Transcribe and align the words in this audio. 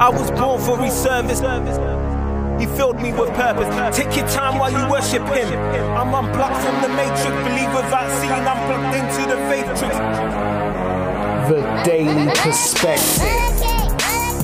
I 0.00 0.08
was 0.08 0.28
born 0.32 0.60
for 0.60 0.76
his 0.82 0.92
service. 0.92 1.38
He 2.60 2.66
filled 2.76 3.00
me 3.00 3.12
with 3.12 3.32
purpose. 3.34 3.96
Take 3.96 4.16
your 4.16 4.26
time 4.26 4.58
while 4.58 4.72
you 4.72 4.90
worship 4.90 5.22
him. 5.22 5.56
I'm 5.96 6.12
unplugged 6.12 6.56
from 6.56 6.82
the 6.82 6.88
matrix. 6.88 7.30
Believe 7.46 7.72
without 7.72 8.10
seeing, 8.18 8.32
I'm 8.32 8.58
plugged 8.66 8.96
into 8.96 9.22
the 9.30 9.36
matrix. 9.48 9.96
The 11.48 11.82
Daily 11.84 12.28
Perspective. 12.34 13.22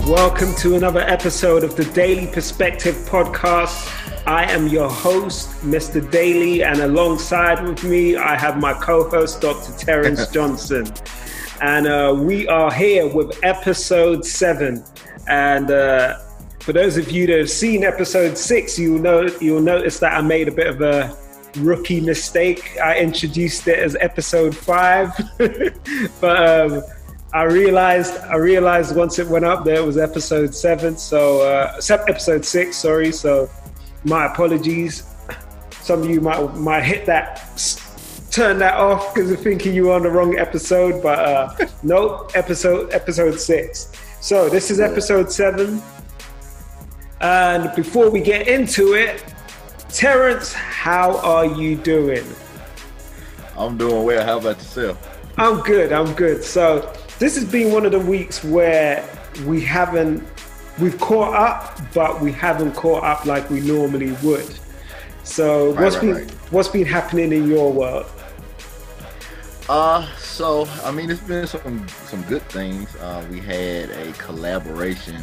Welcome 0.08 0.54
to 0.56 0.76
another 0.76 1.00
episode 1.00 1.64
of 1.64 1.74
the 1.74 1.84
Daily 1.86 2.28
Perspective 2.28 2.94
podcast. 3.08 3.92
I 4.28 4.44
am 4.52 4.68
your 4.68 4.88
host, 4.88 5.50
Mr. 5.62 6.08
Daly, 6.12 6.62
and 6.62 6.78
alongside 6.78 7.66
with 7.66 7.82
me, 7.82 8.14
I 8.14 8.38
have 8.38 8.60
my 8.60 8.72
co 8.74 9.08
host, 9.10 9.40
Dr. 9.40 9.76
Terence 9.76 10.28
Johnson. 10.32 10.86
And 11.60 11.88
uh, 11.88 12.14
we 12.16 12.46
are 12.46 12.72
here 12.72 13.12
with 13.12 13.36
episode 13.42 14.24
seven. 14.24 14.84
And 15.30 15.70
uh, 15.70 16.18
for 16.58 16.72
those 16.72 16.96
of 16.96 17.10
you 17.10 17.26
that 17.28 17.38
have 17.38 17.50
seen 17.50 17.84
episode 17.84 18.36
six, 18.36 18.76
you'll 18.76 18.98
know 18.98 19.28
you'll 19.40 19.62
notice 19.62 20.00
that 20.00 20.12
I 20.12 20.20
made 20.20 20.48
a 20.48 20.52
bit 20.52 20.66
of 20.66 20.80
a 20.80 21.16
rookie 21.58 22.00
mistake. 22.00 22.76
I 22.82 22.98
introduced 22.98 23.68
it 23.68 23.78
as 23.78 23.96
episode 24.00 24.56
five, 24.56 25.12
but 26.20 26.70
um, 26.70 26.82
I 27.32 27.44
realized 27.44 28.18
I 28.24 28.36
realized 28.36 28.96
once 28.96 29.20
it 29.20 29.28
went 29.28 29.44
up 29.44 29.64
there 29.64 29.76
it 29.76 29.86
was 29.86 29.98
episode 29.98 30.52
seven. 30.52 30.96
So 30.98 31.42
uh, 31.42 31.80
episode 32.08 32.44
six, 32.44 32.76
sorry. 32.76 33.12
So 33.12 33.48
my 34.04 34.26
apologies. 34.26 35.06
Some 35.82 36.02
of 36.02 36.10
you 36.10 36.20
might 36.20 36.56
might 36.56 36.82
hit 36.82 37.06
that 37.06 37.56
turn 38.32 38.58
that 38.58 38.74
off 38.74 39.14
because 39.14 39.28
you're 39.28 39.38
thinking 39.38 39.74
you 39.74 39.86
were 39.86 39.92
on 39.92 40.02
the 40.02 40.10
wrong 40.10 40.38
episode, 40.38 41.00
but 41.02 41.18
uh, 41.20 41.66
nope, 41.84 42.32
episode 42.34 42.92
episode 42.92 43.38
six. 43.38 43.92
So 44.20 44.50
this 44.50 44.70
is 44.70 44.80
episode 44.80 45.32
seven. 45.32 45.82
And 47.22 47.74
before 47.74 48.10
we 48.10 48.20
get 48.20 48.48
into 48.48 48.92
it, 48.92 49.24
Terence, 49.88 50.52
how 50.52 51.16
are 51.20 51.46
you 51.46 51.74
doing? 51.74 52.24
I'm 53.56 53.78
doing 53.78 54.04
well. 54.04 54.22
How 54.24 54.36
about 54.36 54.58
yourself? 54.58 55.20
I'm 55.38 55.60
good. 55.62 55.90
I'm 55.92 56.12
good. 56.14 56.44
So 56.44 56.92
this 57.18 57.34
has 57.34 57.46
been 57.46 57.72
one 57.72 57.86
of 57.86 57.92
the 57.92 57.98
weeks 57.98 58.44
where 58.44 59.08
we 59.46 59.62
haven't 59.62 60.22
we've 60.78 61.00
caught 61.00 61.34
up, 61.34 61.80
but 61.94 62.20
we 62.20 62.30
haven't 62.30 62.72
caught 62.72 63.02
up 63.02 63.24
like 63.24 63.48
we 63.48 63.60
normally 63.60 64.12
would. 64.22 64.54
So 65.24 65.72
right, 65.72 65.82
what's 65.82 65.96
right, 65.96 66.02
been 66.02 66.14
right. 66.14 66.30
what's 66.52 66.68
been 66.68 66.86
happening 66.86 67.32
in 67.32 67.48
your 67.48 67.72
world? 67.72 68.04
Uh, 69.70 70.04
so 70.16 70.66
I 70.82 70.90
mean, 70.90 71.12
it's 71.12 71.20
been 71.20 71.46
some 71.46 71.86
some 71.86 72.22
good 72.22 72.42
things. 72.50 72.92
Uh, 72.96 73.24
we 73.30 73.38
had 73.38 73.88
a 73.90 74.10
collaboration 74.14 75.14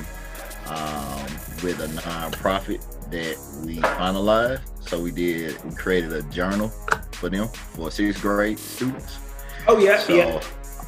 um, 0.68 1.26
with 1.62 1.82
a 1.82 1.90
nonprofit 2.00 2.80
that 3.12 3.36
we 3.66 3.80
finalized. 3.80 4.62
So 4.88 5.02
we 5.02 5.12
did 5.12 5.62
we 5.66 5.76
created 5.76 6.14
a 6.14 6.22
journal 6.32 6.70
for 7.12 7.30
them 7.30 7.50
for 7.50 7.92
sixth 7.92 8.22
grade 8.22 8.58
students. 8.58 9.20
Oh 9.68 9.80
yeah, 9.80 10.00
so, 10.00 10.16
yeah. 10.16 10.42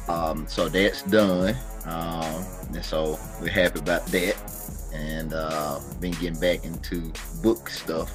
Um, 0.08 0.46
so 0.48 0.70
that's 0.70 1.02
done. 1.02 1.54
Um, 1.84 2.46
and 2.72 2.82
so 2.82 3.18
we're 3.42 3.50
happy 3.50 3.80
about 3.80 4.06
that. 4.06 4.36
And 4.94 5.34
uh, 5.34 5.80
been 6.00 6.12
getting 6.12 6.40
back 6.40 6.64
into 6.64 7.12
book 7.42 7.68
stuff 7.68 8.10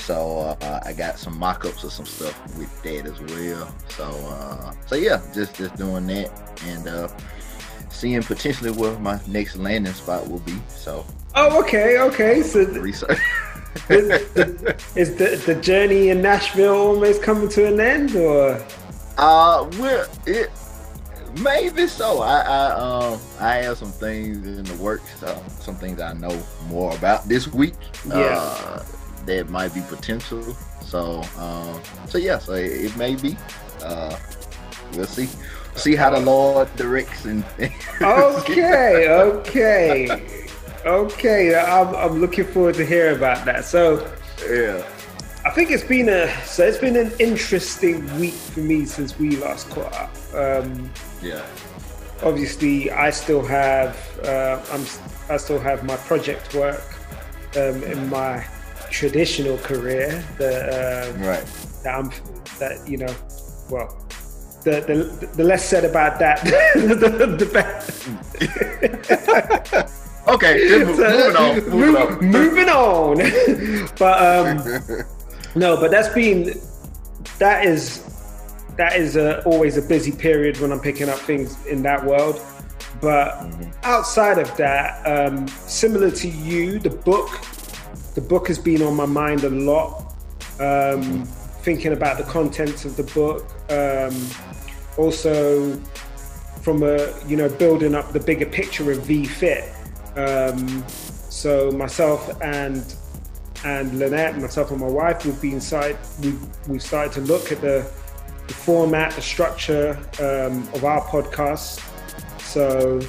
so 0.00 0.56
uh, 0.60 0.80
I 0.84 0.92
got 0.92 1.18
some 1.18 1.38
mock-ups 1.38 1.84
of 1.84 1.92
some 1.92 2.06
stuff 2.06 2.56
with 2.56 2.82
that 2.82 3.06
as 3.06 3.20
well. 3.20 3.72
So 3.88 4.04
uh, 4.04 4.72
so 4.86 4.96
yeah, 4.96 5.20
just 5.34 5.54
just 5.54 5.76
doing 5.76 6.06
that 6.06 6.30
and 6.66 6.88
uh, 6.88 7.08
seeing 7.90 8.22
potentially 8.22 8.70
where 8.70 8.98
my 8.98 9.20
next 9.26 9.56
landing 9.56 9.92
spot 9.92 10.28
will 10.28 10.40
be. 10.40 10.58
So 10.68 11.04
oh, 11.34 11.60
okay, 11.62 11.98
okay. 11.98 12.42
So 12.42 12.64
research. 12.64 13.18
is, 13.88 14.08
the, 14.08 14.76
is 14.96 15.16
the 15.16 15.42
the 15.46 15.60
journey 15.60 16.08
in 16.08 16.22
Nashville 16.22 16.74
almost 16.74 17.22
coming 17.22 17.48
to 17.50 17.66
an 17.66 17.80
end, 17.80 18.16
or? 18.16 18.62
Uh, 19.18 19.70
well, 19.78 20.06
it 20.26 20.50
maybe 21.40 21.86
so. 21.86 22.20
I 22.20 22.40
I 22.40 22.70
um 22.70 23.20
I 23.38 23.56
have 23.56 23.78
some 23.78 23.92
things 23.92 24.46
in 24.46 24.64
the 24.64 24.82
works. 24.82 25.22
Uh, 25.22 25.46
some 25.48 25.76
things 25.76 26.00
I 26.00 26.14
know 26.14 26.36
more 26.68 26.94
about 26.96 27.28
this 27.28 27.48
week. 27.48 27.74
Yeah. 28.08 28.14
Uh, 28.14 28.82
that 29.36 29.48
might 29.48 29.72
be 29.72 29.80
potential. 29.82 30.42
So, 30.82 31.22
um, 31.38 31.80
so 32.06 32.18
yeah, 32.18 32.38
so 32.38 32.54
it, 32.54 32.86
it 32.86 32.96
may 32.96 33.14
be. 33.14 33.36
Uh, 33.82 34.16
we'll 34.94 35.06
see. 35.06 35.28
See 35.76 35.94
how 35.94 36.10
the 36.10 36.20
Lord 36.20 36.74
directs 36.76 37.24
and. 37.24 37.44
okay, 38.02 39.08
okay, 39.08 40.46
okay. 40.84 41.54
I'm, 41.54 41.94
I'm 41.94 42.20
looking 42.20 42.44
forward 42.44 42.74
to 42.76 42.84
hear 42.84 43.14
about 43.16 43.44
that. 43.44 43.64
So, 43.64 44.12
yeah. 44.48 44.84
I 45.42 45.50
think 45.50 45.70
it's 45.70 45.84
been 45.84 46.10
a 46.10 46.28
so 46.44 46.66
it's 46.66 46.76
been 46.76 46.96
an 46.96 47.12
interesting 47.18 48.04
week 48.20 48.34
for 48.34 48.60
me 48.60 48.84
since 48.84 49.18
we 49.18 49.36
last 49.36 49.70
caught 49.70 49.92
up. 49.94 50.14
Um, 50.34 50.90
yeah. 51.22 51.46
Obviously, 52.22 52.90
I 52.90 53.08
still 53.08 53.42
have 53.46 53.96
uh, 54.22 54.60
I'm 54.70 54.84
I 55.32 55.38
still 55.38 55.58
have 55.58 55.82
my 55.84 55.96
project 55.96 56.54
work 56.54 56.84
um, 57.56 57.82
in 57.84 58.10
my 58.10 58.46
traditional 58.90 59.56
career 59.58 60.24
that 60.38 61.14
um, 61.14 61.22
right 61.22 61.44
that 61.82 61.94
I'm 61.94 62.10
that 62.58 62.86
you 62.88 62.98
know 62.98 63.14
well 63.70 63.96
the 64.64 64.80
the, 64.80 65.26
the 65.36 65.44
less 65.44 65.64
said 65.64 65.84
about 65.84 66.18
that 66.18 66.42
the, 66.74 67.36
the 67.38 67.46
better. 67.46 67.90
okay, 70.28 70.68
moving 70.68 71.36
on. 71.36 71.70
Moving 71.70 72.68
on. 72.68 73.16
Moving 73.16 73.88
on. 73.88 73.88
but 73.98 74.16
um, 74.20 75.04
no, 75.54 75.80
but 75.80 75.90
that's 75.90 76.12
been 76.14 76.60
that 77.38 77.64
is 77.64 78.04
that 78.76 78.96
is 78.96 79.16
a, 79.16 79.42
always 79.44 79.76
a 79.76 79.82
busy 79.82 80.12
period 80.12 80.58
when 80.60 80.72
I'm 80.72 80.80
picking 80.80 81.08
up 81.08 81.18
things 81.18 81.64
in 81.66 81.82
that 81.82 82.04
world. 82.04 82.40
But 83.00 83.32
mm-hmm. 83.32 83.70
outside 83.82 84.38
of 84.38 84.54
that, 84.56 85.06
um, 85.06 85.48
similar 85.48 86.10
to 86.10 86.28
you, 86.28 86.78
the 86.78 86.90
book 86.90 87.28
the 88.14 88.20
book 88.20 88.48
has 88.48 88.58
been 88.58 88.82
on 88.82 88.94
my 88.94 89.06
mind 89.06 89.44
a 89.44 89.50
lot. 89.50 90.14
Um, 90.58 91.24
thinking 91.62 91.92
about 91.92 92.18
the 92.18 92.24
contents 92.24 92.84
of 92.84 92.96
the 92.96 93.02
book, 93.02 93.46
um, 93.70 94.14
also 94.96 95.76
from 96.62 96.82
a 96.82 97.12
you 97.26 97.36
know 97.36 97.48
building 97.48 97.94
up 97.94 98.12
the 98.12 98.20
bigger 98.20 98.46
picture 98.46 98.90
of 98.92 98.98
VFit. 98.98 99.74
Um, 100.16 100.86
so 100.88 101.70
myself 101.70 102.40
and 102.42 102.94
and 103.64 103.98
Lynette, 103.98 104.38
myself 104.38 104.70
and 104.70 104.80
my 104.80 104.88
wife, 104.88 105.24
we've 105.24 105.40
been 105.40 105.54
inside. 105.54 105.96
We've 106.22 106.68
we've 106.68 106.82
started 106.82 107.12
to 107.14 107.20
look 107.20 107.52
at 107.52 107.60
the, 107.60 107.86
the 108.46 108.54
format, 108.54 109.12
the 109.12 109.22
structure 109.22 109.98
um, 110.18 110.68
of 110.74 110.84
our 110.84 111.02
podcast. 111.02 111.86
So 112.40 113.00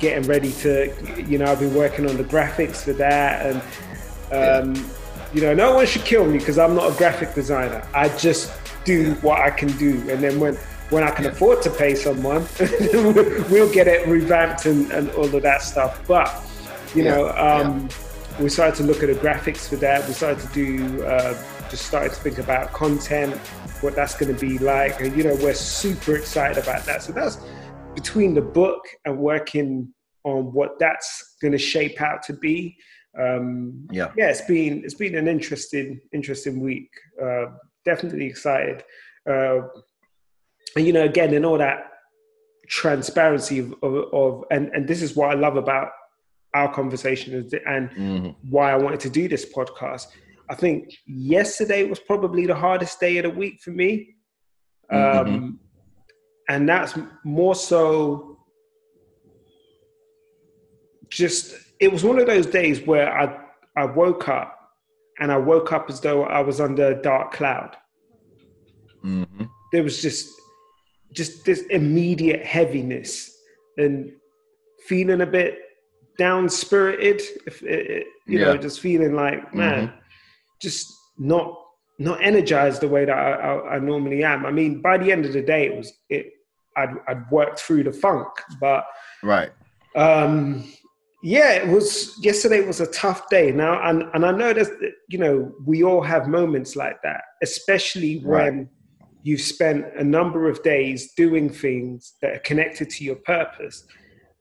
getting 0.00 0.26
ready 0.28 0.52
to, 0.52 1.22
you 1.28 1.38
know, 1.38 1.44
I've 1.44 1.60
been 1.60 1.74
working 1.74 2.08
on 2.08 2.16
the 2.16 2.24
graphics 2.24 2.82
for 2.84 2.94
that 2.94 3.46
and 3.46 3.62
um, 4.32 4.74
yeah. 4.74 4.82
You 5.32 5.40
know, 5.42 5.54
no 5.54 5.74
one 5.74 5.86
should 5.86 6.04
kill 6.04 6.26
me 6.26 6.38
because 6.38 6.58
I'm 6.58 6.74
not 6.74 6.92
a 6.92 6.96
graphic 6.96 7.34
designer. 7.34 7.86
I 7.94 8.08
just 8.16 8.52
do 8.84 9.14
what 9.22 9.40
I 9.40 9.50
can 9.50 9.68
do, 9.76 9.92
and 10.10 10.22
then 10.22 10.40
when 10.40 10.56
when 10.90 11.04
I 11.04 11.10
can 11.12 11.26
afford 11.26 11.62
to 11.62 11.70
pay 11.70 11.94
someone, 11.94 12.46
we'll 12.60 13.72
get 13.72 13.86
it 13.86 14.08
revamped 14.08 14.66
and, 14.66 14.90
and 14.90 15.08
all 15.10 15.32
of 15.32 15.42
that 15.42 15.62
stuff. 15.62 16.04
But 16.08 16.28
you 16.96 17.04
know, 17.04 17.30
um, 17.36 17.88
we 18.40 18.48
started 18.48 18.74
to 18.76 18.82
look 18.82 19.04
at 19.04 19.06
the 19.06 19.14
graphics 19.14 19.68
for 19.68 19.76
that. 19.76 20.06
We 20.08 20.14
started 20.14 20.40
to 20.40 20.52
do 20.52 21.04
uh, 21.04 21.40
just 21.70 21.86
started 21.86 22.12
to 22.12 22.20
think 22.20 22.38
about 22.38 22.72
content, 22.72 23.36
what 23.82 23.94
that's 23.94 24.16
going 24.16 24.34
to 24.34 24.40
be 24.40 24.58
like, 24.58 25.00
and 25.00 25.16
you 25.16 25.22
know, 25.22 25.36
we're 25.36 25.54
super 25.54 26.16
excited 26.16 26.60
about 26.60 26.84
that. 26.86 27.02
So 27.04 27.12
that's 27.12 27.38
between 27.94 28.34
the 28.34 28.42
book 28.42 28.84
and 29.04 29.16
working 29.16 29.94
on 30.24 30.52
what 30.52 30.78
that's 30.78 31.36
going 31.40 31.52
to 31.52 31.58
shape 31.58 32.00
out 32.00 32.22
to 32.24 32.32
be 32.32 32.76
um, 33.18 33.88
yeah, 33.90 34.12
yeah, 34.16 34.30
it's 34.30 34.42
been 34.42 34.84
it's 34.84 34.94
been 34.94 35.16
an 35.16 35.28
interesting 35.28 36.00
interesting 36.12 36.60
week. 36.60 36.90
Uh, 37.20 37.46
definitely 37.84 38.26
excited, 38.26 38.84
uh, 39.28 39.60
and 40.76 40.86
you 40.86 40.92
know, 40.92 41.04
again, 41.04 41.34
in 41.34 41.44
all 41.44 41.58
that 41.58 41.90
transparency 42.68 43.58
of, 43.58 43.74
of, 43.82 43.94
of, 44.12 44.44
and 44.50 44.70
and 44.74 44.86
this 44.86 45.02
is 45.02 45.16
what 45.16 45.30
I 45.30 45.34
love 45.34 45.56
about 45.56 45.90
our 46.54 46.72
conversation 46.72 47.48
and 47.66 47.90
mm-hmm. 47.90 48.30
why 48.48 48.72
I 48.72 48.76
wanted 48.76 49.00
to 49.00 49.10
do 49.10 49.28
this 49.28 49.44
podcast. 49.52 50.06
I 50.48 50.54
think 50.54 50.92
yesterday 51.06 51.84
was 51.84 52.00
probably 52.00 52.46
the 52.46 52.56
hardest 52.56 52.98
day 52.98 53.18
of 53.18 53.24
the 53.24 53.30
week 53.30 53.60
for 53.60 53.70
me. 53.70 54.16
Mm-hmm. 54.90 55.34
Um, 55.34 55.60
and 56.48 56.68
that's 56.68 56.98
more 57.24 57.54
so 57.54 58.38
just 61.08 61.54
it 61.80 61.90
was 61.90 62.04
one 62.04 62.18
of 62.18 62.26
those 62.26 62.46
days 62.46 62.80
where 62.86 63.10
I 63.12 63.38
I 63.76 63.84
woke 63.84 64.28
up 64.28 64.56
and 65.18 65.30
I 65.32 65.36
woke 65.38 65.72
up 65.72 65.88
as 65.90 66.00
though 66.00 66.24
I 66.24 66.40
was 66.40 66.60
under 66.60 66.88
a 66.88 67.02
dark 67.02 67.32
cloud. 67.32 67.76
Mm-hmm. 69.04 69.44
There 69.72 69.82
was 69.82 70.00
just 70.02 70.28
just 71.12 71.44
this 71.44 71.62
immediate 71.70 72.44
heaviness 72.44 73.30
and 73.76 74.12
feeling 74.86 75.22
a 75.22 75.26
bit 75.26 75.58
down 76.18 76.48
spirited, 76.48 77.20
if 77.46 77.62
it, 77.62 78.06
you 78.26 78.38
Yeah. 78.38 78.44
know, 78.46 78.56
just 78.58 78.80
feeling 78.80 79.14
like 79.14 79.54
man, 79.54 79.92
just 80.60 80.86
not 81.18 81.56
not 81.98 82.22
energized 82.22 82.80
the 82.80 82.88
way 82.88 83.04
that 83.04 83.16
I, 83.16 83.32
I, 83.32 83.74
I 83.76 83.78
normally 83.78 84.24
am. 84.24 84.46
I 84.46 84.50
mean, 84.50 84.80
by 84.80 84.96
the 84.98 85.12
end 85.12 85.26
of 85.26 85.32
the 85.32 85.42
day, 85.42 85.66
it 85.66 85.76
was 85.76 85.92
it. 86.08 86.32
I'd, 86.76 86.94
I'd 87.08 87.30
worked 87.30 87.58
through 87.60 87.82
the 87.84 87.92
funk, 87.92 88.28
but 88.60 88.84
Right. 89.24 89.50
um, 89.96 90.72
yeah, 91.22 91.52
it 91.52 91.68
was 91.68 92.16
yesterday 92.22 92.64
was 92.66 92.80
a 92.80 92.90
tough 92.90 93.28
day. 93.28 93.52
Now, 93.52 93.80
and 93.88 94.04
and 94.14 94.24
I 94.24 94.32
know 94.32 94.52
that 94.52 94.68
you 95.08 95.18
know 95.18 95.52
we 95.66 95.82
all 95.84 96.02
have 96.02 96.28
moments 96.28 96.76
like 96.76 97.00
that, 97.02 97.22
especially 97.42 98.22
when 98.24 98.70
you've 99.22 99.42
spent 99.42 99.84
a 99.96 100.04
number 100.04 100.48
of 100.48 100.62
days 100.62 101.12
doing 101.16 101.50
things 101.50 102.14
that 102.22 102.36
are 102.36 102.38
connected 102.40 102.88
to 102.90 103.04
your 103.04 103.16
purpose, 103.16 103.84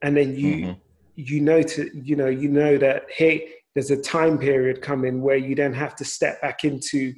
and 0.02 0.16
then 0.16 0.36
you 0.36 0.56
Mhm. 0.56 0.82
you 1.16 1.42
know 1.42 1.62
to 1.62 1.90
you 1.94 2.16
know 2.16 2.28
you 2.28 2.48
know 2.48 2.78
that 2.78 3.04
hey, 3.10 3.50
there's 3.76 3.92
a 3.92 4.02
time 4.02 4.38
period 4.38 4.82
coming 4.82 5.22
where 5.22 5.38
you 5.38 5.56
then 5.56 5.74
have 5.74 5.96
to 5.98 6.06
step 6.06 6.42
back 6.42 6.64
into 6.64 7.14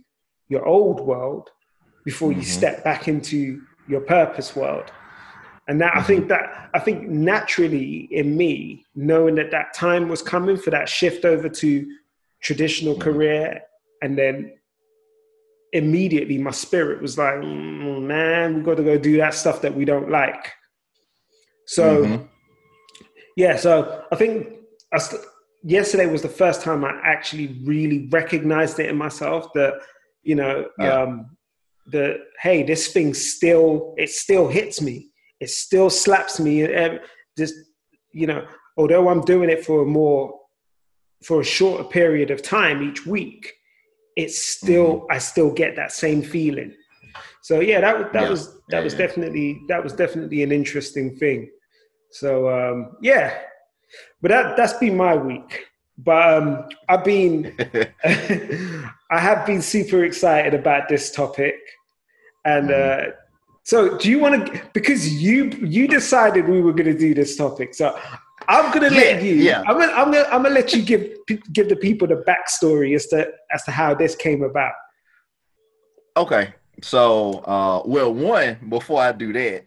your 0.49 0.65
old 0.65 0.99
world 1.01 1.49
before 2.03 2.31
you 2.31 2.41
Mhm. 2.41 2.57
step 2.59 2.83
back 2.83 3.07
into 3.07 3.61
your 3.87 4.01
purpose 4.01 4.55
world 4.55 4.91
and 5.71 5.79
that 5.79 5.95
i 5.95 6.03
think 6.03 6.27
that 6.27 6.69
i 6.73 6.79
think 6.79 7.07
naturally 7.07 8.09
in 8.11 8.35
me 8.35 8.83
knowing 8.93 9.35
that 9.35 9.51
that 9.51 9.73
time 9.73 10.09
was 10.09 10.21
coming 10.21 10.57
for 10.57 10.69
that 10.69 10.89
shift 10.89 11.23
over 11.23 11.47
to 11.47 11.69
traditional 12.47 12.95
Mhm. 12.95 13.01
career 13.07 13.61
and 14.03 14.17
then 14.17 14.35
immediately 15.73 16.37
my 16.37 16.51
spirit 16.51 17.01
was 17.01 17.17
like 17.17 17.35
"Mm, 17.35 18.01
man 18.03 18.55
we've 18.55 18.65
got 18.65 18.75
to 18.77 18.83
go 18.83 18.97
do 18.97 19.15
that 19.17 19.33
stuff 19.33 19.61
that 19.61 19.73
we 19.73 19.85
don't 19.85 20.09
like 20.09 20.51
so 21.65 22.03
Mhm. 22.05 22.27
yeah 23.37 23.55
so 23.55 24.03
i 24.11 24.15
think 24.15 24.35
I 24.93 24.97
st- 24.97 25.21
yesterday 25.63 26.07
was 26.07 26.21
the 26.21 26.35
first 26.43 26.61
time 26.61 26.83
i 26.83 26.91
actually 27.15 27.47
really 27.63 28.09
recognized 28.11 28.77
it 28.79 28.89
in 28.89 28.97
myself 28.97 29.53
that 29.53 29.73
you 30.23 30.35
know 30.35 30.55
Yeah. 30.77 31.01
um 31.03 31.37
that 31.93 32.17
hey 32.41 32.63
this 32.63 32.91
thing 32.93 33.13
still 33.13 33.95
it 33.97 34.09
still 34.09 34.47
hits 34.49 34.81
me 34.81 35.10
it 35.41 35.49
still 35.49 35.89
slaps 35.89 36.39
me 36.39 36.55
just 37.37 37.55
you 38.13 38.27
know 38.27 38.45
although 38.77 39.09
i'm 39.09 39.21
doing 39.21 39.49
it 39.49 39.65
for 39.65 39.81
a 39.81 39.85
more 39.85 40.39
for 41.23 41.41
a 41.41 41.43
shorter 41.43 41.83
period 41.83 42.31
of 42.31 42.41
time 42.41 42.81
each 42.89 43.05
week 43.05 43.53
it's 44.15 44.37
still 44.55 45.05
i 45.09 45.17
still 45.17 45.51
get 45.61 45.75
that 45.75 45.91
same 45.91 46.21
feeling 46.21 46.73
so 47.41 47.59
yeah 47.59 47.81
that 47.81 47.97
was 47.97 48.07
that 48.13 48.21
Yeah. 48.23 48.29
was 48.29 48.41
that 48.69 48.77
Yeah, 48.77 48.83
was 48.83 48.93
yeah. 48.93 48.97
definitely 49.07 49.47
that 49.67 49.83
was 49.83 49.93
definitely 49.93 50.43
an 50.43 50.51
interesting 50.51 51.15
thing 51.17 51.49
so 52.11 52.31
um 52.49 52.77
yeah 53.01 53.27
but 54.21 54.29
that 54.29 54.55
that's 54.57 54.73
been 54.73 54.95
my 54.95 55.15
week 55.15 55.65
but 55.97 56.21
um 56.37 56.47
i've 56.89 57.03
been 57.03 57.57
I 59.11 59.19
have 59.19 59.45
been 59.45 59.61
super 59.61 60.05
excited 60.05 60.53
about 60.53 60.87
this 60.87 61.11
topic, 61.11 61.55
and 62.45 62.69
Mm-hmm. 62.69 63.09
uh, 63.09 63.11
so 63.63 63.97
do 63.97 64.09
you 64.09 64.19
want 64.19 64.47
to? 64.47 64.61
Because 64.73 65.21
you 65.21 65.45
you 65.61 65.87
decided 65.87 66.47
we 66.47 66.61
were 66.61 66.73
going 66.73 66.91
to 66.91 66.97
do 66.97 67.13
this 67.13 67.35
topic, 67.35 67.73
so 67.73 67.97
I'm 68.47 68.71
going 68.71 68.89
to 68.89 68.95
let 68.95 69.21
you. 69.21 69.35
yeah. 69.35 69.63
I'm 69.67 69.79
gonna, 69.79 69.91
I'm 69.93 70.11
gonna, 70.11 70.27
I'm 70.31 70.43
gonna 70.43 70.55
let 70.55 70.73
you 70.73 70.81
give 70.81 71.15
give 71.53 71.69
the 71.69 71.75
people 71.75 72.07
the 72.07 72.23
backstory 72.27 72.95
as 72.95 73.07
to 73.07 73.31
as 73.53 73.63
to 73.63 73.71
how 73.71 73.93
this 73.93 74.15
came 74.15 74.43
about. 74.43 74.73
Okay. 76.17 76.53
So, 76.81 77.39
uh, 77.45 77.83
well, 77.85 78.13
one, 78.13 78.57
before 78.69 79.01
I 79.01 79.11
do 79.11 79.31
that, 79.33 79.65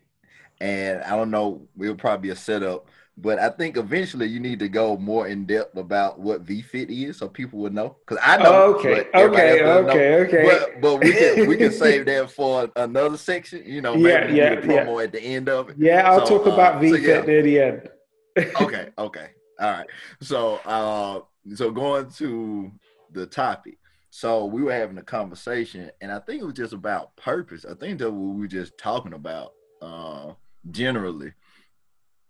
and 0.61 1.03
I 1.05 1.17
don't 1.17 1.31
know, 1.31 1.63
it'll 1.81 1.95
probably 1.95 2.29
be 2.29 2.33
a 2.33 2.37
setup, 2.37 2.89
but 3.17 3.39
I 3.39 3.49
think 3.49 3.77
eventually 3.77 4.27
you 4.27 4.41
need 4.41 4.59
to 4.59 4.69
go 4.69 4.97
more 4.97 5.29
in 5.29 5.45
depth 5.47 5.77
about 5.77 6.19
what 6.19 6.45
VFit 6.45 6.89
is 6.91 7.19
so 7.19 7.29
people 7.29 7.61
would 7.61 7.73
know. 7.73 7.97
Because 8.07 8.23
I 8.23 8.37
know. 8.39 8.75
okay, 8.75 8.95
but 8.95 9.11
everybody 9.15 9.51
okay, 9.51 9.63
know. 9.63 9.89
okay, 9.89 10.15
okay. 10.17 10.45
But, 10.49 10.81
but 10.81 10.97
we 11.05 11.13
can 11.13 11.49
we 11.49 11.57
can 11.57 11.71
save 11.73 12.07
that 12.07 12.31
for 12.31 12.69
another 12.77 13.17
section. 13.17 13.63
You 13.65 13.83
know, 13.83 13.95
maybe 13.95 14.35
Yeah, 14.35 14.53
yeah, 14.53 14.61
promo 14.61 15.03
at 15.03 15.13
the 15.13 15.23
end 15.23 15.49
of 15.49 15.71
it. 15.71 15.77
yeah, 15.79 16.11
I'll 16.11 16.27
So, 16.27 16.39
talk 16.39 16.47
about 16.53 16.77
uh, 16.77 16.81
VFit 16.81 16.91
so 16.91 16.97
yeah. 16.97 17.21
near 17.23 17.43
the 17.43 17.61
end. 17.61 17.89
okay, 18.61 18.89
okay. 18.99 19.29
All 19.61 19.71
right. 19.71 19.87
So 20.21 20.57
uh 20.65 21.21
so 21.55 21.71
going 21.71 22.11
to 22.13 22.73
the 23.13 23.27
topic. 23.27 23.79
So 24.11 24.45
we 24.45 24.63
were 24.63 24.73
having 24.73 24.99
a 24.99 25.03
conversation 25.03 25.91
and 26.01 26.11
I 26.11 26.19
think 26.19 26.43
it 26.43 26.45
was 26.45 26.55
just 26.55 26.73
about 26.73 27.15
purpose. 27.17 27.65
I 27.65 27.75
think 27.75 28.01
that 28.01 28.11
we 28.11 28.41
were 28.41 28.49
just 28.49 28.77
talking 28.77 29.13
about 29.13 29.53
uh 29.81 30.33
generally. 30.73 31.33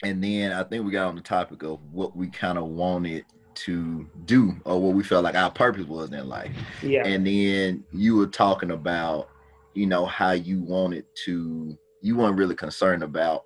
And 0.05 0.23
then 0.23 0.53
I 0.53 0.63
think 0.65 0.85
we 0.85 0.93
got 0.93 1.09
on 1.09 1.17
the 1.17 1.23
topic 1.23 1.63
of 1.63 1.81
what 1.91 2.17
we 2.17 2.29
kind 2.29 2.59
of 2.59 2.67
wanted 2.67 3.25
to 3.55 4.07
do 4.25 4.55
or 4.65 4.81
what 4.81 4.95
we 4.95 5.03
felt 5.03 5.25
like 5.25 5.35
our 5.35 5.51
purpose 5.51 5.87
was 5.87 6.13
in 6.13 6.29
life. 6.29 6.53
Yeah, 6.83 7.07
And 7.07 7.27
then 7.27 7.85
you 7.93 8.17
were 8.17 8.27
talking 8.27 8.73
about, 8.73 9.31
you 9.75 9.87
know, 9.87 10.07
how 10.07 10.33
you 10.33 10.63
wanted 10.63 11.05
to, 11.25 11.79
you 12.03 12.17
weren't 12.17 12.37
really 12.37 12.55
concerned 12.55 13.03
about 13.03 13.45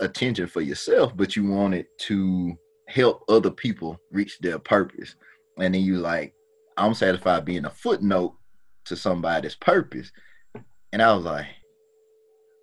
attention 0.00 0.46
for 0.46 0.60
yourself, 0.60 1.16
but 1.16 1.36
you 1.36 1.46
wanted 1.46 1.86
to 1.98 2.56
help 2.88 3.24
other 3.28 3.50
people 3.50 4.00
reach 4.10 4.38
their 4.40 4.58
purpose. 4.58 5.14
And 5.58 5.74
then 5.74 5.82
you 5.82 5.98
like, 5.98 6.34
I'm 6.76 6.94
satisfied 6.94 7.44
being 7.44 7.64
a 7.64 7.70
footnote 7.70 8.34
to 8.86 8.96
somebody's 8.96 9.54
purpose. 9.54 10.10
And 10.92 11.02
I 11.02 11.14
was 11.14 11.24
like, 11.24 11.46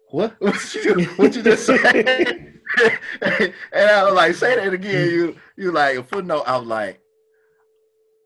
what? 0.09 0.35
What 0.39 0.75
you, 0.75 1.03
what 1.15 1.35
you 1.35 1.43
just 1.43 1.65
say? 1.65 2.49
and 3.21 3.53
I 3.73 4.03
was 4.03 4.13
like, 4.13 4.35
say 4.35 4.55
that 4.55 4.73
again. 4.73 5.09
You 5.09 5.35
you 5.57 5.71
like 5.71 5.97
a 5.97 6.03
footnote. 6.03 6.43
I 6.45 6.57
was 6.57 6.67
like, 6.67 7.01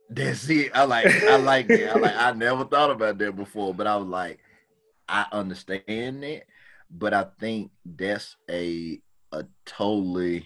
that's 0.10 0.50
it. 0.50 0.72
I 0.74 0.84
like 0.86 1.08
I 1.24 1.38
like 1.38 1.68
that. 1.68 1.96
I 1.96 2.00
like 2.00 2.16
I 2.16 2.32
never 2.34 2.66
thought 2.66 2.92
about 2.92 3.18
that 3.18 3.36
before, 3.36 3.74
but 3.74 3.88
I 3.88 3.96
was 3.98 4.08
like, 4.08 4.40
I 5.08 5.26
understand 5.32 6.24
it, 6.24 6.46
but 6.90 7.14
I 7.14 7.26
think 7.40 7.72
that's 7.86 8.36
a 8.50 9.02
a 9.32 9.46
totally 9.66 10.46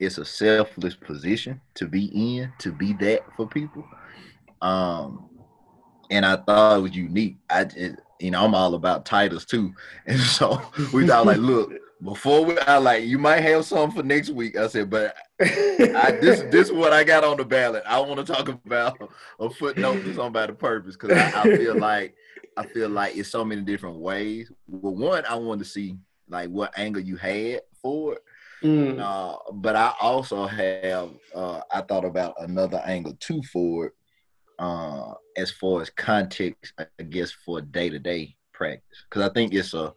it's 0.00 0.18
a 0.18 0.24
selfless 0.24 0.94
position 0.94 1.60
to 1.74 1.86
be 1.86 2.06
in, 2.06 2.52
to 2.60 2.72
be 2.72 2.92
that 2.94 3.22
for 3.36 3.48
people. 3.48 3.84
Um 4.62 5.28
and 6.10 6.24
I 6.24 6.36
thought 6.36 6.78
it 6.78 6.82
was 6.82 6.96
unique. 6.96 7.36
I 7.50 7.64
just, 7.64 7.96
you 8.20 8.30
know, 8.30 8.44
I'm 8.44 8.54
all 8.54 8.74
about 8.74 9.04
titles 9.04 9.44
too. 9.44 9.72
And 10.06 10.20
so 10.20 10.60
we 10.92 11.06
thought 11.06 11.26
like, 11.26 11.38
look, 11.38 11.72
before 12.02 12.44
we 12.44 12.58
I 12.58 12.78
like 12.78 13.04
you 13.04 13.18
might 13.18 13.40
have 13.40 13.64
some 13.64 13.90
for 13.90 14.02
next 14.02 14.30
week. 14.30 14.56
I 14.56 14.68
said, 14.68 14.90
but 14.90 15.16
I, 15.40 16.16
this 16.20 16.40
this 16.50 16.68
is 16.68 16.72
what 16.72 16.92
I 16.92 17.04
got 17.04 17.24
on 17.24 17.36
the 17.36 17.44
ballot. 17.44 17.82
I 17.86 18.00
want 18.00 18.24
to 18.24 18.32
talk 18.32 18.48
about 18.48 18.98
a 19.40 19.50
footnote 19.50 20.02
to 20.04 20.14
somebody 20.14 20.52
purpose 20.52 20.96
because 20.96 21.16
I, 21.16 21.42
I 21.42 21.56
feel 21.56 21.78
like 21.90 22.14
I 22.56 22.66
feel 22.66 22.88
like 22.88 23.16
it's 23.16 23.30
so 23.30 23.44
many 23.44 23.62
different 23.62 23.96
ways. 23.96 24.50
Well, 24.66 24.94
one, 24.94 25.24
I 25.26 25.34
wanted 25.36 25.64
to 25.64 25.70
see 25.70 25.96
like 26.28 26.50
what 26.50 26.76
angle 26.78 27.02
you 27.02 27.16
had 27.16 27.62
for 27.80 28.14
it. 28.14 28.22
Mm, 28.62 28.98
Uh, 29.00 29.36
but 29.52 29.76
I 29.76 29.92
also 30.00 30.46
have 30.46 31.10
uh, 31.34 31.60
I 31.70 31.80
thought 31.82 32.04
about 32.04 32.34
another 32.38 32.82
angle 32.84 33.16
too 33.20 33.42
for 33.44 33.86
it, 33.86 33.92
uh, 34.58 35.14
as 35.38 35.50
far 35.50 35.80
as 35.82 35.90
context, 35.90 36.72
I 36.78 37.02
guess 37.04 37.30
for 37.44 37.60
day 37.60 37.88
to 37.90 37.98
day 37.98 38.36
practice, 38.52 38.98
because 39.08 39.22
I 39.28 39.32
think 39.32 39.54
it's 39.54 39.74
a 39.74 39.92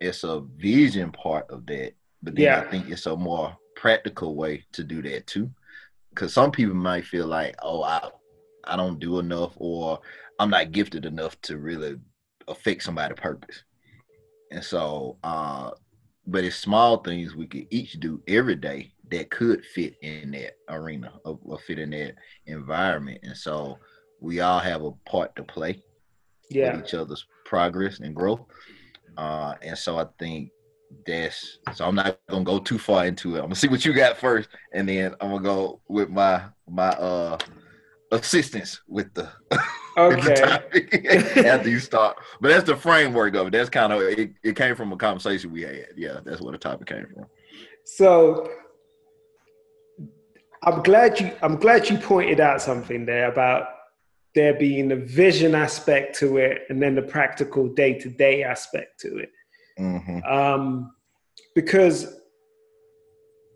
it's 0.00 0.24
a 0.24 0.42
vision 0.56 1.12
part 1.12 1.46
of 1.50 1.64
that, 1.66 1.92
but 2.22 2.34
then 2.34 2.44
Yeah. 2.44 2.60
I 2.60 2.70
think 2.70 2.88
it's 2.88 3.06
a 3.06 3.16
more 3.16 3.56
practical 3.76 4.34
way 4.34 4.64
to 4.72 4.82
do 4.82 5.00
that 5.02 5.26
too, 5.26 5.48
because 6.10 6.32
some 6.34 6.50
people 6.50 6.74
might 6.74 7.04
feel 7.04 7.26
like, 7.26 7.54
oh, 7.62 7.82
I 7.82 8.10
I 8.64 8.76
don't 8.76 8.98
do 8.98 9.18
enough, 9.18 9.52
or 9.56 10.00
I'm 10.38 10.50
not 10.50 10.72
gifted 10.72 11.04
enough 11.06 11.40
to 11.42 11.58
really 11.58 11.96
affect 12.48 12.82
somebody's 12.82 13.18
purpose, 13.18 13.62
and 14.50 14.64
so 14.64 15.18
uh, 15.22 15.70
but 16.26 16.44
it's 16.44 16.56
small 16.56 16.98
things 16.98 17.34
we 17.34 17.46
could 17.46 17.66
each 17.70 17.92
do 18.00 18.22
every 18.26 18.56
day 18.56 18.92
that 19.10 19.30
could 19.30 19.64
fit 19.74 19.94
in 20.02 20.30
that 20.32 20.52
arena 20.68 21.12
or, 21.24 21.38
or 21.44 21.58
fit 21.58 21.78
in 21.78 21.90
that 21.90 22.14
environment. 22.46 23.18
And 23.22 23.36
so 23.36 23.78
we 24.22 24.40
all 24.40 24.60
have 24.60 24.82
a 24.82 24.92
part 25.06 25.34
to 25.36 25.42
play 25.42 25.82
yeah, 26.50 26.76
with 26.76 26.86
each 26.86 26.94
other's 26.94 27.26
progress 27.44 28.00
and 28.00 28.14
growth 28.14 28.40
uh 29.18 29.54
and 29.62 29.76
so 29.76 29.98
i 29.98 30.06
think 30.18 30.50
that's 31.06 31.58
so 31.74 31.86
i'm 31.86 31.94
not 31.94 32.18
gonna 32.28 32.44
go 32.44 32.58
too 32.58 32.78
far 32.78 33.06
into 33.06 33.34
it 33.34 33.38
i'm 33.38 33.44
gonna 33.44 33.54
see 33.54 33.68
what 33.68 33.84
you 33.84 33.92
got 33.92 34.16
first 34.16 34.48
and 34.72 34.88
then 34.88 35.14
i'm 35.20 35.30
gonna 35.30 35.42
go 35.42 35.80
with 35.88 36.08
my 36.08 36.42
my 36.68 36.88
uh 36.90 37.36
assistance 38.12 38.80
with 38.86 39.12
the 39.14 39.28
with 39.96 40.24
the 40.24 40.32
okay. 40.32 40.34
topic 40.34 41.06
after 41.46 41.68
you 41.68 41.80
start. 41.80 42.16
But 42.40 42.48
that's 42.48 42.64
the 42.64 42.76
framework 42.76 43.34
of 43.34 43.48
it. 43.48 43.50
That's 43.50 43.70
kind 43.70 43.92
of 43.92 44.02
it, 44.02 44.32
it 44.42 44.54
came 44.54 44.76
from 44.76 44.92
a 44.92 44.96
conversation 44.96 45.50
we 45.50 45.62
had. 45.62 45.88
Yeah, 45.96 46.20
that's 46.24 46.40
where 46.40 46.52
the 46.52 46.58
topic 46.58 46.86
came 46.86 47.06
from. 47.12 47.26
So 47.84 48.48
I'm 50.62 50.82
glad 50.82 51.18
you 51.18 51.32
I'm 51.42 51.56
glad 51.56 51.88
you 51.90 51.98
pointed 51.98 52.38
out 52.38 52.62
something 52.62 53.04
there 53.06 53.32
about 53.32 53.66
there 54.34 54.54
being 54.54 54.88
the 54.88 54.96
vision 54.96 55.54
aspect 55.54 56.18
to 56.18 56.38
it 56.38 56.62
and 56.68 56.82
then 56.82 56.94
the 56.94 57.02
practical 57.02 57.68
day-to-day 57.68 58.42
aspect 58.42 58.98
to 59.00 59.18
it. 59.18 59.32
Mm-hmm. 59.78 60.22
Um, 60.24 60.94
because 61.54 62.20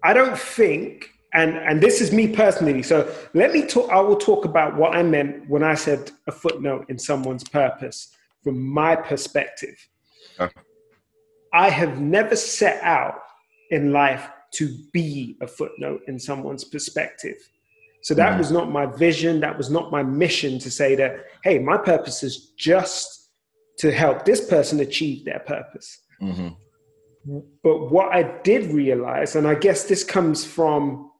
I 0.03 0.13
don't 0.13 0.39
think 0.39 1.11
and 1.37 1.57
and 1.59 1.83
this 1.83 2.01
is 2.01 2.13
me 2.13 2.29
personally. 2.29 2.83
So 2.83 3.13
let 3.35 3.53
me 3.53 3.67
talk. 3.67 3.91
I 3.91 4.01
will 4.01 4.17
talk 4.17 4.45
about 4.45 4.75
what 4.77 4.97
I 4.97 5.03
meant 5.03 5.49
when 5.49 5.63
I 5.63 5.75
said 5.75 6.11
a 6.27 6.33
footnote 6.33 6.87
in 6.89 6.99
someone's 6.99 7.45
purpose 7.45 8.09
from 8.43 8.61
my 8.63 8.97
perspective. 8.97 9.77
Okay. 10.41 10.61
I 11.53 11.69
have 11.69 12.01
never 12.01 12.37
set 12.37 12.83
out 12.83 13.21
in 13.71 13.93
life 13.93 14.29
to 14.55 14.77
be 14.93 15.37
a 15.43 15.47
footnote 15.47 16.03
in 16.09 16.19
someone's 16.19 16.65
perspective. 16.65 17.37
So 18.03 18.15
that 18.15 18.35
Mhm. 18.35 18.39
was 18.39 18.51
not 18.53 18.71
my 18.71 18.87
vision. 18.87 19.41
That 19.41 19.57
was 19.57 19.71
not 19.71 19.91
my 19.91 20.03
mission 20.03 20.59
to 20.61 20.71
say 20.71 20.95
that, 20.97 21.25
hey, 21.43 21.59
my 21.59 21.77
purpose 21.77 22.23
is 22.23 22.53
just 22.57 23.31
to 23.79 23.91
help 23.93 24.25
this 24.25 24.47
person 24.49 24.81
achieve 24.81 25.25
their 25.25 25.41
purpose. 25.41 25.99
hmm 26.21 26.49
But 27.63 27.91
what 27.91 28.13
I 28.15 28.23
did 28.45 28.71
realize, 28.73 29.35
and 29.35 29.49
I 29.49 29.57
guess 29.57 29.85
this 29.85 30.05
comes 30.05 30.45
from 30.45 31.11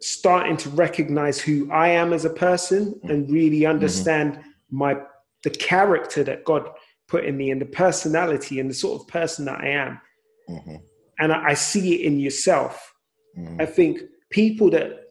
starting 0.00 0.56
to 0.58 0.68
recognize 0.70 1.40
who 1.40 1.68
I 1.72 1.88
am 1.88 2.12
as 2.12 2.24
a 2.24 2.30
person 2.30 3.00
and 3.04 3.28
really 3.30 3.66
understand 3.66 4.38
my 4.70 4.96
the 5.42 5.50
character 5.50 6.22
that 6.24 6.44
God 6.44 6.68
put 7.08 7.24
in 7.24 7.36
me 7.36 7.50
and 7.50 7.60
the 7.60 7.66
personality 7.66 8.58
and 8.60 8.68
the 8.70 8.74
sort 8.74 9.00
of 9.00 9.08
person 9.08 9.44
that 9.46 9.60
I 9.60 9.68
am. 9.68 10.00
hmm 10.48 10.76
And 11.18 11.32
I, 11.32 11.48
I 11.50 11.54
see 11.54 11.94
it 11.96 12.06
in 12.06 12.18
yourself. 12.20 12.94
hmm 13.34 13.60
I 13.60 13.66
think 13.66 14.00
people 14.30 14.70
that 14.70 15.05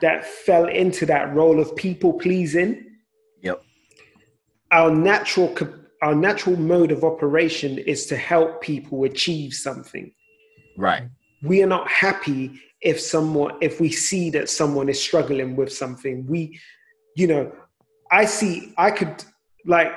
that 0.00 0.24
fell 0.24 0.66
into 0.68 1.06
that 1.06 1.34
role 1.34 1.60
of 1.60 1.74
people 1.76 2.12
pleasing, 2.14 2.84
Yep. 3.42 3.62
our 4.70 4.90
natural 4.90 5.54
our 6.02 6.14
natural 6.14 6.56
mode 6.56 6.92
of 6.92 7.04
operation 7.04 7.78
is 7.78 8.06
to 8.06 8.16
help 8.16 8.60
people 8.60 9.04
achieve 9.04 9.54
something. 9.54 10.12
Right. 10.78 11.04
we 11.42 11.62
are 11.62 11.66
not 11.66 11.88
happy 11.90 12.60
if 12.82 13.00
someone 13.00 13.54
if 13.62 13.80
we 13.80 13.90
see 13.90 14.28
that 14.30 14.50
someone 14.50 14.88
is 14.90 15.00
struggling 15.02 15.56
with 15.56 15.72
something 15.72 16.26
we 16.26 16.60
you 17.14 17.26
know 17.26 17.50
i 18.10 18.24
see 18.26 18.74
i 18.76 18.90
could 18.90 19.24
like 19.64 19.90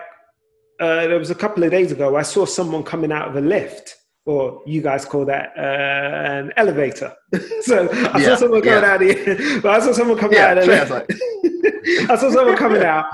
uh, 0.80 1.08
there 1.08 1.20
was 1.20 1.30
a 1.32 1.36
couple 1.36 1.64
of 1.64 1.72
days 1.72 1.92
ago 1.92 2.16
i 2.16 2.22
saw 2.22 2.46
someone 2.46 2.84
coming 2.84 3.12
out 3.12 3.28
of 3.28 3.36
a 3.36 3.42
lift 3.42 3.96
or 4.26 4.62
you 4.66 4.82
guys 4.82 5.06
call 5.06 5.26
that 5.26 5.54
uh, 5.58 5.62
an 5.62 6.54
elevator 6.58 7.14
so 7.62 7.90
i 8.14 8.22
saw 8.22 8.36
someone 8.36 8.62
coming 8.62 8.84
yeah. 8.84 8.94
out 8.94 9.02
of 9.02 9.64
but 9.64 9.72
i 9.72 9.80
saw 9.80 9.92
someone 9.92 10.18
coming 10.18 10.38
Yeah, 10.38 10.52
out 10.52 10.68
lift. 10.68 10.92
I 12.10 12.16
saw 12.16 12.30
someone 12.30 12.56
coming 12.58 12.84
out, 12.84 13.06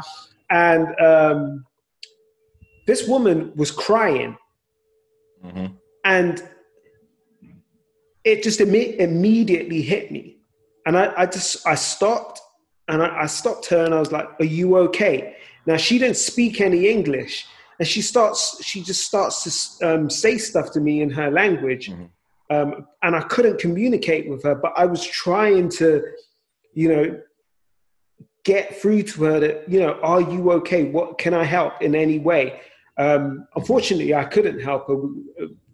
and 0.49 0.87
um, 0.99 1.65
this 2.87 3.07
woman 3.07 3.51
was 3.55 3.71
crying, 3.71 4.37
hmm 5.43 5.67
and 6.03 6.43
it 8.23 8.43
just 8.43 8.59
imme- 8.59 8.97
immediately 8.97 9.81
hit 9.81 10.11
me 10.11 10.37
and 10.85 10.97
I, 10.97 11.13
I 11.17 11.25
just 11.25 11.65
i 11.65 11.75
stopped 11.75 12.39
and 12.87 13.01
I, 13.01 13.21
I 13.23 13.25
stopped 13.27 13.65
her 13.67 13.85
and 13.85 13.93
i 13.93 13.99
was 13.99 14.11
like 14.11 14.27
are 14.39 14.45
you 14.45 14.77
okay 14.77 15.35
now 15.65 15.77
she 15.77 15.97
didn't 15.97 16.17
speak 16.17 16.61
any 16.61 16.87
english 16.87 17.45
and 17.79 17.87
she 17.87 18.01
starts 18.01 18.63
she 18.63 18.81
just 18.81 19.05
starts 19.05 19.79
to 19.79 19.87
um, 19.93 20.09
say 20.09 20.37
stuff 20.37 20.71
to 20.71 20.79
me 20.79 21.01
in 21.01 21.09
her 21.09 21.29
language 21.31 21.89
Mhm. 21.89 22.09
um, 22.49 22.87
and 23.03 23.15
i 23.15 23.21
couldn't 23.21 23.59
communicate 23.59 24.29
with 24.29 24.43
her 24.43 24.55
but 24.55 24.73
i 24.75 24.85
was 24.85 25.03
trying 25.05 25.69
to 25.69 26.03
you 26.73 26.87
know 26.89 27.21
get 28.43 28.75
through 28.79 29.01
to 29.03 29.23
her 29.23 29.39
that 29.39 29.67
you 29.67 29.79
know 29.79 29.93
are 30.03 30.21
you 30.21 30.51
okay? 30.51 30.83
What 30.85 31.17
can 31.17 31.33
i 31.33 31.43
help 31.43 31.81
in 31.81 31.95
any 31.95 32.19
way? 32.19 32.61
Um, 32.97 33.47
unfortunately 33.55 34.13
i 34.13 34.23
couldn't 34.23 34.59
help 34.61 34.87
her. 34.87 34.95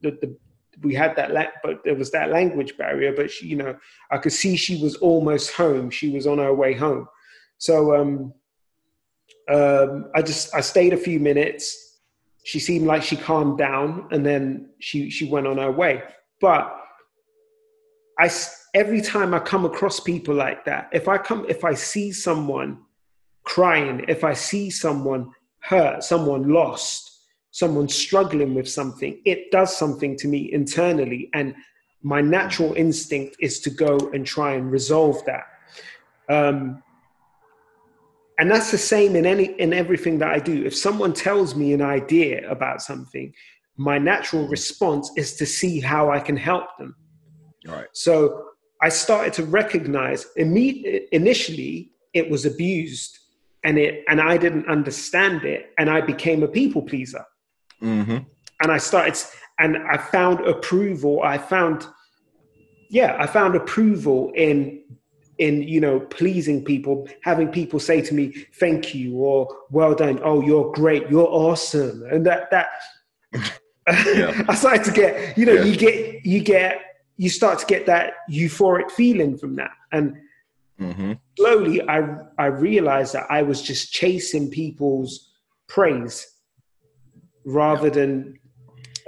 The, 0.02 0.12
the, 0.22 0.38
we 0.82 0.96
had 0.96 1.16
that 1.18 1.32
la- 1.32 1.56
but 1.64 1.84
there 1.84 1.96
was 1.96 2.10
that 2.12 2.32
language 2.32 2.76
barrier 2.78 3.14
but 3.16 3.30
she 3.30 3.46
you 3.48 3.56
know 3.58 3.76
i 4.10 4.18
could 4.18 4.32
see 4.34 4.56
she 4.56 4.82
was 4.82 4.96
almost 4.98 5.52
home. 5.54 5.90
She 5.92 6.10
was 6.10 6.26
on 6.26 6.38
her 6.40 6.54
way 6.54 6.74
home. 6.74 7.08
So 7.58 7.96
um, 7.96 8.34
um, 9.50 10.10
i 10.16 10.22
just 10.22 10.56
i 10.56 10.62
stayed 10.62 10.94
a 10.94 10.98
few 10.98 11.20
minutes 11.20 11.91
she 12.44 12.60
seemed 12.60 12.88
like 12.88 13.04
she 13.04 13.16
calmed 13.16 13.58
down 13.58 14.08
and 14.12 14.26
then 14.26 14.70
she 14.80 15.10
she 15.10 15.30
went 15.30 15.48
on 15.48 15.58
her 15.58 15.72
way. 15.72 16.04
But 16.40 16.78
i 18.20 18.30
every 18.74 19.00
time 19.00 19.34
i 19.34 19.40
come 19.40 19.64
across 19.64 20.02
people 20.02 20.36
like 20.36 20.66
that 20.66 20.90
if 20.92 21.08
i 21.08 21.18
come 21.18 21.46
if 21.48 21.64
i 21.64 21.74
see 21.74 22.12
someone 22.12 22.78
crying 23.44 24.04
if 24.10 24.26
i 24.26 24.34
see 24.34 24.70
someone 24.70 25.32
hurt 25.60 26.04
someone 26.04 26.50
lost 26.50 27.22
someone 27.52 27.88
struggling 27.88 28.54
with 28.54 28.70
something 28.70 29.22
it 29.24 29.50
does 29.50 29.76
something 29.76 30.18
to 30.18 30.28
me 30.28 30.52
internally 30.52 31.30
and 31.34 31.56
my 32.04 32.22
natural 32.22 32.74
instinct 32.74 33.38
is 33.40 33.60
to 33.62 33.70
go 33.70 33.98
and 34.14 34.26
try 34.26 34.54
and 34.54 34.72
resolve 34.72 35.24
that. 35.26 35.46
Um, 36.30 36.82
and 38.42 38.52
that's 38.52 38.72
the 38.72 38.78
same 38.78 39.16
in 39.16 39.26
any 39.26 39.46
in 39.60 39.72
everything 39.72 40.20
that 40.20 40.30
i 40.30 40.40
do. 40.40 40.66
If 40.66 40.76
someone 40.76 41.14
tells 41.14 41.56
me 41.56 41.74
an 41.74 41.82
idea 41.82 42.50
about 42.50 42.82
something 42.82 43.34
my 43.78 43.98
natural 43.98 44.48
response 44.48 45.12
is 45.16 45.36
to 45.36 45.46
see 45.46 45.80
how 45.80 46.12
i 46.12 46.20
can 46.20 46.36
help 46.36 46.68
them. 46.78 46.96
Right. 47.66 47.88
so 47.94 48.46
I 48.82 48.90
started 48.90 49.34
to 49.34 49.44
recognize 49.44 50.26
initially 50.36 51.92
it 52.20 52.30
was 52.34 52.46
abused 52.46 53.20
and 53.64 53.78
it 53.78 54.04
and 54.10 54.20
I 54.20 54.38
didn't 54.38 54.68
understand 54.68 55.44
it 55.44 55.62
and 55.78 55.88
I 55.90 56.02
became 56.02 56.42
a 56.44 56.48
people 56.48 56.82
pleaser. 56.82 57.26
Hmm 57.80 58.18
and 58.62 58.72
I 58.72 58.78
started 58.78 59.18
and 59.60 59.78
I 59.78 59.98
found 59.98 60.40
approval. 60.48 61.22
I 61.24 61.38
found 61.38 61.88
yeah 62.90 63.18
I 63.20 63.28
found 63.28 63.56
approval 63.56 64.32
in 64.36 64.84
in 65.42 65.64
you 65.64 65.82
know 65.86 66.00
pleasing 66.00 66.64
people 66.64 67.08
having 67.24 67.50
people 67.60 67.80
say 67.80 68.00
to 68.02 68.14
me 68.14 68.26
thank 68.60 68.94
you 68.94 69.16
or 69.16 69.48
well 69.72 69.96
done 69.96 70.20
oh 70.24 70.40
you're 70.42 70.72
great 70.72 71.10
you're 71.10 71.28
awesome 71.46 72.04
and 72.12 72.26
that 72.26 72.50
that 72.52 72.68
Yeah. 74.14 74.44
I 74.48 74.54
started 74.56 74.84
to 74.86 74.92
get 74.92 75.38
you 75.38 75.46
know 75.48 75.54
Yeah. 75.54 75.64
you 75.68 75.76
get 75.76 76.26
you 76.26 76.40
get 76.42 76.74
you 77.18 77.30
start 77.30 77.60
to 77.60 77.66
get 77.66 77.86
that 77.88 78.14
euphoric 78.30 78.92
feeling 78.92 79.38
from 79.38 79.56
that 79.56 79.72
and 79.92 80.16
hmm 80.80 81.14
slowly 81.40 81.82
I 81.90 81.98
I 82.38 82.46
realized 82.46 83.14
that 83.14 83.26
I 83.30 83.42
was 83.42 83.62
just 83.62 83.92
chasing 83.92 84.50
people's 84.52 85.12
praise 85.68 86.28
rather 87.46 87.90
than 87.90 88.38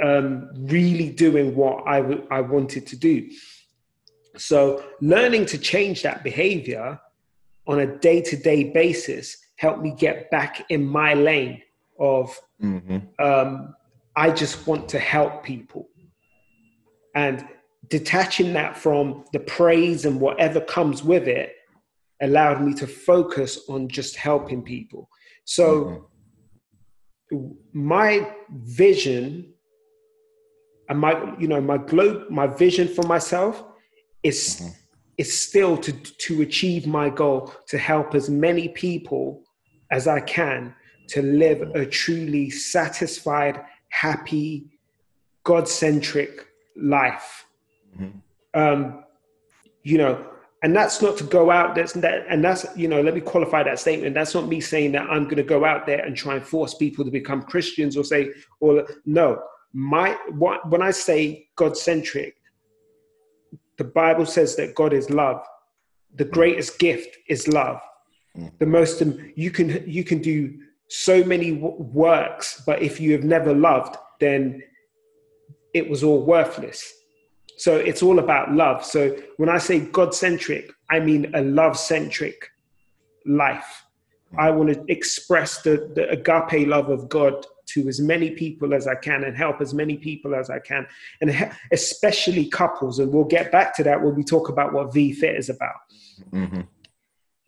um, 0.02 0.50
really 0.56 1.10
doing 1.10 1.56
what 1.56 1.84
I 1.88 2.02
w- 2.02 2.28
I 2.32 2.42
wanted 2.42 2.88
to 2.88 2.96
do. 2.98 3.30
So 4.38 4.84
learning 5.02 5.46
to 5.48 5.58
change 5.58 6.02
that 6.04 6.24
behavior 6.24 7.00
on 7.68 7.80
a 7.80 7.98
day 8.00 8.22
to 8.22 8.36
day 8.36 8.72
basis 8.72 9.38
helped 9.58 9.82
me 9.82 9.94
get 9.98 10.30
back 10.32 10.66
in 10.70 10.86
my 10.86 11.14
lane 11.14 11.62
of 12.00 12.40
hmm 12.60 12.98
um, 13.20 13.76
I 14.16 14.30
just 14.30 14.68
want 14.68 14.90
to 14.90 15.00
help 15.00 15.44
people. 15.44 15.90
And 17.16 17.48
detaching 17.90 18.54
that 18.54 18.78
from 18.78 19.26
the 19.34 19.40
praise 19.40 20.06
and 20.06 20.20
whatever 20.20 20.62
comes 20.62 21.04
with 21.04 21.28
it 21.28 21.56
allowed 22.22 22.62
me 22.64 22.74
to 22.76 22.88
focus 22.88 23.60
on 23.68 23.88
just 23.88 24.16
helping 24.16 24.62
people. 24.62 25.10
So, 25.46 26.10
my 27.74 28.32
vision 28.52 29.54
and 30.90 31.00
my, 31.00 31.36
you 31.40 31.48
know, 31.48 31.60
my 31.60 31.78
globe, 31.78 32.30
my 32.30 32.48
vision 32.48 32.88
for 32.88 33.04
myself 33.04 33.64
is, 34.24 34.62
Mhm. 34.62 34.76
is 35.18 35.40
still 35.48 35.78
to, 35.78 35.92
to 35.92 36.42
achieve 36.42 36.88
my 36.88 37.10
goal 37.10 37.54
to 37.68 37.78
help 37.78 38.16
as 38.16 38.30
many 38.30 38.70
people 38.70 39.44
as 39.92 40.08
I 40.08 40.22
can 40.22 40.74
to 41.10 41.22
live 41.22 41.62
a 41.76 41.86
truly 41.86 42.50
satisfied, 42.50 43.64
happy, 43.90 44.70
God 45.44 45.68
centric 45.68 46.48
life. 46.76 47.46
Mhm. 48.00 48.22
Um, 48.54 49.04
you 49.84 49.98
know, 49.98 50.26
and 50.64 50.74
that's 50.74 51.02
not 51.02 51.18
to 51.18 51.26
go 51.26 51.52
out. 51.52 51.76
That's 51.76 51.92
that, 51.94 52.26
and 52.30 52.42
that's 52.44 52.66
you 52.78 52.88
know. 52.88 53.02
Let 53.02 53.14
me 53.16 53.20
qualify 53.20 53.64
that 53.64 53.80
statement. 53.80 54.16
That's 54.16 54.34
not 54.34 54.48
me 54.48 54.62
saying 54.62 54.94
that 54.94 55.10
I'm 55.10 55.26
going 55.26 55.36
to 55.36 55.44
go 55.44 55.66
out 55.66 55.86
there 55.86 56.00
and 56.06 56.16
try 56.16 56.36
and 56.36 56.44
force 56.44 56.74
people 56.74 57.04
to 57.04 57.12
become 57.12 57.44
Christians 57.44 57.98
or 57.98 58.06
say, 58.06 58.32
or 58.62 58.88
no. 59.06 59.44
My 59.74 60.12
what 60.30 60.70
when 60.70 60.82
I 60.82 60.92
say 60.92 61.50
God 61.58 61.76
centric, 61.76 62.38
the 63.78 63.84
Bible 63.84 64.26
says 64.26 64.56
that 64.56 64.76
God 64.76 64.94
is 64.94 65.10
love. 65.10 65.44
The 66.16 66.26
mm. 66.26 66.32
greatest 66.32 66.80
gift 66.80 67.18
is 67.28 67.48
love. 67.48 67.82
Mm. 68.38 68.52
The 68.60 68.66
most 68.66 69.02
um, 69.02 69.32
you 69.36 69.52
can 69.52 69.84
you 69.90 70.04
can 70.04 70.22
do 70.22 70.60
so 70.90 71.24
many 71.24 71.54
works, 71.54 72.62
but 72.66 72.82
if 72.82 73.00
you 73.00 73.14
have 73.14 73.24
never 73.24 73.54
loved, 73.54 73.98
then 74.20 74.62
it 75.74 75.90
was 75.90 76.04
all 76.04 76.24
worthless. 76.24 76.94
So 77.58 77.78
it's 77.78 78.04
all 78.04 78.20
about 78.20 78.52
love. 78.52 78.84
So 78.86 79.16
when 79.38 79.50
I 79.50 79.58
say 79.58 79.80
God 79.80 80.14
centric, 80.14 80.72
I 80.90 81.00
mean 81.00 81.34
a 81.34 81.42
love 81.42 81.78
centric 81.78 82.50
life. 83.26 83.83
I 84.38 84.52
want 84.52 84.74
to 84.74 84.84
express 84.92 85.62
the, 85.62 85.92
the 85.96 86.10
agape 86.10 86.68
love 86.68 86.90
of 86.90 87.10
God 87.10 87.46
to 87.68 87.88
as 87.88 88.00
many 88.00 88.32
people 88.32 88.74
as 88.74 88.88
I 88.88 88.96
can 88.96 89.24
and 89.24 89.36
help 89.36 89.62
as 89.62 89.74
many 89.74 89.98
people 89.98 90.36
as 90.36 90.50
I 90.50 90.60
can, 90.60 90.86
and 91.22 91.52
especially 91.72 92.48
couples. 92.48 93.00
And 93.00 93.12
we'll 93.12 93.24
get 93.24 93.52
back 93.52 93.76
to 93.78 93.84
that 93.84 94.02
when 94.02 94.16
we 94.16 94.24
talk 94.24 94.50
about 94.50 94.74
what 94.74 94.92
VFit 94.92 95.38
is 95.38 95.50
about. 95.50 95.76
Mm-hmm. 96.32 96.62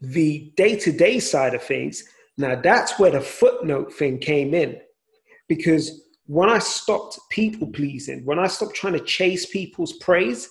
The 0.01 0.53
day 0.55 0.75
to 0.77 0.91
day 0.91 1.19
side 1.19 1.53
of 1.53 1.63
things, 1.63 2.03
now 2.37 2.55
that's 2.55 2.99
where 2.99 3.11
the 3.11 3.21
footnote 3.21 3.93
thing 3.93 4.19
came 4.19 4.53
in. 4.53 4.79
Because 5.47 6.01
when 6.27 6.49
I 6.49 6.59
stopped 6.59 7.19
people 7.29 7.67
pleasing, 7.67 8.25
when 8.25 8.39
I 8.39 8.47
stopped 8.47 8.75
trying 8.75 8.93
to 8.93 8.99
chase 8.99 9.45
people's 9.45 9.93
praise 9.93 10.49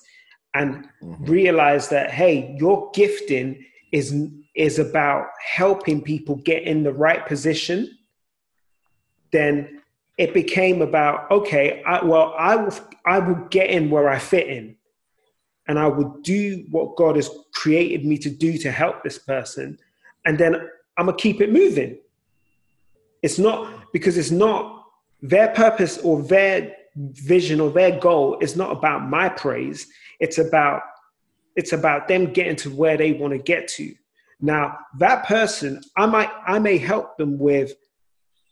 and 0.54 0.86
mm-hmm. 1.02 1.24
realized 1.24 1.90
that, 1.90 2.10
hey, 2.10 2.54
your 2.58 2.90
gifting 2.94 3.64
is, 3.92 4.14
is 4.54 4.78
about 4.78 5.26
helping 5.44 6.00
people 6.00 6.36
get 6.36 6.62
in 6.62 6.82
the 6.82 6.92
right 6.92 7.26
position 7.26 7.98
then 9.32 9.80
it 10.16 10.32
became 10.32 10.80
about 10.80 11.30
okay 11.30 11.82
I, 11.84 12.04
well 12.04 12.34
i 12.38 12.56
will 12.56 12.74
i 13.04 13.18
will 13.18 13.46
get 13.50 13.70
in 13.70 13.90
where 13.90 14.08
i 14.08 14.18
fit 14.18 14.46
in 14.46 14.76
and 15.66 15.78
i 15.78 15.86
will 15.86 16.18
do 16.22 16.64
what 16.70 16.96
god 16.96 17.16
has 17.16 17.28
created 17.64 18.04
me 18.04 18.18
to 18.18 18.28
do 18.28 18.58
to 18.58 18.70
help 18.70 19.02
this 19.02 19.18
person. 19.18 19.78
And 20.26 20.36
then 20.36 20.54
i'm 20.98 21.06
gonna 21.06 21.16
keep 21.16 21.40
it 21.40 21.50
moving. 21.50 21.98
It's 23.22 23.38
not 23.38 23.90
because 23.92 24.18
it's 24.18 24.30
not 24.30 24.84
their 25.22 25.48
purpose 25.48 25.96
or 25.98 26.22
their 26.22 26.76
vision 26.94 27.60
or 27.60 27.70
their 27.70 27.98
goal 27.98 28.36
is 28.40 28.54
not 28.54 28.70
about 28.70 29.08
my 29.08 29.30
praise. 29.30 29.86
It's 30.20 30.36
about 30.36 30.82
it's 31.56 31.72
about 31.72 32.08
them 32.08 32.32
getting 32.32 32.56
to 32.56 32.70
where 32.70 32.98
they 32.98 33.12
want 33.12 33.32
to 33.32 33.38
get 33.38 33.66
to 33.68 33.94
now 34.40 34.76
that 34.98 35.24
person 35.26 35.80
i 35.96 36.06
might 36.06 36.30
i 36.46 36.58
may 36.58 36.78
help 36.78 37.16
them 37.16 37.38
with 37.38 37.74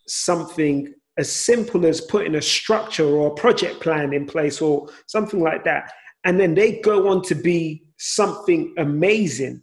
something 0.06 0.92
as 1.18 1.30
simple 1.30 1.86
as 1.86 2.00
putting 2.00 2.34
a 2.34 2.42
structure 2.42 3.04
or 3.04 3.28
a 3.28 3.34
project 3.34 3.80
plan 3.80 4.12
in 4.12 4.26
place 4.26 4.62
or 4.62 4.88
something 5.06 5.40
like 5.40 5.64
that, 5.64 5.92
and 6.24 6.40
then 6.40 6.54
they 6.54 6.80
go 6.80 7.08
on 7.08 7.22
to 7.22 7.34
be 7.34 7.84
something 7.98 8.74
amazing, 8.78 9.62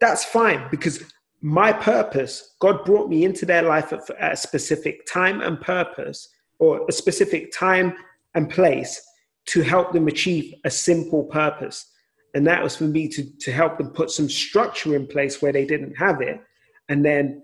that's 0.00 0.24
fine 0.24 0.66
because 0.70 1.02
my 1.42 1.72
purpose, 1.72 2.54
God 2.60 2.84
brought 2.84 3.08
me 3.08 3.24
into 3.24 3.44
their 3.44 3.62
life 3.62 3.92
at, 3.92 4.02
a 4.20 4.36
specific 4.36 5.06
time 5.06 5.40
and 5.40 5.60
purpose, 5.60 6.28
or 6.58 6.86
a 6.88 6.92
specific 6.92 7.52
time 7.52 7.94
and 8.34 8.48
place 8.48 9.00
to 9.46 9.62
help 9.62 9.92
them 9.92 10.06
achieve 10.06 10.54
a 10.64 10.70
simple 10.70 11.24
purpose. 11.24 11.86
And 12.34 12.46
that 12.46 12.62
was 12.62 12.76
for 12.76 12.84
me 12.84 13.08
to, 13.08 13.38
to 13.38 13.52
help 13.52 13.78
them 13.78 13.90
put 13.90 14.10
some 14.10 14.28
structure 14.28 14.94
in 14.94 15.06
place 15.06 15.42
where 15.42 15.52
they 15.52 15.64
didn't 15.64 15.94
have 15.96 16.20
it. 16.20 16.40
And 16.88 17.04
then 17.04 17.42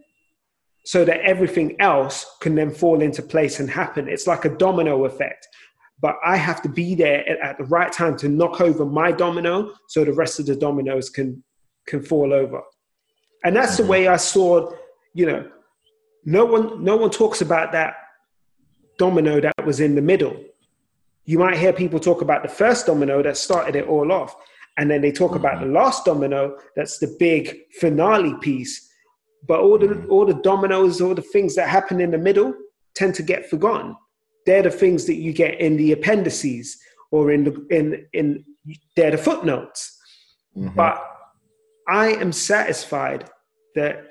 so 0.85 1.05
that 1.05 1.21
everything 1.23 1.75
else 1.81 2.25
can 2.41 2.55
then 2.55 2.71
fall 2.71 3.03
into 3.03 3.21
place 3.21 3.59
and 3.59 3.69
happen. 3.69 4.09
It's 4.09 4.29
like 4.29 4.45
a 4.45 4.57
domino 4.57 5.05
effect. 5.05 5.49
But 6.01 6.17
I 6.25 6.37
have 6.37 6.63
to 6.63 6.69
be 6.69 6.95
there 6.95 7.29
at, 7.43 7.59
the 7.59 7.65
right 7.65 7.91
time 7.91 8.17
to 8.19 8.29
knock 8.29 8.61
over 8.61 8.85
my 8.85 9.11
domino 9.11 9.73
so 9.89 10.05
the 10.05 10.13
rest 10.13 10.39
of 10.39 10.47
the 10.47 10.55
dominoes 10.55 11.11
can 11.11 11.43
can 11.89 12.03
fall 12.03 12.33
over. 12.33 12.61
And 13.45 13.57
that's 13.57 13.75
mm-hmm. 13.75 13.83
the 13.83 13.89
way 13.89 14.09
I 14.09 14.17
saw, 14.17 14.73
you 15.15 15.27
know, 15.27 15.51
no 16.25 16.45
one 16.45 16.85
no 16.85 16.97
one 16.97 17.11
talks 17.11 17.41
about 17.41 17.73
that 17.73 17.97
domino 18.99 19.41
that 19.41 19.65
was 19.65 19.81
in 19.81 19.97
the 19.97 20.03
middle. 20.03 20.37
You 21.25 21.41
might 21.41 21.57
hear 21.57 21.73
people 21.73 21.99
talk 21.99 22.23
about 22.23 22.43
the 22.43 22.49
first 22.49 22.87
domino 22.87 23.23
that 23.23 23.37
started 23.37 23.75
it 23.75 23.89
all 23.89 24.13
off. 24.13 24.37
And 24.79 24.91
then 24.91 25.01
they 25.01 25.13
talk 25.13 25.31
mm-hmm. 25.31 25.41
about 25.41 25.61
the 25.61 25.67
last 25.67 26.05
domino, 26.05 26.59
that's 26.75 26.99
the 26.99 27.17
big 27.19 27.57
finale 27.81 28.35
piece 28.41 28.87
but 29.47 29.61
all 29.61 29.79
the 29.79 30.05
all 30.09 30.27
the 30.27 30.35
dominoes, 30.35 31.01
all 31.01 31.15
the 31.15 31.23
things 31.23 31.55
that 31.55 31.69
happen 31.69 32.01
in 32.01 32.11
the 32.11 32.19
middle 32.19 32.55
tend 32.95 33.15
to 33.15 33.23
get 33.23 33.49
forgotten. 33.49 33.97
They're 34.45 34.63
the 34.63 34.71
things 34.71 35.07
that 35.07 35.17
you 35.17 35.33
get 35.33 35.61
in 35.61 35.77
the 35.77 35.93
appendices 35.93 36.79
or 37.11 37.31
in 37.31 37.45
the 37.45 37.67
in 37.71 38.07
in 38.13 38.45
they're 38.97 39.13
the 39.13 39.19
footnotes. 39.19 39.99
Mm-hmm. 40.57 40.75
But 40.75 41.03
I 41.89 42.09
am 42.09 42.33
satisfied 42.33 43.29
that 43.75 44.09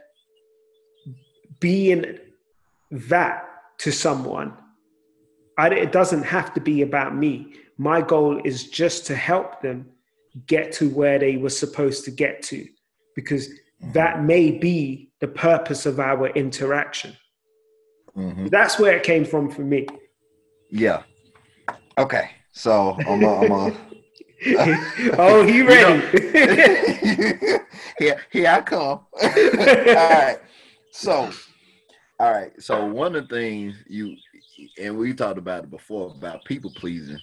being 1.60 2.20
that 2.92 3.48
to 3.80 3.92
someone, 3.92 4.54
I, 5.58 5.70
it 5.70 5.92
doesn't 5.92 6.24
have 6.24 6.54
to 6.54 6.62
be 6.62 6.82
about 6.82 7.16
me. 7.16 7.56
My 7.78 8.02
goal 8.02 8.40
is 8.46 8.70
just 8.70 9.06
to 9.08 9.16
help 9.16 9.62
them 9.62 9.90
get 10.48 10.72
to 10.74 10.90
where 10.90 11.20
they 11.20 11.38
were 11.38 11.50
supposed 11.50 12.06
to 12.06 12.12
get 12.12 12.42
to, 12.44 12.68
because 13.16 13.50
that 13.94 14.24
may 14.24 14.52
be 14.52 15.12
the 15.20 15.28
purpose 15.28 15.86
of 15.86 16.00
our 16.00 16.28
interaction. 16.30 17.16
Mm-hmm. 18.16 18.48
That's 18.48 18.80
where 18.80 18.96
it 18.96 19.04
came 19.04 19.26
from 19.26 19.50
for 19.50 19.62
me. 19.62 19.88
Yeah. 20.70 21.04
Okay. 21.98 22.32
So 22.52 22.98
I'm 23.08 23.24
a, 23.24 23.40
I'm 23.42 23.52
a 23.52 23.78
oh, 25.18 25.46
he 25.46 25.62
ready? 25.66 26.02
here, 27.98 28.22
here 28.32 28.50
I 28.50 28.62
come. 28.62 28.80
all 28.80 29.10
right. 29.22 30.38
So, 30.92 31.32
all 32.20 32.32
right. 32.32 32.52
So 32.62 32.86
one 32.86 33.16
of 33.16 33.28
the 33.28 33.36
things 33.36 33.76
you 33.88 34.16
and 34.82 34.98
we 34.98 35.14
talked 35.14 35.38
about 35.38 35.64
it 35.66 35.70
before 35.70 36.14
about 36.18 36.46
people 36.46 36.72
pleasing, 36.76 37.20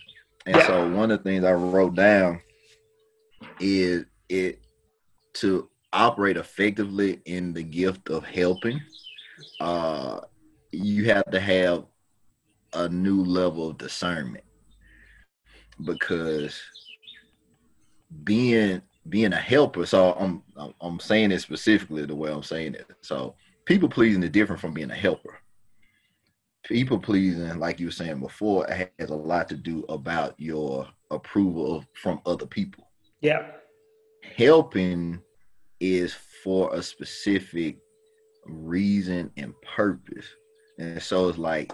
and 0.46 0.56
yeah. 0.56 0.66
so 0.66 0.90
one 0.90 1.10
of 1.10 1.22
the 1.22 1.30
things 1.30 1.44
I 1.44 1.52
wrote 1.52 1.94
down 1.94 2.40
is 3.62 4.04
it 4.28 4.60
to 5.34 5.68
operate 5.92 6.36
effectively 6.36 7.20
in 7.24 7.52
the 7.52 7.62
gift 7.62 8.10
of 8.10 8.24
helping, 8.24 8.80
uh, 9.60 10.20
you 10.72 11.04
have 11.06 11.30
to 11.30 11.40
have 11.40 11.84
a 12.74 12.88
new 12.88 13.22
level 13.22 13.70
of 13.70 13.78
discernment 13.78 14.44
because 15.84 16.60
being 18.24 18.80
being 19.08 19.32
a 19.32 19.36
helper 19.36 19.84
so 19.84 20.12
i'm 20.12 20.42
i'm 20.80 21.00
saying 21.00 21.32
it 21.32 21.40
specifically 21.40 22.04
the 22.06 22.14
way 22.14 22.30
i'm 22.30 22.42
saying 22.42 22.74
it. 22.74 22.86
So 23.02 23.34
people 23.64 23.88
pleasing 23.88 24.22
is 24.22 24.30
different 24.30 24.60
from 24.60 24.72
being 24.72 24.90
a 24.90 24.94
helper. 24.94 25.38
People 26.64 26.98
pleasing 26.98 27.58
like 27.58 27.80
you 27.80 27.86
were 27.86 27.92
saying 27.92 28.20
before 28.20 28.66
has 28.68 29.10
a 29.10 29.14
lot 29.14 29.48
to 29.48 29.56
do 29.56 29.84
about 29.88 30.34
your 30.38 30.86
approval 31.10 31.84
from 31.94 32.20
other 32.24 32.46
people 32.46 32.81
yeah 33.22 33.46
helping 34.36 35.20
is 35.80 36.14
for 36.44 36.74
a 36.74 36.82
specific 36.82 37.78
reason 38.46 39.30
and 39.36 39.54
purpose. 39.62 40.26
And 40.78 41.02
so 41.02 41.28
it's 41.28 41.38
like 41.38 41.72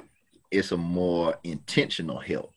it's 0.50 0.72
a 0.72 0.76
more 0.76 1.34
intentional 1.44 2.18
help, 2.18 2.52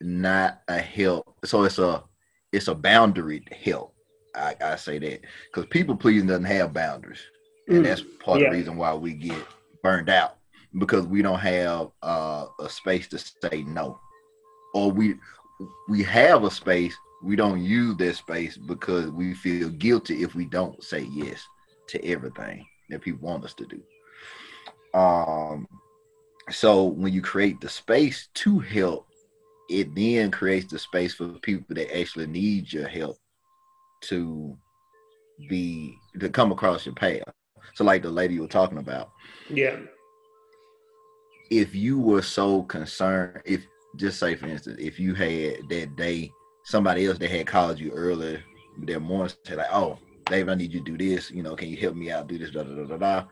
not 0.00 0.60
a 0.68 0.78
help. 0.78 1.38
So 1.44 1.64
it's 1.64 1.78
a 1.78 2.04
it's 2.52 2.68
a 2.68 2.74
boundary 2.74 3.44
help. 3.64 3.94
I, 4.34 4.54
I 4.60 4.76
say 4.76 4.98
that 4.98 5.20
because 5.46 5.66
people 5.70 5.96
pleasing 5.96 6.28
doesn't 6.28 6.44
have 6.44 6.72
boundaries, 6.72 7.20
and 7.68 7.78
mm. 7.78 7.84
that's 7.84 8.02
part 8.20 8.40
yeah. 8.40 8.46
of 8.46 8.52
the 8.52 8.58
reason 8.58 8.76
why 8.76 8.94
we 8.94 9.14
get 9.14 9.38
burned 9.82 10.08
out 10.08 10.36
because 10.78 11.04
we 11.06 11.20
don't 11.20 11.40
have 11.40 11.90
uh, 12.02 12.46
a 12.60 12.68
space 12.68 13.08
to 13.08 13.18
say 13.18 13.64
no, 13.66 13.98
or 14.74 14.92
we 14.92 15.16
we 15.88 16.02
have 16.04 16.44
a 16.44 16.50
space 16.50 16.94
we 17.22 17.36
don't 17.36 17.62
use 17.62 17.96
that 17.98 18.16
space 18.16 18.56
because 18.56 19.10
we 19.10 19.34
feel 19.34 19.68
guilty 19.70 20.22
if 20.22 20.34
we 20.34 20.46
don't 20.46 20.82
say 20.82 21.00
yes 21.12 21.44
to 21.88 22.04
everything 22.04 22.64
that 22.88 23.02
people 23.02 23.26
want 23.26 23.44
us 23.44 23.54
to 23.54 23.66
do. 23.66 23.82
Um, 24.98 25.66
so 26.50 26.84
when 26.84 27.12
you 27.12 27.22
create 27.22 27.60
the 27.60 27.68
space 27.68 28.28
to 28.34 28.58
help, 28.58 29.06
it 29.68 29.94
then 29.94 30.30
creates 30.30 30.70
the 30.70 30.78
space 30.78 31.14
for 31.14 31.28
people 31.40 31.74
that 31.74 31.96
actually 31.96 32.26
need 32.26 32.72
your 32.72 32.88
help 32.88 33.16
to 34.02 34.56
be 35.48 35.96
to 36.18 36.28
come 36.28 36.52
across 36.52 36.86
your 36.86 36.94
path. 36.94 37.22
So 37.74 37.84
like 37.84 38.02
the 38.02 38.10
lady 38.10 38.34
you 38.34 38.42
were 38.42 38.48
talking 38.48 38.78
about. 38.78 39.10
Yeah. 39.48 39.76
If 41.50 41.74
you 41.74 42.00
were 42.00 42.22
so 42.22 42.62
concerned, 42.64 43.42
if 43.44 43.66
just 43.96 44.18
say 44.18 44.34
for 44.34 44.46
instance, 44.46 44.76
if 44.80 44.98
you 44.98 45.14
had 45.14 45.68
that 45.68 45.96
day 45.96 46.32
somebody 46.70 47.06
else 47.06 47.18
that 47.18 47.30
had 47.30 47.46
called 47.46 47.78
you 47.78 47.90
earlier 47.90 48.42
that 48.78 49.00
morning 49.00 49.32
said 49.44 49.58
like, 49.58 49.72
"Oh, 49.72 49.98
Dave, 50.26 50.48
I 50.48 50.54
need 50.54 50.72
you 50.72 50.80
to 50.82 50.96
do 50.96 50.96
this. 50.96 51.30
You 51.30 51.42
know, 51.42 51.56
can 51.56 51.68
you 51.68 51.76
help 51.76 51.96
me 51.96 52.10
out? 52.10 52.28
Do 52.28 52.38
this, 52.38 52.50
da 52.50 52.62
da 52.62 52.74
da 52.74 52.84
da 52.84 52.96
da." 52.96 53.24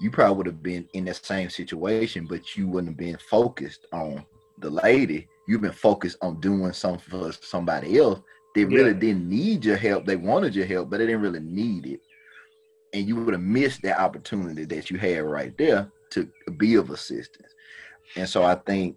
You 0.00 0.10
probably 0.10 0.36
would 0.36 0.46
have 0.46 0.62
been 0.62 0.88
in 0.92 1.04
that 1.06 1.24
same 1.24 1.50
situation, 1.50 2.26
but 2.28 2.56
you 2.56 2.68
wouldn't 2.68 2.90
have 2.90 2.96
been 2.96 3.18
focused 3.18 3.86
on 3.92 4.24
the 4.58 4.70
lady. 4.70 5.28
You've 5.46 5.60
been 5.60 5.72
focused 5.72 6.18
on 6.20 6.40
doing 6.40 6.72
something 6.72 7.00
for 7.08 7.32
somebody 7.32 7.98
else. 7.98 8.20
They 8.54 8.64
really 8.64 8.92
yeah. 8.92 8.98
didn't 8.98 9.28
need 9.28 9.64
your 9.64 9.76
help. 9.76 10.04
They 10.04 10.16
wanted 10.16 10.54
your 10.54 10.66
help, 10.66 10.90
but 10.90 10.98
they 10.98 11.06
didn't 11.06 11.22
really 11.22 11.40
need 11.40 11.86
it. 11.86 12.00
And 12.92 13.06
you 13.06 13.16
would 13.16 13.34
have 13.34 13.42
missed 13.42 13.82
that 13.82 14.00
opportunity 14.00 14.64
that 14.64 14.90
you 14.90 14.98
had 14.98 15.22
right 15.22 15.56
there 15.58 15.90
to 16.10 16.28
be 16.56 16.74
of 16.76 16.90
assistance. 16.90 17.54
And 18.16 18.28
so 18.28 18.44
I 18.44 18.54
think 18.54 18.96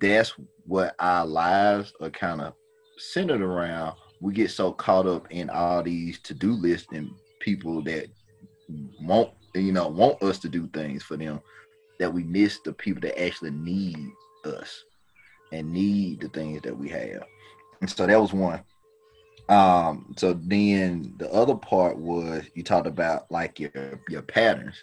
that's 0.00 0.34
what 0.66 0.94
our 0.98 1.26
lives 1.26 1.92
are 2.00 2.10
kind 2.10 2.40
of 2.40 2.54
centered 2.98 3.42
around 3.42 3.96
we 4.20 4.32
get 4.32 4.50
so 4.50 4.72
caught 4.72 5.06
up 5.06 5.26
in 5.30 5.50
all 5.50 5.82
these 5.82 6.18
to-do 6.20 6.52
lists 6.52 6.88
and 6.92 7.10
people 7.40 7.82
that 7.82 8.06
want 9.00 9.30
you 9.54 9.72
know 9.72 9.88
want 9.88 10.22
us 10.22 10.38
to 10.38 10.48
do 10.48 10.66
things 10.68 11.02
for 11.02 11.16
them 11.16 11.40
that 11.98 12.12
we 12.12 12.22
miss 12.24 12.60
the 12.60 12.72
people 12.72 13.00
that 13.00 13.20
actually 13.20 13.50
need 13.50 14.10
us 14.44 14.84
and 15.52 15.72
need 15.72 16.20
the 16.20 16.28
things 16.28 16.60
that 16.62 16.76
we 16.76 16.88
have. 16.88 17.22
And 17.80 17.88
so 17.88 18.06
that 18.06 18.20
was 18.20 18.32
one. 18.32 18.62
Um, 19.48 20.14
so 20.16 20.32
then 20.34 21.14
the 21.18 21.32
other 21.32 21.54
part 21.54 21.96
was 21.96 22.44
you 22.54 22.62
talked 22.62 22.86
about 22.86 23.30
like 23.30 23.60
your 23.60 24.00
your 24.08 24.22
patterns. 24.22 24.82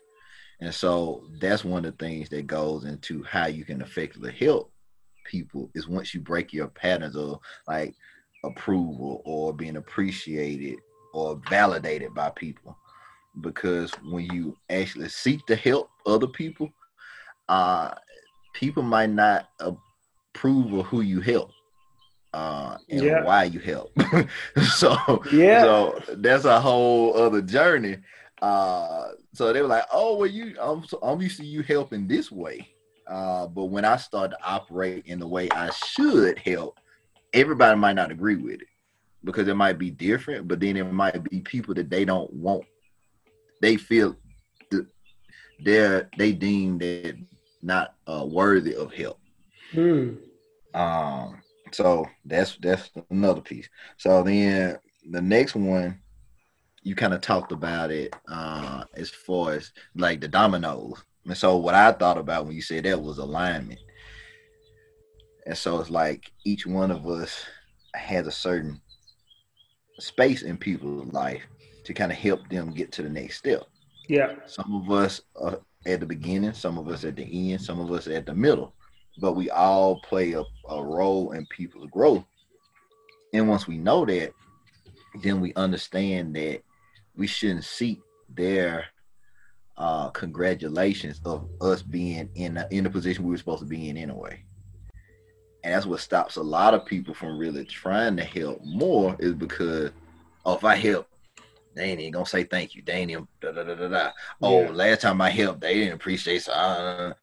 And 0.62 0.74
so 0.74 1.24
that's 1.42 1.66
one 1.66 1.84
of 1.86 1.98
the 1.98 2.06
things 2.06 2.30
that 2.30 2.48
goes 2.48 2.86
into 2.86 3.24
how 3.24 3.48
you 3.48 3.66
can 3.66 3.82
effectively 3.82 4.32
help 4.32 4.72
people 5.24 5.70
is 5.74 5.88
once 5.88 6.14
you 6.14 6.22
break 6.22 6.54
your 6.54 6.68
patterns 6.68 7.16
of 7.16 7.40
like 7.68 7.96
approval 8.44 9.22
or 9.26 9.54
being 9.54 9.78
appreciated 9.78 10.80
or 11.14 11.40
validated 11.50 12.14
by 12.14 12.30
people. 12.32 12.78
Because 13.42 13.92
when 14.10 14.26
you 14.26 14.58
actually 14.70 15.10
seek 15.10 15.46
to 15.48 15.56
help 15.56 15.90
other 16.06 16.28
people, 16.28 16.70
uh, 17.50 17.92
people 18.54 18.84
might 18.84 19.10
not 19.10 19.50
approve 19.60 20.74
of 20.74 20.86
who 20.86 21.02
you 21.02 21.20
help 21.20 21.52
uh, 22.34 22.78
and 22.90 23.04
yeah. 23.04 23.24
why 23.24 23.44
you 23.44 23.60
help. 23.60 23.92
so 24.76 25.24
yeah, 25.32 25.62
so 25.62 26.00
that's 26.18 26.46
a 26.46 26.60
whole 26.60 27.16
other 27.16 27.42
journey. 27.42 27.98
Uh, 28.42 29.10
so 29.34 29.54
they 29.54 29.62
were 29.62 29.68
like, 29.68 29.86
"Oh, 29.92 30.18
well, 30.18 30.28
you, 30.28 30.56
I'm, 30.60 30.84
I'm 31.02 31.22
used 31.22 31.38
to 31.38 31.46
you 31.46 31.62
helping 31.62 32.08
this 32.08 32.32
way." 32.32 32.73
Uh, 33.08 33.48
but 33.48 33.66
when 33.66 33.86
I 33.86 33.98
start 33.98 34.32
to 34.32 34.38
operate 34.44 35.06
in 35.06 35.20
the 35.20 35.28
way 35.28 35.50
I 35.52 35.70
should 35.72 36.38
help, 36.40 36.80
everybody 37.34 37.78
might 37.78 37.96
not 37.96 38.12
agree 38.12 38.36
with 38.36 38.62
it 38.62 38.68
because 39.24 39.48
it 39.48 39.56
might 39.56 39.78
be 39.78 39.90
different. 39.90 40.48
But 40.48 40.60
then 40.60 40.78
it 40.78 40.92
might 40.92 41.24
be 41.24 41.42
people 41.42 41.74
that 41.76 41.90
they 41.90 42.06
don't 42.06 42.32
want. 42.34 42.66
They 43.62 43.78
feel 43.78 44.18
they're 45.64 46.10
they 46.18 46.34
deem 46.34 46.78
that 46.80 47.18
not 47.62 47.96
uh, 48.08 48.26
worthy 48.30 48.76
of 48.76 48.94
help. 48.94 49.20
Hmm. 49.72 50.16
Um, 50.74 51.42
so 51.72 52.06
that's 52.26 52.58
that's 52.58 52.90
another 53.10 53.42
piece. 53.42 53.70
So 53.98 54.24
then 54.24 54.78
the 55.10 55.22
next 55.22 55.56
one, 55.56 56.00
you 56.84 56.96
kind 56.96 57.14
of 57.14 57.22
talked 57.22 57.52
about 57.52 57.92
it 57.92 58.16
uh, 58.28 58.84
as 58.96 59.10
far 59.10 59.54
as 59.54 59.72
like 59.96 60.22
the 60.22 60.28
dominoes. 60.28 61.04
And 61.26 61.38
so 61.38 61.58
what 61.58 61.76
I 61.76 61.92
thought 61.92 62.18
about 62.18 62.46
when 62.46 62.56
you 62.56 62.62
said 62.62 62.84
that 62.84 63.02
was 63.02 63.18
alignment. 63.18 63.80
And 65.46 65.58
so 65.58 65.80
it's 65.80 65.90
like 65.90 66.32
each 66.46 66.66
one 66.66 66.92
of 66.92 67.08
us 67.08 67.46
has 67.96 68.28
a 68.28 68.32
certain 68.32 68.82
space 70.00 70.42
in 70.42 70.58
people's 70.58 71.12
life 71.14 71.44
to 71.86 71.94
kind 71.94 72.12
of 72.12 72.18
help 72.18 72.48
them 72.50 72.72
get 72.72 72.92
to 72.94 73.04
the 73.04 73.10
next 73.10 73.38
step. 73.38 73.64
Yeah. 74.08 74.36
Some 74.46 74.74
of 74.76 74.92
us 74.92 75.22
are 75.36 75.60
at 75.86 76.00
the 76.00 76.06
beginning, 76.06 76.54
some 76.54 76.78
of 76.78 76.88
us 76.88 77.04
at 77.04 77.16
the 77.16 77.52
end, 77.52 77.62
some 77.62 77.80
of 77.80 77.92
us 77.92 78.08
at 78.08 78.26
the 78.26 78.34
middle 78.34 78.74
but 79.20 79.34
we 79.34 79.50
all 79.50 80.00
play 80.02 80.34
a, 80.34 80.44
a 80.70 80.84
role 80.84 81.32
in 81.32 81.46
people's 81.48 81.90
growth. 81.92 82.24
And 83.34 83.48
once 83.48 83.68
we 83.68 83.78
know 83.78 84.06
that, 84.06 84.34
then 85.22 85.42
we 85.42 85.54
understand 85.56 86.36
that 86.36 86.62
we 87.16 87.28
shouldn't 87.28 87.64
seek 87.64 88.02
their 88.30 88.86
uh, 89.78 90.10
congratulations 90.10 91.20
of 91.26 91.50
us 91.62 91.82
being 91.82 92.30
in 92.36 92.64
in 92.72 92.84
the 92.84 92.90
position 92.90 93.24
we 93.24 93.32
were 93.32 93.38
supposed 93.38 93.62
to 93.62 93.66
be 93.66 93.90
in 93.90 93.98
anyway. 93.98 94.44
And 95.64 95.74
that's 95.74 95.86
what 95.86 96.02
stops 96.02 96.36
a 96.36 96.44
lot 96.44 96.74
of 96.74 96.86
people 96.86 97.14
from 97.14 97.38
really 97.38 97.66
trying 97.66 98.18
to 98.18 98.24
help 98.24 98.62
more 98.66 99.16
is 99.20 99.34
because, 99.34 99.92
oh, 100.46 100.56
if 100.56 100.64
I 100.66 100.76
help, 100.76 101.08
they 101.74 101.86
ain't 101.86 102.02
even 102.02 102.14
gonna 102.14 102.26
say 102.26 102.44
thank 102.44 102.76
you. 102.76 102.84
They 102.86 102.94
ain't 102.94 103.12
even 103.12 103.28
da 103.42 103.52
da 103.52 103.64
da 103.64 103.76
da 103.76 103.88
da. 103.88 104.12
Oh, 104.42 104.64
yeah. 104.64 104.70
last 104.72 105.02
time 105.02 105.22
I 105.22 105.30
helped, 105.30 105.62
they 105.62 105.76
didn't 105.76 105.94
appreciate. 105.94 106.44
So, 106.44 106.52
uh, 106.52 107.14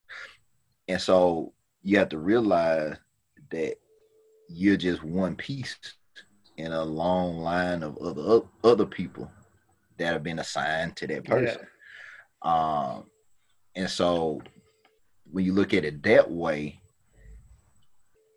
and 0.89 1.01
so 1.01 1.53
you 1.83 1.99
have 1.99 2.09
to 2.09 2.19
realize 2.19 2.97
that 3.51 3.77
you're 4.49 4.77
just 4.77 5.03
one 5.05 5.37
piece 5.37 5.77
in 6.57 6.73
a 6.73 6.83
long 6.83 7.39
line 7.39 7.83
of 7.83 7.97
other 7.99 8.43
other 8.65 8.87
people 8.87 9.31
that 9.99 10.13
have 10.13 10.23
been 10.23 10.39
assigned 10.39 10.97
to 10.97 11.07
that 11.07 11.25
person. 11.25 11.59
Yeah. 11.61 11.69
Um, 12.42 13.05
and 13.74 13.88
so 13.88 14.42
when 15.31 15.44
you 15.44 15.53
look 15.53 15.74
at 15.74 15.85
it 15.85 16.03
that 16.03 16.31
way, 16.31 16.81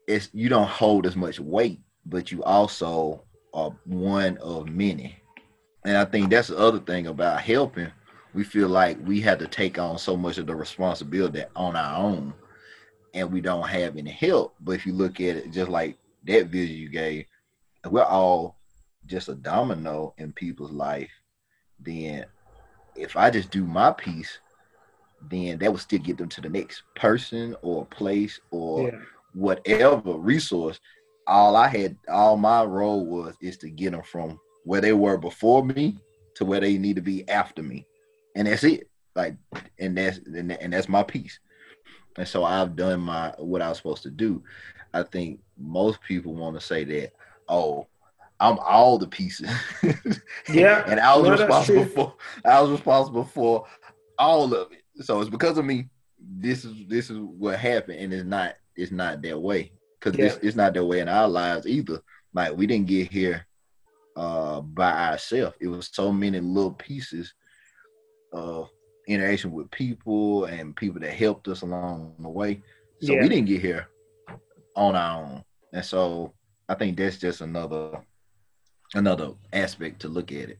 it's 0.07 0.29
you 0.33 0.49
don't 0.49 0.67
hold 0.67 1.05
as 1.05 1.15
much 1.15 1.39
weight, 1.39 1.79
but 2.05 2.31
you 2.31 2.43
also 2.43 3.23
are 3.53 3.73
one 3.85 4.37
of 4.37 4.69
many. 4.69 5.15
And 5.85 5.97
I 5.97 6.05
think 6.05 6.29
that's 6.29 6.47
the 6.49 6.57
other 6.57 6.79
thing 6.79 7.07
about 7.07 7.41
helping. 7.41 7.91
We 8.33 8.43
feel 8.43 8.67
like 8.67 8.97
we 9.05 9.21
have 9.21 9.39
to 9.39 9.47
take 9.47 9.77
on 9.77 9.97
so 9.97 10.17
much 10.17 10.37
of 10.37 10.47
the 10.47 10.55
responsibility 10.55 11.43
on 11.55 11.75
our 11.75 12.03
own 12.03 12.33
and 13.13 13.31
we 13.31 13.41
don't 13.41 13.67
have 13.67 13.95
any 13.95 14.11
help. 14.11 14.55
But 14.59 14.73
if 14.73 14.85
you 14.85 14.93
look 14.93 15.19
at 15.19 15.37
it 15.37 15.51
just 15.51 15.69
like 15.69 15.97
that 16.25 16.47
vision 16.47 16.75
you 16.75 16.89
gave, 16.89 17.25
we're 17.89 18.03
all 18.03 18.57
just 19.05 19.29
a 19.29 19.35
domino 19.35 20.13
in 20.17 20.33
people's 20.33 20.71
life. 20.71 21.11
Then 21.79 22.25
if 22.95 23.15
I 23.17 23.29
just 23.29 23.51
do 23.51 23.65
my 23.65 23.91
piece, 23.91 24.39
then 25.29 25.57
that 25.59 25.71
will 25.71 25.79
still 25.79 25.99
get 25.99 26.17
them 26.17 26.29
to 26.29 26.41
the 26.41 26.49
next 26.49 26.83
person 26.95 27.55
or 27.61 27.85
place 27.85 28.39
or 28.51 28.89
yeah. 28.89 28.99
whatever 29.33 30.13
resource. 30.13 30.79
All 31.27 31.55
I 31.55 31.67
had, 31.67 31.97
all 32.09 32.35
my 32.35 32.63
role 32.63 33.05
was 33.05 33.35
is 33.41 33.57
to 33.57 33.69
get 33.69 33.91
them 33.91 34.03
from 34.03 34.39
where 34.65 34.81
they 34.81 34.93
were 34.93 35.17
before 35.17 35.65
me 35.65 35.97
to 36.35 36.45
where 36.45 36.59
they 36.59 36.77
need 36.77 36.95
to 36.95 37.01
be 37.01 37.27
after 37.29 37.61
me, 37.61 37.85
and 38.35 38.47
that's 38.47 38.63
it. 38.63 38.89
Like, 39.15 39.35
and 39.79 39.97
that's 39.97 40.17
and, 40.17 40.51
and 40.51 40.73
that's 40.73 40.89
my 40.89 41.03
piece 41.03 41.39
and 42.17 42.27
so 42.27 42.43
I've 42.43 42.75
done 42.75 43.01
my 43.01 43.33
what 43.37 43.61
I 43.61 43.69
was 43.69 43.77
supposed 43.77 44.03
to 44.03 44.11
do. 44.11 44.43
I 44.93 45.03
think 45.03 45.39
most 45.57 46.01
people 46.01 46.35
want 46.35 46.55
to 46.55 46.65
say 46.65 46.83
that, 46.83 47.13
oh, 47.49 47.87
I'm 48.43 48.59
all 48.59 48.97
the 48.97 49.07
pieces. 49.07 49.49
yeah, 50.49 50.83
and 50.85 50.99
I 50.99 51.15
was 51.15 51.39
responsible 51.39 51.85
for 51.85 52.13
I 52.43 52.59
was 52.59 52.71
responsible 52.71 53.23
for 53.23 53.65
all 54.19 54.53
of 54.53 54.71
it. 54.73 55.05
So 55.05 55.21
it's 55.21 55.29
because 55.29 55.57
of 55.57 55.63
me. 55.63 55.87
This 56.19 56.65
is 56.65 56.87
this 56.89 57.09
is 57.09 57.19
what 57.19 57.57
happened, 57.57 57.99
and 57.99 58.13
it's 58.13 58.25
not 58.25 58.55
it's 58.75 58.91
not 58.91 59.21
that 59.21 59.41
way 59.41 59.71
because 59.97 60.19
yeah. 60.19 60.35
it's 60.41 60.57
not 60.57 60.73
that 60.73 60.83
way 60.83 60.99
in 60.99 61.07
our 61.07 61.29
lives 61.29 61.65
either. 61.65 62.01
Like 62.33 62.57
we 62.57 62.67
didn't 62.67 62.87
get 62.87 63.09
here 63.09 63.47
uh 64.17 64.59
by 64.59 65.11
ourselves. 65.11 65.55
It 65.61 65.67
was 65.67 65.89
so 65.93 66.11
many 66.11 66.41
little 66.41 66.73
pieces 66.73 67.33
of 68.33 68.69
interaction 69.07 69.53
with 69.53 69.71
people 69.71 70.45
and 70.45 70.75
people 70.75 70.99
that 70.99 71.13
helped 71.13 71.47
us 71.47 71.61
along 71.61 72.15
the 72.19 72.29
way. 72.29 72.61
So 73.01 73.13
yeah. 73.13 73.21
we 73.21 73.29
didn't 73.29 73.47
get 73.47 73.61
here 73.61 73.87
on 74.75 74.97
our 74.97 75.23
own. 75.23 75.43
And 75.71 75.85
so 75.85 76.33
I 76.67 76.75
think 76.75 76.97
that's 76.97 77.17
just 77.17 77.39
another 77.39 78.01
another 78.93 79.31
aspect 79.51 80.01
to 80.01 80.07
look 80.07 80.31
at 80.31 80.49
it. 80.49 80.59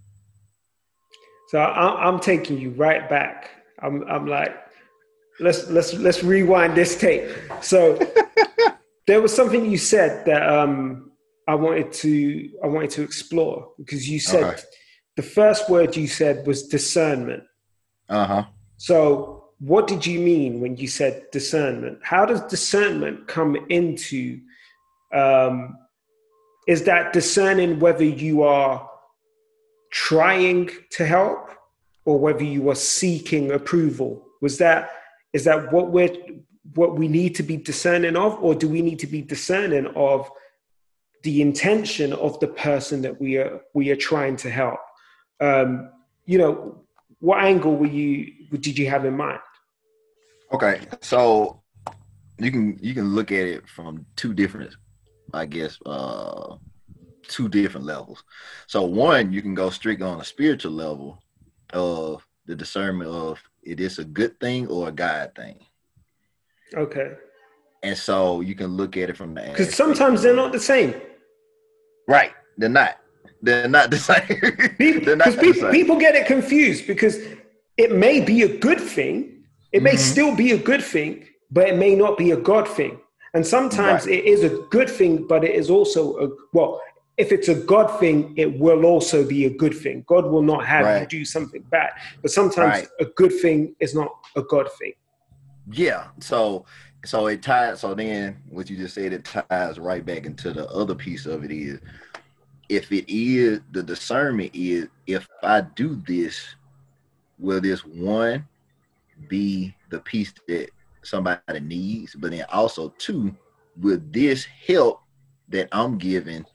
So 1.50 1.60
I'm 1.60 2.16
I'm 2.16 2.20
taking 2.20 2.58
you 2.58 2.72
right 2.72 3.10
back. 3.10 3.50
I'm 3.82 4.04
I'm 4.10 4.26
like, 4.28 4.56
let's 5.40 5.70
let's 5.70 5.94
let's 5.94 6.24
rewind 6.24 6.76
this 6.76 7.00
tape. 7.00 7.30
So 7.62 8.00
there 9.08 9.22
was 9.22 9.36
something 9.36 9.70
you 9.70 9.78
said 9.78 10.26
that 10.26 10.48
um 10.50 11.12
I 11.48 11.56
wanted 11.56 11.92
to 11.94 12.50
I 12.64 12.68
wanted 12.68 12.92
to 12.92 13.04
explore 13.04 13.72
because 13.78 14.10
you 14.10 14.20
said 14.20 14.44
okay. 14.44 14.62
the 15.16 15.24
first 15.24 15.70
word 15.70 15.96
you 15.96 16.08
said 16.08 16.48
was 16.48 16.68
discernment. 16.68 17.44
Uh 18.10 18.26
huh. 18.26 18.44
So, 18.78 19.46
what 19.60 19.88
did 19.88 20.06
you 20.06 20.20
mean 20.20 20.60
when 20.60 20.76
you 20.78 20.88
said 20.88 21.26
discernment? 21.32 22.00
How 22.04 22.26
does 22.26 22.42
discernment 22.44 23.28
come 23.28 23.56
into? 23.70 24.40
Um, 25.14 25.78
is 26.68 26.84
that 26.84 27.14
discerning 27.14 27.80
whether 27.80 28.04
you 28.04 28.44
are 28.44 28.90
trying 29.92 30.70
to 30.92 31.06
help 31.06 31.50
or 32.06 32.20
whether 32.20 32.44
you 32.44 32.70
are 32.70 32.76
seeking 32.76 33.52
approval? 33.52 34.26
Was 34.42 34.58
that 34.58 34.92
is 35.34 35.46
that 35.46 35.72
what 35.72 35.92
we're 35.92 36.16
what 36.76 36.96
we 36.96 37.08
need 37.08 37.36
to 37.36 37.44
be 37.44 37.58
discerning 37.58 38.16
of, 38.16 38.42
or 38.42 38.56
do 38.56 38.68
we 38.70 38.82
need 38.82 39.00
to 39.00 39.08
be 39.08 39.22
discerning 39.22 39.88
of 39.96 40.30
the 41.24 41.42
intention 41.42 42.14
of 42.14 42.40
the 42.40 42.48
person 42.48 43.02
that 43.02 43.20
we 43.20 43.38
are 43.38 43.62
we 43.74 43.90
are 43.92 43.96
trying 43.96 44.36
to 44.38 44.50
help? 44.50 44.80
Um, 45.40 45.92
you 46.26 46.38
know, 46.38 46.84
what 47.20 47.44
angle 47.44 47.76
were 47.76 47.88
you 47.88 48.32
did 48.52 48.78
you 48.78 48.90
have 48.90 49.06
in 49.06 49.16
mind? 49.18 49.40
Okay, 50.52 50.82
so 51.02 51.62
you 52.38 52.52
can 52.52 52.78
you 52.82 52.94
can 52.94 53.16
look 53.16 53.32
at 53.32 53.48
it 53.48 53.68
from 53.68 54.06
two 54.16 54.34
different, 54.34 54.76
I 55.32 55.46
guess, 55.46 55.78
uh, 55.86 56.56
two 57.28 57.48
different 57.48 57.86
levels. 57.86 58.24
So 58.68 58.84
one, 58.84 59.32
you 59.32 59.42
can 59.42 59.56
go 59.56 59.70
strictly 59.70 60.06
on 60.06 60.20
a 60.20 60.26
spiritual 60.26 60.72
level 60.74 61.24
of 61.72 62.26
the 62.46 62.56
discernment 62.56 63.10
of 63.10 63.42
it 63.64 63.80
is 63.80 64.00
a 64.00 64.04
good 64.04 64.40
thing 64.40 64.68
or 64.68 64.90
a 64.90 64.92
God 64.92 65.32
thing. 65.36 65.60
Okay. 66.76 67.14
And 67.82 67.98
so 67.98 68.42
you 68.42 68.56
can 68.56 68.68
look 68.68 68.98
at 68.98 69.10
it 69.10 69.18
from 69.18 69.34
that. 69.36 69.52
Because 69.52 69.74
sometimes 69.76 70.22
they're 70.22 70.36
not 70.36 70.52
the 70.52 70.60
same. 70.60 70.94
Right. 72.08 72.32
They're 72.58 72.70
not. 72.70 72.98
They're 73.42 73.68
not 73.68 73.90
the 73.92 73.98
same. 73.98 74.78
people, 74.78 75.16
people, 75.42 75.72
people 75.72 75.98
get 76.00 76.16
it 76.16 76.28
confused 76.28 76.88
because 76.88 77.20
it 77.78 77.92
may 77.96 78.22
be 78.22 78.44
a 78.44 78.58
good 78.58 78.80
thing. 78.80 79.44
It 79.72 79.82
may 79.84 79.96
Mhm. 79.96 80.00
still 80.00 80.36
be 80.36 80.52
a 80.52 80.58
good 80.58 80.84
thing, 80.84 81.28
but 81.52 81.68
it 81.68 81.78
may 81.78 81.96
not 81.96 82.18
be 82.18 82.32
a 82.32 82.38
God 82.38 82.68
thing. 82.68 83.00
And 83.34 83.46
sometimes 83.46 84.06
Right. 84.06 84.20
it 84.20 84.26
is 84.26 84.44
a 84.44 84.50
good 84.70 84.90
thing, 84.90 85.26
but 85.28 85.44
it 85.44 85.56
is 85.56 85.70
also 85.70 86.18
a 86.18 86.30
well. 86.54 86.82
If 87.16 87.32
it's 87.32 87.48
a 87.48 87.56
God 87.56 88.00
thing, 88.00 88.34
it 88.38 88.60
will 88.60 88.86
also 88.86 89.24
be 89.24 89.46
a 89.46 89.50
good 89.50 89.76
thing. 89.76 90.04
God 90.08 90.26
will 90.26 90.42
not 90.42 90.66
have 90.66 91.02
you 91.02 91.08
do 91.08 91.24
something 91.26 91.62
bad, 91.70 91.92
but 92.24 92.32
sometimes 92.32 92.78
Right. 92.78 92.88
a 93.00 93.06
good 93.06 93.32
thing 93.40 93.76
is 93.80 93.94
not 93.94 94.12
a 94.36 94.42
God 94.42 94.68
thing. 94.80 94.94
Yeah. 95.72 96.08
So 96.20 96.66
so 97.06 97.28
it 97.28 97.42
ties 97.42 97.82
so 97.82 97.94
then 97.94 98.38
what 98.50 98.70
you 98.70 98.78
just 98.78 98.96
said 98.96 99.14
it 99.14 99.26
ties 99.26 99.78
right 99.78 100.06
back 100.06 100.26
into 100.26 100.54
the 100.54 100.68
other 100.70 100.96
piece 100.96 101.26
of 101.26 101.44
it 101.44 101.52
is 101.52 101.80
if 102.70 102.92
it 102.92 103.06
is 103.14 103.60
the 103.72 103.84
discernment 103.84 104.52
is 104.54 104.88
if 105.06 105.28
I 105.44 105.62
do 105.62 106.02
this, 106.08 106.56
will 107.38 107.62
this 107.62 107.86
one 107.86 108.48
be 109.28 109.76
the 109.90 110.00
piece 110.00 110.34
that 110.48 110.70
somebody 111.04 111.60
needs? 111.62 112.16
But 112.16 112.32
then 112.32 112.46
also 112.52 112.90
two, 112.98 113.36
will 113.78 114.02
this 114.12 114.46
help 114.46 115.02
that 115.50 115.70
I'm 115.72 115.98
giving 115.98 116.46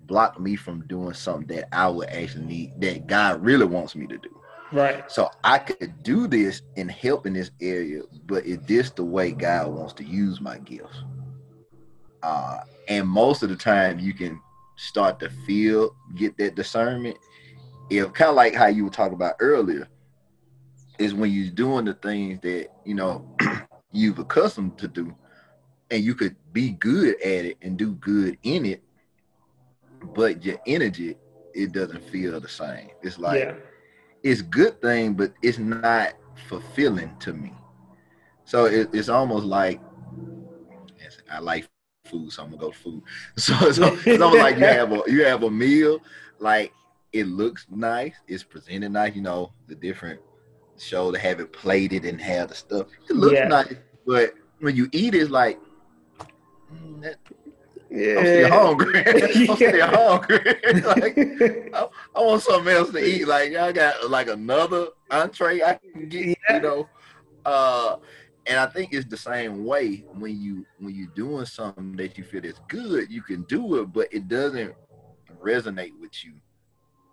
block 0.00 0.40
me 0.40 0.56
from 0.56 0.86
doing 0.86 1.12
something 1.12 1.54
that 1.56 1.68
I 1.72 1.88
would 1.88 2.08
actually 2.08 2.46
need 2.46 2.80
that 2.80 3.06
God 3.06 3.42
really 3.42 3.66
wants 3.66 3.94
me 3.94 4.06
to 4.06 4.18
do? 4.18 4.40
Right. 4.72 5.10
So 5.10 5.30
I 5.44 5.58
could 5.58 6.02
do 6.02 6.26
this 6.26 6.62
and 6.76 6.90
help 6.90 7.26
in 7.26 7.32
this 7.32 7.50
area, 7.60 8.02
but 8.26 8.44
is 8.44 8.58
this 8.66 8.90
the 8.90 9.04
way 9.04 9.32
God 9.32 9.72
wants 9.72 9.94
to 9.94 10.04
use 10.04 10.40
my 10.40 10.58
gifts? 10.58 11.02
Uh, 12.22 12.60
and 12.88 13.08
most 13.08 13.42
of 13.42 13.48
the 13.48 13.56
time, 13.56 13.98
you 13.98 14.12
can 14.12 14.40
start 14.76 15.20
to 15.20 15.30
feel, 15.46 15.94
get 16.16 16.36
that 16.38 16.54
discernment. 16.54 17.16
If 17.90 18.12
kind 18.12 18.30
of 18.30 18.36
like 18.36 18.54
how 18.54 18.66
you 18.66 18.84
were 18.84 18.90
talking 18.90 19.14
about 19.14 19.36
earlier, 19.40 19.88
is 20.98 21.14
when 21.14 21.30
you're 21.30 21.50
doing 21.50 21.84
the 21.84 21.94
things 21.94 22.40
that 22.40 22.68
you 22.84 22.94
know 22.94 23.28
you've 23.92 24.18
accustomed 24.18 24.78
to 24.78 24.88
do, 24.88 25.14
and 25.90 26.04
you 26.04 26.14
could 26.14 26.36
be 26.52 26.70
good 26.72 27.20
at 27.22 27.44
it 27.44 27.56
and 27.62 27.76
do 27.76 27.94
good 27.94 28.38
in 28.42 28.66
it, 28.66 28.82
but 30.14 30.44
your 30.44 30.58
energy 30.66 31.16
it 31.54 31.72
doesn't 31.72 32.04
feel 32.04 32.40
the 32.40 32.48
same. 32.48 32.90
It's 33.02 33.18
like 33.18 33.40
yeah. 33.40 33.54
it's 34.22 34.42
good 34.42 34.80
thing, 34.80 35.14
but 35.14 35.32
it's 35.42 35.58
not 35.58 36.14
fulfilling 36.48 37.16
to 37.20 37.32
me. 37.32 37.52
So 38.44 38.66
it, 38.66 38.90
it's 38.92 39.08
almost 39.08 39.44
like 39.44 39.80
I 41.30 41.40
like 41.40 41.68
food, 42.04 42.32
so 42.32 42.42
I'm 42.42 42.50
gonna 42.50 42.60
go 42.60 42.70
to 42.70 42.78
food. 42.78 43.02
So 43.36 43.54
it's, 43.60 43.78
it's 43.78 44.22
almost 44.22 44.42
like 44.42 44.56
you 44.56 44.64
have 44.64 44.92
a 44.92 45.02
you 45.06 45.24
have 45.24 45.42
a 45.42 45.50
meal, 45.50 46.00
like 46.38 46.72
it 47.12 47.26
looks 47.26 47.66
nice, 47.70 48.14
it's 48.26 48.42
presented 48.42 48.90
nice, 48.90 49.14
you 49.14 49.22
know, 49.22 49.52
the 49.66 49.74
different 49.74 50.20
show 50.78 51.10
to 51.12 51.18
have 51.18 51.40
it 51.40 51.52
plated 51.52 52.04
and 52.04 52.20
have 52.20 52.48
the 52.48 52.54
stuff. 52.54 52.86
It 53.10 53.16
looks 53.16 53.34
Yeah. 53.34 53.48
nice, 53.48 53.74
but 54.06 54.34
when 54.60 54.76
you 54.76 54.88
eat 54.92 55.14
it, 55.14 55.18
it's 55.22 55.30
like 55.30 55.58
mm, 56.72 57.02
that, 57.02 57.16
Yeah. 57.90 58.18
I'm 58.18 58.26
still 58.26 58.50
hungry. 58.50 59.02
I'm 59.48 59.56
still 59.56 59.86
hungry. 59.86 60.54
like 60.84 61.18
I, 61.74 61.88
I 62.14 62.20
want 62.20 62.42
something 62.42 62.72
else 62.74 62.90
to 62.90 62.98
eat. 63.04 63.26
Like 63.26 63.54
I 63.54 63.72
got 63.72 64.10
like 64.10 64.28
another 64.28 64.88
entree 65.10 65.62
I 65.62 65.74
can 65.74 66.08
get, 66.08 66.26
Yeah. 66.26 66.56
you 66.56 66.60
know. 66.60 66.88
Uh 67.44 67.96
and 68.46 68.58
I 68.58 68.66
think 68.66 68.92
it's 68.94 69.06
the 69.06 69.16
same 69.16 69.64
way 69.64 70.04
when 70.14 70.40
you 70.40 70.64
when 70.78 70.94
you're 70.94 71.12
doing 71.14 71.44
something 71.44 71.96
that 71.96 72.16
you 72.16 72.24
feel 72.24 72.44
is 72.44 72.60
good, 72.68 73.10
you 73.10 73.22
can 73.22 73.42
do 73.42 73.76
it, 73.80 73.92
but 73.92 74.08
it 74.12 74.28
doesn't 74.28 74.74
resonate 75.42 75.92
with 76.00 76.24
you 76.24 76.32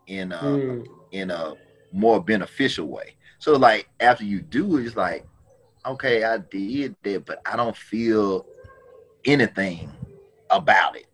in 0.07 0.31
a 0.31 0.37
Mm. 0.37 0.87
in 1.11 1.31
a 1.31 1.53
more 1.91 2.21
beneficial 2.23 2.87
way. 2.87 3.15
So 3.45 3.57
like 3.57 3.87
after 3.99 4.23
you 4.23 4.41
do 4.41 4.77
it, 4.77 4.87
it's 4.87 4.95
like, 4.95 5.23
okay, 5.85 6.23
I 6.23 6.39
did 6.39 6.95
that, 7.03 7.25
but 7.27 7.43
I 7.45 7.55
don't 7.55 7.77
feel 7.77 8.43
anything 9.23 9.87
about 10.49 10.95
it. 10.95 11.05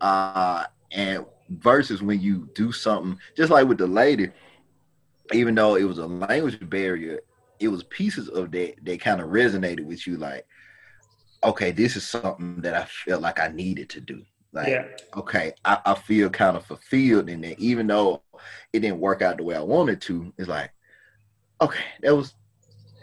Uh 0.00 0.66
and 0.92 1.26
versus 1.48 2.04
when 2.04 2.20
you 2.20 2.48
do 2.54 2.70
something 2.70 3.18
just 3.36 3.50
like 3.50 3.66
with 3.66 3.78
the 3.78 3.86
lady, 3.88 4.30
even 5.32 5.56
though 5.56 5.74
it 5.74 5.82
was 5.82 5.98
a 5.98 6.06
language 6.06 6.60
barrier, 6.70 7.18
it 7.58 7.66
was 7.66 7.82
pieces 7.82 8.28
of 8.28 8.52
that 8.52 8.76
that 8.84 9.00
kind 9.00 9.20
of 9.20 9.30
resonated 9.30 9.84
with 9.84 10.06
you 10.06 10.18
like, 10.18 10.46
okay, 11.42 11.72
this 11.72 11.96
is 11.96 12.08
something 12.08 12.60
that 12.60 12.74
I 12.74 12.84
felt 12.84 13.22
like 13.22 13.40
I 13.40 13.48
needed 13.48 13.90
to 13.90 14.00
do. 14.00 14.22
Like 14.52 14.68
yeah. 14.68 14.84
okay, 15.16 15.54
I, 15.64 15.80
I 15.84 15.94
feel 15.94 16.30
kind 16.30 16.56
of 16.56 16.64
fulfilled 16.64 17.28
in 17.28 17.40
that, 17.40 17.58
even 17.58 17.88
though 17.88 18.22
it 18.72 18.78
didn't 18.78 19.00
work 19.00 19.20
out 19.20 19.38
the 19.38 19.42
way 19.42 19.56
I 19.56 19.62
wanted 19.62 20.00
to. 20.02 20.32
It's 20.38 20.46
like, 20.46 20.70
okay, 21.62 21.84
that 22.02 22.14
was 22.14 22.34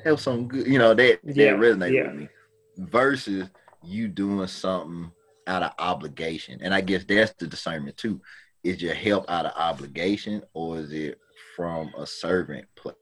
that 0.04 0.12
was 0.12 0.22
some 0.22 0.48
good, 0.48 0.68
you 0.68 0.80
know, 0.80 0.94
that 0.94 1.20
that 1.24 1.36
Yeah, 1.36 1.52
resonated 1.54 1.94
yeah. 1.94 2.08
with 2.08 2.16
me. 2.16 2.30
Versus 2.78 3.50
you 3.84 4.08
doing 4.08 4.48
something 4.48 5.12
out 5.48 5.64
of 5.64 5.72
obligation, 5.80 6.60
and 6.62 6.74
I 6.74 6.82
guess 6.82 7.04
that's 7.06 7.34
the 7.34 7.48
discernment 7.48 7.98
too. 7.98 8.22
Is 8.64 8.82
your 8.82 8.94
help 8.94 9.30
out 9.30 9.46
of 9.46 9.54
obligation, 9.56 10.44
or 10.54 10.80
is 10.80 10.92
it 10.92 11.18
from 11.56 11.92
a 11.98 12.06
servant 12.06 12.68
place? 12.76 12.96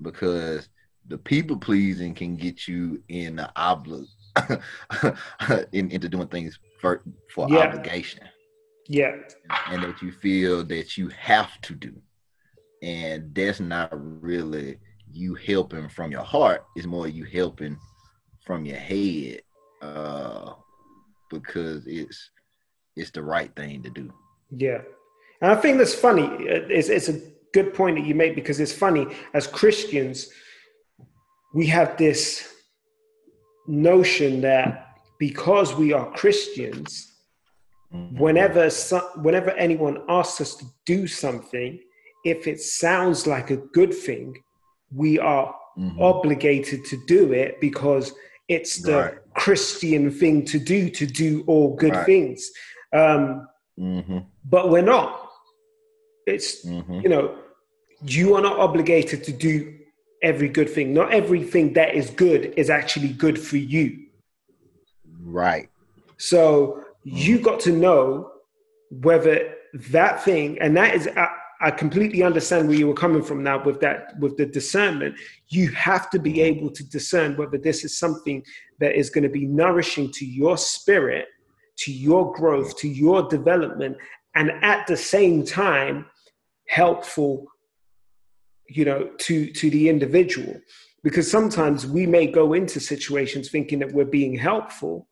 Because 0.00 0.68
the 1.06 1.18
people 1.18 1.56
pleasing 1.56 2.14
can 2.14 2.36
get 2.36 2.68
you 2.68 3.02
in 3.08 3.36
the 3.36 3.50
obli 3.56 4.06
in, 5.72 5.90
into 5.90 6.08
doing 6.08 6.28
things 6.28 6.58
for 6.80 7.02
for 7.34 7.48
Yeah. 7.50 7.64
obligation 7.64 8.22
Yeah. 8.86 9.16
and 9.70 9.82
that 9.82 10.00
you 10.02 10.12
feel 10.12 10.64
that 10.64 10.96
you 10.96 11.08
have 11.08 11.60
to 11.62 11.74
do 11.74 11.94
and 12.82 13.34
that's 13.34 13.60
not 13.60 13.88
really 14.22 14.78
you 15.10 15.34
helping 15.34 15.88
from 15.88 16.10
your 16.12 16.22
heart 16.22 16.64
it's 16.76 16.86
more 16.86 17.08
you 17.08 17.24
helping 17.24 17.76
from 18.44 18.64
your 18.64 18.76
head 18.76 19.40
uh 19.82 20.52
because 21.30 21.86
it's 21.86 22.30
it's 22.96 23.10
the 23.10 23.22
right 23.22 23.54
thing 23.56 23.82
to 23.82 23.90
do 23.90 24.12
Yeah, 24.50 24.80
and 25.40 25.52
I 25.52 25.56
think 25.56 25.78
that's 25.78 25.94
funny. 25.94 26.28
It's, 26.40 26.88
it's 26.88 27.08
a 27.08 27.20
good 27.52 27.74
point 27.74 27.96
that 27.96 28.06
you 28.06 28.14
make 28.14 28.34
because 28.34 28.60
it's 28.60 28.72
funny. 28.72 29.06
As 29.34 29.46
Christians, 29.46 30.28
we 31.54 31.66
have 31.66 31.96
this 31.96 32.52
notion 33.66 34.40
that 34.42 34.98
because 35.18 35.74
we 35.74 35.92
are 35.92 36.10
Christians, 36.12 37.12
whenever 37.90 38.70
so, 38.70 39.00
whenever 39.16 39.50
anyone 39.50 40.02
asks 40.08 40.40
us 40.40 40.54
to 40.56 40.64
do 40.86 41.06
something, 41.06 41.78
if 42.28 42.46
it 42.46 42.60
sounds 42.60 43.26
like 43.26 43.50
a 43.50 43.56
good 43.78 43.92
thing, 44.06 44.26
we 45.02 45.18
are 45.18 45.54
Mhm. 45.78 46.00
obligated 46.00 46.84
to 46.90 46.96
do 47.06 47.32
it 47.32 47.60
because 47.60 48.12
it's 48.48 48.74
the 48.88 48.96
Right. 48.96 49.14
Christian 49.34 50.10
thing 50.10 50.44
to 50.52 50.58
do 50.58 50.90
to 50.90 51.06
do 51.06 51.44
all 51.46 51.68
good 51.76 51.94
Right. 51.96 52.06
things. 52.06 52.50
Um, 52.92 53.22
Mhm. 53.78 54.26
but 54.44 54.64
we're 54.70 54.90
not. 54.96 55.08
It's 56.26 56.64
Mhm. 56.64 57.02
you 57.04 57.08
know, 57.08 57.26
you 58.16 58.34
are 58.34 58.42
not 58.48 58.58
obligated 58.58 59.24
to 59.24 59.32
do 59.32 59.52
every 60.22 60.48
good 60.48 60.68
thing. 60.74 60.92
Not 60.92 61.12
everything 61.12 61.72
that 61.74 61.94
is 61.94 62.10
good 62.10 62.42
is 62.56 62.68
actually 62.70 63.12
good 63.24 63.38
for 63.48 63.56
you. 63.74 63.88
right 65.40 65.68
So 66.16 66.82
you 67.04 67.38
got 67.48 67.60
to 67.60 67.72
know 67.84 68.32
whether 69.06 69.36
that 69.98 70.14
thing, 70.24 70.58
and 70.62 70.76
that 70.76 70.94
is, 70.98 71.08
I, 71.60 71.70
completely 71.70 72.22
understand 72.22 72.68
where 72.68 72.76
you 72.76 72.86
were 72.86 72.94
coming 72.94 73.22
from 73.22 73.42
now 73.42 73.62
with 73.62 73.80
that, 73.80 74.18
with 74.18 74.36
the 74.36 74.46
discernment. 74.46 75.16
You 75.48 75.70
have 75.70 76.10
to 76.10 76.18
be 76.18 76.40
able 76.40 76.70
to 76.70 76.84
discern 76.84 77.36
whether 77.36 77.58
this 77.58 77.84
is 77.84 77.98
something 77.98 78.44
that 78.80 78.96
is 78.96 79.10
going 79.10 79.24
to 79.24 79.30
be 79.30 79.46
nourishing 79.46 80.12
to 80.12 80.26
your 80.26 80.56
spirit, 80.56 81.26
to 81.78 81.92
your 81.92 82.32
growth, 82.32 82.76
to 82.78 82.88
your 82.88 83.28
development, 83.28 83.96
and 84.34 84.52
at 84.62 84.86
the 84.86 84.96
same 84.96 85.44
time, 85.44 86.06
helpful, 86.68 87.46
you 88.68 88.84
know, 88.84 89.10
to 89.18 89.50
to 89.52 89.70
the 89.70 89.88
individual. 89.88 90.60
Because 91.02 91.30
sometimes 91.30 91.86
we 91.86 92.06
may 92.06 92.26
go 92.26 92.52
into 92.52 92.80
situations 92.80 93.50
thinking 93.50 93.78
that 93.78 93.92
we're 93.92 94.04
being 94.04 94.36
helpful, 94.36 95.08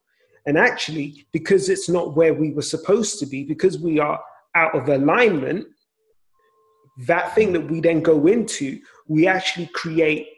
and 0.47 0.59
actually, 0.59 1.27
because 1.33 1.69
it's 1.69 1.89
not 1.89 2.17
where 2.17 2.35
we 2.35 2.53
were 2.53 2.63
supposed 2.63 3.19
to 3.21 3.27
be, 3.27 3.45
because 3.45 3.79
we 3.79 3.99
are 3.99 4.21
out 4.55 4.75
of 4.75 4.89
alignment, 4.89 5.67
that 6.99 7.35
thing 7.35 7.53
that 7.53 7.71
we 7.71 7.81
then 7.81 8.01
go 8.01 8.27
into, 8.27 8.81
we 9.07 9.27
actually 9.27 9.67
create 9.69 10.29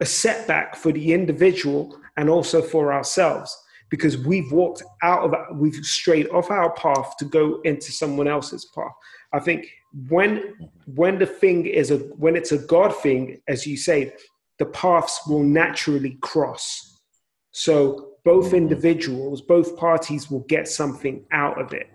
a 0.00 0.06
setback 0.06 0.76
for 0.76 0.92
the 0.92 1.12
individual 1.12 1.98
and 2.16 2.28
also 2.28 2.62
for 2.62 2.92
ourselves 2.92 3.56
because 3.90 4.16
we've 4.18 4.50
walked 4.52 4.82
out 5.02 5.22
of 5.24 5.58
we've 5.58 5.74
strayed 5.84 6.28
off 6.28 6.50
our 6.50 6.72
path 6.72 7.16
to 7.18 7.24
go 7.24 7.60
into 7.62 7.92
someone 7.92 8.28
else's 8.28 8.64
path. 8.74 8.92
I 9.32 9.40
think 9.40 9.68
when 10.08 10.54
when 10.86 11.18
the 11.18 11.26
thing 11.26 11.66
is 11.66 11.90
a 11.90 11.98
when 11.98 12.36
it's 12.36 12.52
a 12.52 12.58
god 12.58 12.94
thing 12.96 13.40
as 13.48 13.66
you 13.66 13.76
say 13.76 14.14
the 14.58 14.66
paths 14.66 15.20
will 15.26 15.42
naturally 15.42 16.18
cross. 16.20 17.00
So 17.50 18.12
both 18.24 18.46
mm-hmm. 18.46 18.56
individuals 18.56 19.42
both 19.42 19.76
parties 19.76 20.30
will 20.30 20.44
get 20.48 20.68
something 20.68 21.24
out 21.32 21.60
of 21.60 21.72
it. 21.72 21.88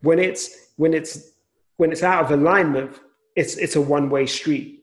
When 0.00 0.18
it's 0.18 0.70
when 0.76 0.94
it's 0.94 1.32
when 1.76 1.92
it's 1.92 2.02
out 2.02 2.24
of 2.24 2.30
alignment 2.30 2.98
it's 3.36 3.56
it's 3.56 3.76
a 3.76 3.80
one 3.80 4.10
way 4.10 4.26
street. 4.26 4.82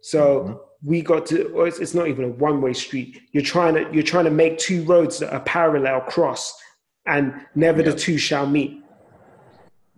So 0.00 0.40
mm-hmm. 0.40 0.88
we 0.88 1.02
got 1.02 1.26
to, 1.26 1.48
or 1.52 1.68
it's, 1.68 1.78
it's 1.78 1.94
not 1.94 2.08
even 2.08 2.24
a 2.24 2.28
one 2.28 2.62
way 2.62 2.72
street. 2.72 3.20
You're 3.32 3.44
trying 3.44 3.74
to 3.74 3.88
you're 3.92 4.02
trying 4.02 4.24
to 4.24 4.30
make 4.30 4.58
two 4.58 4.82
roads 4.84 5.18
that 5.18 5.32
are 5.32 5.40
parallel 5.40 6.00
cross, 6.00 6.58
and 7.06 7.46
never 7.54 7.82
yep. 7.82 7.92
the 7.92 7.98
two 7.98 8.16
shall 8.16 8.46
meet. 8.46 8.82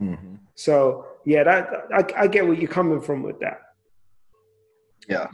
Mm-hmm. 0.00 0.34
So 0.56 1.06
yeah, 1.24 1.44
that 1.44 1.86
I, 1.94 2.24
I 2.24 2.26
get 2.26 2.44
where 2.44 2.54
you're 2.54 2.68
coming 2.68 3.00
from 3.00 3.22
with 3.22 3.38
that. 3.40 3.60
Yeah, 5.08 5.28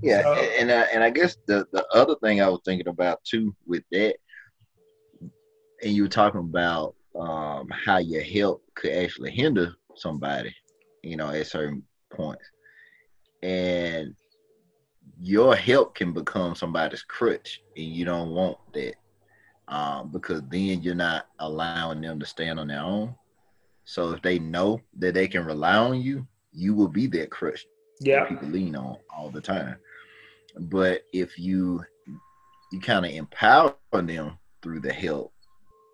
yeah, 0.00 0.22
so, 0.22 0.34
and 0.34 0.70
uh, 0.70 0.86
and 0.92 1.02
I 1.02 1.10
guess 1.10 1.36
the 1.46 1.66
the 1.72 1.84
other 1.92 2.14
thing 2.22 2.40
I 2.40 2.48
was 2.48 2.60
thinking 2.64 2.88
about 2.88 3.22
too 3.24 3.54
with 3.66 3.82
that, 3.90 4.14
and 5.82 5.92
you 5.92 6.02
were 6.02 6.08
talking 6.08 6.40
about 6.40 6.94
um, 7.18 7.68
how 7.70 7.98
your 7.98 8.22
help 8.22 8.62
could 8.74 8.92
actually 8.92 9.30
hinder 9.30 9.74
somebody, 9.96 10.54
you 11.02 11.16
know, 11.16 11.30
at 11.30 11.46
certain 11.46 11.82
points, 12.10 12.44
and 13.42 14.14
your 15.20 15.54
help 15.54 15.94
can 15.94 16.12
become 16.12 16.54
somebody's 16.54 17.02
crutch, 17.02 17.62
and 17.76 17.86
you 17.86 18.04
don't 18.04 18.30
want 18.30 18.58
that 18.72 18.94
um, 19.68 20.10
because 20.10 20.42
then 20.50 20.82
you're 20.82 20.94
not 20.94 21.26
allowing 21.38 22.00
them 22.00 22.18
to 22.20 22.26
stand 22.26 22.58
on 22.58 22.68
their 22.68 22.82
own. 22.82 23.14
So 23.84 24.12
if 24.12 24.22
they 24.22 24.38
know 24.38 24.80
that 24.98 25.14
they 25.14 25.26
can 25.26 25.44
rely 25.44 25.76
on 25.76 26.00
you, 26.00 26.26
you 26.52 26.74
will 26.74 26.88
be 26.88 27.06
that 27.08 27.30
crutch. 27.30 27.64
Yeah, 28.00 28.24
people 28.24 28.48
lean 28.48 28.74
on 28.76 28.96
all 29.14 29.30
the 29.30 29.40
time. 29.40 29.76
But 30.58 31.02
if 31.12 31.38
you 31.38 31.84
you 32.72 32.80
kind 32.80 33.04
of 33.04 33.12
empower 33.12 33.74
them 33.92 34.38
through 34.62 34.80
the 34.80 34.92
help, 34.92 35.32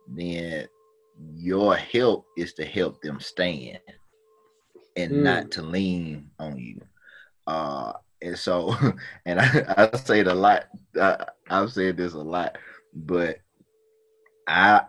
then 0.07 0.67
your 1.35 1.75
help 1.77 2.27
is 2.37 2.55
to 2.55 2.65
help 2.65 3.01
them 3.03 3.21
stand 3.21 3.81
and 4.97 5.13
mm. 5.13 5.23
not 5.23 5.51
to 5.53 5.63
lean 5.63 6.31
on 6.39 6.59
you. 6.59 6.81
Uh, 7.47 7.93
and 8.23 8.39
so, 8.39 8.77
and 9.27 9.41
I, 9.41 9.91
I 9.93 9.97
say 9.97 10.21
it 10.21 10.27
a 10.27 10.35
lot. 10.35 10.67
I, 11.01 11.25
I've 11.49 11.73
said 11.73 11.97
this 11.97 12.15
a 12.15 12.19
lot, 12.19 12.59
but 12.95 13.39
I 14.47 14.83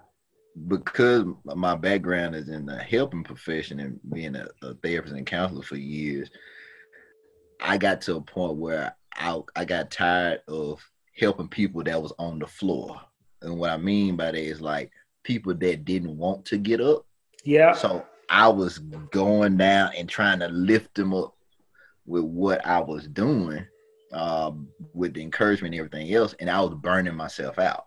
because 0.67 1.25
my 1.45 1.75
background 1.75 2.35
is 2.35 2.49
in 2.49 2.65
the 2.65 2.77
helping 2.77 3.23
profession 3.23 3.79
and 3.79 3.99
being 4.11 4.35
a, 4.35 4.47
a 4.61 4.73
therapist 4.75 5.15
and 5.15 5.25
counselor 5.25 5.61
for 5.61 5.77
years, 5.77 6.29
I 7.61 7.77
got 7.77 8.01
to 8.01 8.17
a 8.17 8.21
point 8.21 8.57
where 8.57 8.95
I 9.15 9.39
I 9.55 9.65
got 9.65 9.91
tired 9.91 10.41
of 10.47 10.81
helping 11.17 11.47
people 11.47 11.83
that 11.83 12.01
was 12.01 12.13
on 12.19 12.39
the 12.39 12.47
floor. 12.47 12.99
And 13.41 13.57
what 13.57 13.69
I 13.69 13.77
mean 13.77 14.17
by 14.17 14.31
that 14.31 14.35
is 14.35 14.59
like 14.59 14.91
people 15.29 15.53
that 15.53 15.85
didn't 15.85 16.17
want 16.17 16.43
to 16.43 16.57
get 16.57 16.81
up. 16.81 17.05
Yeah. 17.43 17.73
So 17.73 18.03
I 18.29 18.47
was 18.47 18.79
going 18.79 19.57
down 19.57 19.91
and 19.95 20.09
trying 20.09 20.39
to 20.39 20.47
lift 20.47 20.95
them 20.95 21.13
up 21.13 21.35
with 22.07 22.23
what 22.23 22.65
I 22.65 22.79
was 22.79 23.07
doing, 23.07 23.63
um, 24.11 24.67
with 24.95 25.13
the 25.13 25.21
encouragement 25.21 25.75
and 25.75 25.85
everything 25.85 26.11
else, 26.15 26.33
and 26.39 26.49
I 26.49 26.59
was 26.61 26.73
burning 26.73 27.13
myself 27.13 27.59
out. 27.59 27.85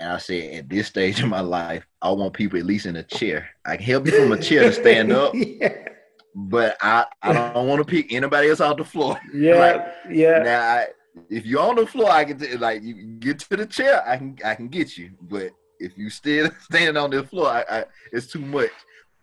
And 0.00 0.10
I 0.10 0.18
said, 0.18 0.54
at 0.54 0.68
this 0.68 0.88
stage 0.88 1.22
of 1.22 1.28
my 1.28 1.40
life, 1.40 1.86
I 2.02 2.10
want 2.10 2.34
people 2.34 2.58
at 2.58 2.66
least 2.66 2.86
in 2.86 2.96
a 2.96 3.04
chair. 3.04 3.48
I 3.64 3.76
can 3.76 3.86
help 3.86 4.06
you 4.06 4.12
from 4.20 4.32
a 4.32 4.42
chair 4.42 4.64
to 4.64 4.72
stand 4.72 5.12
up. 5.22 5.34
yeah. 5.36 5.86
But 6.34 6.78
I, 6.80 7.06
I 7.22 7.32
don't 7.32 7.68
want 7.68 7.78
to 7.78 7.84
pick 7.84 8.12
anybody 8.12 8.48
else 8.48 8.60
off 8.60 8.78
the 8.78 8.84
floor. 8.84 9.20
Yeah, 9.32 9.54
like, 9.54 9.86
yeah. 10.10 10.38
Now, 10.38 10.60
I, 10.62 10.86
if 11.30 11.46
you're 11.46 11.60
on 11.62 11.76
the 11.76 11.86
floor, 11.86 12.10
I 12.10 12.24
can 12.24 12.38
t- 12.38 12.56
like 12.56 12.82
you 12.82 12.94
get 12.94 13.38
to 13.40 13.56
the 13.56 13.66
chair. 13.66 14.02
I 14.08 14.16
can 14.16 14.36
I 14.44 14.54
can 14.56 14.68
get 14.68 14.96
you. 14.96 15.10
But 15.20 15.52
if 15.82 15.98
you 15.98 16.10
still 16.10 16.50
standing 16.60 16.96
on 16.96 17.10
the 17.10 17.24
floor, 17.24 17.48
I, 17.48 17.64
I, 17.68 17.84
it's 18.12 18.26
too 18.26 18.40
much 18.40 18.70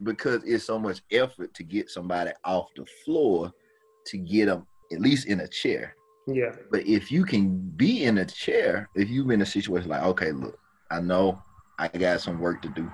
because 0.04 0.44
it's 0.46 0.66
so 0.66 0.80
much 0.80 1.02
effort 1.12 1.54
to 1.54 1.64
get 1.64 1.90
somebody 1.90 2.32
off 2.44 2.70
the 2.76 2.86
floor 3.06 3.52
to 4.06 4.18
get 4.18 4.46
them 4.46 4.66
at 4.92 5.02
least 5.02 5.28
in 5.28 5.42
a 5.42 5.48
chair. 5.48 5.96
Yeah. 6.28 6.56
But 6.72 6.86
if 6.86 7.12
you 7.12 7.26
can 7.26 7.58
be 7.58 8.04
in 8.04 8.20
a 8.20 8.26
chair, 8.26 8.90
if 8.96 9.10
you're 9.10 9.32
in 9.32 9.42
a 9.42 9.46
situation 9.46 9.90
like, 9.90 10.04
okay, 10.04 10.32
look, 10.32 10.60
I 10.92 11.00
know 11.02 11.42
I 11.78 11.88
got 11.88 12.22
some 12.22 12.40
work 12.40 12.62
to 12.64 12.70
do, 12.70 12.92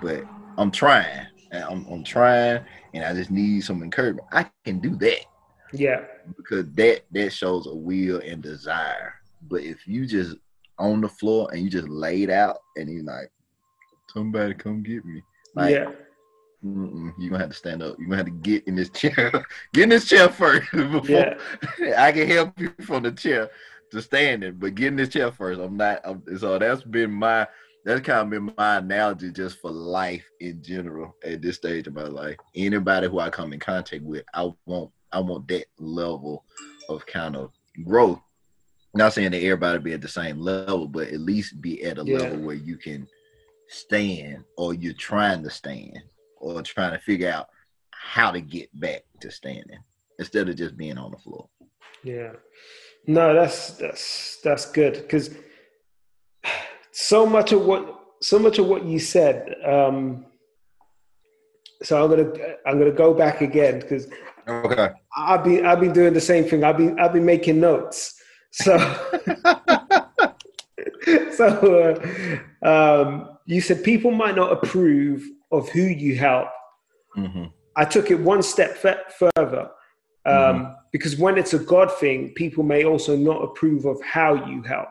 but 0.00 0.24
I'm 0.56 0.70
trying. 0.70 1.26
I'm, 1.52 1.86
I'm 1.86 2.04
trying, 2.04 2.62
and 2.92 3.04
I 3.04 3.14
just 3.14 3.30
need 3.30 3.64
some 3.64 3.82
encouragement. 3.82 4.26
I 4.32 4.46
can 4.64 4.80
do 4.80 4.96
that. 4.96 5.24
Yeah. 5.72 6.02
Because 6.36 6.70
that 6.72 7.04
that 7.12 7.32
shows 7.32 7.66
a 7.66 7.74
will 7.74 8.20
and 8.20 8.42
desire. 8.42 9.14
But 9.48 9.62
if 9.62 9.86
you 9.86 10.06
just 10.06 10.36
on 10.78 11.00
the 11.00 11.08
floor 11.08 11.48
and 11.52 11.62
you 11.62 11.70
just 11.70 11.88
laid 11.88 12.30
out 12.30 12.58
and 12.76 12.88
you 12.88 13.02
like, 13.02 13.30
somebody 14.12 14.54
come 14.54 14.82
get 14.82 15.04
me. 15.04 15.22
Like, 15.54 15.74
yeah. 15.74 15.90
you're 16.62 17.30
gonna 17.30 17.38
have 17.38 17.50
to 17.50 17.56
stand 17.56 17.82
up. 17.82 17.96
You're 17.98 18.08
gonna 18.08 18.18
have 18.18 18.26
to 18.26 18.32
get 18.32 18.66
in 18.66 18.76
this 18.76 18.90
chair. 18.90 19.32
get 19.72 19.84
in 19.84 19.88
this 19.90 20.06
chair 20.06 20.28
first 20.28 20.70
before 20.72 21.02
yeah. 21.08 21.36
I 21.98 22.12
can 22.12 22.26
help 22.28 22.58
you 22.58 22.72
from 22.80 23.02
the 23.02 23.12
chair 23.12 23.50
to 23.90 24.02
standing, 24.02 24.54
but 24.54 24.74
get 24.74 24.88
in 24.88 24.96
this 24.96 25.08
chair 25.08 25.32
first. 25.32 25.60
I'm 25.60 25.76
not. 25.76 26.00
I'm, 26.04 26.22
so 26.38 26.58
that's 26.58 26.82
been 26.82 27.12
my. 27.12 27.46
That's 27.84 28.00
kind 28.02 28.20
of 28.20 28.30
been 28.30 28.54
my 28.58 28.78
analogy 28.78 29.30
just 29.30 29.60
for 29.60 29.70
life 29.70 30.24
in 30.40 30.62
general 30.62 31.16
at 31.24 31.40
this 31.40 31.56
stage 31.56 31.86
of 31.86 31.94
my 31.94 32.02
life. 32.02 32.36
Anybody 32.54 33.08
who 33.08 33.18
I 33.18 33.30
come 33.30 33.52
in 33.52 33.60
contact 33.60 34.02
with, 34.02 34.24
I 34.34 34.50
want. 34.66 34.90
I 35.10 35.20
want 35.20 35.48
that 35.48 35.64
level 35.78 36.44
of 36.90 37.06
kind 37.06 37.34
of 37.34 37.50
growth 37.82 38.20
not 38.98 39.12
saying 39.12 39.30
that 39.30 39.42
everybody 39.42 39.78
be 39.78 39.92
at 39.94 40.02
the 40.02 40.08
same 40.08 40.38
level, 40.40 40.86
but 40.86 41.08
at 41.08 41.20
least 41.20 41.60
be 41.62 41.84
at 41.84 41.98
a 41.98 42.04
yeah. 42.04 42.18
level 42.18 42.40
where 42.40 42.56
you 42.56 42.76
can 42.76 43.08
stand 43.68 44.44
or 44.56 44.74
you're 44.74 44.92
trying 44.92 45.42
to 45.44 45.50
stand 45.50 45.98
or 46.36 46.60
trying 46.62 46.92
to 46.92 46.98
figure 46.98 47.30
out 47.30 47.46
how 47.92 48.30
to 48.30 48.40
get 48.40 48.68
back 48.78 49.02
to 49.20 49.30
standing 49.30 49.78
instead 50.18 50.48
of 50.48 50.56
just 50.56 50.76
being 50.76 50.98
on 50.98 51.12
the 51.12 51.16
floor. 51.18 51.48
Yeah. 52.02 52.32
No, 53.06 53.32
that's 53.32 53.70
that's 53.70 54.40
that's 54.42 54.70
good 54.70 54.94
because 54.94 55.30
so 56.90 57.24
much 57.24 57.52
of 57.52 57.64
what 57.64 58.00
so 58.20 58.38
much 58.38 58.58
of 58.58 58.66
what 58.66 58.84
you 58.84 58.98
said 58.98 59.54
um 59.64 60.26
so 61.82 62.02
I'm 62.02 62.10
gonna 62.10 62.32
I'm 62.66 62.78
gonna 62.78 62.90
go 62.90 63.14
back 63.14 63.40
again 63.40 63.78
because 63.78 64.08
okay 64.48 64.90
I've 65.16 65.44
been 65.44 65.64
I've 65.64 65.80
been 65.80 65.92
doing 65.92 66.12
the 66.12 66.20
same 66.20 66.44
thing. 66.44 66.64
I've 66.64 66.76
been 66.76 66.98
I've 66.98 67.12
been 67.12 67.24
making 67.24 67.60
notes 67.60 68.17
so, 68.50 68.78
so 71.32 72.00
uh, 72.62 72.66
um, 72.66 73.38
you 73.46 73.60
said 73.60 73.84
people 73.84 74.10
might 74.10 74.36
not 74.36 74.52
approve 74.52 75.24
of 75.50 75.68
who 75.70 75.82
you 75.82 76.16
help. 76.16 76.48
Mm-hmm. 77.16 77.44
I 77.76 77.84
took 77.84 78.10
it 78.10 78.20
one 78.20 78.42
step 78.42 78.78
f- 78.82 79.30
further 79.36 79.70
um, 80.26 80.34
mm-hmm. 80.34 80.72
because 80.92 81.16
when 81.16 81.38
it's 81.38 81.54
a 81.54 81.58
God 81.58 81.92
thing, 81.92 82.32
people 82.34 82.64
may 82.64 82.84
also 82.84 83.16
not 83.16 83.42
approve 83.42 83.84
of 83.84 84.00
how 84.02 84.46
you 84.46 84.62
help. 84.62 84.88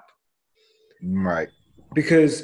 Right. 1.03 1.49
Because 1.93 2.43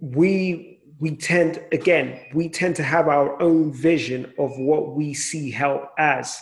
we 0.00 0.80
we 0.98 1.16
tend 1.16 1.62
again 1.72 2.20
we 2.34 2.48
tend 2.48 2.76
to 2.76 2.82
have 2.82 3.08
our 3.08 3.40
own 3.42 3.72
vision 3.72 4.32
of 4.38 4.56
what 4.58 4.94
we 4.94 5.14
see 5.14 5.50
help 5.50 5.88
as. 5.98 6.40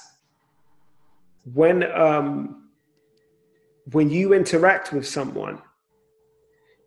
When 1.44 1.90
um, 1.92 2.59
when 3.92 4.10
you 4.10 4.32
interact 4.32 4.92
with 4.92 5.06
someone, 5.06 5.60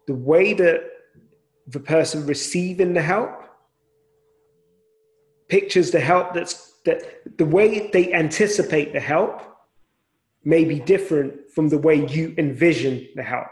the 0.08 0.16
way 0.16 0.54
that 0.54 0.82
the 1.68 1.80
person 1.80 2.26
receiving 2.26 2.94
the 2.94 3.02
help 3.02 3.44
pictures 5.48 5.92
the 5.92 6.00
help 6.00 6.34
that's 6.34 6.74
that 6.86 7.38
the 7.38 7.46
way 7.46 7.90
they 7.94 8.14
anticipate 8.14 8.92
the 8.92 9.00
help 9.00 9.42
may 10.44 10.66
be 10.66 10.80
different 10.80 11.34
from 11.54 11.70
the 11.70 11.78
way 11.78 12.06
you 12.08 12.36
envision 12.38 13.08
the 13.16 13.24
help. 13.24 13.48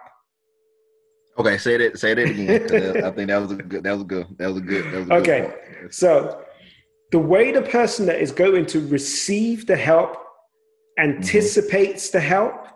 Okay, 1.38 1.58
say 1.58 1.77
that. 1.77 1.97
Say 1.97 2.13
that 2.13 2.30
again. 2.30 3.04
I 3.06 3.12
think 3.12 3.30
that 3.30 3.41
was 3.41 3.51
a 3.51 3.56
good. 3.56 3.84
That 3.84 3.93
was 3.93 4.04
good. 4.04 4.27
That 4.38 4.47
was 4.47 4.58
a 4.58 4.62
good. 4.62 4.86
That 4.91 4.99
was 4.99 5.10
a 5.10 5.13
okay, 5.13 5.54
good 5.82 5.93
so 5.93 6.43
the 7.12 7.19
way 7.19 7.51
the 7.51 7.62
person 7.62 8.06
that 8.06 8.19
is 8.19 8.32
going 8.32 8.65
to 8.67 8.86
receive 8.88 9.67
the 9.67 9.75
help 9.75 10.17
anticipates 10.97 12.08
mm-hmm. 12.08 12.17
the 12.17 12.21
help 12.21 12.67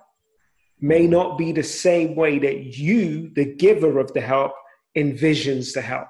may 0.86 1.08
not 1.08 1.36
be 1.38 1.52
the 1.52 1.64
same 1.64 2.16
way 2.16 2.38
that 2.38 2.78
you, 2.78 3.32
the 3.34 3.46
giver 3.46 3.98
of 3.98 4.14
the 4.14 4.22
help, 4.22 4.54
envisions 4.96 5.74
the 5.74 5.82
help. 5.82 6.08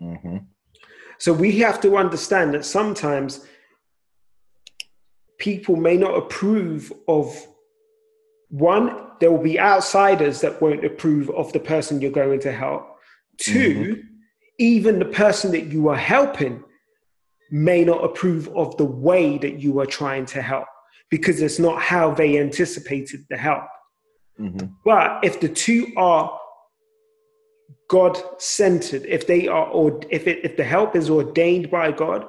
Mm-hmm. 0.00 0.38
So 1.18 1.32
we 1.32 1.52
have 1.60 1.80
to 1.80 1.96
understand 1.96 2.52
that 2.52 2.66
sometimes 2.66 3.46
people 5.38 5.76
may 5.76 5.96
not 5.96 6.18
approve 6.18 6.92
of 7.08 7.46
one, 8.48 9.06
there 9.20 9.32
will 9.32 9.42
be 9.42 9.58
outsiders 9.58 10.42
that 10.42 10.60
won't 10.60 10.84
approve 10.84 11.30
of 11.30 11.50
the 11.54 11.60
person 11.60 12.00
you're 12.00 12.10
going 12.10 12.40
to 12.40 12.52
help. 12.52 12.82
2 13.38 13.52
mm-hmm. 13.52 14.00
even 14.58 14.98
the 14.98 15.12
person 15.22 15.50
that 15.52 15.66
you 15.66 15.88
are 15.88 16.02
helping 16.16 16.62
may 17.50 17.84
not 17.84 18.04
approve 18.04 18.48
of 18.54 18.76
the 18.76 18.84
way 18.84 19.38
that 19.38 19.60
you 19.60 19.80
are 19.80 19.86
trying 19.86 20.26
to 20.26 20.42
help 20.42 20.66
because 21.10 21.40
it's 21.40 21.58
not 21.58 21.80
how 21.80 22.12
they 22.12 22.38
anticipated 22.38 23.24
the 23.30 23.36
help. 23.36 23.64
Mm-hmm. 24.40 24.66
But 24.84 25.24
if 25.24 25.40
the 25.40 25.48
two 25.48 25.92
are 25.96 26.38
God 27.88 28.18
centered, 28.38 29.04
if 29.06 29.26
they 29.26 29.46
are, 29.46 29.66
or 29.68 30.00
if 30.10 30.26
it, 30.26 30.44
if 30.44 30.56
the 30.56 30.64
help 30.64 30.96
is 30.96 31.08
ordained 31.08 31.70
by 31.70 31.92
God, 31.92 32.26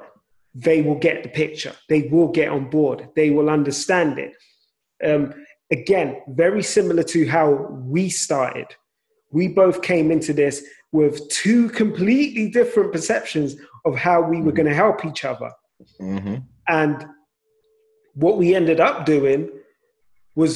they 0.54 0.82
will 0.82 0.94
get 0.96 1.22
the 1.22 1.28
picture. 1.28 1.72
They 1.88 2.02
will 2.02 2.28
get 2.28 2.48
on 2.48 2.70
board. 2.70 3.08
They 3.14 3.30
will 3.30 3.50
understand 3.50 4.18
it. 4.18 4.32
Um, 5.04 5.34
again, 5.70 6.22
very 6.28 6.62
similar 6.62 7.02
to 7.04 7.28
how 7.28 7.50
we 7.70 8.08
started. 8.08 8.66
We 9.30 9.48
both 9.48 9.82
came 9.82 10.10
into 10.10 10.32
this 10.32 10.64
with 10.92 11.28
two 11.28 11.68
completely 11.68 12.50
different 12.50 12.92
perceptions 12.92 13.56
of 13.84 13.94
how 13.96 14.22
we 14.22 14.40
were 14.40 14.52
going 14.52 14.68
to 14.68 14.74
help 14.74 15.04
each 15.04 15.24
other. 15.24 15.50
Mm-hmm. 16.00 16.36
And 16.68 17.06
what 18.18 18.36
we 18.36 18.54
ended 18.54 18.80
up 18.80 19.06
doing 19.06 19.48
was 20.34 20.52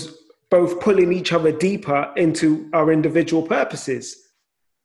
both 0.50 0.80
pulling 0.80 1.12
each 1.12 1.32
other 1.32 1.52
deeper 1.52 2.12
into 2.16 2.68
our 2.72 2.92
individual 2.92 3.42
purposes. 3.42 4.16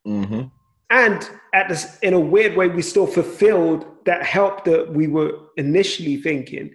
Mm-hmm. 0.07 0.43
And 0.89 1.29
at 1.53 1.67
this, 1.69 1.97
in 2.01 2.13
a 2.13 2.19
weird 2.19 2.55
way, 2.55 2.67
we 2.67 2.81
still 2.81 3.07
fulfilled 3.07 3.85
that 4.05 4.23
help 4.23 4.63
that 4.65 4.93
we 4.93 5.07
were 5.07 5.31
initially 5.57 6.17
thinking. 6.17 6.71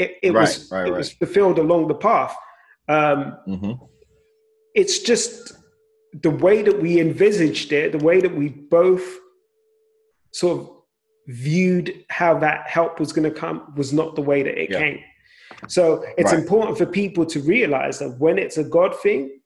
It, 0.00 0.16
it 0.22 0.32
Right, 0.32 0.40
was 0.40 0.70
right, 0.72 0.88
it 0.88 0.90
right. 0.90 0.98
was 0.98 1.12
fulfilled 1.12 1.58
along 1.58 1.88
the 1.88 1.94
path. 1.94 2.34
Um, 2.88 3.20
Mm-hmm. 3.46 3.72
it's 4.74 4.98
just 5.00 5.52
the 6.26 6.30
way 6.46 6.62
that 6.62 6.80
we 6.82 6.98
envisaged 7.00 7.72
it, 7.72 7.92
the 7.92 8.04
way 8.04 8.20
that 8.20 8.34
we 8.34 8.48
both 8.48 9.04
sort 10.32 10.60
of 10.60 10.70
viewed 11.28 12.04
how 12.08 12.38
that 12.38 12.68
help 12.68 12.98
was 12.98 13.12
going 13.12 13.28
to 13.32 13.38
come 13.38 13.72
was 13.76 13.92
not 13.92 14.16
the 14.16 14.22
way 14.22 14.42
that 14.42 14.60
it 14.60 14.70
Yeah. 14.70 14.78
came. 14.78 15.00
So 15.68 16.04
it's 16.18 16.32
Right. 16.32 16.40
important 16.40 16.78
for 16.78 16.86
people 16.86 17.24
to 17.26 17.40
realize 17.40 17.98
that 17.98 18.18
when 18.18 18.38
it's 18.38 18.58
a 18.58 18.64
God 18.64 18.98
thing, 19.00 19.40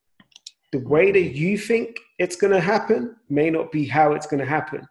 the 0.73 0.79
way 0.79 1.13
that 1.13 1.37
you 1.37 1.57
think 1.57 1.99
it's 2.19 2.37
going 2.37 2.53
to 2.53 2.61
happen 2.61 3.17
may 3.29 3.51
not 3.51 3.71
be 3.71 3.85
how 3.87 4.13
it's 4.13 4.27
going 4.27 4.41
to 4.41 4.47
happen. 4.47 4.87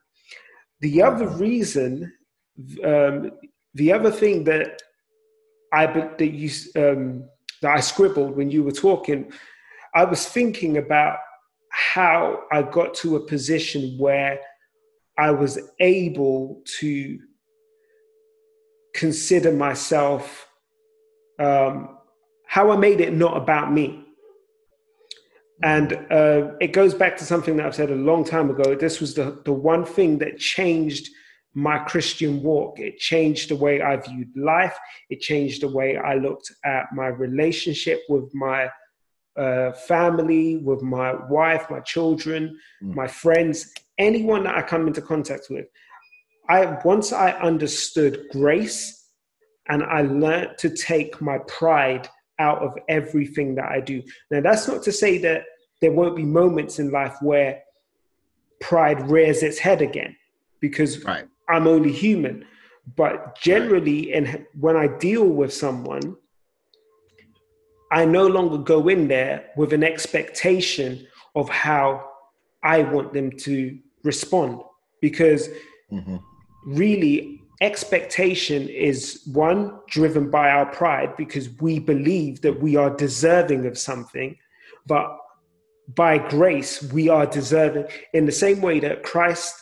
The 0.81 1.01
other 1.01 1.27
reason, 1.27 2.13
um, 2.83 3.31
the 3.73 3.91
other 3.91 4.11
thing 4.11 4.43
that 4.45 4.81
I 5.73 5.85
that 5.87 6.31
you 6.31 6.49
um, 6.75 7.25
that 7.61 7.75
I 7.77 7.79
scribbled 7.79 8.35
when 8.37 8.49
you 8.49 8.63
were 8.63 8.71
talking, 8.71 9.31
I 9.93 10.05
was 10.05 10.27
thinking 10.27 10.77
about 10.77 11.17
how 11.69 12.43
I 12.51 12.61
got 12.61 12.93
to 12.95 13.17
a 13.17 13.25
position 13.25 13.97
where 13.97 14.39
I 15.17 15.31
was 15.31 15.59
able 15.79 16.61
to 16.79 17.19
consider 18.93 19.51
myself 19.51 20.44
um, 21.39 21.97
how 22.47 22.71
I 22.71 22.77
made 22.77 23.01
it 23.01 23.13
not 23.13 23.37
about 23.37 23.71
me. 23.71 24.01
And 25.63 25.93
uh, 26.11 26.51
it 26.59 26.73
goes 26.73 26.93
back 26.93 27.15
to 27.17 27.25
something 27.25 27.55
that 27.57 27.65
I've 27.65 27.75
said 27.75 27.89
a 27.89 27.95
long 27.95 28.25
time 28.25 28.49
ago. 28.49 28.75
This 28.75 28.99
was 28.99 29.13
the, 29.13 29.41
the 29.45 29.53
one 29.53 29.85
thing 29.85 30.17
that 30.19 30.37
changed 30.37 31.09
my 31.53 31.79
Christian 31.79 32.43
walk. 32.43 32.79
It 32.79 32.97
changed 32.97 33.49
the 33.49 33.55
way 33.55 33.81
I 33.81 33.95
viewed 33.95 34.35
life. 34.35 34.77
It 35.09 35.21
changed 35.21 35.61
the 35.61 35.69
way 35.69 35.97
I 35.97 36.15
looked 36.15 36.51
at 36.65 36.87
my 36.93 37.07
relationship 37.07 38.01
with 38.09 38.33
my 38.35 38.69
uh, 39.37 39.71
family, 39.71 40.57
with 40.57 40.81
my 40.81 41.13
wife, 41.29 41.69
my 41.69 41.79
children, 41.81 42.57
Mm. 42.83 42.95
my 42.95 43.07
friends, 43.07 43.73
anyone 43.97 44.43
that 44.43 44.57
I 44.57 44.61
come 44.61 44.87
into 44.87 45.01
contact 45.01 45.47
with. 45.49 45.65
I 46.49 46.77
once 46.83 47.11
I 47.11 47.31
understood 47.31 48.25
grace 48.31 48.94
and 49.69 49.83
I 49.83 50.01
learned 50.01 50.57
to 50.59 50.69
take 50.69 51.21
my 51.21 51.39
pride 51.47 52.07
out 52.39 52.59
of 52.59 52.77
everything 52.89 53.55
that 53.55 53.71
I 53.71 53.79
do. 53.79 54.01
Now, 54.29 54.41
that's 54.41 54.67
not 54.67 54.83
to 54.83 54.91
say 54.91 55.17
that 55.19 55.43
there 55.81 55.91
won't 55.91 56.15
be 56.15 56.23
moments 56.23 56.79
in 56.79 56.91
life 56.91 57.15
where 57.21 57.61
pride 58.61 59.09
rears 59.09 59.43
its 59.43 59.57
head 59.59 59.81
again, 59.81 60.15
because 60.59 61.03
Right. 61.03 61.27
I'm 61.49 61.67
only 61.67 61.91
human. 61.91 62.45
But 62.95 63.39
generally, 63.39 64.13
and 64.13 64.45
when 64.59 64.75
I 64.75 64.87
deal 64.87 65.25
with 65.27 65.51
someone, 65.53 66.15
I 67.91 68.05
no 68.05 68.27
longer 68.27 68.57
go 68.57 68.87
in 68.87 69.07
there 69.07 69.47
with 69.55 69.73
an 69.73 69.83
expectation 69.83 71.07
of 71.35 71.49
how 71.49 72.09
I 72.63 72.81
want 72.83 73.13
them 73.13 73.31
to 73.39 73.77
respond, 74.03 74.61
because 75.01 75.49
Mm-hmm. 75.91 76.17
really 76.65 77.41
expectation 77.61 78.67
is 78.67 79.21
one 79.31 79.79
driven 79.87 80.29
by 80.29 80.49
our 80.49 80.65
pride 80.65 81.15
because 81.15 81.49
we 81.61 81.79
believe 81.79 82.41
that 82.41 82.59
we 82.61 82.75
are 82.75 82.89
deserving 82.89 83.65
of 83.65 83.77
something 83.77 84.37
but 84.87 85.17
by 85.95 86.17
grace 86.17 86.83
we 86.91 87.09
are 87.09 87.25
deserving. 87.25 87.85
In 88.13 88.25
the 88.25 88.31
same 88.31 88.61
way 88.61 88.79
that 88.79 89.03
christ 89.03 89.55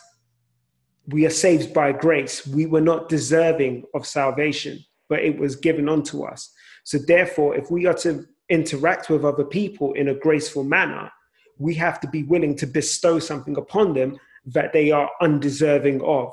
we 1.08 1.26
are 1.26 1.30
saved 1.30 1.74
by 1.74 1.92
grace. 1.92 2.46
We 2.46 2.64
were 2.64 2.80
not 2.80 3.10
deserving 3.10 3.84
of 3.94 4.06
salvation 4.06 4.84
but 5.08 5.20
it 5.20 5.38
was 5.38 5.54
given 5.56 5.88
unto 5.88 6.24
us. 6.24 6.50
So 6.84 6.98
therefore 6.98 7.56
if 7.56 7.70
we 7.70 7.86
are 7.86 7.94
to 7.98 8.26
interact 8.48 9.08
with 9.08 9.24
other 9.24 9.44
people 9.44 9.92
in 9.94 10.08
a 10.08 10.14
graceful 10.14 10.64
manner 10.64 11.10
we 11.58 11.74
have 11.74 12.00
to 12.00 12.08
be 12.08 12.24
willing 12.24 12.56
to 12.56 12.66
bestow 12.66 13.18
something 13.18 13.56
upon 13.56 13.94
them 13.94 14.18
that 14.46 14.72
they 14.72 14.90
are 14.90 15.08
undeserving 15.20 16.02
of 16.02 16.32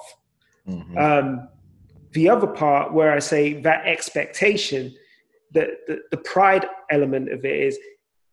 Mm-hmm. 0.72 0.97
um, 0.97 1.47
the 2.13 2.30
other 2.30 2.47
part 2.47 2.93
where 2.93 3.11
I 3.11 3.19
say 3.19 3.53
that 3.61 3.86
expectation, 3.86 4.93
the, 5.53 5.78
the, 5.88 6.01
the 6.11 6.17
pride 6.17 6.65
element 6.89 7.32
of 7.32 7.45
it 7.45 7.57
is 7.67 7.78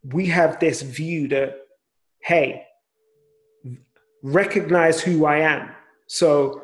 we 0.02 0.26
have 0.26 0.58
this 0.58 0.82
view 0.82 1.28
that, 1.28 1.56
hey, 2.22 2.64
recognize 4.22 5.00
who 5.00 5.26
I 5.26 5.38
am. 5.38 5.70
So 6.06 6.62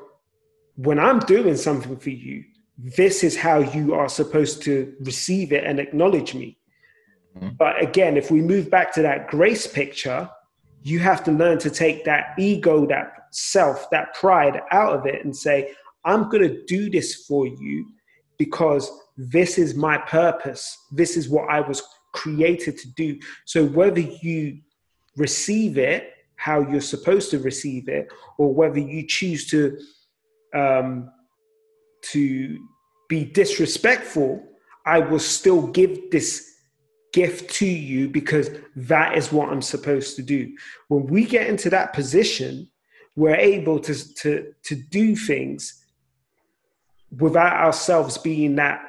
when 0.76 0.98
I'm 0.98 1.20
doing 1.20 1.56
something 1.56 1.96
for 1.96 2.10
you, 2.10 2.44
this 2.78 3.22
is 3.22 3.36
how 3.36 3.58
you 3.60 3.94
are 3.94 4.08
supposed 4.08 4.62
to 4.62 4.94
receive 5.00 5.52
it 5.52 5.64
and 5.64 5.78
acknowledge 5.78 6.34
me. 6.34 6.58
Mhm. 7.36 7.56
But 7.56 7.80
again, 7.80 8.16
if 8.16 8.30
we 8.30 8.40
move 8.40 8.70
back 8.70 8.92
to 8.94 9.02
that 9.02 9.28
grace 9.28 9.66
picture, 9.66 10.28
you 10.82 10.98
have 10.98 11.22
to 11.24 11.32
learn 11.32 11.58
to 11.58 11.70
take 11.70 12.04
that 12.04 12.34
ego, 12.38 12.86
that 12.86 13.23
self, 13.34 13.88
that 13.90 14.14
pride 14.14 14.62
out 14.70 14.94
of 14.94 15.06
it 15.06 15.24
and 15.24 15.36
say, 15.36 15.72
I'm 16.04 16.28
going 16.28 16.42
to 16.42 16.64
do 16.64 16.90
this 16.90 17.26
for 17.26 17.46
you 17.46 17.86
because 18.38 18.90
this 19.16 19.58
is 19.58 19.74
my 19.74 19.98
purpose. 19.98 20.76
This 20.92 21.16
is 21.16 21.28
what 21.28 21.48
I 21.48 21.60
was 21.60 21.82
created 22.12 22.78
to 22.78 22.88
do. 22.92 23.18
So 23.44 23.64
whether 23.64 24.00
you 24.00 24.58
receive 25.16 25.78
it 25.78 26.14
how 26.36 26.60
you're 26.60 26.80
supposed 26.80 27.30
to 27.30 27.38
receive 27.38 27.88
it, 27.88 28.12
or 28.38 28.52
whether 28.52 28.78
you 28.78 29.06
choose 29.06 29.46
to 29.46 29.78
um, 30.54 31.10
to 32.02 32.58
be 33.08 33.24
disrespectful, 33.24 34.42
I 34.84 34.98
will 34.98 35.18
still 35.18 35.66
give 35.68 36.10
this 36.10 36.50
gift 37.12 37.50
to 37.54 37.66
you 37.66 38.08
because 38.08 38.50
that 38.76 39.16
is 39.16 39.32
what 39.32 39.48
I'm 39.48 39.62
supposed 39.62 40.16
to 40.16 40.22
do. 40.22 40.54
When 40.88 41.06
we 41.06 41.24
get 41.24 41.46
into 41.46 41.70
that 41.70 41.92
position, 41.92 42.68
we're 43.16 43.36
able 43.36 43.78
to 43.80 43.94
to 44.14 44.52
to 44.64 44.74
do 44.74 45.16
things 45.16 45.84
without 47.18 47.54
ourselves 47.54 48.18
being 48.18 48.56
that 48.56 48.80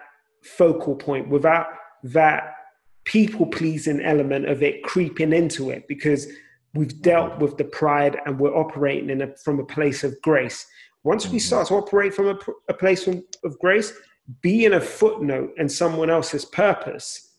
focal 0.44 0.96
point, 0.96 1.30
without 1.30 1.68
that 2.04 2.56
people 3.04 3.46
pleasing 3.46 4.02
element 4.02 4.48
of 4.50 4.64
it 4.64 4.84
creeping 4.84 5.32
into 5.32 5.70
it, 5.70 5.88
because 5.88 6.28
we've 6.74 7.02
dealt 7.02 7.40
with 7.40 7.56
the 7.58 7.64
pride 7.64 8.18
and 8.26 8.40
we're 8.40 8.56
operating 8.56 9.10
in 9.10 9.22
a, 9.22 9.38
from 9.38 9.60
a 9.60 9.66
place 9.66 10.04
of 10.04 10.20
grace. 10.22 10.66
Once 11.04 11.28
we 11.30 11.38
Mhm. 11.38 11.42
start 11.42 11.68
to 11.68 11.76
operate 11.76 12.14
from 12.14 12.28
a, 12.30 12.40
a 12.68 12.74
place 12.74 13.04
from, 13.04 13.24
of 13.44 13.58
grace, 13.60 13.94
being 14.42 14.74
a 14.74 14.82
footnote 14.82 15.54
in 15.58 15.70
someone 15.70 16.10
else's 16.10 16.46
purpose 16.46 17.38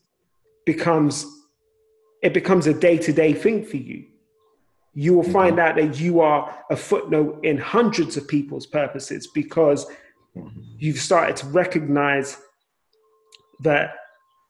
becomes 0.65 1.25
it 2.23 2.33
becomes 2.33 2.65
a 2.65 2.73
day-to-day 2.73 3.33
thing 3.33 3.63
for 3.63 3.77
you 3.77 4.05
you 4.99 5.13
will 5.13 5.21
find 5.21 5.57
mm-hmm. 5.57 5.67
out 5.67 5.75
that 5.75 5.99
you 5.99 6.21
are 6.21 6.57
a 6.71 6.75
footnote 6.75 7.39
in 7.43 7.55
hundreds 7.55 8.17
of 8.17 8.27
people's 8.27 8.65
purposes 8.65 9.27
because 9.27 9.85
mm-hmm. 10.35 10.59
you've 10.79 10.97
started 10.97 11.35
to 11.35 11.45
recognize 11.45 12.35
that 13.59 13.93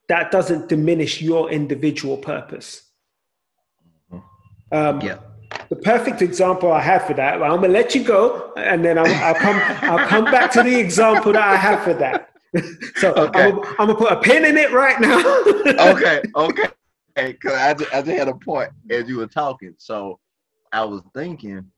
that 0.08 0.32
doesn't 0.32 0.70
diminish 0.70 1.22
your 1.22 1.52
individual 1.52 2.16
purpose 2.16 2.82
mm-hmm. 4.10 4.78
um, 4.78 5.02
Yeah. 5.02 5.18
the 5.68 5.76
perfect 5.76 6.22
example 6.22 6.72
I 6.72 6.80
have 6.80 7.04
for 7.04 7.14
that, 7.16 7.42
well, 7.42 7.54
I'm 7.54 7.60
gonna 7.60 7.74
let 7.74 7.94
you 7.94 8.06
go, 8.06 8.54
and 8.56 8.86
then 8.86 8.98
I'll, 8.98 9.16
I'll 9.26 9.36
come. 9.36 9.62
I'll 9.82 10.08
come 10.08 10.26
back 10.26 10.50
to 10.52 10.64
the 10.64 10.80
example 10.80 11.34
that 11.34 11.46
I 11.46 11.58
have 11.58 11.84
for 11.84 11.94
that. 11.96 12.30
so 12.96 13.14
Okay. 13.14 13.52
I'm, 13.52 13.60
I'm 13.80 13.88
gonna 13.88 13.96
put 13.96 14.14
a 14.14 14.20
pin 14.22 14.46
in 14.46 14.56
it 14.58 14.72
right 14.72 14.98
now. 15.02 15.20
okay, 15.92 16.22
okay. 16.36 16.70
Because 17.16 17.54
I, 17.54 17.74
ju- 17.74 17.92
I 17.94 18.02
just 18.02 18.18
had 18.18 18.28
a 18.30 18.36
point 18.36 18.72
as 18.90 19.10
you 19.10 19.18
were 19.18 19.28
talking. 19.28 19.74
So 19.78 20.20
I 20.72 20.84
was 20.86 21.02
thinking, 21.14 21.72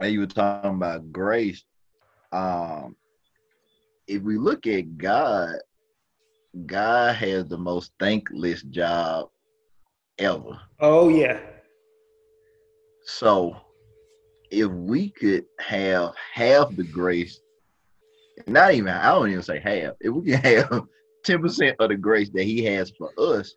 and 0.00 0.12
you 0.12 0.20
were 0.20 0.26
talking 0.26 0.74
about 0.74 1.12
grace. 1.12 1.64
Um, 2.32 2.96
if 4.06 4.22
we 4.22 4.38
look 4.38 4.66
at 4.66 4.98
God, 4.98 5.56
God 6.66 7.14
has 7.16 7.46
the 7.46 7.58
most 7.58 7.92
thankless 7.98 8.62
job 8.62 9.28
ever. 10.18 10.60
Oh 10.80 11.08
yeah, 11.08 11.40
So 13.04 13.56
if 14.50 14.70
we 14.70 15.10
could 15.10 15.44
have 15.60 16.14
half 16.34 16.74
the 16.74 16.82
grace 16.84 17.40
not 18.46 18.74
even 18.74 18.88
I 18.88 19.12
don't 19.12 19.30
even 19.30 19.42
say 19.42 19.60
half. 19.60 19.94
If 20.00 20.12
we 20.12 20.32
can 20.32 20.40
have 20.70 20.82
ten 21.24 21.40
percent 21.40 21.76
of 21.78 21.88
the 21.88 21.96
grace 21.96 22.30
that 22.30 22.44
He 22.44 22.64
has 22.64 22.90
for 22.96 23.10
us 23.18 23.54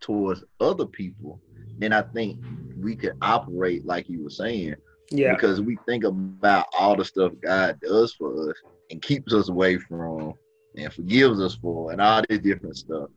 towards 0.00 0.44
other 0.60 0.86
people, 0.86 1.40
then 1.78 1.92
I 1.92 2.02
think 2.02 2.38
we 2.78 2.96
could 2.96 3.14
operate 3.22 3.84
like 3.84 4.08
you 4.08 4.22
were 4.22 4.30
saying. 4.30 4.74
Yeah. 5.10 5.34
Because 5.34 5.60
we 5.60 5.76
think 5.86 6.04
about 6.04 6.66
all 6.78 6.96
the 6.96 7.04
stuff 7.04 7.32
God 7.42 7.78
does 7.80 8.14
for 8.14 8.50
us 8.50 8.56
and 8.90 9.02
keeps 9.02 9.34
us 9.34 9.48
away 9.48 9.76
from 9.76 10.34
and 10.76 10.92
forgives 10.92 11.40
us 11.40 11.54
for 11.54 11.92
and 11.92 12.00
all 12.00 12.22
this 12.28 12.38
different 12.38 12.76
stuff. 12.76 13.10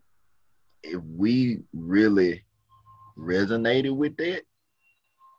If 0.84 1.02
we 1.04 1.62
really 1.74 2.44
resonated 3.18 3.96
with 3.96 4.18
that, 4.18 4.42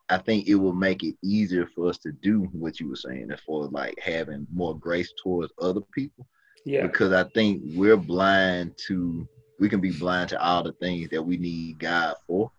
I 0.09 0.19
think 0.19 0.47
it 0.47 0.55
will 0.55 0.73
make 0.73 1.03
it 1.03 1.17
easier 1.23 1.67
for 1.75 1.89
us 1.89 1.99
to 1.99 2.13
do 2.13 2.49
what 2.53 2.81
you 2.81 2.89
were 2.89 2.97
saying, 2.97 3.31
as 3.33 3.41
far 3.41 3.65
as 3.65 3.73
like 3.73 3.99
having 4.01 4.47
more 4.53 4.79
grace 4.79 5.13
towards 5.23 5.53
other 5.61 5.81
people. 5.93 6.27
Yeah. 6.65 6.87
Because 6.87 7.13
I 7.13 7.25
think 7.35 7.63
we're 7.75 7.97
blind 7.97 8.79
to, 8.87 9.29
we 9.59 9.69
can 9.69 9.81
be 9.81 9.93
blind 9.93 10.31
to 10.31 10.43
all 10.43 10.63
the 10.63 10.73
things 10.73 11.11
that 11.11 11.23
we 11.23 11.37
need 11.37 11.81
God 11.81 12.15
for, 12.27 12.51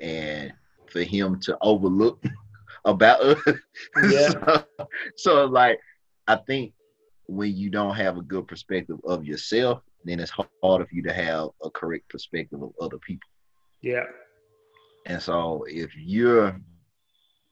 and 0.00 0.52
for 0.90 1.02
Him 1.02 1.40
to 1.40 1.56
overlook 1.60 2.22
about 2.84 3.20
us. 3.20 3.42
Yeah. 4.10 4.28
so, 4.28 4.64
so, 5.16 5.44
like, 5.46 5.78
I 6.26 6.36
think 6.36 6.72
when 7.26 7.54
you 7.56 7.70
don't 7.70 7.94
have 7.94 8.16
a 8.16 8.22
good 8.22 8.48
perspective 8.48 8.98
of 9.04 9.24
yourself, 9.24 9.82
then 10.04 10.20
it's 10.20 10.30
hard 10.30 10.48
for 10.62 10.88
you 10.90 11.02
to 11.02 11.12
have 11.12 11.48
a 11.62 11.70
correct 11.70 12.08
perspective 12.08 12.62
of 12.62 12.72
other 12.80 12.98
people. 12.98 13.28
Yeah. 13.82 14.04
And 15.06 15.22
so 15.22 15.64
if 15.68 15.90
you're, 15.96 16.60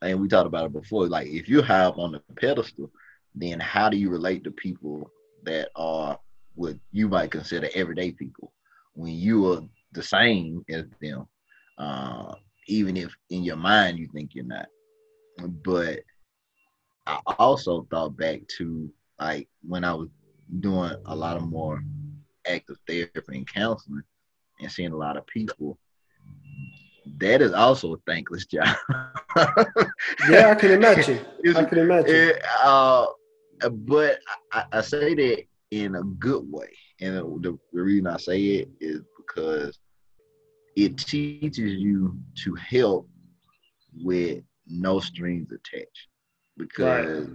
and 0.03 0.21
we 0.21 0.29
talked 0.29 0.47
about 0.47 0.67
it 0.67 0.73
before, 0.73 1.07
like 1.09 1.29
if 1.29 1.49
you 1.49 1.63
have 1.63 1.99
on 1.99 2.13
the 2.13 2.23
pedestal, 2.37 2.91
then 3.35 3.61
how 3.61 3.89
do 3.89 3.97
you 3.97 4.11
relate 4.11 4.45
to 4.45 4.51
people 4.51 5.11
that 5.45 5.69
are 5.77 6.19
what 6.55 6.77
you 6.93 7.09
might 7.09 7.31
consider 7.31 7.69
everyday 7.75 8.13
people 8.13 8.53
when 8.95 9.13
you 9.13 9.53
are 9.53 9.61
the 9.93 10.03
same 10.03 10.65
as 10.71 10.85
them, 11.01 11.27
uh, 11.79 12.35
even 12.69 12.97
if 12.97 13.15
in 13.31 13.43
your 13.45 13.57
mind 13.57 13.99
you 13.99 14.09
think 14.13 14.31
you're 14.35 14.45
not. 14.45 14.67
But 15.65 16.01
I 17.07 17.19
also 17.39 17.87
thought 17.91 18.17
back 18.17 18.41
to 18.59 18.91
like 19.21 19.49
when 19.63 19.85
I 19.85 19.95
was 19.95 20.09
doing 20.61 20.95
a 21.07 21.15
lot 21.15 21.37
of 21.37 21.43
more 21.43 21.83
active 22.47 22.77
therapy 22.87 23.23
and 23.29 23.53
counseling 23.53 24.03
and 24.61 24.71
seeing 24.71 24.93
a 24.93 24.97
lot 24.97 25.17
of 25.17 25.27
people 25.27 25.79
that 27.19 27.41
is 27.41 27.53
also 27.53 27.95
a 27.95 27.99
thankless 28.07 28.47
job. 28.47 28.77
Yeah, 30.29 30.51
I 30.51 30.55
can 30.55 30.73
imagine. 30.73 31.25
I 31.57 31.65
can 31.65 31.79
imagine. 31.79 32.15
it, 32.15 32.43
uh, 32.63 33.07
but 33.71 34.19
I, 34.53 34.65
I 34.73 34.81
say 34.81 35.15
that 35.15 35.45
in 35.71 35.95
a 35.97 36.03
good 36.03 36.45
way, 36.51 36.69
and 37.01 37.17
the, 37.43 37.59
the 37.73 37.83
reason 37.83 38.07
I 38.07 38.17
say 38.17 38.41
it 38.43 38.69
is 38.81 39.03
because 39.17 39.79
it 40.77 40.99
teaches 40.99 41.75
you 41.75 42.17
to 42.45 42.55
help 42.55 43.09
with 44.03 44.43
no 44.69 45.01
strings 45.01 45.51
attached. 45.51 46.09
Because 46.59 47.29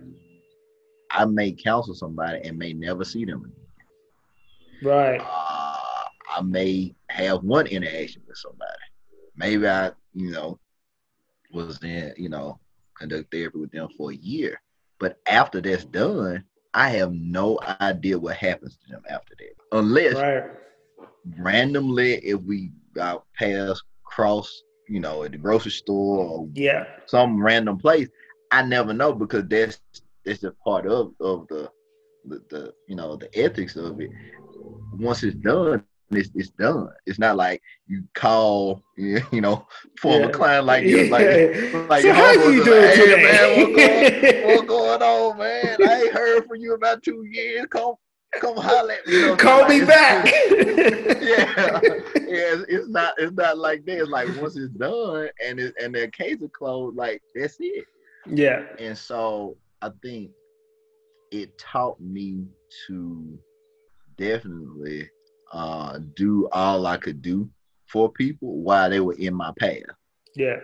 I 1.12 1.26
may 1.26 1.52
counsel 1.52 1.94
somebody 1.94 2.42
and 2.44 2.58
may 2.58 2.74
never 2.74 3.04
see 3.04 3.26
them 3.26 3.44
again. 3.44 3.56
Right. 4.84 5.22
Uh, 5.22 6.08
I 6.38 6.42
may 6.44 6.96
have 7.10 7.44
one 7.44 7.68
interaction 7.68 8.22
with 8.28 8.38
somebody. 8.38 8.72
Maybe 9.36 9.68
I, 9.68 9.92
you 10.14 10.32
know, 10.32 10.60
was 11.52 11.82
in, 11.84 12.14
you 12.18 12.30
know, 12.30 12.60
conduct 12.98 13.32
therapy 13.32 13.60
with 13.60 13.72
them 13.72 13.90
for 13.98 14.12
a 14.12 14.16
year. 14.16 14.62
But 15.00 15.20
after 15.28 15.62
that's 15.62 15.86
done, 15.86 16.44
I 16.74 16.90
have 16.90 17.12
no 17.12 17.60
idea 17.82 18.18
what 18.18 18.38
happens 18.38 18.78
to 18.78 18.92
them 18.92 19.04
after 19.10 19.36
that. 19.38 19.78
Unless 19.78 20.16
Right. 20.16 20.44
randomly, 21.38 22.16
if 22.16 22.42
we 22.42 22.72
uh, 23.00 23.20
pass 23.38 23.82
cross, 24.04 24.64
you 24.88 25.00
know, 25.00 25.24
at 25.24 25.32
the 25.32 25.38
grocery 25.38 25.72
store 25.72 26.20
or 26.26 26.50
Yeah. 26.54 26.86
some 27.06 27.42
random 27.42 27.78
place, 27.78 28.10
I 28.52 28.64
never 28.64 28.94
know 28.94 29.14
because 29.14 29.46
that's 29.48 29.80
that's 30.26 30.42
just 30.42 30.58
part 30.66 30.86
of 30.86 31.14
of 31.20 31.48
the 31.48 31.70
the, 32.26 32.42
the 32.50 32.74
you 32.88 32.96
know 32.96 33.16
the 33.16 33.30
ethics 33.38 33.76
of 33.76 34.00
it. 34.00 34.12
Once 34.94 35.24
it's 35.24 35.36
done, 35.38 35.84
it's, 36.12 36.30
it's 36.36 36.50
done. 36.50 36.90
It's 37.06 37.20
not 37.20 37.38
like 37.38 37.62
you 37.88 38.04
call 38.14 38.84
you 38.98 39.42
know 39.42 39.66
former 40.00 40.28
Yeah. 40.28 40.32
client 40.32 40.66
like 40.66 40.86
you 40.86 41.06
like 41.06 41.28
Yeah. 41.32 41.86
like 41.90 42.02
So 42.04 42.14
how 42.14 42.32
you 42.34 42.64
doing 42.64 42.82
like, 42.82 42.96
hey, 42.96 43.06
today? 43.06 43.24
man, 43.24 43.58
what's 43.58 43.76
going, 43.76 44.44
what's 44.44 44.68
going 44.68 45.02
on, 45.02 45.38
man? 45.38 45.78
I 45.82 46.02
ain't 46.04 46.14
heard 46.14 46.46
from 46.48 46.58
you 46.60 46.74
about 46.74 47.02
two 47.04 47.24
years. 47.32 47.66
Come 47.70 47.96
come 48.40 48.58
holler 48.58 48.94
at 48.94 49.08
me. 49.08 49.36
Call 49.36 49.68
me 49.68 49.84
back. 49.86 50.26
yeah, 50.52 51.54
yeah. 51.58 51.82
It's, 52.16 52.66
it's 52.70 52.88
not. 52.88 53.14
It's 53.18 53.34
not 53.34 53.58
like 53.58 53.86
that. 53.86 54.00
It's 54.00 54.10
like 54.10 54.28
once 54.42 54.58
it's 54.58 54.74
done 54.74 55.30
and 55.46 55.60
it, 55.60 55.74
and 55.82 55.94
their 55.94 56.08
case 56.08 56.42
is 56.42 56.50
closed, 56.54 56.96
like 56.96 57.22
that's 57.36 57.58
it. 57.60 57.86
Yeah. 58.28 58.64
And 58.80 58.98
so 58.98 59.58
I 59.82 59.90
think 60.02 60.32
it 61.32 61.58
taught 61.58 62.00
me 62.00 62.46
to 62.88 63.40
definitely 64.18 65.10
uh, 65.52 66.00
do 66.16 66.48
all 66.52 66.86
I 66.86 66.98
could 66.98 67.22
do 67.22 67.50
for 67.88 68.12
people 68.12 68.60
while 68.62 68.90
they 68.90 69.00
were 69.00 69.16
in 69.16 69.34
my 69.34 69.52
path. 69.60 69.82
Yeah. 70.36 70.58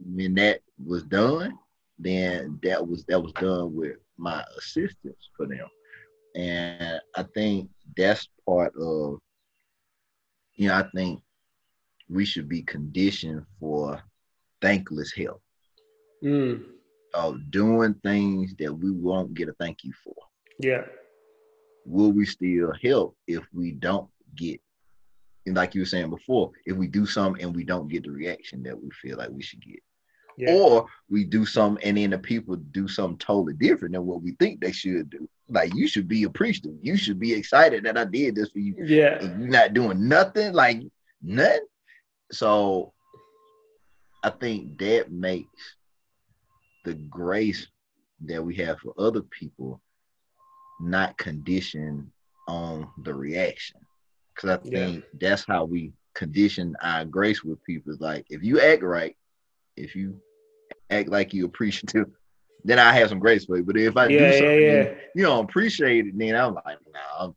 When 0.00 0.34
that 0.34 0.60
was 0.84 1.02
done, 1.04 1.58
then 1.98 2.60
that 2.62 2.86
was 2.86 3.04
that 3.06 3.20
was 3.20 3.32
done 3.32 3.74
with 3.74 3.96
my 4.16 4.44
assistance 4.56 5.30
for 5.36 5.46
them. 5.46 5.66
And 6.38 7.00
I 7.16 7.24
think 7.34 7.68
that's 7.96 8.28
part 8.46 8.72
of 8.76 9.18
you 10.54 10.68
know, 10.68 10.74
I 10.74 10.84
think 10.94 11.20
we 12.08 12.24
should 12.24 12.48
be 12.48 12.62
conditioned 12.62 13.44
for 13.60 14.00
thankless 14.60 15.12
help 15.12 15.42
Mm. 16.24 16.64
of 17.14 17.50
doing 17.52 17.94
things 18.02 18.54
that 18.58 18.72
we 18.72 18.90
won't 18.90 19.34
get 19.34 19.48
a 19.48 19.52
thank 19.52 19.84
you 19.84 19.92
for. 20.02 20.14
Yeah. 20.58 20.84
Will 21.84 22.10
we 22.10 22.24
still 22.26 22.72
help 22.82 23.16
if 23.28 23.44
we 23.52 23.70
don't 23.70 24.10
get, 24.34 24.60
and 25.46 25.54
like 25.54 25.76
you 25.76 25.82
were 25.82 25.86
saying 25.86 26.10
before, 26.10 26.50
if 26.66 26.76
we 26.76 26.88
do 26.88 27.06
something 27.06 27.40
and 27.40 27.54
we 27.54 27.62
don't 27.62 27.86
get 27.86 28.02
the 28.02 28.10
reaction 28.10 28.64
that 28.64 28.76
we 28.76 28.90
feel 28.90 29.16
like 29.16 29.30
we 29.30 29.42
should 29.42 29.62
get? 29.62 29.80
Yeah. 30.38 30.54
Or 30.54 30.86
we 31.10 31.24
do 31.24 31.44
something 31.44 31.84
and 31.84 31.96
then 31.98 32.10
the 32.10 32.18
people 32.18 32.54
do 32.56 32.86
something 32.86 33.18
totally 33.18 33.54
different 33.54 33.94
than 33.94 34.06
what 34.06 34.22
we 34.22 34.32
think 34.38 34.60
they 34.60 34.70
should 34.70 35.10
do. 35.10 35.28
Like 35.48 35.74
you 35.74 35.88
should 35.88 36.06
be 36.06 36.22
appreciative. 36.22 36.76
You 36.80 36.96
should 36.96 37.18
be 37.18 37.32
excited 37.34 37.82
that 37.84 37.98
I 37.98 38.04
did 38.04 38.36
this 38.36 38.50
for 38.50 38.60
you. 38.60 38.76
Yeah. 38.78 39.18
And 39.18 39.40
you're 39.42 39.50
not 39.50 39.74
doing 39.74 40.06
nothing, 40.08 40.52
like 40.52 40.80
nothing. 41.22 41.66
So 42.30 42.92
I 44.22 44.30
think 44.30 44.78
that 44.78 45.10
makes 45.10 45.76
the 46.84 46.94
grace 46.94 47.66
that 48.26 48.42
we 48.42 48.54
have 48.56 48.78
for 48.78 48.94
other 48.96 49.22
people 49.22 49.80
not 50.80 51.18
conditioned 51.18 52.06
on 52.46 52.88
the 53.02 53.12
reaction. 53.14 53.80
Cause 54.36 54.50
I 54.50 54.58
Yeah. 54.62 54.86
think 54.86 55.04
that's 55.20 55.44
how 55.44 55.64
we 55.64 55.92
condition 56.14 56.76
our 56.80 57.04
grace 57.04 57.42
with 57.42 57.62
people. 57.64 57.92
Is 57.92 58.00
like 58.00 58.24
if 58.30 58.44
you 58.44 58.60
act 58.60 58.82
right, 58.82 59.16
if 59.76 59.96
you 59.96 60.20
act 60.90 61.08
like 61.08 61.32
you 61.34 61.44
appreciative, 61.44 62.06
then 62.64 62.78
I 62.78 62.92
have 62.92 63.08
some 63.08 63.18
grace 63.18 63.44
for 63.44 63.56
you. 63.56 63.62
But 63.64 63.76
if 63.76 63.96
I 63.96 64.08
Yeah, 64.08 64.18
do 64.18 64.32
something 64.32 64.62
yeah. 64.66 64.72
and 64.82 64.96
you 65.14 65.24
don't 65.24 65.44
appreciate 65.44 66.06
it, 66.06 66.18
then 66.18 66.34
I'm 66.34 66.54
like, 66.54 66.78
nah, 66.92 67.24
I'm, 67.26 67.36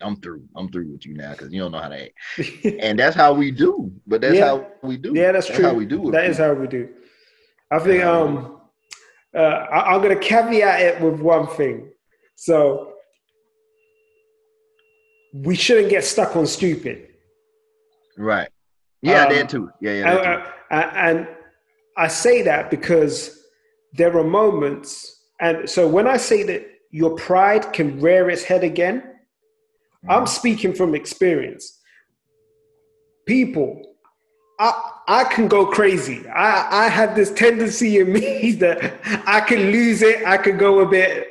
I'm 0.00 0.16
through. 0.16 0.44
I'm 0.56 0.68
through 0.70 0.92
with 0.92 1.06
you 1.06 1.14
now 1.14 1.32
because 1.32 1.52
you 1.52 1.60
don't 1.60 1.72
know 1.72 1.80
how 1.80 1.88
to 1.88 2.04
act. 2.04 2.12
And 2.80 2.98
that's 2.98 3.16
how 3.16 3.32
we 3.32 3.50
do. 3.50 3.92
But 4.06 4.20
that's 4.20 4.36
Yeah. 4.36 4.46
how 4.46 4.66
we 4.82 4.96
do. 4.96 5.12
Yeah, 5.14 5.32
that's, 5.32 5.46
true. 5.48 5.64
how 5.64 5.74
we 5.74 5.86
do 5.86 6.08
it. 6.08 6.12
That 6.12 6.26
is 6.26 6.38
how 6.38 6.52
we 6.52 6.66
do. 6.66 6.88
I 7.70 7.78
think 7.78 8.04
um, 8.04 8.60
uh, 9.34 9.38
I, 9.38 9.94
I'm 9.94 10.02
going 10.02 10.16
to 10.18 10.22
caveat 10.22 10.80
it 10.80 11.00
with 11.00 11.20
one 11.20 11.46
thing. 11.46 11.90
So 12.36 12.92
we 15.32 15.54
shouldn't 15.56 15.90
get 15.90 16.04
stuck 16.04 16.36
on 16.36 16.46
stupid. 16.46 17.08
right. 18.16 18.48
Yeah, 19.02 19.24
Um, 19.24 19.34
that 19.34 19.48
too. 19.48 19.70
Yeah, 19.80 19.92
yeah. 19.92 20.16
And, 20.16 20.42
too. 20.42 21.28
and 21.28 21.28
I 21.96 22.08
say 22.08 22.42
that 22.42 22.70
because 22.70 23.44
there 23.92 24.16
are 24.16 24.24
moments, 24.24 25.22
and 25.40 25.68
so 25.68 25.86
when 25.88 26.06
I 26.06 26.16
say 26.16 26.42
that 26.44 26.66
your 26.90 27.14
pride 27.16 27.72
can 27.72 28.00
rear 28.00 28.30
its 28.30 28.42
head 28.42 28.64
again, 28.64 29.02
I'm 30.08 30.26
speaking 30.26 30.74
from 30.74 30.94
experience. 30.94 31.80
People, 33.26 33.82
I 34.58 34.90
I 35.08 35.24
can 35.24 35.48
go 35.48 35.66
crazy. 35.66 36.26
I 36.28 36.84
I 36.84 36.88
have 36.88 37.14
this 37.14 37.32
tendency 37.32 37.98
in 37.98 38.12
me 38.12 38.52
that 38.64 38.94
I 39.26 39.40
can 39.40 39.70
lose 39.72 40.02
it. 40.02 40.26
I 40.26 40.36
could 40.36 40.58
go 40.58 40.80
a 40.80 40.86
bit. 40.86 41.28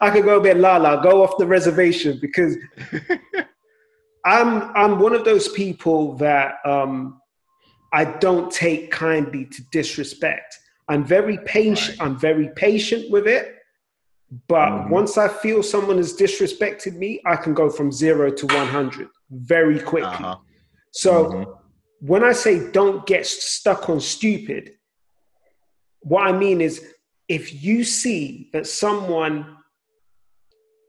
I 0.00 0.10
could 0.10 0.24
go 0.24 0.38
a 0.38 0.42
bit 0.42 0.56
la 0.56 0.76
la, 0.76 1.00
go 1.00 1.22
off 1.22 1.38
the 1.38 1.46
reservation 1.46 2.18
because 2.20 2.56
I'm 4.24 4.74
I'm 4.76 4.98
one 5.00 5.14
of 5.14 5.24
those 5.24 5.48
people 5.48 6.16
that 6.18 6.56
um, 6.64 7.20
I 7.92 8.04
don't 8.04 8.50
take 8.50 8.90
kindly 8.90 9.44
to 9.46 9.62
disrespect. 9.70 10.58
I'm 10.88 11.04
very 11.04 11.38
patient. 11.38 11.98
Right. 12.00 12.06
I'm 12.06 12.18
very 12.18 12.48
patient 12.56 13.10
with 13.10 13.26
it, 13.26 13.54
But 14.48 14.70
mm-hmm. 14.70 14.90
once 14.90 15.18
I 15.18 15.28
feel 15.28 15.62
someone 15.62 15.98
has 15.98 16.16
disrespected 16.16 16.96
me, 16.96 17.20
I 17.26 17.36
can 17.36 17.52
go 17.52 17.68
from 17.68 17.92
zero 17.92 18.30
to 18.30 18.46
100 18.46 19.08
very 19.30 19.78
quickly. 19.78 20.10
Uh-huh. 20.10 20.36
So 20.92 21.24
mm-hmm. 21.24 21.50
when 22.00 22.24
I 22.24 22.32
say 22.32 22.70
don't 22.72 23.04
get 23.06 23.26
stuck 23.26 23.90
on 23.90 24.00
stupid, 24.00 24.72
what 26.00 26.26
I 26.26 26.32
mean 26.32 26.60
is 26.60 26.82
if 27.28 27.62
you 27.62 27.84
see 27.84 28.48
that 28.52 28.66
someone 28.66 29.58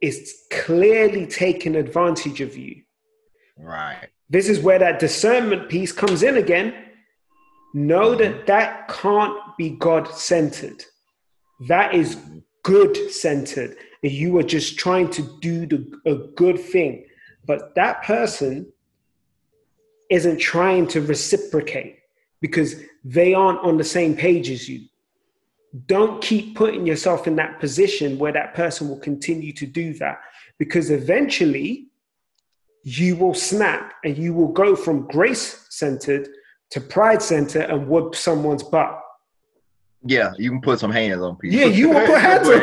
is 0.01 0.33
clearly 0.51 1.27
taking 1.27 1.75
advantage 1.75 2.41
of 2.41 2.57
you, 2.57 2.81
right? 3.57 4.07
This 4.29 4.49
is 4.49 4.59
where 4.59 4.79
that 4.79 4.99
discernment 4.99 5.69
piece 5.69 5.91
comes 5.91 6.23
in 6.23 6.37
again. 6.37 6.73
Know 7.73 8.15
that 8.15 8.45
that 8.47 8.87
can't 8.87 9.37
be 9.57 9.71
God 9.71 10.07
centered. 10.07 10.83
That 11.67 11.93
is 11.93 12.17
good 12.63 13.11
centered. 13.11 13.77
You 14.01 14.37
are 14.37 14.43
just 14.43 14.77
trying 14.77 15.09
to 15.11 15.21
do 15.39 15.65
the, 15.65 15.99
a 16.05 16.15
good 16.35 16.59
thing. 16.59 17.05
But 17.45 17.75
that 17.75 18.03
person 18.03 18.71
isn't 20.09 20.37
trying 20.37 20.87
to 20.87 21.01
reciprocate 21.01 21.99
because 22.41 22.75
they 23.03 23.33
aren't 23.33 23.59
on 23.59 23.77
the 23.77 23.83
same 23.83 24.15
page 24.15 24.49
as 24.49 24.67
you. 24.69 24.87
Don't 25.87 26.21
keep 26.21 26.55
putting 26.55 26.85
yourself 26.85 27.25
in 27.25 27.35
that 27.37 27.59
position 27.59 28.19
where 28.19 28.31
that 28.31 28.53
person 28.53 28.87
will 28.87 28.99
continue 28.99 29.51
to 29.53 29.65
do 29.65 29.93
that 29.95 30.21
because 30.59 30.91
eventually 30.91 31.87
you 32.83 33.15
will 33.15 33.33
snap 33.33 33.93
and 34.03 34.17
you 34.17 34.33
will 34.33 34.49
go 34.49 34.75
from 34.75 35.07
grace 35.07 35.65
centered 35.69 36.27
to 36.73 36.81
pride 36.81 37.21
centered 37.21 37.69
and 37.69 37.87
whoop 37.87 38.15
someone's 38.15 38.63
butt. 38.63 38.99
Yeah, 40.05 40.33
you 40.39 40.49
can 40.49 40.59
put 40.59 40.79
some 40.79 40.91
hands 40.91 41.21
on 41.21 41.35
people. 41.35 41.59
Yeah, 41.59 41.67
you 41.67 41.91
will 41.91 42.03
put 42.05 42.19
hands 42.19 42.49
on 42.49 42.59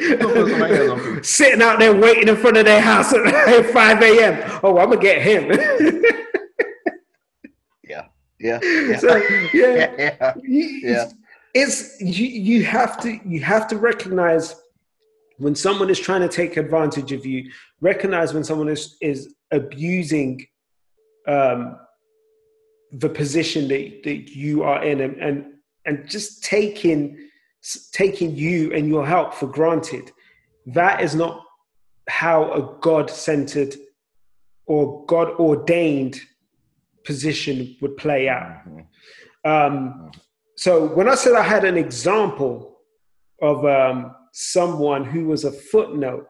people. 0.00 1.22
Sitting 1.22 1.60
out 1.60 1.78
there 1.78 1.94
waiting 1.94 2.28
in 2.28 2.36
front 2.36 2.56
of 2.56 2.64
their 2.64 2.80
house 2.80 3.12
at 3.12 3.66
5 3.72 4.02
a.m. 4.02 4.60
Oh, 4.62 4.78
I'm 4.78 4.88
gonna 4.88 5.02
get 5.02 5.20
him. 5.20 5.50
yeah, 7.84 8.06
yeah, 8.40 8.58
yeah. 8.62 8.96
So, 8.96 9.16
yeah, 9.52 9.92
yeah. 9.98 10.34
yeah. 10.42 11.10
It's 11.52 12.00
you, 12.00 12.26
you 12.26 12.64
have 12.64 12.98
to 13.02 13.20
you 13.28 13.42
have 13.42 13.68
to 13.68 13.76
recognize 13.76 14.56
when 15.36 15.54
someone 15.54 15.90
is 15.90 15.98
trying 15.98 16.22
to 16.22 16.28
take 16.28 16.56
advantage 16.56 17.12
of 17.12 17.26
you, 17.26 17.50
recognize 17.82 18.32
when 18.32 18.44
someone 18.44 18.68
is, 18.68 18.96
is 19.00 19.34
abusing 19.50 20.46
um, 21.26 21.76
the 22.92 23.08
position 23.08 23.68
that, 23.68 24.02
that 24.04 24.34
you 24.34 24.62
are 24.62 24.82
in 24.84 25.00
and, 25.00 25.16
and, 25.16 25.44
and 25.86 26.08
just 26.08 26.44
taking, 26.44 27.28
taking 27.92 28.34
you 28.34 28.72
and 28.72 28.88
your 28.88 29.06
help 29.06 29.34
for 29.34 29.46
granted. 29.46 30.12
That 30.66 31.00
is 31.00 31.14
not 31.14 31.44
how 32.08 32.52
a 32.52 32.78
God 32.80 33.10
centered 33.10 33.74
or 34.66 35.04
God 35.06 35.30
ordained 35.38 36.20
position 37.04 37.76
would 37.80 37.96
play 37.96 38.28
out. 38.28 38.66
Mm-hmm. 38.66 39.50
Um, 39.50 40.10
so 40.56 40.86
when 40.86 41.08
I 41.08 41.14
said 41.16 41.34
I 41.34 41.42
had 41.42 41.64
an 41.64 41.76
example 41.76 42.78
of 43.42 43.64
um, 43.64 44.14
someone 44.32 45.04
who 45.04 45.26
was 45.26 45.44
a 45.44 45.52
footnote 45.52 46.28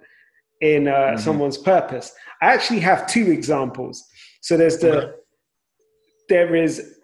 in 0.61 0.89
uh, 0.89 0.93
mm-hmm. 0.93 1.19
someone's 1.19 1.59
purpose. 1.59 2.13
I 2.43 2.53
actually 2.53 2.81
have 2.81 3.07
two 3.07 3.31
examples. 3.31 4.05
So 4.41 4.57
there's 4.57 4.79
the 4.79 5.17
there 6.29 6.55
is 6.55 6.99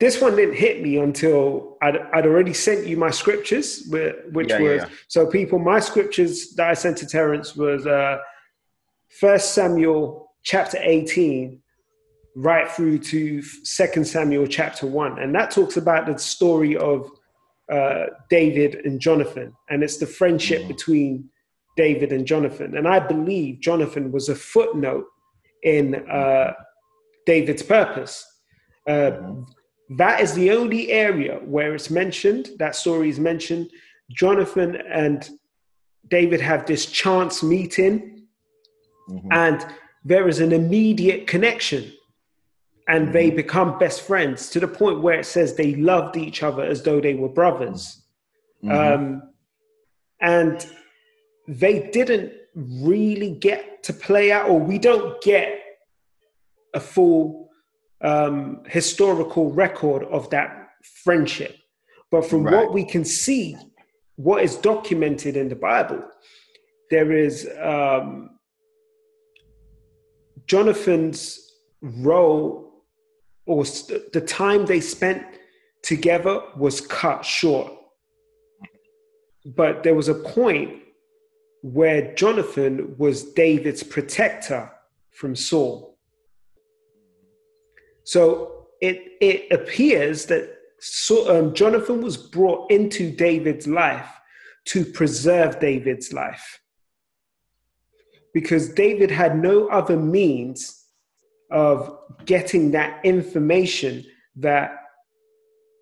this 0.00 0.20
one 0.22 0.34
didn't 0.36 0.54
hit 0.54 0.82
me 0.82 0.96
until 0.96 1.76
I'd, 1.82 1.98
I'd 2.14 2.26
already 2.26 2.54
sent 2.54 2.86
you 2.86 2.96
my 2.96 3.10
scriptures, 3.10 3.86
which 3.90 4.48
yeah, 4.48 4.60
was 4.60 4.62
yeah, 4.62 4.74
yeah. 4.74 4.88
so 5.08 5.26
people. 5.26 5.58
My 5.58 5.80
scriptures 5.80 6.54
that 6.54 6.68
I 6.70 6.74
sent 6.74 6.96
to 6.98 7.06
Terence 7.06 7.54
was 7.54 7.86
uh, 7.86 8.18
First 9.20 9.54
Samuel 9.54 10.30
chapter 10.44 10.78
eighteen, 10.80 11.60
right 12.34 12.70
through 12.70 13.00
to 13.00 13.42
Second 13.42 14.06
Samuel 14.06 14.46
chapter 14.46 14.86
one, 14.86 15.18
and 15.18 15.34
that 15.34 15.50
talks 15.50 15.76
about 15.76 16.06
the 16.06 16.18
story 16.18 16.74
of 16.76 17.10
uh, 17.70 18.06
David 18.30 18.86
and 18.86 18.98
Jonathan, 18.98 19.52
and 19.68 19.82
it's 19.82 19.98
the 19.98 20.06
friendship 20.06 20.60
mm-hmm. 20.60 20.68
between 20.68 21.28
David 21.76 22.12
and 22.12 22.26
Jonathan. 22.26 22.76
And 22.76 22.88
I 22.88 22.98
believe 22.98 23.60
Jonathan 23.60 24.10
was 24.10 24.28
a 24.30 24.34
footnote 24.34 25.06
in 25.62 25.94
uh, 26.08 26.52
David's 27.26 27.62
purpose. 27.62 28.26
Uh, 28.86 28.92
mm-hmm. 28.92 29.42
that 29.96 30.20
is 30.20 30.34
the 30.34 30.50
only 30.50 30.90
area 30.90 31.38
where 31.44 31.74
it's 31.74 31.90
mentioned, 31.90 32.50
that 32.58 32.74
story 32.74 33.08
is 33.08 33.20
mentioned. 33.20 33.70
Jonathan 34.10 34.76
and 34.90 35.30
David 36.08 36.40
have 36.40 36.66
this 36.66 36.86
chance 36.86 37.42
meeting, 37.42 38.26
mm-hmm. 39.08 39.28
and 39.30 39.64
there 40.04 40.28
is 40.28 40.40
an 40.40 40.52
immediate 40.52 41.26
connection 41.26 41.92
and 42.88 43.12
they 43.12 43.28
mm-hmm. 43.28 43.36
become 43.36 43.78
best 43.78 44.02
friends 44.02 44.50
to 44.50 44.60
the 44.60 44.68
point 44.68 45.00
where 45.00 45.18
it 45.20 45.26
says 45.26 45.54
they 45.54 45.74
loved 45.76 46.16
each 46.16 46.42
other 46.42 46.62
as 46.62 46.82
though 46.82 47.00
they 47.00 47.14
were 47.14 47.28
brothers. 47.28 48.02
Mm-hmm. 48.64 48.94
Um, 48.94 49.22
and 50.20 50.66
they 51.48 51.90
didn't 51.90 52.32
really 52.54 53.30
get 53.30 53.82
to 53.84 53.92
play 53.92 54.30
out, 54.30 54.48
or 54.48 54.58
we 54.58 54.78
don't 54.78 55.20
get 55.22 55.58
a 56.74 56.80
full 56.80 57.41
um, 58.02 58.62
historical 58.66 59.52
record 59.52 60.04
of 60.04 60.28
that 60.30 60.68
friendship. 61.04 61.56
But 62.10 62.26
from 62.26 62.44
right. 62.44 62.54
what 62.54 62.72
we 62.72 62.84
can 62.84 63.04
see, 63.04 63.56
what 64.16 64.42
is 64.42 64.56
documented 64.56 65.36
in 65.36 65.48
the 65.48 65.56
Bible, 65.56 66.02
there 66.90 67.12
is 67.12 67.48
um, 67.60 68.38
Jonathan's 70.46 71.40
role 71.80 72.84
or 73.46 73.64
st- 73.64 74.12
the 74.12 74.20
time 74.20 74.66
they 74.66 74.80
spent 74.80 75.24
together 75.82 76.40
was 76.56 76.80
cut 76.80 77.24
short. 77.24 77.72
But 79.44 79.82
there 79.82 79.94
was 79.94 80.08
a 80.08 80.14
point 80.14 80.82
where 81.62 82.14
Jonathan 82.14 82.94
was 82.98 83.24
David's 83.32 83.82
protector 83.82 84.70
from 85.10 85.34
Saul. 85.34 85.91
So 88.04 88.66
it, 88.80 89.16
it 89.20 89.52
appears 89.52 90.26
that 90.26 90.56
so, 90.80 91.38
um, 91.38 91.54
Jonathan 91.54 92.02
was 92.02 92.16
brought 92.16 92.70
into 92.70 93.12
David's 93.12 93.68
life 93.68 94.08
to 94.66 94.84
preserve 94.84 95.60
David's 95.60 96.12
life. 96.12 96.60
Because 98.34 98.70
David 98.70 99.10
had 99.10 99.38
no 99.38 99.68
other 99.68 99.96
means 99.96 100.86
of 101.52 101.98
getting 102.24 102.72
that 102.72 103.04
information 103.04 104.04
that 104.36 104.72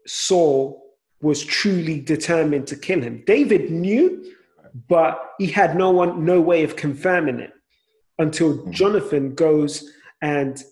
Saul 0.06 0.82
was 1.22 1.44
truly 1.44 2.00
determined 2.00 2.66
to 2.66 2.76
kill 2.76 3.00
him. 3.00 3.22
David 3.26 3.70
knew, 3.70 4.34
but 4.88 5.32
he 5.38 5.46
had 5.46 5.76
no 5.76 5.90
one, 5.90 6.24
no 6.24 6.40
way 6.40 6.64
of 6.64 6.76
confirming 6.76 7.40
it 7.40 7.52
until 8.18 8.58
mm-hmm. 8.58 8.70
Jonathan 8.72 9.34
goes 9.34 9.90
and 10.20 10.62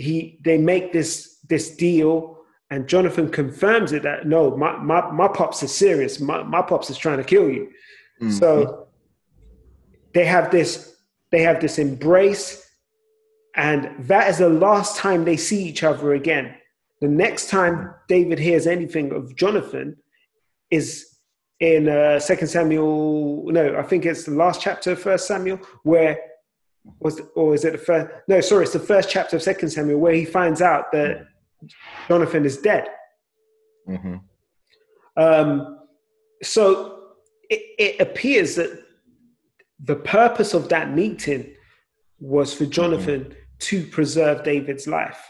he 0.00 0.38
they 0.44 0.58
make 0.58 0.92
this 0.92 1.38
this 1.48 1.76
deal 1.76 2.38
and 2.70 2.88
Jonathan 2.88 3.28
confirms 3.28 3.92
it 3.92 4.02
that 4.04 4.26
no, 4.26 4.56
my 4.56 4.76
my, 4.78 5.10
my 5.10 5.28
pops 5.28 5.62
is 5.62 5.74
serious. 5.74 6.20
My, 6.20 6.42
my 6.42 6.62
pops 6.62 6.88
is 6.88 6.96
trying 6.96 7.18
to 7.18 7.24
kill 7.24 7.50
you. 7.50 7.70
Mm-hmm. 8.20 8.30
So 8.30 8.88
they 10.14 10.24
have 10.24 10.50
this 10.50 10.96
they 11.30 11.42
have 11.42 11.60
this 11.60 11.78
embrace 11.78 12.66
and 13.56 13.90
that 14.06 14.28
is 14.28 14.38
the 14.38 14.48
last 14.48 14.96
time 14.96 15.24
they 15.24 15.36
see 15.36 15.64
each 15.64 15.82
other 15.82 16.14
again. 16.14 16.54
The 17.00 17.08
next 17.08 17.50
time 17.50 17.94
David 18.08 18.38
hears 18.38 18.66
anything 18.66 19.12
of 19.12 19.34
Jonathan 19.36 19.96
is 20.70 21.06
in 21.58 21.88
uh, 21.88 22.20
Second 22.20 22.48
Samuel. 22.48 23.46
No, 23.50 23.76
I 23.76 23.82
think 23.82 24.06
it's 24.06 24.24
the 24.24 24.32
last 24.32 24.60
chapter 24.60 24.92
of 24.92 25.00
First 25.00 25.26
Samuel, 25.26 25.58
where 25.82 26.18
was 26.98 27.20
or 27.34 27.54
is 27.54 27.64
it 27.64 27.72
the 27.72 27.78
first? 27.78 28.08
No, 28.28 28.40
sorry, 28.40 28.64
it's 28.64 28.72
the 28.72 28.78
first 28.78 29.10
chapter 29.10 29.36
of 29.36 29.42
Second 29.42 29.70
Samuel 29.70 29.98
where 29.98 30.14
he 30.14 30.24
finds 30.24 30.62
out 30.62 30.92
that 30.92 31.26
Jonathan 32.08 32.44
is 32.44 32.58
dead. 32.58 32.88
Mm-hmm. 33.88 34.16
Um, 35.16 35.78
so 36.42 37.00
it, 37.50 37.62
it 37.78 38.00
appears 38.00 38.54
that 38.54 38.82
the 39.82 39.96
purpose 39.96 40.54
of 40.54 40.68
that 40.68 40.92
meeting 40.94 41.54
was 42.18 42.54
for 42.54 42.66
Jonathan 42.66 43.24
mm-hmm 43.24 43.40
to 43.60 43.86
preserve 43.86 44.42
David's 44.42 44.86
life. 44.86 45.22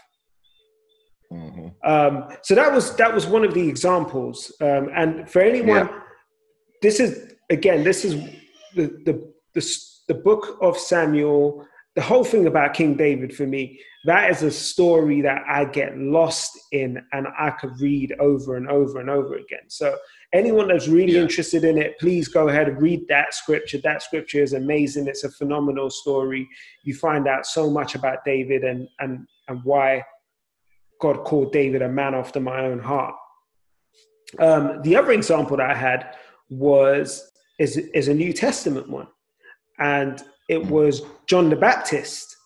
Mm-hmm. 1.31 1.67
Um, 1.83 2.35
so 2.41 2.55
that 2.55 2.73
was 2.73 2.95
that 2.95 3.13
was 3.13 3.25
one 3.25 3.45
of 3.45 3.53
the 3.53 3.67
examples. 3.67 4.51
Um, 4.59 4.89
and 4.95 5.29
for 5.29 5.41
anyone, 5.41 5.87
yeah. 5.87 5.99
this 6.81 6.99
is 6.99 7.35
again, 7.49 7.83
this 7.83 8.03
is 8.03 8.15
the, 8.75 8.87
the 9.05 9.33
the 9.53 9.61
the 10.07 10.15
book 10.15 10.57
of 10.61 10.77
Samuel. 10.77 11.65
The 11.95 12.01
whole 12.01 12.23
thing 12.23 12.47
about 12.47 12.73
King 12.73 12.95
David 12.95 13.35
for 13.35 13.45
me, 13.45 13.77
that 14.05 14.31
is 14.31 14.43
a 14.43 14.51
story 14.51 15.19
that 15.21 15.43
I 15.45 15.65
get 15.65 15.97
lost 15.97 16.57
in 16.71 17.03
and 17.11 17.27
I 17.37 17.49
could 17.51 17.73
read 17.81 18.13
over 18.17 18.55
and 18.55 18.69
over 18.69 19.01
and 19.01 19.09
over 19.09 19.35
again. 19.35 19.67
So 19.67 19.97
anyone 20.31 20.69
that's 20.69 20.87
really 20.87 21.15
Yeah. 21.15 21.21
interested 21.23 21.65
in 21.65 21.77
it, 21.77 21.99
please 21.99 22.29
go 22.29 22.47
ahead 22.47 22.69
and 22.69 22.81
read 22.81 23.05
that 23.09 23.33
scripture. 23.33 23.77
That 23.79 24.01
scripture 24.03 24.41
is 24.41 24.53
amazing. 24.53 25.07
It's 25.07 25.25
a 25.25 25.29
phenomenal 25.31 25.89
story. 25.89 26.47
You 26.85 26.93
find 26.95 27.27
out 27.27 27.45
so 27.45 27.69
much 27.69 27.93
about 27.95 28.23
David 28.23 28.63
and 28.63 28.87
and 29.01 29.27
and 29.49 29.59
why 29.65 30.05
God 31.01 31.25
called 31.25 31.51
David 31.51 31.81
a 31.81 31.89
man 31.89 32.15
after 32.15 32.39
my 32.39 32.61
own 32.61 32.79
heart. 32.79 33.15
Um, 34.39 34.81
the 34.83 34.95
other 34.95 35.11
example 35.11 35.57
that 35.57 35.69
I 35.69 35.75
had 35.75 36.15
was 36.49 37.29
is 37.59 37.75
is 37.77 38.07
a 38.07 38.13
New 38.13 38.31
Testament 38.31 38.87
one, 38.89 39.07
and 39.81 40.23
it 40.47 40.65
was 40.65 41.01
John 41.27 41.49
the 41.49 41.55
Baptist. 41.55 42.37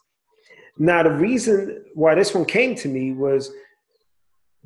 Now, 0.77 1.03
the 1.03 1.11
reason 1.11 1.85
why 1.93 2.15
this 2.15 2.33
one 2.33 2.45
came 2.45 2.75
to 2.75 2.87
me 2.87 3.11
was 3.11 3.51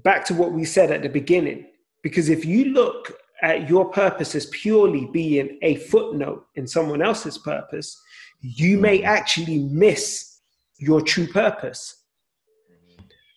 back 0.03 0.23
to 0.25 0.33
what 0.33 0.53
we 0.53 0.65
said 0.65 0.91
at 0.91 1.01
the 1.01 1.09
beginning. 1.09 1.67
Because 2.03 2.29
if 2.29 2.45
you 2.45 2.65
look 2.65 3.11
at 3.41 3.69
your 3.69 3.89
purpose 3.89 4.35
as 4.35 4.45
purely 4.47 5.05
being 5.11 5.57
a 5.61 5.75
footnote 5.75 6.45
in 6.55 6.67
someone 6.67 7.01
else's 7.01 7.37
purpose, 7.37 7.99
you 8.41 8.77
may 8.77 8.99
mm. 8.99 9.05
actually 9.05 9.59
miss 9.59 10.39
your 10.77 11.01
true 11.01 11.27
purpose. 11.27 12.03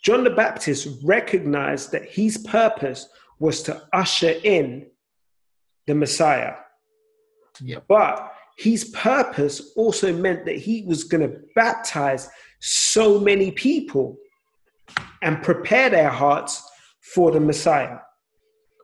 John 0.05 0.25
the 0.25 0.31
Baptist 0.31 0.89
recognized 1.03 1.93
that 1.93 2.09
his 2.09 2.39
purpose 2.39 3.09
was 3.39 3.63
to 3.63 3.83
usher 3.93 4.35
in 4.45 4.87
the 5.87 5.95
Messiah. 5.95 6.55
Yep. 7.61 7.85
But 7.89 8.33
his 8.63 8.85
purpose 8.87 9.73
also 9.77 10.13
meant 10.13 10.45
that 10.47 10.57
he 10.57 10.85
was 10.87 11.05
going 11.05 11.23
to 11.29 11.37
baptize 11.55 12.29
so 12.61 13.19
many 13.19 13.51
people 13.51 14.17
and 15.23 15.43
prepare 15.43 15.91
their 15.91 16.11
hearts 16.11 16.63
for 17.15 17.31
the 17.31 17.41
Messiah. 17.41 17.99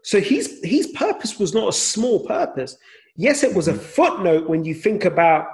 So 0.03 0.21
his, 0.21 0.61
his 0.63 0.87
purpose 0.89 1.39
was 1.39 1.55
not 1.55 1.69
a 1.69 1.73
small 1.73 2.27
purpose. 2.27 2.77
Yes, 3.17 3.43
it 3.43 3.55
was 3.55 3.69
a 3.69 3.75
footnote 3.75 4.49
when 4.49 4.65
you 4.65 4.75
think 4.75 5.05
about 5.05 5.47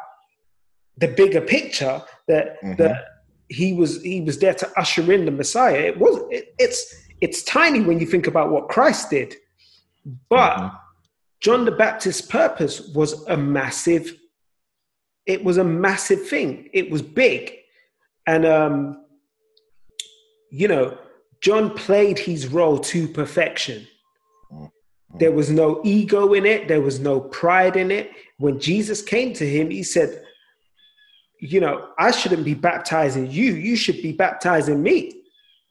the 0.96 1.08
bigger 1.08 1.40
picture 1.40 2.00
that, 2.28 2.62
Mhm. 2.62 2.76
that 2.78 3.04
he 3.48 3.74
was 3.74 4.02
he 4.02 4.20
was 4.22 4.38
there 4.38 4.54
to 4.54 4.66
usher 4.78 5.12
in 5.12 5.26
the 5.26 5.30
Messiah. 5.30 5.80
It 5.90 5.98
was 5.98 6.14
it, 6.30 6.54
it's 6.58 6.80
it's 7.20 7.42
tiny 7.42 7.80
when 7.82 7.98
you 8.00 8.06
think 8.06 8.26
about 8.26 8.50
what 8.50 8.68
Christ 8.68 9.10
did. 9.10 9.34
But 10.30 10.56
Mhm. 10.58 10.78
John 11.44 11.66
the 11.66 11.72
Baptist's 11.72 12.22
purpose 12.22 12.80
was 12.94 13.22
a 13.28 13.36
massive, 13.36 14.16
it 15.26 15.44
was 15.44 15.58
a 15.58 15.64
massive 15.64 16.26
thing. 16.26 16.70
It 16.72 16.90
was 16.90 17.02
big. 17.02 17.52
And, 18.26 18.46
um, 18.46 19.04
you 20.50 20.68
know, 20.68 20.96
John 21.42 21.74
played 21.74 22.18
his 22.18 22.46
role 22.48 22.78
to 22.78 23.06
perfection. 23.08 23.86
There 25.18 25.32
was 25.32 25.50
no 25.50 25.82
ego 25.84 26.32
in 26.32 26.46
it, 26.46 26.66
there 26.66 26.80
was 26.80 26.98
no 26.98 27.20
pride 27.20 27.76
in 27.76 27.90
it. 27.90 28.10
When 28.38 28.58
Jesus 28.58 29.02
came 29.02 29.34
to 29.34 29.46
him, 29.46 29.70
he 29.70 29.82
said, 29.82 30.24
You 31.40 31.60
know, 31.60 31.90
I 31.98 32.10
shouldn't 32.10 32.44
be 32.44 32.54
baptizing 32.54 33.30
you, 33.30 33.52
you 33.52 33.76
should 33.76 34.00
be 34.00 34.12
baptizing 34.12 34.82
me. 34.82 35.22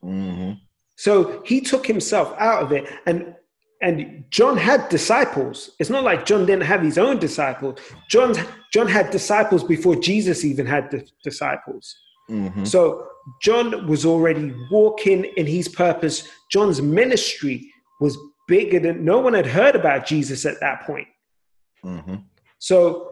Mhm. 0.04 0.60
So 0.98 1.42
he 1.44 1.62
took 1.62 1.88
himself 1.88 2.36
out 2.38 2.62
of 2.62 2.72
it. 2.72 2.86
And 3.08 3.36
and 3.84 4.24
John 4.30 4.56
had 4.56 4.88
disciples. 4.88 5.72
It's 5.78 5.90
not 5.90 6.06
like 6.06 6.26
John 6.26 6.46
didn't 6.46 6.64
have 6.64 6.82
his 6.82 6.98
own 6.98 7.20
disciples. 7.20 7.80
John 8.10 8.34
John 8.74 8.88
had 8.88 9.12
disciples 9.12 9.64
before 9.64 9.96
Jesus 9.96 10.46
even 10.46 10.66
had 10.66 10.90
the 10.90 11.06
disciples. 11.24 11.94
Mhm. 12.30 12.66
So 12.66 13.06
John 13.42 13.86
was 13.88 14.06
already 14.06 14.54
walking 14.72 15.26
in 15.36 15.46
his 15.46 15.68
purpose. 15.68 16.28
John's 16.50 16.82
ministry 16.82 17.72
was 18.00 18.18
bigger 18.48 18.80
than 18.80 19.04
no 19.04 19.20
one 19.20 19.34
had 19.34 19.46
heard 19.46 19.76
about 19.76 20.06
Jesus 20.06 20.46
at 20.46 20.60
that 20.62 20.84
point. 20.88 21.08
Mhm. 21.84 22.24
So 22.60 23.12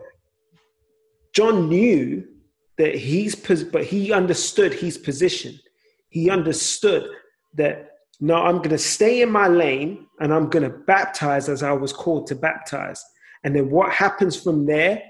John 1.33 1.67
knew 1.67 2.25
that 2.77 2.95
he's, 2.95 3.35
but 3.75 3.83
he 3.83 4.13
understood 4.13 4.73
his 4.73 4.97
position. 4.97 5.59
He 6.09 6.29
understood 6.29 7.09
that 7.55 7.90
no, 8.23 8.35
I'm 8.35 8.57
going 8.57 8.69
to 8.69 8.77
stay 8.77 9.23
in 9.23 9.31
my 9.31 9.47
lane 9.47 10.05
and 10.19 10.31
I'm 10.31 10.47
going 10.47 10.63
to 10.63 10.77
baptize 10.77 11.49
as 11.49 11.63
I 11.63 11.71
was 11.71 11.91
called 11.91 12.27
to 12.27 12.35
baptize. 12.35 13.03
And 13.43 13.55
then 13.55 13.71
what 13.71 13.91
happens 13.91 14.39
from 14.39 14.67
there, 14.67 15.01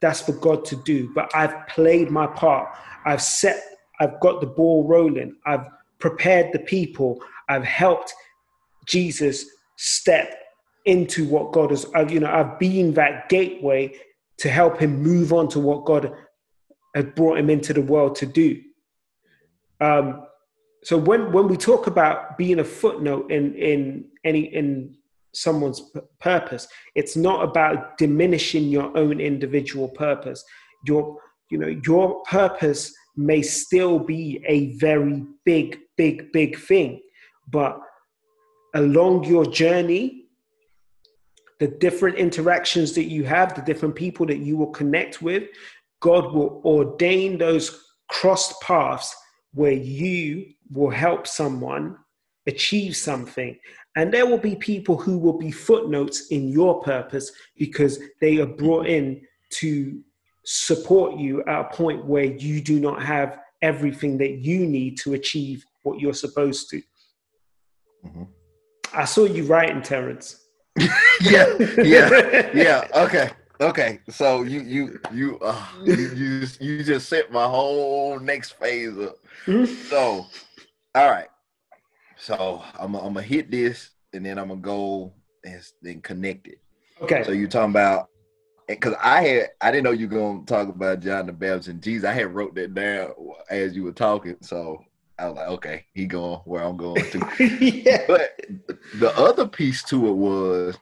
that's 0.00 0.22
for 0.22 0.32
God 0.32 0.64
to 0.66 0.76
do. 0.76 1.12
But 1.14 1.30
I've 1.34 1.68
played 1.68 2.10
my 2.10 2.26
part. 2.26 2.74
I've 3.04 3.20
set, 3.20 3.62
I've 4.00 4.18
got 4.20 4.40
the 4.40 4.46
ball 4.46 4.88
rolling. 4.88 5.36
I've 5.44 5.66
prepared 5.98 6.54
the 6.54 6.60
people. 6.60 7.22
I've 7.50 7.64
helped 7.64 8.14
Jesus 8.86 9.44
step 9.76 10.34
into 10.86 11.26
what 11.26 11.52
God 11.52 11.70
has, 11.70 11.84
you 12.08 12.20
know, 12.20 12.32
I've 12.32 12.58
been 12.58 12.94
that 12.94 13.28
gateway 13.28 13.92
to 14.38 14.48
help 14.48 14.78
him 14.78 15.02
move 15.02 15.32
on 15.32 15.48
to 15.48 15.60
what 15.60 15.84
God 15.84 16.10
had 16.94 17.14
brought 17.14 17.38
him 17.38 17.50
into 17.50 17.74
the 17.74 17.82
world 17.82 18.14
to 18.16 18.26
do. 18.26 18.62
Um, 19.80 20.26
so 20.86 20.96
when 20.96 21.32
when 21.32 21.48
we 21.48 21.56
talk 21.56 21.88
about 21.88 22.38
being 22.38 22.60
a 22.60 22.64
footnote 22.64 23.28
in 23.28 23.56
in 23.56 24.04
any 24.22 24.42
in 24.54 24.96
someone's 25.32 25.80
p- 25.80 25.98
purpose, 26.20 26.68
it's 26.94 27.16
not 27.16 27.42
about 27.42 27.98
diminishing 27.98 28.68
your 28.68 28.96
own 28.96 29.20
individual 29.20 29.88
purpose. 29.88 30.44
Your 30.86 31.18
you 31.50 31.58
know 31.58 31.80
your 31.84 32.22
purpose 32.22 32.94
may 33.16 33.42
still 33.42 33.98
be 33.98 34.40
a 34.46 34.76
very 34.76 35.24
big 35.44 35.76
big 35.96 36.30
big 36.30 36.56
thing, 36.56 37.00
but 37.50 37.80
along 38.76 39.24
your 39.24 39.44
journey, 39.44 40.26
the 41.58 41.66
different 41.66 42.16
interactions 42.16 42.92
that 42.92 43.10
you 43.10 43.24
have, 43.24 43.56
the 43.56 43.62
different 43.62 43.96
people 43.96 44.24
that 44.26 44.38
you 44.38 44.56
will 44.56 44.70
connect 44.70 45.20
with, 45.20 45.48
God 45.98 46.32
will 46.32 46.62
ordain 46.64 47.38
those 47.38 47.86
crossed 48.08 48.60
paths 48.60 49.12
where 49.56 49.72
you 49.72 50.44
will 50.70 50.90
help 50.90 51.26
someone 51.26 51.96
achieve 52.46 52.94
something. 52.94 53.58
And 53.96 54.12
there 54.12 54.26
will 54.26 54.38
be 54.38 54.54
people 54.54 54.98
who 54.98 55.16
will 55.16 55.38
be 55.38 55.50
footnotes 55.50 56.26
in 56.28 56.48
your 56.48 56.82
purpose 56.82 57.32
because 57.56 57.98
they 58.20 58.38
are 58.38 58.46
brought 58.46 58.86
in 58.86 59.22
to 59.60 60.02
support 60.44 61.18
you 61.18 61.42
at 61.44 61.60
a 61.60 61.74
point 61.74 62.04
where 62.04 62.24
you 62.24 62.60
do 62.60 62.78
not 62.78 63.02
have 63.02 63.38
everything 63.62 64.18
that 64.18 64.32
you 64.44 64.66
need 64.66 64.98
to 64.98 65.14
achieve 65.14 65.64
what 65.84 66.00
you're 66.00 66.12
supposed 66.12 66.68
to. 66.70 66.82
Mhm. 68.04 68.28
I 68.92 69.06
saw 69.06 69.24
you 69.24 69.44
writing, 69.44 69.80
Terrence. 69.80 70.38
yeah, 71.22 71.46
yeah, 71.78 72.50
yeah. 72.54 72.88
Okay, 72.94 73.30
okay. 73.60 74.00
So 74.08 74.42
you 74.42 74.60
you 74.60 75.00
you 75.12 75.38
uh, 75.40 75.66
you, 75.84 75.94
you 75.94 76.46
you 76.60 76.84
just 76.84 77.08
set 77.08 77.32
my 77.32 77.44
whole 77.46 78.18
next 78.18 78.52
phase 78.52 78.96
up. 78.98 79.16
So, 79.88 80.26
all 80.94 81.10
right. 81.10 81.28
So 82.16 82.62
I'm 82.78 82.94
I'm 82.94 83.14
gonna 83.14 83.22
hit 83.22 83.50
this, 83.50 83.90
and 84.12 84.24
then 84.24 84.38
I'm 84.38 84.48
gonna 84.48 84.60
go 84.60 85.12
and 85.44 85.62
then 85.82 86.00
connect 86.00 86.48
it. 86.48 86.60
Okay. 87.00 87.22
So 87.24 87.32
you 87.32 87.48
talking 87.48 87.70
about? 87.70 88.08
Because 88.68 88.94
I 89.00 89.22
had 89.22 89.48
I 89.60 89.70
didn't 89.70 89.84
know 89.84 89.92
you 89.92 90.08
were 90.08 90.16
gonna 90.16 90.44
talk 90.44 90.68
about 90.68 91.00
John 91.00 91.26
the 91.26 91.32
Baptist 91.32 91.68
and 91.68 91.82
Jesus. 91.82 92.08
I 92.08 92.12
had 92.12 92.34
wrote 92.34 92.54
that 92.56 92.74
down 92.74 93.12
as 93.48 93.76
you 93.76 93.84
were 93.84 93.92
talking. 93.92 94.36
So 94.40 94.84
I 95.18 95.28
was 95.28 95.36
like, 95.36 95.48
okay, 95.48 95.84
he 95.94 96.06
going 96.06 96.40
where 96.44 96.62
I'm 96.62 96.76
going 96.76 97.02
to. 97.10 97.18
yeah. 97.64 98.04
But 98.06 98.40
the 98.96 99.16
other 99.16 99.46
piece 99.46 99.82
to 99.84 100.08
it 100.08 100.12
was 100.12 100.76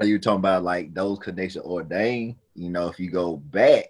are 0.00 0.06
you 0.06 0.18
talking 0.18 0.38
about 0.38 0.64
like 0.64 0.94
those 0.94 1.18
connections 1.18 1.64
ordained? 1.64 2.36
You 2.54 2.70
know, 2.70 2.88
if 2.88 2.98
you 2.98 3.10
go 3.10 3.36
back 3.36 3.86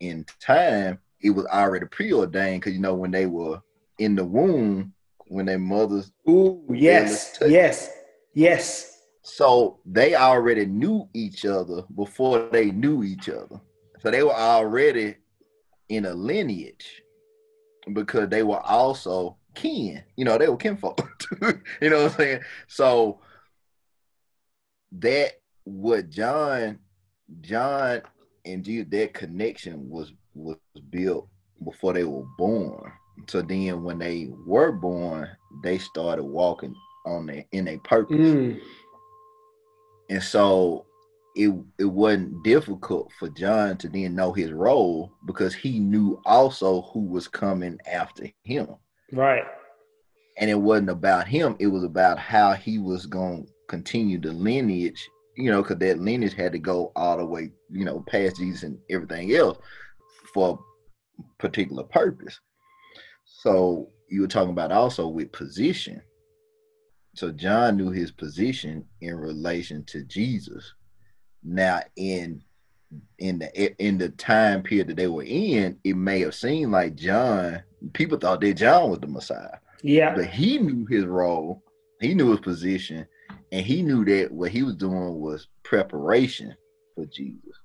in 0.00 0.26
time, 0.40 0.98
it 1.20 1.30
was 1.30 1.46
already 1.46 1.86
preordained 1.86 2.60
because 2.60 2.74
you 2.74 2.80
know 2.80 2.94
when 2.94 3.12
they 3.12 3.26
were 3.26 3.60
in 3.98 4.16
the 4.16 4.24
womb, 4.24 4.92
when 5.26 5.46
their 5.46 5.58
mothers, 5.58 6.12
Ooh, 6.28 6.66
yes, 6.70 7.38
yes, 7.40 7.90
yes. 8.34 9.00
so 9.22 9.78
they 9.86 10.16
already 10.16 10.66
knew 10.66 11.08
each 11.14 11.44
other 11.46 11.82
before 11.94 12.48
they 12.50 12.72
knew 12.72 13.04
each 13.04 13.28
other. 13.28 13.60
So 14.00 14.10
they 14.10 14.22
were 14.24 14.34
already 14.34 15.14
in 15.88 16.04
a 16.04 16.12
lineage 16.12 17.02
because 17.92 18.28
they 18.28 18.42
were 18.42 18.60
also 18.60 19.36
kin. 19.54 20.02
You 20.16 20.24
know, 20.24 20.36
they 20.36 20.48
were 20.48 20.56
kinfolk. 20.56 21.00
you 21.80 21.90
know 21.90 22.02
what 22.02 22.12
I'm 22.12 22.16
saying? 22.18 22.40
So 22.66 23.20
that 24.92 25.32
what 25.64 26.10
John, 26.10 26.78
John 27.40 28.02
and 28.44 28.64
Jesus, 28.64 28.86
that 28.90 29.14
connection 29.14 29.88
was 29.88 30.12
was 30.34 30.56
built 30.90 31.28
before 31.64 31.92
they 31.92 32.04
were 32.04 32.26
born. 32.38 32.92
So 33.28 33.40
then 33.42 33.82
when 33.84 33.98
they 33.98 34.30
were 34.46 34.72
born, 34.72 35.28
they 35.62 35.78
started 35.78 36.24
walking 36.24 36.74
on 37.06 37.26
their 37.26 37.44
in 37.52 37.68
a 37.68 37.78
purpose. 37.78 38.16
Mm, 38.16 38.60
And 40.10 40.22
so 40.22 40.84
it 41.36 41.52
it 41.78 41.84
wasn't 41.84 42.42
difficult 42.44 43.10
for 43.18 43.28
John 43.30 43.76
to 43.78 43.88
then 43.88 44.14
know 44.14 44.32
his 44.32 44.52
role 44.52 45.12
because 45.26 45.54
he 45.54 45.78
knew 45.78 46.20
also 46.26 46.82
who 46.92 47.00
was 47.00 47.28
coming 47.28 47.78
after 47.90 48.26
him. 48.42 48.68
right. 49.12 49.44
And 50.36 50.50
it 50.50 50.60
wasn't 50.60 50.90
about 50.90 51.28
him, 51.28 51.54
it 51.60 51.68
was 51.68 51.84
about 51.84 52.18
how 52.18 52.52
he 52.54 52.78
was 52.78 53.06
going 53.06 53.46
to 53.46 53.52
continue 53.68 54.18
the 54.18 54.32
lineage, 54.32 55.08
you 55.36 55.50
know, 55.50 55.62
because 55.62 55.78
that 55.78 55.98
lineage 55.98 56.34
had 56.34 56.52
to 56.52 56.58
go 56.58 56.92
all 56.96 57.16
the 57.16 57.24
way, 57.24 57.50
you 57.70 57.84
know, 57.84 58.04
past 58.06 58.36
Jesus 58.36 58.62
and 58.62 58.78
everything 58.90 59.34
else 59.34 59.58
for 60.32 60.58
a 61.18 61.22
particular 61.38 61.82
purpose. 61.84 62.38
So 63.24 63.90
you 64.08 64.22
were 64.22 64.28
talking 64.28 64.50
about 64.50 64.72
also 64.72 65.08
with 65.08 65.32
position. 65.32 66.02
So 67.14 67.30
John 67.30 67.76
knew 67.76 67.90
his 67.90 68.10
position 68.10 68.84
in 69.00 69.14
relation 69.14 69.84
to 69.86 70.04
Jesus. 70.04 70.72
Now 71.42 71.82
in 71.96 72.42
in 73.18 73.38
the 73.38 73.84
in 73.84 73.98
the 73.98 74.10
time 74.10 74.62
period 74.62 74.88
that 74.88 74.96
they 74.96 75.06
were 75.06 75.24
in, 75.24 75.78
it 75.84 75.96
may 75.96 76.20
have 76.20 76.34
seemed 76.34 76.72
like 76.72 76.96
John. 76.96 77.62
People 77.92 78.18
thought 78.18 78.40
that 78.40 78.54
John 78.54 78.90
was 78.90 79.00
the 79.00 79.06
Messiah. 79.06 79.58
Yeah, 79.82 80.14
but 80.14 80.26
he 80.26 80.58
knew 80.58 80.86
his 80.86 81.04
role. 81.04 81.62
He 82.00 82.14
knew 82.14 82.30
his 82.30 82.40
position, 82.40 83.06
and 83.54 83.64
he 83.64 83.82
knew 83.82 84.04
that 84.04 84.32
what 84.32 84.50
he 84.50 84.64
was 84.64 84.74
doing 84.74 85.20
was 85.20 85.46
preparation 85.62 86.56
for 86.96 87.06
Jesus. 87.06 87.56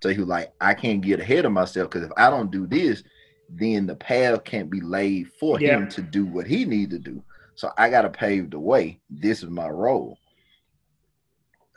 So 0.00 0.10
he 0.10 0.20
was 0.20 0.28
like, 0.28 0.52
I 0.60 0.72
can't 0.72 1.00
get 1.00 1.18
ahead 1.18 1.44
of 1.44 1.50
myself 1.50 1.90
because 1.90 2.06
if 2.06 2.12
I 2.16 2.30
don't 2.30 2.52
do 2.52 2.64
this, 2.64 3.02
then 3.48 3.88
the 3.88 3.96
path 3.96 4.44
can't 4.44 4.70
be 4.70 4.80
laid 4.80 5.32
for 5.40 5.58
yeah. 5.58 5.78
him 5.78 5.88
to 5.88 6.00
do 6.00 6.26
what 6.26 6.46
he 6.46 6.64
needs 6.64 6.92
to 6.92 7.00
do. 7.00 7.24
So 7.56 7.72
I 7.76 7.90
got 7.90 8.02
to 8.02 8.08
pave 8.08 8.50
the 8.50 8.60
way. 8.60 9.00
This 9.10 9.42
is 9.42 9.50
my 9.50 9.68
role. 9.68 10.16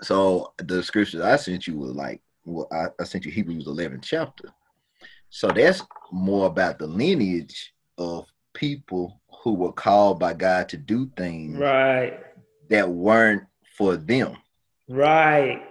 So 0.01 0.53
the 0.59 0.83
scriptures 0.83 1.21
I 1.21 1.35
sent 1.35 1.65
you 1.65 1.75
was 1.79 1.95
like 1.95 2.21
well, 2.45 2.67
I, 2.71 2.89
I 2.99 3.03
sent 3.03 3.25
you 3.25 3.31
Hebrews 3.31 3.65
11 3.65 4.01
chapter. 4.01 4.53
So 5.31 5.47
that's 5.47 5.81
more 6.11 6.45
about 6.45 6.77
the 6.77 6.85
lineage 6.85 7.73
of 7.97 8.27
people 8.53 9.19
who 9.41 9.55
were 9.55 9.73
called 9.73 10.19
by 10.19 10.33
God 10.33 10.69
to 10.69 10.77
do 10.77 11.09
things 11.17 11.57
right 11.57 12.19
that 12.69 12.89
weren't 12.89 13.43
for 13.77 13.97
them. 13.97 14.37
Right. 14.87 15.61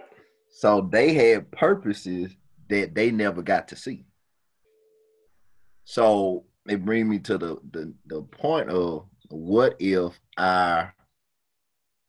So 0.49 0.87
they 0.91 1.13
had 1.13 1.51
purposes 1.51 2.35
that 2.69 2.95
they 2.95 3.11
never 3.11 3.41
got 3.41 3.67
to 3.69 3.75
see. 3.75 4.05
So 5.83 6.45
it 6.67 6.83
brings 6.83 7.07
me 7.07 7.19
to 7.19 7.37
the, 7.37 7.59
the 7.71 7.93
the 8.07 8.21
point 8.21 8.69
of 8.69 9.05
what 9.29 9.75
if 9.79 10.19
our 10.37 10.93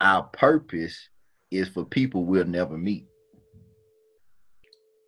our 0.00 0.22
purpose 0.24 1.08
is 1.50 1.68
for 1.68 1.84
people 1.84 2.24
we'll 2.24 2.44
never 2.44 2.76
meet. 2.76 3.06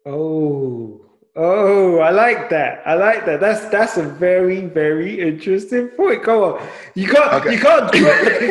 Oh, 0.06 1.07
oh, 1.36 1.98
I 1.98 2.10
like 2.10 2.48
that. 2.50 2.82
I 2.86 2.94
like 2.94 3.24
that. 3.26 3.40
That's 3.40 3.68
that's 3.68 3.96
a 3.96 4.02
very 4.02 4.66
very 4.66 5.20
interesting 5.20 5.88
point. 5.88 6.22
Come 6.22 6.42
on, 6.42 6.68
you 6.94 7.08
can't 7.08 7.32
okay. 7.34 7.52
you 7.52 7.60
can't 7.60 7.94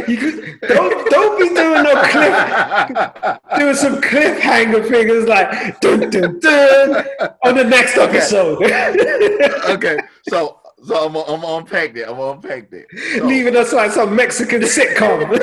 you 0.07 0.17
can, 0.17 0.59
don't 0.67 1.09
don't 1.09 1.39
be 1.39 1.47
doing 1.49 1.83
no 1.83 2.01
cliff 2.03 3.39
doing 3.57 3.75
some 3.75 4.01
cliffhanger 4.01 4.87
figures 4.87 5.27
like 5.27 5.79
dun 5.81 6.09
dun 6.09 6.39
dun 6.39 7.05
on 7.43 7.55
the 7.55 7.63
next 7.63 7.97
episode. 7.97 8.63
okay, 9.69 9.99
so 10.29 10.59
so 10.83 11.05
I'm 11.05 11.13
gonna, 11.13 11.33
I'm 11.33 11.41
gonna 11.41 11.57
unpack 11.57 11.93
that. 11.95 12.09
I'm 12.09 12.17
gonna 12.17 12.33
unpack 12.33 12.69
that. 12.71 12.85
So, 13.17 13.25
Leaving 13.25 13.57
us 13.57 13.73
like 13.73 13.91
some 13.91 14.15
Mexican 14.15 14.61
sitcom. 14.61 15.27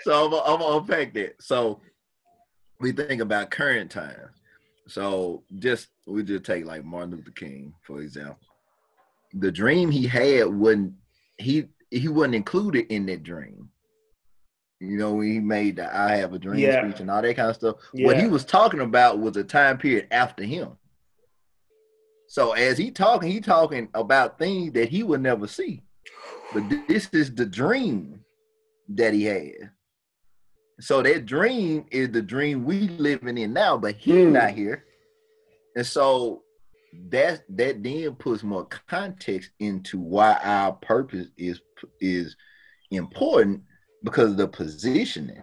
so 0.00 0.24
I'm 0.24 0.30
gonna, 0.30 0.42
I'm 0.42 0.60
gonna 0.60 0.78
unpack 0.78 1.12
that. 1.14 1.34
So 1.40 1.80
we 2.80 2.92
think 2.92 3.20
about 3.20 3.50
current 3.50 3.90
times. 3.90 4.30
So 4.88 5.42
just 5.58 5.88
we 6.06 6.22
just 6.22 6.44
take 6.44 6.64
like 6.64 6.84
Martin 6.84 7.16
Luther 7.16 7.30
King, 7.32 7.74
for 7.82 8.00
example. 8.00 8.38
The 9.34 9.50
dream 9.50 9.90
he 9.90 10.06
had 10.06 10.46
wasn't 10.46 10.94
he 11.38 11.68
he 11.90 12.08
wasn't 12.08 12.36
included 12.36 12.86
in 12.92 13.06
that 13.06 13.22
dream. 13.22 13.70
You 14.80 14.98
know, 14.98 15.14
when 15.14 15.32
he 15.32 15.40
made 15.40 15.76
the 15.76 15.94
I 15.94 16.16
have 16.16 16.34
a 16.34 16.38
dream 16.38 16.60
yeah. 16.60 16.86
speech 16.86 17.00
and 17.00 17.10
all 17.10 17.22
that 17.22 17.36
kind 17.36 17.50
of 17.50 17.56
stuff. 17.56 17.76
Yeah. 17.94 18.06
What 18.06 18.20
he 18.20 18.28
was 18.28 18.44
talking 18.44 18.80
about 18.80 19.18
was 19.18 19.36
a 19.36 19.44
time 19.44 19.78
period 19.78 20.08
after 20.10 20.44
him. 20.44 20.76
So 22.28 22.52
as 22.52 22.76
he 22.76 22.90
talking, 22.90 23.30
he 23.30 23.40
talking 23.40 23.88
about 23.94 24.38
things 24.38 24.72
that 24.72 24.88
he 24.88 25.02
would 25.02 25.22
never 25.22 25.46
see. 25.46 25.82
But 26.52 26.64
this 26.88 27.08
is 27.12 27.34
the 27.34 27.46
dream 27.46 28.20
that 28.88 29.14
he 29.14 29.24
had. 29.24 29.70
So 30.80 31.02
that 31.02 31.26
dream 31.26 31.86
is 31.90 32.10
the 32.10 32.22
dream 32.22 32.64
we 32.64 32.88
living 32.88 33.38
in 33.38 33.52
now, 33.52 33.78
but 33.78 33.96
he's 33.96 34.14
mm. 34.14 34.32
not 34.32 34.50
here. 34.50 34.84
And 35.74 35.86
so 35.86 36.42
that 37.10 37.42
that 37.50 37.82
then 37.82 38.14
puts 38.14 38.42
more 38.42 38.66
context 38.88 39.50
into 39.58 39.98
why 39.98 40.38
our 40.42 40.72
purpose 40.72 41.28
is 41.36 41.60
is 42.00 42.36
important 42.90 43.62
because 44.02 44.32
of 44.32 44.36
the 44.36 44.48
positioning. 44.48 45.42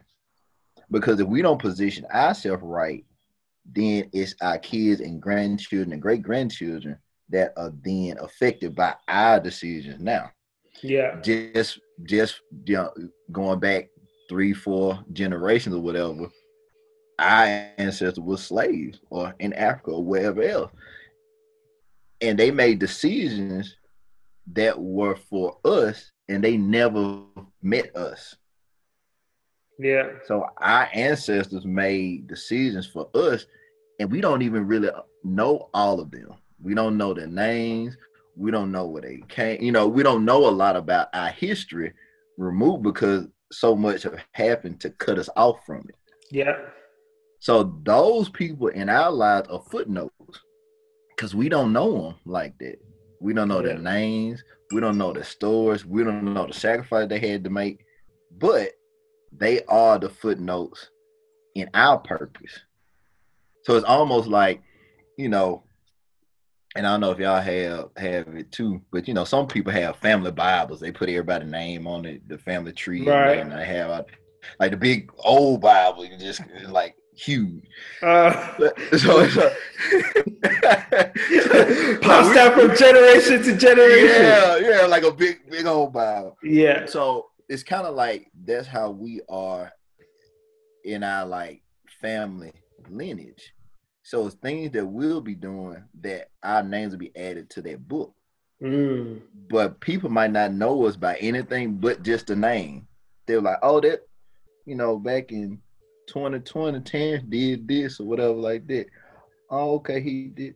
Because 0.91 1.19
if 1.19 1.27
we 1.27 1.41
don't 1.41 1.61
position 1.61 2.05
ourselves 2.13 2.61
right, 2.63 3.05
then 3.65 4.09
it's 4.13 4.35
our 4.41 4.59
kids 4.59 5.01
and 5.01 5.21
grandchildren 5.21 5.93
and 5.93 6.01
great 6.01 6.21
grandchildren 6.21 6.97
that 7.29 7.53
are 7.57 7.73
then 7.83 8.17
affected 8.19 8.75
by 8.75 8.93
our 9.07 9.39
decisions 9.39 9.99
now. 9.99 10.31
Yeah. 10.81 11.19
Just 11.21 11.79
just 12.03 12.41
you 12.65 12.75
know, 12.75 12.93
going 13.31 13.59
back 13.59 13.89
three, 14.33 14.51
four 14.51 14.97
generations 15.13 15.75
or 15.75 15.79
whatever, 15.79 16.27
our 17.19 17.45
ancestors 17.77 18.19
were 18.19 18.35
slaves 18.35 18.99
or 19.11 19.35
in 19.37 19.53
Africa 19.53 19.91
or 19.91 20.03
wherever 20.03 20.41
else. 20.41 20.71
And 22.19 22.39
they 22.39 22.49
made 22.49 22.79
decisions 22.79 23.77
that 24.53 24.79
were 24.79 25.15
for 25.15 25.59
us 25.63 26.11
and 26.27 26.43
they 26.43 26.57
never 26.57 27.19
met 27.61 27.95
us. 27.95 28.35
Yeah. 29.77 30.09
So 30.25 30.47
our 30.57 30.89
ancestors 30.91 31.63
made 31.63 32.25
decisions 32.25 32.87
for 32.87 33.11
us 33.13 33.45
and 33.99 34.11
we 34.11 34.19
don't 34.19 34.41
even 34.41 34.65
really 34.65 34.89
know 35.23 35.69
all 35.75 35.99
of 35.99 36.09
them. 36.09 36.33
We 36.59 36.73
don't 36.73 36.97
know 36.97 37.13
their 37.13 37.27
names. 37.27 37.95
We 38.35 38.49
don't 38.49 38.71
know 38.71 38.87
where 38.87 39.03
they 39.03 39.21
came. 39.29 39.61
You 39.61 39.71
know, 39.71 39.87
we 39.87 40.01
don't 40.01 40.25
know 40.25 40.49
a 40.49 40.49
lot 40.49 40.75
about 40.75 41.09
our 41.13 41.29
history 41.29 41.93
removed 42.35 42.81
because 42.81 43.27
so 43.53 43.75
much 43.75 44.03
have 44.03 44.17
happened 44.31 44.79
to 44.81 44.89
cut 44.89 45.17
us 45.17 45.29
off 45.35 45.65
from 45.65 45.85
it. 45.89 45.95
Yeah. 46.31 46.57
So 47.39 47.77
those 47.83 48.29
people 48.29 48.67
in 48.67 48.89
our 48.89 49.11
lives 49.11 49.49
are 49.49 49.61
footnotes 49.69 50.13
because 51.09 51.35
we 51.35 51.49
don't 51.49 51.73
know 51.73 52.01
them 52.01 52.15
like 52.25 52.57
that. 52.59 52.77
We 53.19 53.33
don't 53.33 53.47
know 53.47 53.61
yeah. 53.61 53.73
their 53.73 53.79
names. 53.79 54.43
We 54.71 54.81
don't 54.81 54.97
know 54.97 55.13
their 55.13 55.23
stories. 55.23 55.85
We 55.85 56.03
don't 56.03 56.33
know 56.33 56.47
the 56.47 56.53
sacrifice 56.53 57.07
they 57.07 57.19
had 57.19 57.43
to 57.43 57.49
make, 57.49 57.85
but 58.37 58.71
they 59.31 59.63
are 59.65 59.99
the 59.99 60.09
footnotes 60.09 60.89
in 61.55 61.69
our 61.73 61.99
purpose. 61.99 62.59
So 63.63 63.75
it's 63.75 63.85
almost 63.85 64.27
like, 64.27 64.61
you 65.17 65.29
know, 65.29 65.63
and 66.75 66.87
I 66.87 66.91
don't 66.91 67.01
know 67.01 67.11
if 67.11 67.19
y'all 67.19 67.41
have 67.41 67.89
have 67.97 68.35
it 68.35 68.51
too, 68.51 68.81
but 68.91 69.07
you 69.07 69.13
know, 69.13 69.25
some 69.25 69.47
people 69.47 69.71
have 69.71 69.97
family 69.97 70.31
Bibles. 70.31 70.79
They 70.79 70.91
put 70.91 71.09
everybody's 71.09 71.51
name 71.51 71.87
on 71.87 72.05
it, 72.05 72.27
the 72.27 72.37
family 72.37 72.73
tree, 72.73 73.07
right. 73.07 73.39
and 73.39 73.51
they 73.51 73.65
have 73.65 74.05
like 74.59 74.71
the 74.71 74.77
big 74.77 75.11
old 75.19 75.61
Bible, 75.61 76.05
you 76.05 76.17
just 76.17 76.41
like 76.67 76.95
huge. 77.15 77.65
Uh, 78.01 78.31
so 78.97 79.19
it's 79.21 79.37
a, 79.37 79.55
passed 82.01 82.33
down 82.35 82.53
from 82.53 82.75
generation 82.75 83.43
to 83.43 83.55
generation. 83.57 84.23
Yeah, 84.23 84.57
yeah, 84.57 84.85
like 84.85 85.03
a 85.03 85.11
big, 85.11 85.49
big 85.49 85.65
old 85.65 85.93
Bible. 85.93 86.37
Yeah. 86.43 86.85
So 86.85 87.29
it's 87.49 87.63
kind 87.63 87.85
of 87.85 87.95
like 87.95 88.31
that's 88.45 88.67
how 88.67 88.89
we 88.89 89.21
are 89.29 89.71
in 90.83 91.03
our 91.03 91.25
like 91.25 91.61
family 92.01 92.53
lineage. 92.89 93.53
So 94.03 94.27
it's 94.27 94.35
things 94.35 94.71
that 94.71 94.85
we'll 94.85 95.21
be 95.21 95.33
doing 95.33 95.83
that 96.01 96.29
our 96.43 96.61
names 96.61 96.91
will 96.91 96.99
be 96.99 97.15
added 97.15 97.49
to 97.51 97.61
that 97.63 97.87
book. 97.87 98.13
Mm. 98.61 99.21
But 99.49 99.79
people 99.79 100.09
might 100.09 100.31
not 100.31 100.53
know 100.53 100.85
us 100.85 100.97
by 100.97 101.15
anything 101.15 101.75
but 101.75 102.03
just 102.03 102.27
the 102.27 102.35
name. 102.35 102.87
They're 103.25 103.41
like, 103.41 103.59
oh, 103.61 103.79
that, 103.79 104.01
you 104.65 104.75
know, 104.75 104.97
back 104.97 105.31
in 105.31 105.61
2020, 106.07 106.81
Terrence 106.81 107.23
did 107.29 107.67
this 107.67 107.99
or 108.01 108.05
whatever 108.05 108.33
like 108.33 108.67
that. 108.67 108.87
Oh, 109.49 109.75
okay, 109.75 110.01
he 110.01 110.27
did. 110.27 110.55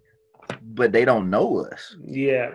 But 0.62 0.91
they 0.91 1.06
don't 1.06 1.30
know 1.30 1.66
us. 1.66 1.95
Yeah. 2.06 2.52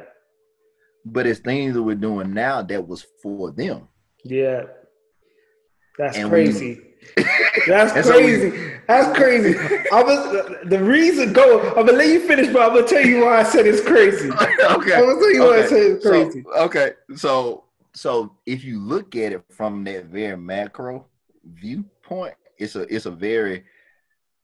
But 1.06 1.26
it's 1.26 1.40
things 1.40 1.74
that 1.74 1.82
we're 1.82 1.94
doing 1.94 2.34
now 2.34 2.62
that 2.62 2.86
was 2.86 3.06
for 3.22 3.50
them. 3.50 3.88
Yeah. 4.24 4.64
That's 5.98 6.16
and 6.16 6.28
crazy. 6.28 6.74
We, 6.74 6.91
that's 7.66 8.08
crazy. 8.08 8.72
That's 8.86 9.16
crazy. 9.16 9.58
I 9.92 10.02
was 10.02 10.56
the 10.64 10.82
reason. 10.82 11.32
Go. 11.32 11.60
I'm 11.70 11.86
gonna 11.86 11.92
let 11.92 12.08
you 12.08 12.26
finish, 12.26 12.52
but 12.52 12.62
I'm 12.62 12.74
gonna 12.74 12.86
tell 12.86 13.04
you 13.04 13.24
why 13.24 13.40
I 13.40 13.42
said 13.42 13.66
it's 13.66 13.86
crazy. 13.86 14.30
okay. 14.32 14.40
I'm 14.64 14.78
gonna 14.78 15.20
tell 15.20 15.32
you 15.32 15.44
okay. 15.44 15.60
why 15.60 15.64
I 15.64 15.66
said 15.66 15.82
it's 15.82 16.06
crazy. 16.06 16.42
So, 16.42 16.64
okay. 16.64 16.92
So 17.16 17.64
so 17.94 18.36
if 18.46 18.64
you 18.64 18.80
look 18.80 19.16
at 19.16 19.32
it 19.32 19.44
from 19.50 19.84
that 19.84 20.06
very 20.06 20.36
macro 20.36 21.06
viewpoint, 21.44 22.34
it's 22.58 22.76
a 22.76 22.82
it's 22.94 23.06
a 23.06 23.10
very 23.10 23.64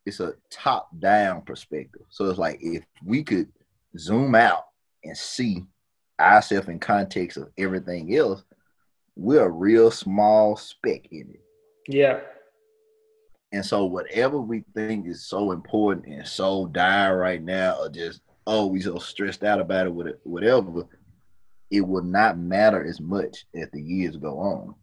it's 0.06 0.20
a 0.20 0.34
top 0.50 0.88
down 0.98 1.42
perspective. 1.42 2.02
So 2.08 2.28
it's 2.28 2.38
like 2.38 2.58
if 2.62 2.84
we 3.04 3.22
could 3.22 3.48
zoom 3.98 4.34
out 4.34 4.64
and 5.04 5.16
see 5.16 5.64
ourselves 6.20 6.68
in 6.68 6.78
context 6.78 7.36
of 7.36 7.50
everything 7.58 8.14
else, 8.16 8.42
we're 9.16 9.44
a 9.44 9.50
real 9.50 9.90
small 9.90 10.56
speck 10.56 11.06
in 11.10 11.30
it. 11.30 11.40
Yeah. 11.88 12.20
And 13.52 13.64
so 13.64 13.86
whatever 13.86 14.38
we 14.38 14.64
think 14.74 15.06
is 15.06 15.26
so 15.26 15.52
important 15.52 16.06
and 16.06 16.26
so 16.26 16.66
dire 16.66 17.16
right 17.16 17.42
now, 17.42 17.78
or 17.80 17.88
just 17.88 18.20
oh 18.46 18.66
we 18.66 18.80
so 18.80 18.98
stressed 18.98 19.42
out 19.44 19.60
about 19.60 19.86
it, 19.86 20.18
whatever, 20.24 20.84
it 21.70 21.80
will 21.80 22.02
not 22.02 22.38
matter 22.38 22.84
as 22.84 23.00
much 23.00 23.46
as 23.54 23.68
the 23.72 23.80
years 23.80 24.16
go 24.16 24.38
on. 24.38 24.74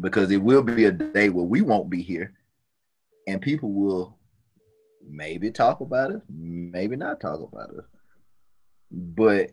Because 0.00 0.30
it 0.30 0.42
will 0.42 0.62
be 0.62 0.86
a 0.86 0.92
day 0.92 1.28
where 1.28 1.44
we 1.44 1.60
won't 1.60 1.90
be 1.90 2.02
here 2.02 2.34
and 3.26 3.40
people 3.40 3.72
will 3.72 4.18
maybe 5.06 5.50
talk 5.50 5.80
about 5.80 6.10
it, 6.10 6.22
maybe 6.28 6.96
not 6.96 7.20
talk 7.20 7.40
about 7.40 7.70
it. 7.70 7.84
But 8.90 9.50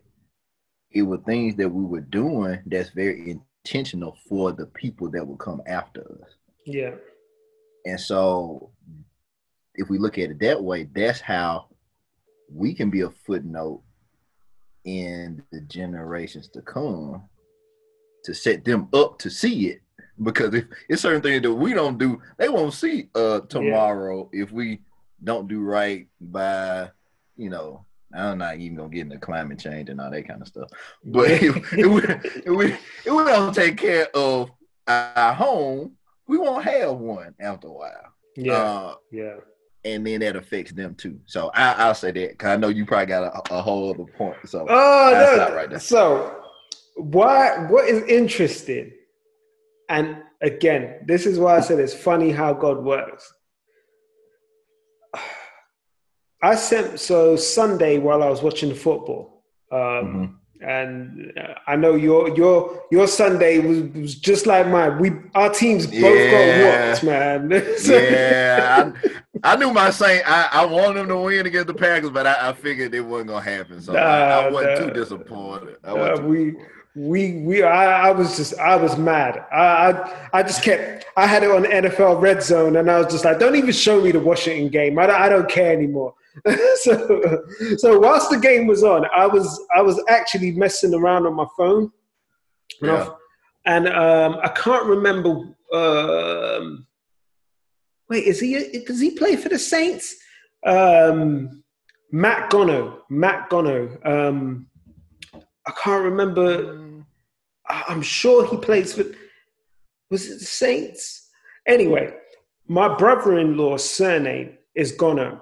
it 0.91 1.03
were 1.03 1.17
things 1.17 1.55
that 1.57 1.69
we 1.69 1.83
were 1.83 2.01
doing 2.01 2.59
that's 2.65 2.89
very 2.89 3.37
intentional 3.65 4.17
for 4.27 4.51
the 4.51 4.65
people 4.67 5.09
that 5.11 5.25
will 5.25 5.37
come 5.37 5.61
after 5.67 6.01
us. 6.01 6.31
Yeah. 6.65 6.95
And 7.89 7.99
so 7.99 8.69
if 9.73 9.89
we 9.89 9.97
look 9.97 10.17
at 10.19 10.29
it 10.29 10.39
that 10.39 10.63
way, 10.63 10.87
that's 10.93 11.19
how 11.19 11.67
we 12.53 12.73
can 12.73 12.89
be 12.89 13.01
a 13.01 13.09
footnote 13.09 13.81
in 14.85 15.43
the 15.51 15.61
generations 15.61 16.49
to 16.49 16.61
come 16.61 17.23
to 18.23 18.33
set 18.33 18.63
them 18.63 18.89
up 18.93 19.17
to 19.19 19.29
see 19.29 19.69
it. 19.69 19.81
Because 20.21 20.53
if 20.53 20.65
it's 20.87 21.01
certain 21.01 21.21
things 21.21 21.41
that 21.41 21.53
we 21.53 21.73
don't 21.73 21.97
do, 21.97 22.21
they 22.37 22.49
won't 22.49 22.73
see 22.73 23.09
uh 23.15 23.39
tomorrow 23.41 24.29
yeah. 24.31 24.43
if 24.43 24.51
we 24.51 24.81
don't 25.23 25.47
do 25.47 25.61
right 25.61 26.07
by, 26.19 26.89
you 27.37 27.49
know, 27.49 27.85
I'm 28.13 28.37
not 28.37 28.57
even 28.57 28.77
gonna 28.77 28.89
get 28.89 29.01
into 29.01 29.17
climate 29.17 29.59
change 29.59 29.89
and 29.89 29.99
all 29.99 30.11
that 30.11 30.27
kind 30.27 30.41
of 30.41 30.47
stuff. 30.47 30.69
But 31.03 31.31
if, 31.31 31.73
if, 31.73 31.87
we, 31.87 32.01
if, 32.03 32.45
we, 32.45 32.65
if 32.73 33.05
we 33.05 33.23
don't 33.23 33.55
take 33.55 33.77
care 33.77 34.07
of 34.13 34.51
our 34.87 35.33
home, 35.33 35.95
we 36.29 36.37
won't 36.37 36.63
have 36.63 36.91
one 36.97 37.33
after 37.41 37.67
a 37.67 37.71
while. 37.71 38.13
Yeah. 38.37 38.53
Uh, 38.53 38.95
yeah. 39.11 39.35
And 39.83 40.05
then 40.05 40.19
that 40.19 40.35
affects 40.35 40.71
them 40.71 40.93
too. 40.93 41.19
So 41.25 41.49
I, 41.55 41.87
will 41.87 41.95
say 41.95 42.11
that 42.11 42.29
because 42.31 42.49
I 42.49 42.55
know 42.57 42.67
you 42.67 42.85
probably 42.85 43.07
got 43.07 43.23
a, 43.23 43.55
a 43.55 43.61
whole 43.61 43.89
other 43.89 44.05
point. 44.05 44.37
So 44.45 44.65
oh 44.69 45.35
no, 45.37 45.55
right 45.55 45.69
there. 45.69 45.79
so 45.79 46.39
why? 46.95 47.65
What 47.67 47.89
is 47.89 48.03
interesting? 48.03 48.91
And 49.89 50.17
again, 50.41 50.99
this 51.07 51.25
is 51.25 51.39
why 51.39 51.57
I 51.57 51.61
said 51.61 51.79
it's 51.79 51.93
funny 51.93 52.29
how 52.29 52.53
God 52.53 52.83
works. 52.83 53.33
I 56.43 56.55
sent 56.55 56.99
so 56.99 57.35
Sunday 57.37 57.97
while 57.97 58.21
I 58.21 58.29
was 58.29 58.43
watching 58.43 58.69
the 58.69 58.75
football. 58.75 59.43
Um, 59.71 59.79
mm-hmm 59.79 60.35
and 60.61 61.31
uh, 61.37 61.53
I 61.67 61.75
know 61.75 61.95
your 61.95 62.35
your 62.35 62.83
your 62.91 63.07
Sunday 63.07 63.59
was, 63.59 63.81
was 63.93 64.15
just 64.15 64.45
like 64.45 64.67
mine. 64.67 64.99
We 64.99 65.11
our 65.33 65.49
teams 65.49 65.85
both 65.85 65.95
yeah. 65.95 66.61
got 66.61 66.89
whooped, 66.89 67.03
man. 67.03 67.63
so, 67.77 67.97
yeah, 67.97 68.91
I, 69.43 69.53
I, 69.53 69.55
knew 69.55 69.71
my 69.71 69.89
Saint. 69.89 70.29
I, 70.29 70.49
I 70.51 70.65
wanted 70.65 70.99
them 70.99 71.07
to 71.09 71.17
win 71.17 71.45
against 71.45 71.67
the 71.67 71.73
Packers, 71.73 72.09
but 72.09 72.27
I, 72.27 72.49
I 72.49 72.53
figured 72.53 72.93
it 72.93 73.01
wasn't 73.01 73.29
gonna 73.29 73.41
happen. 73.41 73.81
So 73.81 73.93
nah, 73.93 73.99
I, 73.99 74.47
I, 74.47 74.49
wasn't 74.51 74.79
nah, 74.79 74.87
too 74.87 74.93
disappointed. 74.93 75.77
Nah, 75.83 76.15
too 76.15 76.23
we 76.23 76.55
we 76.95 77.41
we 77.43 77.63
I, 77.63 78.09
I 78.09 78.11
was 78.11 78.35
just 78.35 78.57
I 78.59 78.75
was 78.75 78.97
mad. 78.97 79.45
I, 79.51 79.91
I 79.91 80.39
I 80.39 80.43
just 80.43 80.63
kept 80.63 81.05
I 81.15 81.25
had 81.25 81.43
it 81.43 81.51
on 81.51 81.63
NFL 81.63 82.19
Red 82.21 82.43
Zone, 82.43 82.75
and 82.75 82.91
I 82.91 82.99
was 82.99 83.07
just 83.07 83.23
like, 83.23 83.39
don't 83.39 83.55
even 83.55 83.71
show 83.71 84.01
me 84.01 84.11
the 84.11 84.19
Washington 84.19 84.69
game. 84.69 84.99
I 84.99 85.07
don't, 85.07 85.21
I 85.21 85.29
don't 85.29 85.49
care 85.49 85.71
anymore. 85.71 86.15
so, 86.75 87.43
so 87.77 87.99
whilst 87.99 88.29
the 88.29 88.39
game 88.39 88.67
was 88.67 88.83
on, 88.83 89.05
I 89.15 89.25
was 89.25 89.59
I 89.75 89.81
was 89.81 90.01
actually 90.07 90.51
messing 90.51 90.93
around 90.93 91.25
on 91.25 91.33
my 91.33 91.45
phone, 91.57 91.91
yeah. 92.81 93.09
and 93.65 93.87
um, 93.87 94.37
I 94.43 94.49
can't 94.49 94.85
remember. 94.85 95.55
Um, 95.73 96.87
wait, 98.09 98.25
is 98.25 98.39
he? 98.39 98.83
Does 98.85 98.99
he 98.99 99.11
play 99.11 99.35
for 99.35 99.49
the 99.49 99.59
Saints? 99.59 100.15
Um, 100.65 101.63
Matt 102.11 102.49
Gono. 102.49 102.99
Matt 103.09 103.49
Gono. 103.49 104.05
Um, 104.05 104.67
I 105.33 105.71
can't 105.83 106.03
remember. 106.03 107.03
I'm 107.67 108.01
sure 108.01 108.47
he 108.47 108.57
plays 108.57 108.93
for. 108.93 109.03
Was 110.09 110.29
it 110.29 110.39
the 110.39 110.45
Saints? 110.45 111.29
Anyway, 111.67 112.13
my 112.67 112.95
brother-in-law's 112.95 113.87
surname 113.87 114.57
is 114.75 114.95
Gono. 114.95 115.41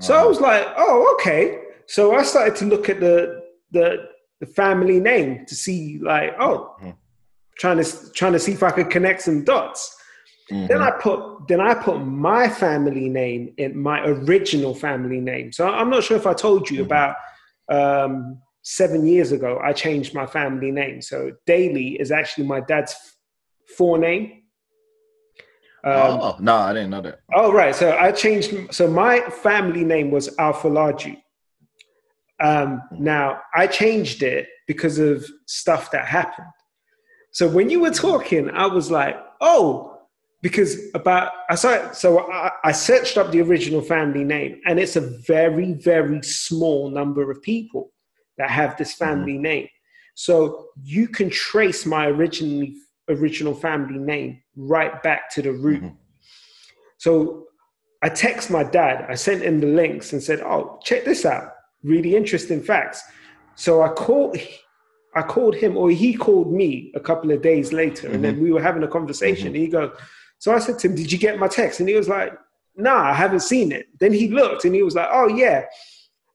So 0.00 0.14
I 0.14 0.24
was 0.24 0.40
like, 0.40 0.66
oh, 0.76 1.14
okay. 1.14 1.60
So 1.86 2.14
I 2.14 2.22
started 2.22 2.56
to 2.56 2.66
look 2.66 2.88
at 2.88 3.00
the 3.00 3.42
the, 3.70 4.08
the 4.40 4.46
family 4.46 4.98
name 5.00 5.44
to 5.46 5.54
see, 5.54 5.98
like, 5.98 6.34
oh, 6.40 6.74
mm-hmm. 6.80 6.90
trying 7.58 7.82
to 7.82 8.12
trying 8.12 8.32
to 8.32 8.38
see 8.38 8.52
if 8.52 8.62
I 8.62 8.70
could 8.70 8.90
connect 8.90 9.22
some 9.22 9.44
dots. 9.44 9.96
Mm-hmm. 10.50 10.66
Then 10.66 10.82
I 10.82 10.90
put 10.92 11.48
then 11.48 11.60
I 11.60 11.74
put 11.74 11.98
my 11.98 12.48
family 12.48 13.08
name 13.08 13.54
in 13.58 13.78
my 13.78 14.00
original 14.06 14.74
family 14.74 15.20
name. 15.20 15.52
So 15.52 15.68
I'm 15.68 15.90
not 15.90 16.04
sure 16.04 16.16
if 16.16 16.26
I 16.26 16.34
told 16.34 16.70
you 16.70 16.84
mm-hmm. 16.84 16.86
about 16.86 17.16
um, 17.68 18.40
seven 18.62 19.06
years 19.06 19.32
ago. 19.32 19.60
I 19.62 19.72
changed 19.72 20.14
my 20.14 20.26
family 20.26 20.70
name. 20.70 21.02
So 21.02 21.32
Daly 21.46 22.00
is 22.00 22.10
actually 22.10 22.46
my 22.46 22.60
dad's 22.60 22.96
forename. 23.78 24.37
Um, 25.84 26.20
oh 26.20 26.36
no, 26.40 26.56
I 26.56 26.72
didn't 26.72 26.90
know 26.90 27.02
that. 27.02 27.20
Oh 27.34 27.52
right, 27.52 27.74
so 27.74 27.96
I 27.96 28.12
changed. 28.12 28.74
So 28.74 28.88
my 28.88 29.20
family 29.20 29.84
name 29.84 30.10
was 30.10 30.34
Alfalaju. 30.36 31.16
Um, 32.40 32.82
now 32.92 33.40
I 33.54 33.66
changed 33.66 34.22
it 34.22 34.48
because 34.66 34.98
of 34.98 35.24
stuff 35.46 35.90
that 35.92 36.06
happened. 36.06 36.48
So 37.32 37.48
when 37.48 37.70
you 37.70 37.80
were 37.80 37.90
talking, 37.90 38.50
I 38.50 38.66
was 38.66 38.90
like, 38.90 39.16
oh, 39.40 39.98
because 40.42 40.76
about 40.94 41.32
I 41.50 41.54
saw 41.54 41.92
so 41.92 42.30
I, 42.30 42.50
I 42.64 42.72
searched 42.72 43.16
up 43.16 43.30
the 43.30 43.40
original 43.40 43.80
family 43.80 44.24
name, 44.24 44.60
and 44.66 44.78
it's 44.78 44.96
a 44.96 45.00
very 45.00 45.74
very 45.74 46.22
small 46.22 46.90
number 46.90 47.30
of 47.30 47.42
people 47.42 47.92
that 48.36 48.50
have 48.50 48.76
this 48.76 48.94
mm-hmm. 48.94 49.04
family 49.04 49.32
mm-hmm. 49.34 49.42
name. 49.42 49.68
So 50.14 50.68
you 50.82 51.06
can 51.06 51.30
trace 51.30 51.86
my 51.86 52.06
originally 52.06 52.76
original 53.08 53.54
family 53.54 53.98
name 53.98 54.42
right 54.58 55.02
back 55.02 55.30
to 55.30 55.42
the 55.42 55.52
root. 55.52 55.82
Mm-hmm. 55.82 55.94
So 56.98 57.46
I 58.02 58.08
text 58.08 58.50
my 58.50 58.64
dad, 58.64 59.06
I 59.08 59.14
sent 59.14 59.42
him 59.42 59.60
the 59.60 59.68
links 59.68 60.12
and 60.12 60.22
said, 60.22 60.40
Oh, 60.40 60.78
check 60.84 61.04
this 61.04 61.24
out. 61.24 61.54
Really 61.82 62.16
interesting 62.16 62.62
facts. 62.62 63.02
So 63.54 63.82
I 63.82 63.88
called 63.88 64.36
I 65.14 65.22
called 65.22 65.56
him 65.56 65.76
or 65.76 65.90
he 65.90 66.14
called 66.14 66.52
me 66.52 66.92
a 66.94 67.00
couple 67.00 67.30
of 67.30 67.40
days 67.40 67.72
later 67.72 68.06
mm-hmm. 68.06 68.14
and 68.14 68.24
then 68.24 68.34
mm-hmm. 68.34 68.44
we 68.44 68.52
were 68.52 68.62
having 68.62 68.82
a 68.82 68.88
conversation. 68.88 69.48
Mm-hmm. 69.48 69.62
He 69.62 69.68
goes, 69.68 69.96
So 70.38 70.54
I 70.54 70.58
said 70.58 70.78
to 70.80 70.88
him, 70.88 70.96
Did 70.96 71.10
you 71.10 71.18
get 71.18 71.38
my 71.38 71.48
text? 71.48 71.80
And 71.80 71.88
he 71.88 71.94
was 71.94 72.08
like, 72.08 72.32
Nah, 72.76 73.10
I 73.10 73.14
haven't 73.14 73.40
seen 73.40 73.72
it. 73.72 73.86
Then 73.98 74.12
he 74.12 74.28
looked 74.28 74.64
and 74.64 74.74
he 74.74 74.82
was 74.82 74.94
like, 74.94 75.08
Oh 75.10 75.28
yeah. 75.28 75.64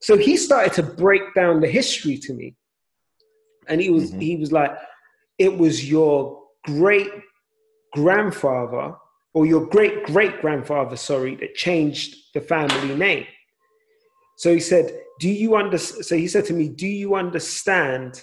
So 0.00 0.16
he 0.16 0.36
started 0.36 0.72
to 0.74 0.82
break 0.82 1.22
down 1.34 1.60
the 1.60 1.68
history 1.68 2.18
to 2.18 2.34
me. 2.34 2.56
And 3.68 3.80
he 3.80 3.90
was 3.90 4.10
mm-hmm. 4.10 4.20
he 4.20 4.36
was 4.36 4.52
like, 4.52 4.72
It 5.38 5.56
was 5.56 5.88
your 5.88 6.42
great 6.64 7.10
grandfather 7.94 8.94
or 9.32 9.46
your 9.46 9.66
great 9.66 10.04
great 10.04 10.40
grandfather, 10.40 10.96
sorry, 10.96 11.34
that 11.36 11.54
changed 11.54 12.16
the 12.34 12.40
family 12.40 12.94
name. 12.94 13.26
So 14.36 14.52
he 14.52 14.60
said, 14.60 14.96
"Do 15.20 15.28
you 15.28 15.56
understand?" 15.56 16.04
So 16.04 16.16
he 16.16 16.28
said 16.28 16.44
to 16.46 16.52
me, 16.52 16.68
"Do 16.68 16.86
you 16.86 17.14
understand 17.14 18.22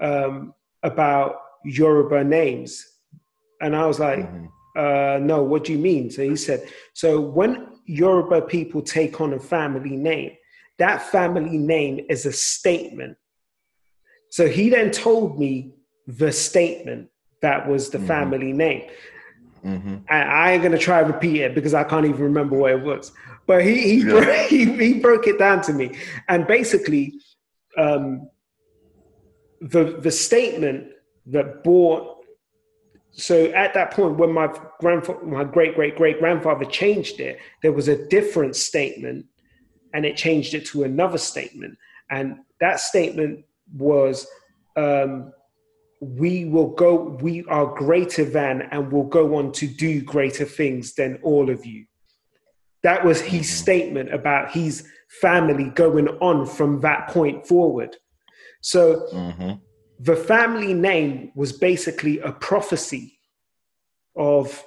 um, 0.00 0.54
about 0.82 1.36
Yoruba 1.64 2.24
names?" 2.24 2.84
And 3.60 3.76
I 3.76 3.86
was 3.86 4.00
like, 4.00 4.20
mm-hmm. 4.20 4.46
uh, 4.76 5.18
"No, 5.18 5.42
what 5.42 5.64
do 5.64 5.72
you 5.72 5.78
mean?" 5.78 6.10
So 6.10 6.22
he 6.22 6.36
said, 6.36 6.68
"So 6.94 7.20
when 7.20 7.68
Yoruba 7.86 8.42
people 8.42 8.82
take 8.82 9.20
on 9.20 9.32
a 9.34 9.40
family 9.40 9.96
name, 9.96 10.32
that 10.78 11.02
family 11.02 11.58
name 11.58 12.06
is 12.08 12.26
a 12.26 12.32
statement." 12.32 13.16
So 14.30 14.48
he 14.48 14.70
then 14.70 14.90
told 14.90 15.38
me 15.38 15.74
the 16.06 16.32
statement 16.32 17.10
that 17.42 17.68
was 17.68 17.90
the 17.90 17.98
mm-hmm. 17.98 18.06
family 18.06 18.52
name. 18.52 18.88
Mm-hmm. 19.64 19.96
I, 20.08 20.22
I, 20.22 20.52
ain't 20.52 20.62
gonna 20.62 20.78
try 20.78 21.02
to 21.02 21.06
repeat 21.12 21.40
it 21.40 21.54
because 21.54 21.74
I 21.74 21.84
can't 21.84 22.06
even 22.06 22.20
remember 22.20 22.56
what 22.56 22.72
it 22.72 22.82
was. 22.82 23.12
But 23.46 23.64
he 23.64 23.80
he, 23.80 23.96
yeah. 23.98 24.10
broke, 24.10 24.36
he, 24.48 24.64
he 24.64 24.94
broke 24.94 25.26
it 25.26 25.38
down 25.38 25.62
to 25.62 25.72
me, 25.72 25.96
and 26.28 26.46
basically, 26.46 27.14
um, 27.78 28.28
the 29.60 29.98
the 30.00 30.10
statement 30.10 30.88
that 31.26 31.62
brought. 31.62 32.08
So 33.14 33.46
at 33.50 33.74
that 33.74 33.90
point, 33.90 34.16
when 34.16 34.32
my 34.32 34.52
grandfather, 34.80 35.24
my 35.24 35.44
great 35.44 35.74
great 35.76 35.96
great 35.96 36.18
grandfather 36.18 36.64
changed 36.64 37.20
it, 37.20 37.38
there 37.62 37.72
was 37.72 37.86
a 37.86 38.08
different 38.08 38.56
statement, 38.56 39.26
and 39.94 40.04
it 40.04 40.16
changed 40.16 40.54
it 40.54 40.64
to 40.66 40.82
another 40.82 41.18
statement, 41.18 41.78
and 42.10 42.38
that 42.60 42.80
statement 42.80 43.44
was. 43.72 44.26
Um, 44.76 45.32
we 46.02 46.44
will 46.46 46.70
go, 46.70 47.16
we 47.22 47.44
are 47.44 47.66
greater 47.66 48.24
than, 48.24 48.62
and 48.72 48.90
will 48.90 49.04
go 49.04 49.36
on 49.36 49.52
to 49.52 49.68
do 49.68 50.02
greater 50.02 50.44
things 50.44 50.94
than 50.94 51.20
all 51.22 51.48
of 51.48 51.64
you. 51.64 51.86
That 52.82 53.04
was 53.04 53.20
his 53.20 53.46
mm-hmm. 53.46 53.62
statement 53.62 54.12
about 54.12 54.50
his 54.50 54.84
family 55.20 55.70
going 55.70 56.08
on 56.08 56.44
from 56.46 56.80
that 56.80 57.06
point 57.08 57.46
forward. 57.46 57.96
So, 58.62 59.06
mm-hmm. 59.12 59.52
the 60.00 60.16
family 60.16 60.74
name 60.74 61.30
was 61.36 61.52
basically 61.52 62.18
a 62.18 62.32
prophecy 62.32 63.20
of 64.16 64.64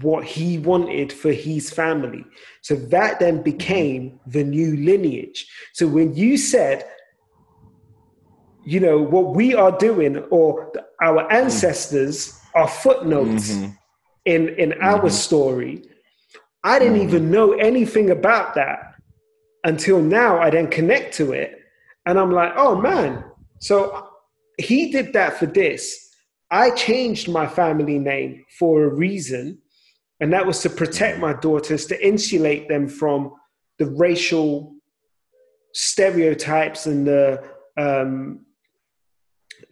what 0.00 0.24
he 0.24 0.58
wanted 0.58 1.12
for 1.12 1.30
his 1.30 1.70
family. 1.70 2.24
So 2.62 2.74
that 2.74 3.20
then 3.20 3.42
became 3.42 4.18
the 4.26 4.42
new 4.42 4.76
lineage. 4.76 5.46
So 5.72 5.86
when 5.86 6.16
you 6.16 6.36
said, 6.36 6.84
you 8.64 8.80
know, 8.80 8.98
what 8.98 9.34
we 9.34 9.54
are 9.54 9.76
doing 9.76 10.18
or 10.30 10.72
our 11.02 11.30
ancestors 11.32 12.38
are 12.54 12.68
footnotes 12.68 13.52
mm-hmm. 13.52 13.70
in, 14.24 14.48
in 14.50 14.70
mm-hmm. 14.70 14.82
our 14.82 15.10
story, 15.10 15.82
I 16.62 16.78
didn't 16.78 16.98
mm-hmm. 16.98 17.08
even 17.08 17.30
know 17.30 17.52
anything 17.52 18.10
about 18.10 18.54
that 18.54 18.94
until 19.64 20.00
now. 20.00 20.40
I 20.40 20.50
then 20.50 20.68
connect 20.68 21.14
to 21.14 21.32
it 21.32 21.60
and 22.06 22.18
I'm 22.18 22.30
like, 22.30 22.52
oh 22.56 22.80
man. 22.80 23.24
So 23.60 24.08
he 24.58 24.90
did 24.90 25.12
that 25.14 25.38
for 25.38 25.46
this. 25.46 26.10
I 26.50 26.70
changed 26.70 27.28
my 27.28 27.46
family 27.46 27.98
name 27.98 28.44
for 28.58 28.84
a 28.84 28.94
reason, 28.94 29.58
and 30.20 30.32
that 30.32 30.46
was 30.46 30.60
to 30.62 30.70
protect 30.70 31.18
my 31.18 31.32
daughters, 31.32 31.86
to 31.86 32.06
insulate 32.06 32.68
them 32.68 32.86
from 32.86 33.32
the 33.78 33.86
racial 33.86 34.74
stereotypes 35.72 36.86
and 36.86 37.06
the 37.06 37.42
um, 37.76 38.44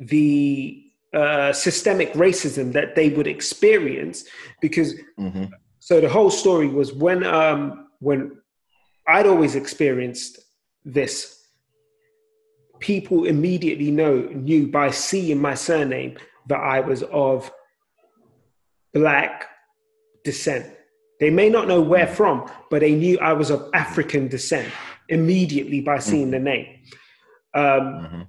the 0.09 0.83
uh, 1.15 1.53
systemic 1.53 2.13
racism 2.15 2.73
that 2.73 2.95
they 2.95 3.11
would 3.11 3.27
experience. 3.27 4.25
Because 4.61 4.95
mm-hmm. 5.19 5.45
so 5.79 6.01
the 6.01 6.09
whole 6.09 6.31
story 6.31 6.69
was 6.69 6.93
when 6.93 7.25
um, 7.25 7.89
when 8.01 8.39
I'd 9.07 9.27
always 9.27 9.55
experienced 9.55 10.39
this 10.85 11.39
people 12.81 13.25
immediately 13.25 13.91
know 13.91 14.23
knew 14.33 14.67
by 14.67 14.91
seeing 14.91 15.41
my 15.41 15.55
surname 15.55 16.19
that 16.49 16.59
I 16.59 16.81
was 16.81 17.03
of 17.05 17.51
black 18.93 19.49
descent. 20.25 20.67
They 21.21 21.31
may 21.31 21.49
not 21.49 21.69
know 21.69 21.81
where 21.81 22.09
from, 22.09 22.51
but 22.71 22.81
they 22.81 22.95
knew 22.95 23.19
I 23.21 23.33
was 23.33 23.51
of 23.51 23.71
African 23.73 24.27
descent 24.29 24.73
immediately 25.09 25.81
by 25.81 25.99
seeing 26.01 26.31
mm-hmm. 26.31 26.31
the 26.33 26.39
name. 26.41 26.67
Um, 27.55 27.63
mm-hmm. 27.63 28.23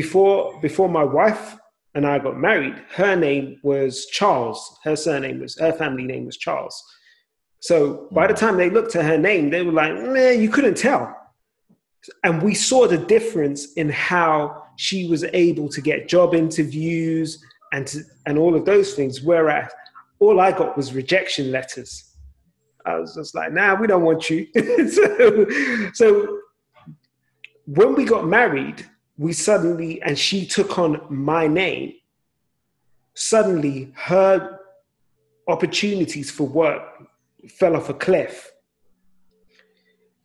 Before 0.00 0.60
before 0.60 0.90
my 0.90 1.04
wife 1.04 1.56
and 1.94 2.06
I 2.06 2.18
got 2.18 2.36
married, 2.36 2.76
her 3.00 3.16
name 3.16 3.58
was 3.62 4.06
Charles. 4.18 4.58
Her 4.84 4.94
surname 4.94 5.40
was 5.40 5.58
her 5.58 5.72
family 5.72 6.04
name 6.04 6.26
was 6.26 6.36
Charles. 6.36 6.76
So 7.60 8.08
by 8.12 8.26
the 8.26 8.34
mm-hmm. 8.34 8.44
time 8.44 8.56
they 8.58 8.68
looked 8.68 8.94
at 8.94 9.06
her 9.06 9.16
name, 9.16 9.48
they 9.48 9.62
were 9.62 9.72
like, 9.72 9.94
"Man, 9.94 10.42
you 10.42 10.50
couldn't 10.50 10.76
tell." 10.76 11.04
and 12.24 12.42
we 12.42 12.54
saw 12.54 12.86
the 12.86 12.98
difference 12.98 13.72
in 13.74 13.88
how 13.88 14.64
she 14.76 15.08
was 15.08 15.24
able 15.32 15.68
to 15.68 15.80
get 15.80 16.08
job 16.08 16.34
interviews 16.34 17.42
and 17.72 17.86
to, 17.86 18.02
and 18.26 18.38
all 18.38 18.54
of 18.54 18.64
those 18.64 18.94
things 18.94 19.22
whereas 19.22 19.68
all 20.20 20.40
i 20.40 20.50
got 20.52 20.76
was 20.76 20.94
rejection 20.94 21.50
letters 21.50 22.14
i 22.84 22.96
was 22.96 23.14
just 23.14 23.34
like 23.34 23.52
nah 23.52 23.74
we 23.74 23.86
don't 23.86 24.04
want 24.04 24.30
you 24.30 24.46
so, 24.88 25.46
so 25.94 26.38
when 27.66 27.94
we 27.94 28.04
got 28.04 28.26
married 28.26 28.88
we 29.18 29.32
suddenly 29.32 30.02
and 30.02 30.18
she 30.18 30.46
took 30.46 30.78
on 30.78 31.00
my 31.08 31.46
name. 31.46 31.94
Suddenly 33.14 33.92
her 33.94 34.58
opportunities 35.48 36.30
for 36.30 36.46
work 36.46 36.82
fell 37.48 37.76
off 37.76 37.88
a 37.88 37.94
cliff. 37.94 38.52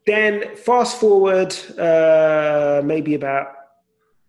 Then 0.06 0.56
fast 0.56 1.00
forward 1.00 1.56
uh, 1.78 2.82
maybe 2.84 3.14
about 3.16 3.48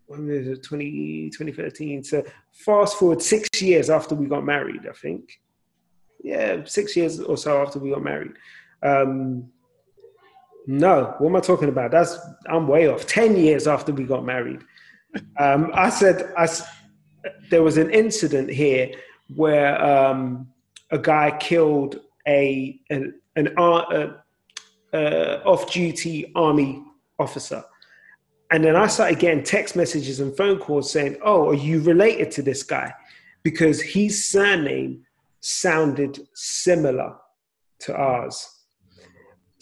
when 0.05 0.27
was 0.27 0.47
it? 0.47 0.63
20, 0.63 1.31
2013 1.31 2.03
so 2.03 2.23
fast 2.51 2.97
forward 2.97 3.21
six 3.21 3.49
years 3.61 3.89
after 3.89 4.13
we 4.13 4.27
got 4.27 4.45
married 4.45 4.85
i 4.87 4.93
think. 4.93 5.41
Yeah 6.23 6.63
six 6.65 6.95
years 6.95 7.19
or 7.19 7.37
so 7.37 7.61
after 7.61 7.79
we 7.79 7.89
got 7.89 8.03
married. 8.03 8.33
Um, 8.83 9.49
no 10.67 11.15
what 11.19 11.29
am 11.29 11.35
i 11.35 11.39
talking 11.39 11.69
about 11.69 11.91
that's 11.91 12.17
i'm 12.47 12.67
way 12.67 12.87
off 12.87 13.05
10 13.05 13.35
years 13.35 13.67
after 13.67 13.91
we 13.91 14.03
got 14.03 14.23
married 14.23 14.61
um, 15.37 15.71
i 15.73 15.89
said 15.89 16.31
I, 16.37 16.47
there 17.49 17.63
was 17.63 17.77
an 17.77 17.89
incident 17.91 18.49
here 18.49 18.91
where 19.35 19.83
um, 19.83 20.47
a 20.91 20.97
guy 20.97 21.35
killed 21.39 21.99
a 22.27 22.79
an, 22.89 23.19
an, 23.35 23.53
uh, 23.57 24.13
uh, 24.93 25.39
off-duty 25.45 26.31
army 26.35 26.83
officer. 27.19 27.63
And 28.51 28.63
then 28.63 28.75
I 28.75 28.87
started 28.87 29.17
getting 29.17 29.43
text 29.43 29.75
messages 29.75 30.19
and 30.19 30.35
phone 30.37 30.59
calls 30.59 30.91
saying, 30.91 31.17
"Oh, 31.23 31.49
are 31.49 31.55
you 31.55 31.81
related 31.81 32.29
to 32.31 32.43
this 32.43 32.61
guy?" 32.61 32.93
Because 33.41 33.81
his 33.81 34.29
surname 34.29 35.03
sounded 35.39 36.19
similar 36.35 37.15
to 37.79 37.95
ours. 37.95 38.47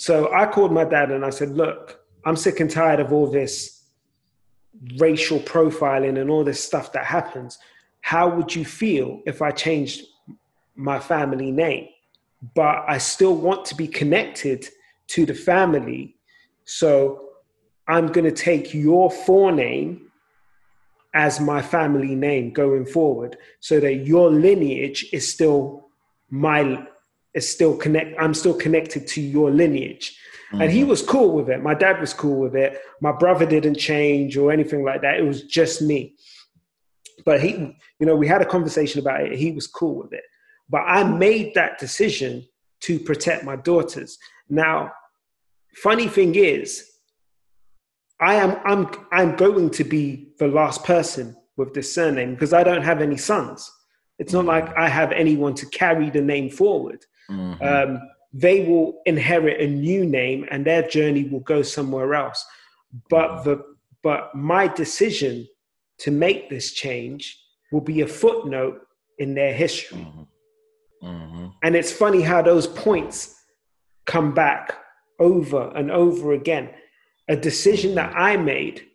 So 0.02 0.34
I 0.34 0.48
called 0.48 0.72
my 0.72 0.84
dad 0.84 1.12
and 1.12 1.24
I 1.24 1.30
said, 1.30 1.52
"Look, 1.52 2.00
I'm 2.26 2.36
sick 2.36 2.60
and 2.60 2.72
tired 2.72 3.00
of 3.00 3.14
all 3.14 3.28
this 3.28 3.84
racial 4.98 5.40
profiling 5.42 6.20
and 6.20 6.28
all 6.28 6.44
this 6.44 6.64
stuff 6.64 6.92
that 6.94 7.06
happens. 7.06 7.60
How 8.02 8.28
would 8.36 8.56
you 8.56 8.66
feel 8.66 9.22
if 9.28 9.44
I 9.44 9.52
changed 9.52 10.08
my 10.76 11.00
family 11.00 11.52
name, 11.52 11.88
but 12.56 12.84
I 12.88 12.98
still 12.98 13.36
want 13.36 13.64
to 13.66 13.76
be 13.76 13.88
connected 13.88 14.68
to 15.10 15.24
the 15.28 15.36
family. 15.36 16.16
So 16.66 17.30
I'm 17.88 18.08
going 18.08 18.26
to 18.26 18.32
take 18.32 18.74
your 18.74 19.12
forename 19.12 20.00
as 21.14 21.40
my 21.40 21.62
family 21.62 22.16
name 22.16 22.54
going 22.54 22.88
forward 22.88 23.38
so 23.60 23.80
that 23.80 24.08
your 24.08 24.32
lineage 24.32 25.06
is 25.14 25.32
still 25.32 25.90
my 26.32 26.88
is 27.34 27.48
still 27.50 27.76
connect 27.76 28.16
i'm 28.20 28.34
still 28.34 28.54
connected 28.54 29.08
to 29.08 29.22
your 29.22 29.52
lineage 29.52 30.18
mm-hmm. 30.52 30.62
and 30.62 30.72
he 30.72 30.82
mm-hmm. 30.82 30.90
was 30.90 31.02
cool 31.02 31.32
with 31.32 31.50
it 31.50 31.62
my 31.62 31.74
dad 31.74 32.00
was 32.00 32.14
cool 32.14 32.40
with 32.40 32.56
it 32.56 32.80
my 33.02 33.12
brother 33.12 33.46
didn't 33.46 33.78
change 33.78 34.38
or 34.38 34.52
anything 34.52 34.84
like 34.84 35.02
that 35.02 35.18
it 35.18 35.24
was 35.26 35.44
just 35.44 35.82
me 35.82 36.16
but 37.26 37.42
he 37.42 37.78
you 38.00 38.06
know 38.06 38.16
we 38.16 38.28
had 38.28 38.42
a 38.42 38.46
conversation 38.46 39.00
about 39.00 39.22
it 39.22 39.38
he 39.38 39.52
was 39.52 39.68
cool 39.68 39.96
with 39.96 40.14
it 40.14 40.24
but 40.70 40.82
i 40.82 41.04
made 41.04 41.54
that 41.54 41.80
decision 41.80 42.46
to 42.80 43.00
protect 43.00 43.44
my 43.44 43.56
daughters 43.56 44.18
now 44.50 44.92
funny 45.76 46.08
thing 46.08 46.36
is, 46.36 46.88
I 48.20 48.36
am 48.36 48.58
I'm 48.66 48.88
I'm 49.12 49.36
going 49.36 49.72
to 49.72 49.84
be 49.84 50.34
the 50.38 50.48
last 50.48 50.84
person 50.84 51.36
with 51.58 51.74
this 51.74 51.94
surname 51.94 52.34
because 52.34 52.54
I 52.54 52.64
don't 52.64 52.84
have 52.84 53.02
any 53.02 53.18
sons. 53.18 53.72
It's 54.20 54.34
not 54.34 54.46
like 54.46 54.76
I 54.78 54.88
have 54.88 55.12
anyone 55.12 55.56
to 55.56 55.66
carry 55.68 56.10
the 56.10 56.22
name 56.22 56.50
forward. 56.50 57.04
Mm-hmm. 57.32 57.64
Um, 57.64 58.02
they 58.34 58.66
will 58.66 59.02
inherit 59.06 59.60
a 59.62 59.68
new 59.68 60.06
name 60.06 60.46
and 60.52 60.66
their 60.66 60.88
journey 60.88 61.26
will 61.26 61.42
go 61.42 61.62
somewhere 61.62 62.14
else. 62.14 62.46
But 63.10 63.44
the 63.44 63.64
but 64.04 64.34
my 64.34 64.68
decision 64.68 65.48
to 66.00 66.12
make 66.12 66.50
this 66.50 66.74
change 66.74 67.40
will 67.72 67.82
be 67.82 68.02
a 68.02 68.08
footnote 68.08 68.82
in 69.20 69.36
their 69.36 69.54
history. 69.54 70.00
Mm-hmm. 70.00 71.08
Mm-hmm. 71.08 71.48
And 71.64 71.76
it's 71.76 71.92
funny 71.92 72.22
how 72.22 72.42
those 72.42 72.68
points 72.68 73.36
come 74.06 74.34
back 74.34 74.74
over 75.20 75.72
and 75.76 75.92
over 75.92 76.34
again. 76.34 76.70
A 77.28 77.36
decision 77.36 77.96
that 77.96 78.14
I 78.16 78.38
made 78.38 78.88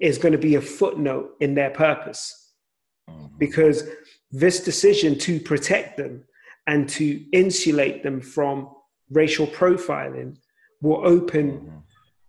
is 0.00 0.18
going 0.18 0.32
to 0.32 0.38
be 0.38 0.54
a 0.54 0.60
footnote 0.60 1.32
in 1.40 1.54
their 1.54 1.70
purpose 1.70 2.52
mm-hmm. 3.08 3.36
because 3.38 3.84
this 4.30 4.62
decision 4.62 5.18
to 5.18 5.40
protect 5.40 5.96
them 5.96 6.24
and 6.66 6.88
to 6.88 7.24
insulate 7.32 8.02
them 8.02 8.20
from 8.20 8.68
racial 9.10 9.46
profiling 9.46 10.36
will 10.80 11.06
open 11.06 11.52
mm-hmm. 11.52 11.76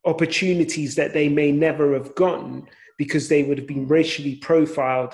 opportunities 0.06 0.96
that 0.96 1.14
they 1.14 1.30
may 1.30 1.52
never 1.52 1.94
have 1.94 2.14
gotten 2.16 2.68
because 2.98 3.28
they 3.28 3.44
would 3.44 3.58
have 3.58 3.68
been 3.68 3.88
racially 3.88 4.36
profiled 4.36 5.14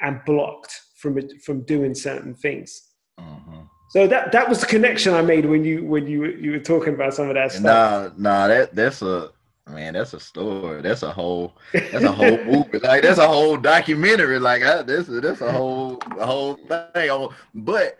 and 0.00 0.20
blocked 0.24 0.80
from 0.96 1.18
from 1.44 1.62
doing 1.62 1.94
certain 1.94 2.34
things. 2.34 2.90
Mm-hmm. 3.18 3.60
So 3.90 4.06
that 4.06 4.32
that 4.32 4.48
was 4.48 4.60
the 4.60 4.66
connection 4.66 5.14
I 5.14 5.22
made 5.22 5.46
when 5.46 5.64
you 5.64 5.84
when 5.84 6.06
you 6.06 6.26
you 6.26 6.52
were 6.52 6.58
talking 6.58 6.94
about 6.94 7.14
some 7.14 7.28
of 7.28 7.34
that 7.34 7.52
stuff. 7.52 7.62
Nah, 7.62 8.10
nah, 8.16 8.48
that 8.48 8.74
that's 8.74 9.02
a 9.02 9.30
man, 9.68 9.94
that's 9.94 10.14
a 10.14 10.20
story. 10.20 10.82
That's 10.82 11.02
a 11.02 11.12
whole 11.12 11.54
that's 11.72 12.04
a 12.04 12.12
whole 12.12 12.44
movie. 12.44 12.78
Like 12.80 13.02
that's 13.02 13.18
a 13.18 13.26
whole 13.26 13.56
documentary. 13.56 14.38
Like 14.38 14.62
I, 14.62 14.82
this 14.82 15.06
that's 15.08 15.40
a 15.40 15.52
whole 15.52 15.98
a 16.18 16.26
whole 16.26 16.54
thing. 16.56 17.28
But 17.54 17.98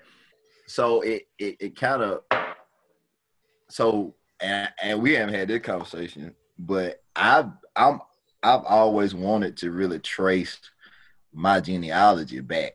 so 0.66 1.00
it 1.02 1.22
it, 1.38 1.56
it 1.60 1.76
kind 1.76 2.02
of 2.02 2.20
so 3.68 4.14
and, 4.40 4.68
and 4.82 5.02
we 5.02 5.14
haven't 5.14 5.34
had 5.34 5.48
this 5.48 5.62
conversation, 5.62 6.34
but 6.58 7.02
I've 7.16 7.50
I'm 7.76 8.00
I've 8.42 8.64
always 8.64 9.14
wanted 9.14 9.56
to 9.58 9.70
really 9.70 9.98
trace 9.98 10.58
my 11.32 11.60
genealogy 11.60 12.40
back 12.40 12.74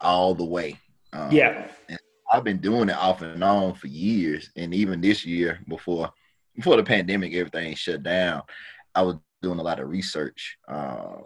all 0.00 0.34
the 0.34 0.44
way. 0.44 0.78
Um, 1.12 1.30
yeah. 1.30 1.68
And 1.88 1.98
I've 2.32 2.44
been 2.44 2.58
doing 2.58 2.88
it 2.88 2.96
off 2.96 3.22
and 3.22 3.44
on 3.44 3.74
for 3.74 3.86
years, 3.86 4.50
and 4.56 4.74
even 4.74 5.00
this 5.00 5.24
year 5.24 5.60
before 5.68 6.10
before 6.56 6.76
the 6.76 6.84
pandemic, 6.84 7.34
everything 7.34 7.74
shut 7.74 8.02
down. 8.02 8.42
I 8.94 9.02
was 9.02 9.16
doing 9.42 9.58
a 9.58 9.62
lot 9.62 9.80
of 9.80 9.88
research 9.88 10.56
uh, 10.68 11.16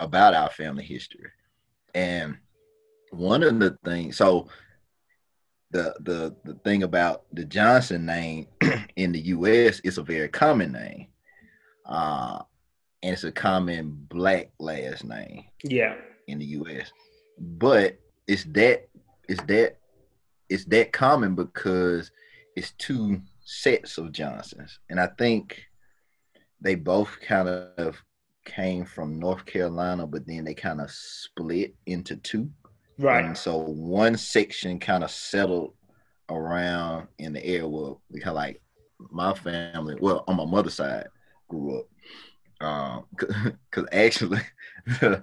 about 0.00 0.34
our 0.34 0.50
family 0.50 0.84
history, 0.84 1.30
And 1.94 2.36
one 3.10 3.42
of 3.42 3.58
the 3.58 3.76
things, 3.84 4.16
so 4.16 4.48
the 5.74 5.92
the 6.00 6.34
the 6.44 6.54
thing 6.60 6.84
about 6.84 7.24
the 7.32 7.44
Johnson 7.44 8.06
name 8.06 8.46
in 8.96 9.10
the 9.10 9.20
U.S. 9.20 9.80
is 9.80 9.98
a 9.98 10.02
very 10.02 10.28
common 10.28 10.72
name, 10.72 11.08
uh, 11.84 12.38
and 13.02 13.12
it's 13.12 13.24
a 13.24 13.32
common 13.32 14.06
black 14.08 14.52
last 14.60 15.04
name. 15.04 15.44
Yeah. 15.64 15.96
In 16.28 16.38
the 16.38 16.44
U.S., 16.46 16.92
but 17.38 17.98
it's 18.28 18.44
that 18.44 18.88
it's 19.28 19.42
that 19.42 19.76
it's 20.48 20.64
that 20.66 20.92
common 20.92 21.34
because 21.34 22.12
it's 22.54 22.70
two 22.78 23.20
sets 23.44 23.98
of 23.98 24.12
Johnsons, 24.12 24.78
and 24.88 25.00
I 25.00 25.08
think 25.18 25.60
they 26.60 26.76
both 26.76 27.18
kind 27.20 27.48
of 27.48 28.00
came 28.44 28.84
from 28.84 29.18
North 29.18 29.44
Carolina, 29.44 30.06
but 30.06 30.24
then 30.24 30.44
they 30.44 30.54
kind 30.54 30.80
of 30.80 30.90
split 30.90 31.74
into 31.86 32.16
two. 32.16 32.48
Right. 32.98 33.24
And 33.24 33.36
so 33.36 33.56
one 33.58 34.16
section 34.16 34.78
kind 34.78 35.04
of 35.04 35.10
settled 35.10 35.74
around 36.28 37.08
in 37.18 37.32
the 37.32 37.44
area 37.44 37.66
where 37.66 37.94
we 38.10 38.20
of 38.20 38.34
like 38.34 38.60
my 39.10 39.34
family, 39.34 39.96
well, 40.00 40.24
on 40.28 40.36
my 40.36 40.44
mother's 40.44 40.74
side, 40.74 41.08
grew 41.48 41.80
up. 41.80 41.86
Um, 42.60 43.04
cause 43.70 43.86
actually, 43.92 44.40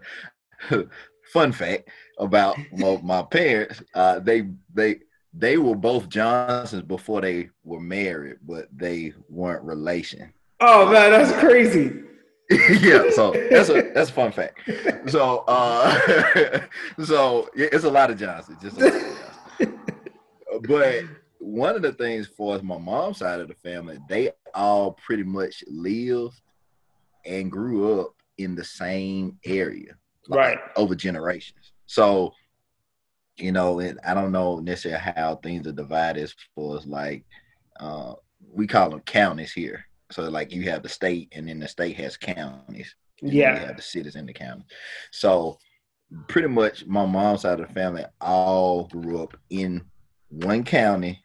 fun 1.33 1.51
fact 1.51 1.89
about 2.19 2.57
my, 2.73 2.99
my 3.01 3.23
parents, 3.23 3.81
uh, 3.93 4.19
they 4.19 4.47
they 4.73 4.99
they 5.33 5.57
were 5.57 5.75
both 5.75 6.09
Johnsons 6.09 6.83
before 6.83 7.21
they 7.21 7.49
were 7.63 7.79
married, 7.79 8.37
but 8.43 8.67
they 8.75 9.13
weren't 9.29 9.63
relation. 9.63 10.33
Oh 10.59 10.91
man, 10.91 11.11
that's 11.11 11.31
crazy. 11.39 12.03
yeah, 12.81 13.09
so 13.11 13.31
that's 13.49 13.69
a 13.69 13.91
that's 13.93 14.09
a 14.09 14.13
fun 14.13 14.31
fact. 14.31 14.59
So 15.09 15.45
uh 15.47 16.59
so 17.03 17.49
it's 17.55 17.85
a 17.85 17.89
lot 17.89 18.11
of 18.11 18.17
Johnsons, 18.17 18.61
just 18.61 18.77
of 18.77 18.91
Johnsons. 18.91 19.79
but 20.67 21.03
one 21.39 21.75
of 21.75 21.81
the 21.81 21.93
things 21.93 22.27
for 22.27 22.55
us, 22.55 22.61
my 22.61 22.77
mom's 22.77 23.19
side 23.19 23.39
of 23.39 23.47
the 23.47 23.53
family, 23.55 23.99
they 24.09 24.31
all 24.53 24.91
pretty 24.93 25.23
much 25.23 25.63
lived 25.67 26.41
and 27.25 27.51
grew 27.51 28.01
up 28.01 28.15
in 28.37 28.55
the 28.55 28.63
same 28.63 29.39
area, 29.45 29.95
like, 30.27 30.37
right, 30.37 30.57
over 30.75 30.93
generations. 30.93 31.71
So, 31.85 32.33
you 33.37 33.53
know, 33.53 33.79
and 33.79 33.97
I 34.05 34.13
don't 34.13 34.31
know 34.33 34.59
necessarily 34.59 35.01
how 35.15 35.35
things 35.35 35.65
are 35.67 35.71
divided 35.71 36.23
as 36.23 36.35
far 36.53 36.77
as 36.77 36.85
like 36.85 37.23
uh, 37.79 38.15
we 38.53 38.67
call 38.67 38.89
them 38.89 38.99
counties 39.01 39.53
here. 39.53 39.85
So 40.11 40.23
like 40.23 40.51
you 40.51 40.63
have 40.69 40.83
the 40.83 40.89
state, 40.89 41.29
and 41.33 41.47
then 41.47 41.59
the 41.59 41.67
state 41.67 41.95
has 41.97 42.17
counties. 42.17 42.95
Yeah, 43.21 43.53
you 43.53 43.67
have 43.67 43.75
the 43.77 43.81
cities 43.81 44.15
in 44.15 44.25
the 44.25 44.33
county. 44.33 44.63
So 45.11 45.57
pretty 46.27 46.47
much, 46.47 46.85
my 46.85 47.05
mom's 47.05 47.41
side 47.41 47.59
of 47.59 47.67
the 47.67 47.73
family 47.73 48.05
all 48.19 48.87
grew 48.87 49.21
up 49.21 49.35
in 49.49 49.83
one 50.29 50.63
county, 50.63 51.21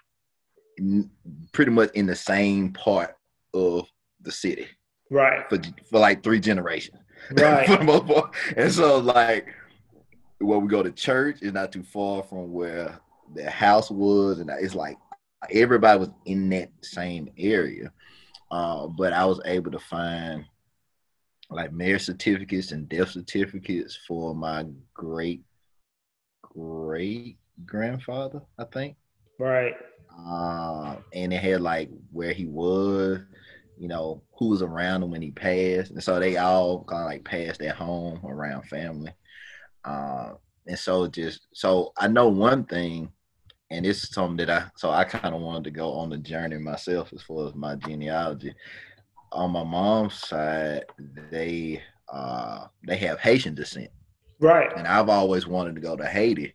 pretty 1.53 1.71
much 1.71 1.91
in 1.95 2.07
the 2.07 2.17
same 2.17 2.73
part 2.73 3.17
of 3.55 3.87
the 4.23 4.33
city. 4.33 4.67
Right. 5.11 5.49
For 5.49 5.59
for 5.91 5.99
like 5.99 6.23
three 6.23 6.41
generations. 6.41 6.99
Right. 7.33 7.67
for 7.67 7.79
the 7.79 7.85
most 7.85 8.07
part. 8.07 8.35
And 8.57 8.71
so 8.71 8.99
like 8.99 9.49
where 10.39 10.59
we 10.59 10.69
go 10.69 10.83
to 10.83 10.93
church 10.93 11.39
is 11.43 11.53
not 11.53 11.73
too 11.73 11.83
far 11.83 12.23
from 12.23 12.53
where 12.53 13.01
the 13.35 13.51
house 13.51 13.91
was, 13.91 14.39
and 14.39 14.51
it's 14.61 14.75
like 14.75 14.97
everybody 15.51 15.99
was 15.99 16.11
in 16.25 16.49
that 16.51 16.71
same 16.83 17.29
area. 17.39 17.91
Uh, 18.51 18.87
but 18.87 19.13
I 19.13 19.25
was 19.25 19.41
able 19.45 19.71
to 19.73 19.79
find 19.79 20.45
like 21.51 21.73
marriage 21.73 22.05
certificates 22.05 22.73
and 22.73 22.89
death 22.89 23.11
certificates 23.11 23.99
for 24.07 24.35
my 24.35 24.67
great 24.95 25.43
great 26.43 27.39
grandfather, 27.65 28.43
I 28.59 28.65
think. 28.65 28.97
Right. 29.39 29.75
Uh, 30.19 30.97
and 31.13 31.33
it 31.33 31.43
had 31.43 31.61
like 31.61 31.91
where 32.11 32.33
he 32.33 32.47
was, 32.47 33.21
you 33.79 33.89
know, 33.89 34.23
who 34.39 34.49
was 34.49 34.63
around 34.63 35.03
him 35.03 35.11
when 35.11 35.23
he 35.23 35.31
passed. 35.31 35.91
And 35.91 36.03
so 36.03 36.19
they 36.19 36.37
all 36.39 36.85
kind 36.85 37.03
of 37.03 37.07
like 37.07 37.25
passed 37.25 37.61
at 37.61 37.77
home 37.77 38.25
around 38.25 38.63
family. 38.65 39.13
Uh, 39.85 40.33
and 40.67 40.79
so 40.79 41.07
just 41.07 41.47
so 41.55 41.93
I 41.99 42.09
know 42.09 42.29
one 42.29 42.65
thing, 42.65 43.13
and 43.71 43.85
it's 43.85 44.13
something 44.15 44.47
that 44.47 44.51
I 44.51 44.71
so 44.77 44.91
I 44.91 45.05
kind 45.05 45.35
of 45.35 45.41
wanted 45.41 45.65
to 45.65 45.71
go 45.71 45.93
on 45.93 46.11
the 46.11 46.19
journey 46.19 46.59
myself 46.59 47.13
as 47.13 47.23
far 47.23 47.47
as 47.47 47.55
my 47.55 47.75
genealogy. 47.77 48.55
On 49.33 49.51
my 49.51 49.65
mom's 49.65 50.15
side, 50.15 50.85
they 51.31 51.83
uh 52.09 52.67
they 52.87 52.97
have 52.97 53.19
Haitian 53.19 53.55
descent. 53.55 53.91
Right. 54.39 54.71
And 54.77 54.87
I've 54.87 55.09
always 55.09 55.47
wanted 55.47 55.75
to 55.75 55.81
go 55.81 55.97
to 55.97 56.07
Haiti 56.07 56.55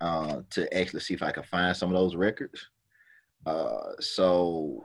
uh 0.00 0.42
to 0.50 0.78
actually 0.78 1.00
see 1.00 1.14
if 1.14 1.22
I 1.22 1.32
could 1.32 1.46
find 1.46 1.76
some 1.76 1.90
of 1.90 1.98
those 1.98 2.14
records. 2.16 2.68
Uh 3.44 3.92
so 3.98 4.84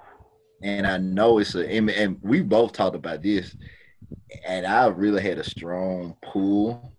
and 0.64 0.86
I 0.86 0.98
know 0.98 1.40
it's 1.40 1.56
a 1.56 1.68
and, 1.68 1.90
and 1.90 2.18
we 2.22 2.42
both 2.42 2.74
talked 2.74 2.96
about 2.96 3.22
this, 3.22 3.56
and 4.48 4.66
I 4.66 4.88
really 4.88 5.22
had 5.22 5.38
a 5.38 5.44
strong 5.44 6.16
pull 6.24 6.94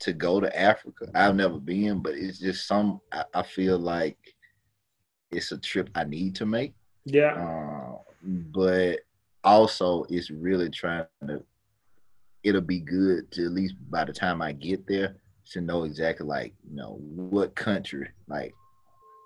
to 0.00 0.12
go 0.12 0.40
to 0.40 0.58
Africa. 0.58 1.08
I've 1.14 1.36
never 1.36 1.58
been, 1.58 2.00
but 2.00 2.14
it's 2.14 2.38
just 2.38 2.66
some 2.66 3.00
I, 3.12 3.24
I 3.34 3.42
feel 3.42 3.78
like 3.78 4.18
it's 5.30 5.52
a 5.52 5.58
trip 5.58 5.90
I 5.94 6.04
need 6.04 6.34
to 6.36 6.46
make. 6.46 6.74
Yeah. 7.04 7.34
Uh, 7.34 7.98
but 8.22 9.00
also 9.42 10.04
it's 10.08 10.30
really 10.30 10.70
trying 10.70 11.04
to 11.26 11.42
it'll 12.42 12.60
be 12.60 12.80
good 12.80 13.30
to 13.32 13.44
at 13.44 13.52
least 13.52 13.74
by 13.90 14.04
the 14.04 14.12
time 14.12 14.42
I 14.42 14.52
get 14.52 14.86
there 14.86 15.16
to 15.52 15.60
know 15.60 15.84
exactly 15.84 16.26
like, 16.26 16.54
you 16.68 16.76
know, 16.76 16.98
what 17.00 17.54
country 17.54 18.08
like 18.28 18.54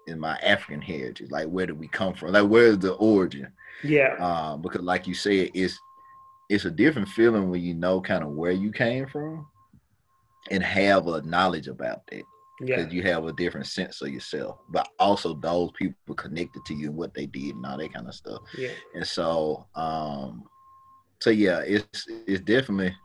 in 0.07 0.19
my 0.19 0.37
African 0.37 0.81
heritage, 0.81 1.31
like 1.31 1.47
where 1.49 1.67
did 1.67 1.79
we 1.79 1.89
come 1.89 2.15
from? 2.15 2.33
Like 2.33 2.49
where's 2.49 2.79
the 2.79 2.93
origin? 2.95 3.53
Yeah. 3.85 4.15
Um, 4.19 4.63
because 4.63 4.83
like 4.83 5.07
you 5.07 5.15
said, 5.15 5.51
it's 5.55 5.79
it's 6.49 6.65
a 6.65 6.71
different 6.71 7.09
feeling 7.09 7.51
when 7.51 7.61
you 7.61 7.75
know 7.75 8.01
kind 8.01 8.25
of 8.25 8.31
where 8.31 8.53
you 8.53 8.73
came 8.73 9.07
from 9.07 9.47
and 10.51 10.63
have 10.63 11.07
a 11.07 11.23
knowledge 11.23 11.69
about 11.69 12.07
that. 12.11 12.23
Because 12.61 12.87
yeah. 12.87 12.93
you 12.93 13.03
have 13.03 13.25
a 13.25 13.33
different 13.35 13.67
sense 13.69 14.03
of 14.03 14.09
yourself, 14.09 14.59
but 14.69 14.89
also 14.99 15.35
those 15.35 15.71
people 15.77 16.15
connected 16.17 16.65
to 16.65 16.75
you 16.75 16.89
and 16.89 16.97
what 16.97 17.15
they 17.15 17.27
did 17.27 17.55
and 17.55 17.65
all 17.65 17.79
that 17.79 17.95
kind 17.95 18.09
of 18.09 18.15
stuff. 18.15 18.41
Yeah. 18.57 18.71
And 18.95 19.07
so, 19.07 19.67
um, 19.77 20.43
so 21.21 21.31
yeah, 21.31 21.61
it's 21.61 22.05
it's 22.27 22.43
definitely 22.43 22.97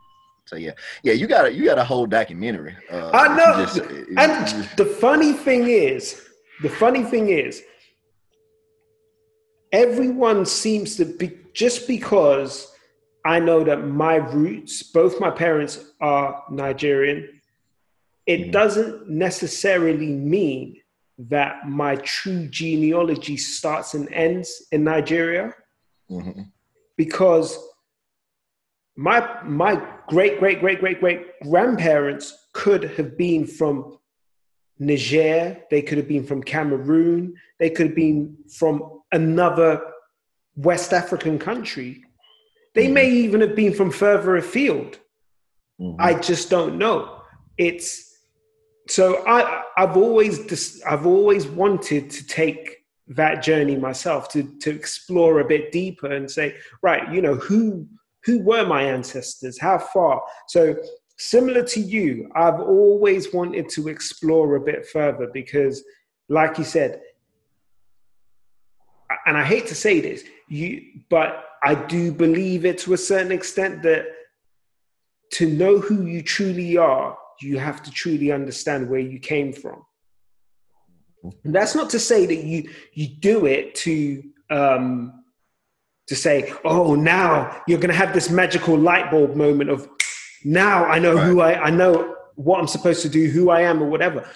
so 0.46 0.58
yeah, 0.58 0.72
yeah, 1.04 1.14
you 1.14 1.28
got 1.28 1.46
a 1.46 1.54
you 1.54 1.66
got 1.66 1.78
a 1.78 1.84
whole 1.84 2.06
documentary. 2.06 2.76
Uh, 2.92 3.10
I 3.14 3.36
know, 3.36 3.64
just, 3.64 3.78
and 3.78 4.48
just, 4.48 4.76
the 4.76 4.86
funny 4.86 5.34
thing 5.34 5.68
is, 5.68 6.22
the 6.62 6.70
funny 6.70 7.04
thing 7.04 7.30
is, 7.30 7.64
everyone 9.72 10.46
seems 10.46 10.96
to 10.98 11.06
be 11.06 11.38
just 11.54 11.88
because 11.88 12.76
I 13.26 13.40
know 13.40 13.64
that 13.64 13.88
my 13.88 14.16
roots, 14.16 14.84
both 14.84 15.20
my 15.22 15.30
parents 15.30 15.92
are 16.02 16.44
Nigerian, 16.50 17.33
it 18.26 18.42
mm-hmm. 18.42 18.52
doesn't 18.52 19.10
necessarily 19.10 20.12
mean 20.14 20.78
that 21.18 21.68
my 21.68 21.96
true 21.98 22.48
genealogy 22.48 23.38
starts 23.38 23.94
and 23.94 24.12
ends 24.12 24.64
in 24.72 24.84
Nigeria. 24.84 25.54
Mm-hmm. 26.10 26.42
Because 26.98 27.58
my 28.96 29.42
my 29.44 29.82
great 30.08 30.40
great 30.40 30.60
great 30.60 30.80
great 30.80 31.00
great 31.00 31.40
grandparents 31.42 32.48
could 32.54 32.84
have 32.84 33.18
been 33.18 33.46
from 33.46 33.98
Niger, 34.80 35.64
they 35.70 35.82
could 35.82 35.98
have 35.98 36.08
been 36.08 36.26
from 36.26 36.44
Cameroon, 36.44 37.36
they 37.60 37.70
could 37.70 37.88
have 37.88 37.96
been 37.96 38.38
from 38.50 39.02
another 39.12 39.82
West 40.56 40.94
African 40.94 41.40
country. 41.40 42.04
They 42.76 42.86
mm-hmm. 42.86 42.94
may 42.94 43.10
even 43.10 43.42
have 43.42 43.56
been 43.56 43.74
from 43.74 43.92
further 43.92 44.36
afield. 44.36 45.00
Mm-hmm. 45.80 46.02
I 46.02 46.16
just 46.16 46.50
don't 46.50 46.78
know. 46.78 47.22
It's 47.58 48.13
so 48.88 49.26
I 49.28 49.64
I've 49.78 49.98
always 49.98 50.46
just, 50.46 50.86
I've 50.86 51.06
always 51.06 51.48
wanted 51.48 52.10
to 52.10 52.28
take 52.28 52.84
that 53.08 53.44
journey 53.44 53.76
myself 53.76 54.30
to 54.30 54.44
to 54.60 54.70
explore 54.72 55.40
a 55.40 55.46
bit 55.46 55.72
deeper 55.72 56.08
and 56.08 56.30
say 56.30 56.56
right 56.82 57.12
you 57.12 57.22
know 57.22 57.36
who 57.36 57.88
who 58.26 58.40
were 58.40 58.66
my 58.66 58.84
ancestors? 58.84 59.60
How 59.60 59.78
far? 59.78 60.24
So 60.48 60.78
similar 61.18 61.64
to 61.64 61.80
you 61.80 62.30
i've 62.36 62.60
always 62.60 63.34
wanted 63.34 63.70
to 63.70 63.88
explore 63.88 64.56
a 64.56 64.60
bit 64.60 64.86
further 64.88 65.28
because 65.32 65.84
like 66.28 66.58
you 66.58 66.64
said 66.64 67.02
and 69.28 69.38
i 69.38 69.44
hate 69.44 69.68
to 69.68 69.76
say 69.76 70.00
this 70.00 70.24
you 70.50 70.82
but 71.10 71.46
i 71.64 71.76
do 71.76 72.12
believe 72.12 72.66
it 72.66 72.78
to 72.80 72.94
a 72.94 72.98
certain 72.98 73.32
extent 73.32 73.84
that 73.84 74.06
to 75.32 75.48
know 75.48 75.78
who 75.78 76.06
you 76.06 76.22
truly 76.22 76.78
are 76.78 77.18
you 77.44 77.58
have 77.60 77.82
to 77.84 77.92
truly 77.92 78.32
understand 78.32 78.90
where 78.90 79.00
you 79.00 79.20
came 79.20 79.52
from 79.54 79.84
and 81.44 81.56
that's 81.56 81.76
not 81.76 81.90
to 81.90 82.00
say 82.00 82.26
that 82.26 82.44
you 82.44 82.70
you 82.94 83.08
do 83.08 83.46
it 83.46 83.76
to 83.76 84.24
um 84.50 85.24
to 86.08 86.16
say 86.16 86.54
oh 86.66 86.96
now 86.96 87.62
you're 87.68 87.80
going 87.80 87.90
to 87.90 87.96
have 87.96 88.14
this 88.14 88.30
magical 88.30 88.78
light 88.78 89.10
bulb 89.12 89.36
moment 89.36 89.70
of 89.70 89.88
now 90.44 90.86
i 90.86 91.00
know 91.00 91.16
right. 91.16 91.28
who 91.28 91.42
i 91.42 91.54
i 91.66 91.70
know 91.70 92.14
what 92.36 92.60
I'm 92.60 92.68
supposed 92.68 93.02
to 93.04 93.10
do, 93.10 93.30
who 93.30 93.50
I 93.50 93.62
am, 93.62 93.82
or 93.82 93.90
whatever. 93.90 94.28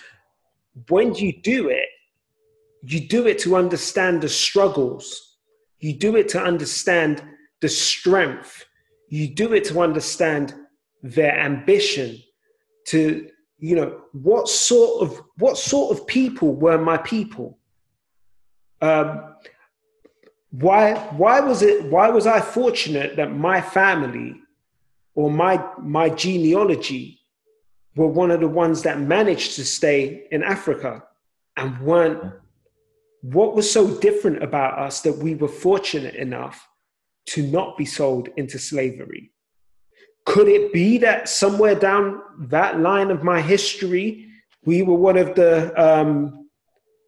When 0.90 1.16
you 1.16 1.34
do 1.42 1.70
it, 1.70 1.90
you 2.84 3.08
do 3.08 3.28
it 3.28 3.40
to 3.40 3.56
understand 3.56 4.22
the 4.22 4.30
struggles. 4.30 5.38
You 5.80 5.94
do 5.94 6.16
it 6.16 6.30
to 6.30 6.42
understand 6.42 7.24
the 7.62 7.70
strength. 7.70 8.66
You 9.10 9.28
do 9.28 9.54
it 9.54 9.64
to 9.66 9.82
understand 9.82 10.54
their 11.02 11.38
ambition. 11.40 12.22
To 12.88 13.30
you 13.60 13.76
know 13.76 14.02
what 14.14 14.48
sort 14.48 15.02
of 15.02 15.22
what 15.38 15.58
sort 15.58 15.98
of 15.98 16.08
people 16.08 16.54
were 16.54 16.78
my 16.78 16.98
people. 16.98 17.58
Um, 18.82 19.36
why 20.52 20.96
why 21.18 21.40
was 21.40 21.62
it 21.62 21.86
why 21.86 22.10
was 22.10 22.28
I 22.28 22.40
fortunate 22.40 23.16
that 23.18 23.36
my 23.36 23.62
family 23.62 24.36
or 25.16 25.30
my 25.30 25.64
my 25.80 26.10
genealogy 26.10 27.20
were 27.96 28.08
one 28.08 28.32
of 28.32 28.40
the 28.40 28.48
ones 28.48 28.84
that 28.84 29.00
managed 29.00 29.56
to 29.56 29.66
stay 29.66 30.28
in 30.32 30.44
Africa 30.44 31.04
and 31.58 31.80
weren't 31.82 32.34
what 33.22 33.56
was 33.56 33.70
so 33.70 34.00
different 34.00 34.44
about 34.44 34.78
us 34.78 35.02
that 35.02 35.18
we 35.18 35.34
were 35.34 35.48
fortunate 35.48 36.16
enough 36.16 36.68
to 37.26 37.42
not 37.42 37.76
be 37.76 37.86
sold 37.86 38.30
into 38.38 38.60
slavery 38.60 39.32
could 40.28 40.50
it 40.50 40.74
be 40.74 40.98
that 40.98 41.30
somewhere 41.30 41.74
down 41.74 42.22
that 42.50 42.82
line 42.82 43.12
of 43.12 43.24
my 43.24 43.40
history 43.40 44.28
we 44.66 44.84
were 44.84 45.00
one 45.10 45.18
of 45.18 45.34
the 45.36 45.52
um, 45.82 46.50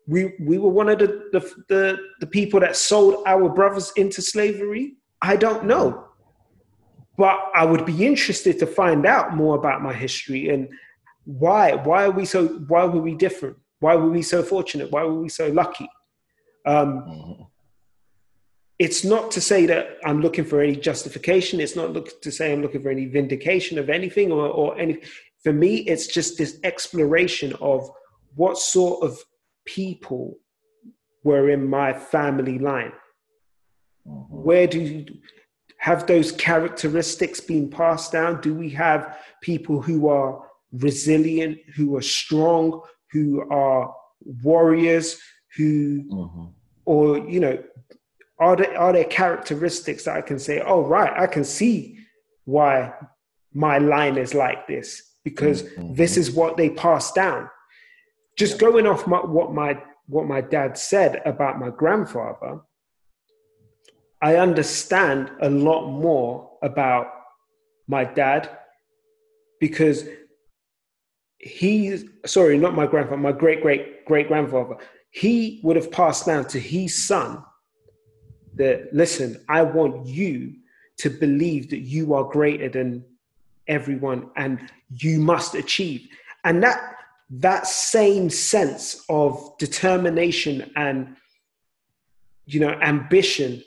we 0.08 0.34
we 0.40 0.58
were 0.58 0.70
one 0.70 0.88
of 0.88 1.00
the, 1.00 1.28
the 1.34 1.42
the, 1.68 1.98
the 2.22 2.28
people 2.28 2.62
that 2.62 2.78
sold 2.78 3.22
our 3.28 3.50
brothers 3.50 3.92
into 3.98 4.22
slavery? 4.22 4.96
I 5.22 5.36
don't 5.36 5.66
know. 5.66 6.06
But 7.18 7.38
i 7.54 7.66
would 7.66 7.86
be 7.86 8.06
interested 8.06 8.58
to 8.60 8.66
find 8.66 9.06
out 9.06 9.36
more 9.36 9.58
about 9.58 9.82
my 9.82 9.94
history 9.94 10.48
and 10.48 10.70
why 11.26 11.76
why 11.76 12.06
are 12.06 12.12
we 12.12 12.24
so 12.24 12.48
why 12.72 12.86
were 12.86 13.02
we 13.02 13.16
different? 13.16 13.58
Why 13.82 13.96
were 13.96 14.10
we 14.10 14.22
so 14.22 14.42
fortunate? 14.42 14.92
Why 14.92 15.04
were 15.04 15.20
we 15.20 15.30
so 15.30 15.50
lucky? 15.50 15.90
Um, 16.66 16.90
mm-hmm. 17.10 17.44
It's 18.80 19.04
not 19.04 19.30
to 19.32 19.42
say 19.42 19.66
that 19.66 19.98
i'm 20.06 20.22
looking 20.22 20.46
for 20.46 20.62
any 20.62 20.76
justification 20.76 21.60
it's 21.60 21.76
not 21.76 21.94
look, 21.94 22.22
to 22.22 22.32
say 22.32 22.52
i'm 22.52 22.62
looking 22.62 22.82
for 22.82 22.90
any 22.90 23.06
vindication 23.06 23.78
of 23.78 23.90
anything 23.90 24.32
or, 24.32 24.48
or 24.48 24.78
any 24.80 25.00
for 25.44 25.54
me 25.54 25.78
it's 25.78 26.08
just 26.08 26.38
this 26.38 26.60
exploration 26.64 27.54
of 27.62 27.90
what 28.36 28.58
sort 28.58 29.04
of 29.04 29.18
people 29.66 30.38
were 31.24 31.50
in 31.50 31.68
my 31.70 31.94
family 31.94 32.60
line? 32.60 32.94
Mm-hmm. 34.08 34.34
Where 34.34 34.68
do 34.68 34.80
you 34.80 35.06
have 35.78 36.08
those 36.08 36.32
characteristics 36.32 37.40
been 37.40 37.70
passed 37.70 38.12
down? 38.12 38.42
Do 38.42 38.54
we 38.54 38.70
have 38.72 39.18
people 39.42 39.82
who 39.82 40.08
are 40.08 40.44
resilient, 40.72 41.58
who 41.76 41.96
are 41.98 42.02
strong, 42.02 42.82
who 43.12 43.50
are 43.50 43.94
warriors, 44.44 45.20
who, 45.56 46.04
mm-hmm. 46.04 46.46
or 46.86 47.18
you 47.30 47.40
know, 47.40 47.64
are 48.40 48.56
there 48.56 48.78
are 48.78 48.94
there 48.94 49.06
characteristics 49.06 50.06
that 50.06 50.16
I 50.16 50.22
can 50.22 50.40
say, 50.40 50.62
oh 50.62 50.86
right, 50.86 51.14
I 51.18 51.28
can 51.28 51.44
see 51.44 52.00
why 52.46 52.94
my 53.54 53.78
line 53.78 54.18
is 54.18 54.34
like 54.34 54.68
this 54.68 55.16
because 55.24 55.64
mm-hmm. 55.64 55.94
this 55.96 56.18
is 56.18 56.32
what 56.32 56.58
they 56.58 56.70
passed 56.70 57.16
down 57.16 57.50
just 58.40 58.58
going 58.58 58.88
off 58.88 59.06
my, 59.06 59.18
what 59.18 59.54
my 59.54 59.78
what 60.08 60.26
my 60.26 60.42
dad 60.42 60.78
said 60.78 61.22
about 61.26 61.60
my 61.60 61.70
grandfather, 61.70 62.62
I 64.22 64.38
understand 64.38 65.30
a 65.42 65.50
lot 65.50 65.88
more 65.88 66.50
about 66.64 67.08
my 67.88 68.06
dad 68.06 68.50
because 69.60 70.06
he's 71.38 72.06
sorry, 72.26 72.58
not 72.58 72.74
my 72.74 72.88
grandfather, 72.88 73.22
my 73.22 73.34
great 73.34 73.62
great 73.62 74.06
great 74.06 74.30
grandfather. 74.30 74.78
He 75.12 75.60
would 75.64 75.76
have 75.76 75.92
passed 75.92 76.26
down 76.26 76.46
to 76.48 76.60
his 76.60 77.06
son 77.08 77.44
that 78.56 78.94
listen, 78.94 79.44
I 79.48 79.64
want 79.64 80.08
you 80.08 80.56
to 80.98 81.10
believe 81.10 81.70
that 81.70 81.80
you 81.80 82.14
are 82.14 82.24
greater 82.24 82.70
than 82.70 83.06
everyone 83.68 84.30
and 84.36 84.60
you 84.90 85.20
must 85.20 85.56
achieve. 85.56 86.08
And 86.44 86.64
that 86.64 86.96
that 87.30 87.68
same 87.68 88.30
sense 88.30 89.06
of 89.08 89.58
determination 89.60 90.72
and 90.76 91.16
you 92.46 92.60
know 92.60 92.72
ambition 92.82 93.64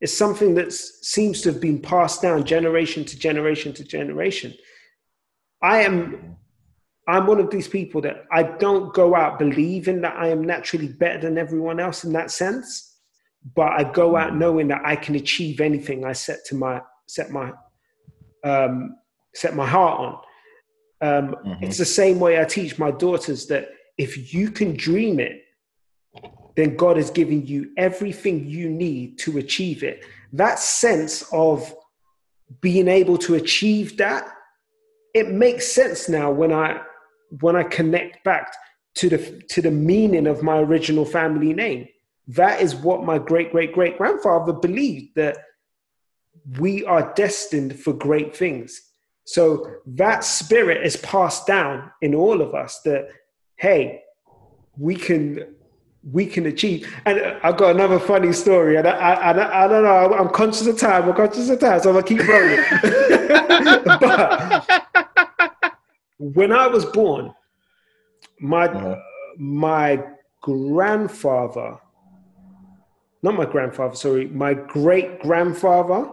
is 0.00 0.16
something 0.16 0.54
that 0.54 0.72
seems 0.72 1.40
to 1.40 1.50
have 1.50 1.60
been 1.60 1.80
passed 1.80 2.20
down 2.20 2.44
generation 2.44 3.04
to 3.04 3.18
generation 3.18 3.72
to 3.72 3.82
generation 3.82 4.52
i 5.62 5.78
am 5.78 6.36
i'm 7.08 7.26
one 7.26 7.40
of 7.40 7.48
these 7.50 7.66
people 7.66 8.02
that 8.02 8.26
i 8.30 8.42
don't 8.42 8.92
go 8.92 9.14
out 9.14 9.38
believing 9.38 10.02
that 10.02 10.14
i 10.16 10.28
am 10.28 10.44
naturally 10.44 10.88
better 10.88 11.20
than 11.20 11.38
everyone 11.38 11.80
else 11.80 12.04
in 12.04 12.12
that 12.12 12.30
sense 12.30 12.97
but 13.54 13.72
i 13.72 13.84
go 13.84 14.16
out 14.16 14.34
knowing 14.36 14.68
that 14.68 14.82
i 14.84 14.96
can 14.96 15.14
achieve 15.14 15.60
anything 15.60 16.04
i 16.04 16.12
set 16.12 16.44
to 16.44 16.54
my 16.54 16.80
set 17.06 17.30
my 17.30 17.52
um 18.44 18.96
set 19.34 19.54
my 19.54 19.66
heart 19.66 20.00
on 20.00 20.18
um, 21.00 21.36
mm-hmm. 21.44 21.64
It's 21.64 21.78
the 21.78 21.84
same 21.84 22.18
way 22.18 22.40
I 22.40 22.44
teach 22.44 22.78
my 22.78 22.90
daughters 22.90 23.46
that 23.46 23.68
if 23.96 24.32
you 24.32 24.50
can 24.50 24.76
dream 24.76 25.20
it, 25.20 25.42
then 26.56 26.76
God 26.76 26.98
is 26.98 27.10
giving 27.10 27.46
you 27.46 27.70
everything 27.76 28.48
you 28.48 28.68
need 28.68 29.18
to 29.20 29.38
achieve 29.38 29.82
it. 29.84 30.04
That 30.32 30.58
sense 30.58 31.22
of 31.32 31.72
being 32.60 32.88
able 32.88 33.16
to 33.18 33.36
achieve 33.36 33.96
that, 33.98 34.28
it 35.14 35.30
makes 35.30 35.70
sense 35.70 36.08
now 36.08 36.30
when 36.30 36.52
I 36.52 36.80
when 37.40 37.54
I 37.56 37.62
connect 37.62 38.24
back 38.24 38.52
to 38.96 39.08
the 39.08 39.42
to 39.50 39.62
the 39.62 39.70
meaning 39.70 40.26
of 40.26 40.42
my 40.42 40.58
original 40.58 41.04
family 41.04 41.54
name. 41.54 41.88
That 42.28 42.60
is 42.60 42.74
what 42.74 43.04
my 43.04 43.18
great 43.18 43.52
great 43.52 43.72
great 43.72 43.98
grandfather 43.98 44.52
believed 44.52 45.14
that 45.16 45.38
we 46.58 46.84
are 46.84 47.12
destined 47.14 47.78
for 47.78 47.92
great 47.92 48.36
things. 48.36 48.80
So 49.24 49.70
that 49.86 50.24
spirit 50.24 50.86
is 50.86 50.96
passed 50.96 51.46
down 51.46 51.90
in 52.00 52.14
all 52.14 52.40
of 52.40 52.54
us 52.54 52.80
that, 52.84 53.08
hey, 53.56 54.02
we 54.78 54.96
can 54.96 55.54
we 56.10 56.24
can 56.26 56.46
achieve. 56.46 56.90
And 57.04 57.20
I've 57.42 57.56
got 57.56 57.74
another 57.74 57.98
funny 57.98 58.32
story, 58.32 58.76
and 58.76 58.86
I, 58.86 58.92
I, 58.92 59.32
I, 59.32 59.64
I 59.64 59.68
don't 59.68 59.82
know. 59.82 60.14
I'm 60.14 60.30
conscious 60.30 60.66
of 60.66 60.78
time. 60.78 61.08
I'm 61.08 61.14
conscious 61.14 61.50
of 61.50 61.58
time, 61.60 61.80
so 61.80 61.90
I'm 61.90 61.96
gonna 61.96 62.06
keep 62.06 62.26
rolling. 62.26 62.64
but 64.00 65.74
when 66.18 66.52
I 66.52 66.66
was 66.66 66.84
born, 66.86 67.34
my 68.40 68.66
uh-huh. 68.66 68.96
my 69.36 70.02
grandfather, 70.40 71.78
not 73.22 73.34
my 73.34 73.44
grandfather, 73.44 73.96
sorry, 73.96 74.26
my 74.28 74.54
great 74.54 75.20
grandfather 75.20 76.10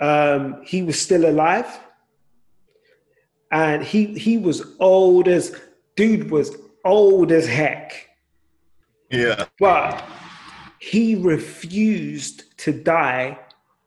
um, 0.00 0.62
he 0.64 0.82
was 0.82 1.00
still 1.00 1.28
alive, 1.28 1.78
and 3.52 3.84
he 3.84 4.18
he 4.18 4.38
was 4.38 4.74
old 4.80 5.28
as 5.28 5.54
dude 5.94 6.30
was 6.30 6.56
old 6.84 7.30
as 7.30 7.46
heck. 7.46 8.08
Yeah, 9.10 9.44
but 9.58 10.02
he 10.78 11.16
refused 11.16 12.56
to 12.58 12.72
die 12.72 13.38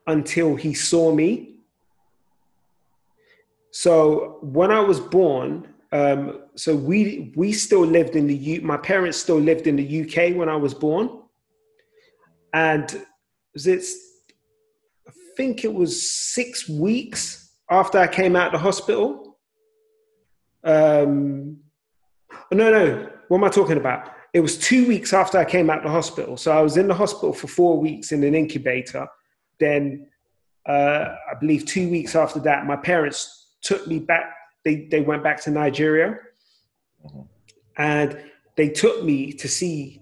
until 0.06 0.54
he 0.54 0.72
saw 0.72 1.12
me. 1.12 1.56
So 3.72 4.38
when 4.40 4.70
I 4.70 4.80
was 4.80 5.00
born, 5.00 5.66
um, 5.90 6.43
so 6.56 6.74
we 6.74 7.32
we 7.36 7.52
still 7.52 7.84
lived 7.84 8.16
in 8.16 8.26
the 8.26 8.34
U. 8.34 8.60
My 8.60 8.76
parents 8.76 9.18
still 9.18 9.38
lived 9.40 9.66
in 9.66 9.76
the 9.76 10.02
UK 10.02 10.36
when 10.36 10.48
I 10.48 10.56
was 10.56 10.72
born, 10.72 11.10
and 12.52 13.04
it's 13.54 13.96
I 15.08 15.12
think 15.36 15.64
it 15.64 15.72
was 15.72 16.10
six 16.10 16.68
weeks 16.68 17.52
after 17.70 17.98
I 17.98 18.06
came 18.06 18.36
out 18.36 18.48
of 18.48 18.52
the 18.52 18.58
hospital. 18.58 19.38
Um, 20.62 21.58
no, 22.52 22.70
no, 22.70 23.10
what 23.28 23.38
am 23.38 23.44
I 23.44 23.48
talking 23.48 23.76
about? 23.76 24.12
It 24.32 24.40
was 24.40 24.56
two 24.56 24.86
weeks 24.86 25.12
after 25.12 25.38
I 25.38 25.44
came 25.44 25.70
out 25.70 25.78
of 25.78 25.84
the 25.84 25.90
hospital. 25.90 26.36
So 26.36 26.56
I 26.56 26.60
was 26.60 26.76
in 26.76 26.88
the 26.88 26.94
hospital 26.94 27.32
for 27.32 27.46
four 27.46 27.78
weeks 27.78 28.12
in 28.12 28.22
an 28.24 28.34
incubator. 28.34 29.06
Then 29.60 30.08
uh, 30.66 31.14
I 31.30 31.34
believe 31.40 31.66
two 31.66 31.88
weeks 31.88 32.14
after 32.16 32.40
that, 32.40 32.66
my 32.66 32.76
parents 32.76 33.52
took 33.62 33.86
me 33.86 33.98
back. 34.00 34.34
They, 34.64 34.86
they 34.90 35.02
went 35.02 35.22
back 35.22 35.40
to 35.42 35.50
Nigeria 35.50 36.18
mm-hmm. 37.04 37.20
and 37.76 38.18
they 38.56 38.68
took 38.68 39.04
me 39.04 39.32
to 39.32 39.48
see 39.48 40.00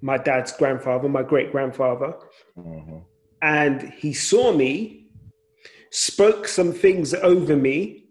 my 0.00 0.16
dad's 0.16 0.52
grandfather, 0.52 1.08
my 1.08 1.22
great 1.22 1.50
grandfather. 1.52 2.14
Mm-hmm 2.56 2.98
and 3.42 3.92
he 3.96 4.12
saw 4.12 4.52
me, 4.52 5.06
spoke 5.90 6.48
some 6.48 6.72
things 6.72 7.14
over 7.14 7.56
me, 7.56 8.04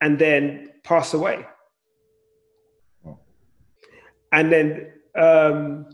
and 0.00 0.18
then 0.18 0.70
passed 0.84 1.14
away. 1.14 1.46
And 4.30 4.52
then 4.52 4.92
um, 5.14 5.86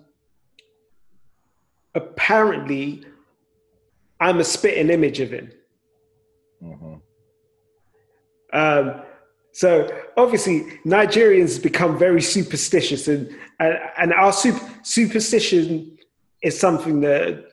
apparently, 1.95 3.05
I'm 4.19 4.41
a 4.41 4.45
spitting 4.45 4.91
image 4.91 5.21
of 5.21 5.31
him. 5.31 5.53
Mm-hmm. 6.61 6.95
Um, 8.53 9.03
so 9.55 9.89
obviously, 10.17 10.63
Nigerians 10.85 11.63
become 11.63 11.97
very 11.97 12.21
superstitious, 12.21 13.07
and 13.07 13.31
and, 13.61 13.79
and 13.97 14.13
our 14.13 14.33
super, 14.33 14.69
superstition 14.83 15.97
is 16.43 16.59
something 16.59 17.01
that 17.03 17.53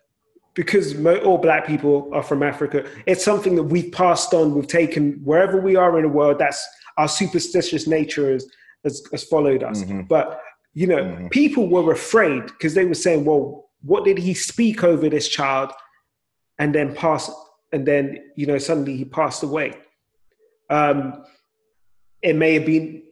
because 0.55 0.95
all 1.05 1.37
black 1.37 1.67
people 1.67 2.09
are 2.11 2.23
from 2.23 2.41
Africa, 2.41 2.89
it's 3.05 3.23
something 3.23 3.55
that 3.55 3.63
we've 3.63 3.91
passed 3.91 4.33
on. 4.33 4.55
We've 4.55 4.67
taken 4.67 5.21
wherever 5.23 5.61
we 5.61 5.75
are 5.75 5.95
in 5.97 6.03
the 6.03 6.09
world. 6.09 6.39
That's 6.39 6.67
our 6.97 7.07
superstitious 7.07 7.85
nature 7.85 8.33
has 8.33 8.47
has, 8.83 9.03
has 9.11 9.23
followed 9.23 9.61
us. 9.61 9.83
Mm-hmm. 9.83 10.01
But 10.01 10.41
you 10.73 10.87
know, 10.87 11.03
mm-hmm. 11.03 11.27
people 11.27 11.67
were 11.67 11.91
afraid 11.91 12.47
because 12.47 12.73
they 12.73 12.85
were 12.85 12.95
saying, 12.95 13.25
"Well, 13.25 13.69
what 13.83 14.05
did 14.05 14.17
he 14.17 14.33
speak 14.33 14.83
over 14.83 15.07
this 15.07 15.27
child?" 15.27 15.71
And 16.57 16.73
then 16.73 16.95
pass, 16.95 17.29
and 17.71 17.85
then 17.85 18.31
you 18.35 18.47
know, 18.47 18.57
suddenly 18.57 18.97
he 18.97 19.05
passed 19.05 19.43
away. 19.43 19.73
Um, 20.71 21.25
it 22.21 22.35
may 22.35 22.53
have 22.53 22.65
been 22.65 23.03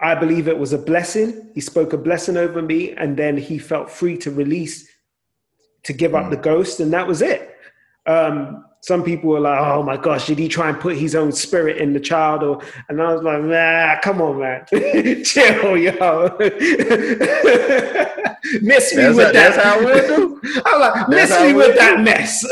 I 0.00 0.14
believe 0.14 0.48
it 0.48 0.58
was 0.58 0.72
a 0.72 0.78
blessing. 0.78 1.50
He 1.54 1.60
spoke 1.60 1.92
a 1.92 1.98
blessing 1.98 2.38
over 2.38 2.62
me, 2.62 2.92
and 2.92 3.16
then 3.16 3.36
he 3.36 3.58
felt 3.58 3.90
free 3.90 4.16
to 4.18 4.30
release, 4.30 4.88
to 5.82 5.92
give 5.92 6.14
up 6.14 6.26
mm. 6.26 6.30
the 6.30 6.38
ghost, 6.38 6.80
and 6.80 6.90
that 6.94 7.06
was 7.06 7.20
it. 7.20 7.54
Um, 8.06 8.64
some 8.80 9.04
people 9.04 9.28
were 9.28 9.40
like, 9.40 9.60
"Oh 9.60 9.82
my 9.82 9.98
gosh, 9.98 10.26
did 10.26 10.38
he 10.38 10.48
try 10.48 10.70
and 10.70 10.80
put 10.80 10.96
his 10.96 11.14
own 11.14 11.32
spirit 11.32 11.76
in 11.76 11.92
the 11.92 12.00
child?" 12.00 12.42
Or, 12.42 12.62
and 12.88 13.02
I 13.02 13.12
was 13.12 13.22
like, 13.22 13.42
"Nah, 13.42 14.00
come 14.00 14.22
on, 14.22 14.40
man, 14.40 14.64
chill, 15.24 15.76
yo." 15.76 16.34
miss 18.62 18.94
me 18.94 19.02
that's 19.02 19.16
with 19.16 19.26
how, 19.26 19.32
that. 19.32 19.32
That's 19.32 19.56
how 19.62 19.78
I 19.78 19.84
would 19.84 20.06
do. 20.06 20.40
I 20.64 20.78
was 20.78 20.80
like, 20.80 21.08
miss 21.10 21.30
me 21.42 21.52
with 21.52 21.76
that 21.76 22.00
mess. 22.00 22.42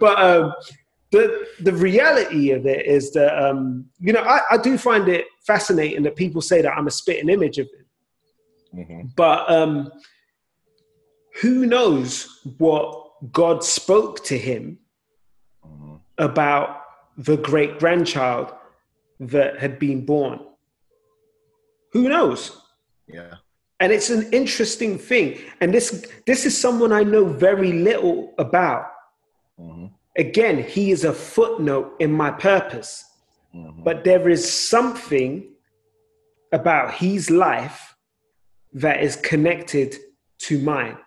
but 0.00 0.18
um, 0.18 0.54
the 1.14 1.46
the 1.60 1.72
reality 1.72 2.50
of 2.50 2.66
it 2.66 2.86
is 2.86 3.12
that 3.12 3.32
um, 3.40 3.86
you 4.00 4.12
know 4.12 4.22
I, 4.22 4.40
I, 4.50 4.56
do 4.56 4.76
find 4.76 5.08
it 5.08 5.26
fascinating 5.46 6.02
that 6.02 6.16
people 6.16 6.42
say 6.42 6.60
that 6.60 6.72
I'm 6.72 6.88
a 6.88 6.90
spitting 6.90 7.28
image 7.28 7.58
of 7.58 7.68
it, 7.78 8.76
mm-hmm. 8.76 9.06
but 9.14 9.48
um, 9.48 9.92
who 11.40 11.66
knows 11.66 12.40
what 12.58 13.12
God 13.30 13.62
spoke 13.62 14.24
to 14.24 14.36
him 14.36 14.78
mm-hmm. 15.64 15.94
about 16.18 16.82
the 17.16 17.36
great 17.36 17.78
grandchild 17.78 18.52
that 19.20 19.60
had 19.60 19.78
been 19.78 20.04
born. 20.04 20.40
Who 21.92 22.08
knows? 22.08 22.60
Yeah. 23.06 23.34
And 23.78 23.92
it's 23.92 24.10
an 24.10 24.32
interesting 24.32 24.98
thing. 24.98 25.38
And 25.60 25.72
this 25.72 26.10
this 26.26 26.44
is 26.44 26.60
someone 26.60 26.92
I 26.92 27.04
know 27.04 27.24
very 27.24 27.72
little 27.72 28.34
about. 28.36 28.86
Mm-hmm 29.60 29.86
again, 30.16 30.62
he 30.62 30.90
is 30.90 31.04
a 31.04 31.12
footnote 31.12 31.94
in 31.98 32.12
my 32.12 32.30
purpose. 32.30 33.04
Mm-hmm. 33.54 33.82
But 33.82 34.04
there 34.04 34.28
is 34.28 34.50
something 34.50 35.50
about 36.52 36.94
his 36.94 37.30
life 37.30 37.96
that 38.72 39.02
is 39.02 39.16
connected 39.16 39.96
to 40.38 40.58
mine. 40.58 40.98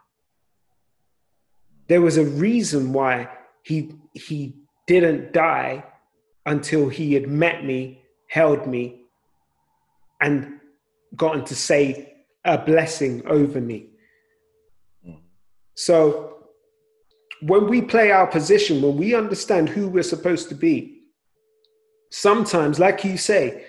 There 1.88 2.02
was 2.02 2.18
a 2.18 2.24
reason 2.26 2.94
why 2.94 3.30
he 3.64 3.92
he 4.14 4.56
didn't 4.88 5.34
die 5.34 5.84
until 6.46 6.90
he 6.90 7.14
had 7.14 7.28
met 7.28 7.64
me, 7.66 8.02
held 8.30 8.68
me, 8.68 9.02
and 10.22 10.60
gotten 11.16 11.44
to 11.46 11.56
say 11.56 12.14
a 12.46 12.58
blessing 12.58 13.26
over 13.28 13.60
me. 13.60 13.90
Mm-hmm. 15.06 15.20
So 15.76 16.37
when 17.42 17.68
we 17.68 17.82
play 17.82 18.12
our 18.12 18.28
position, 18.28 18.82
when 18.82 18.98
we 18.98 19.14
understand 19.16 19.70
who 19.70 19.88
we're 19.88 20.04
supposed 20.04 20.50
to 20.50 20.56
be, 20.56 21.02
sometimes, 22.12 22.80
like 22.80 23.04
you 23.04 23.18
say, 23.18 23.66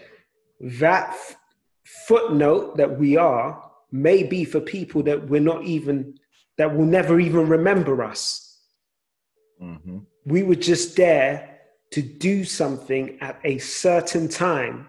that 0.61 1.11
f- 1.11 1.37
footnote 2.07 2.77
that 2.77 2.99
we 2.99 3.17
are 3.17 3.63
may 3.91 4.23
be 4.23 4.45
for 4.45 4.61
people 4.61 5.03
that 5.03 5.29
we're 5.29 5.41
not 5.41 5.65
even, 5.65 6.15
that 6.57 6.75
will 6.75 6.87
never 6.87 7.21
even 7.21 7.49
remember 7.49 8.03
us. 8.03 8.61
Mm-hmm. 9.63 9.99
We 10.25 10.43
were 10.43 10.55
just 10.55 10.97
there 10.97 11.59
to 11.93 12.03
do 12.03 12.45
something 12.45 13.19
at 13.21 13.41
a 13.45 13.59
certain 13.59 14.29
time 14.29 14.89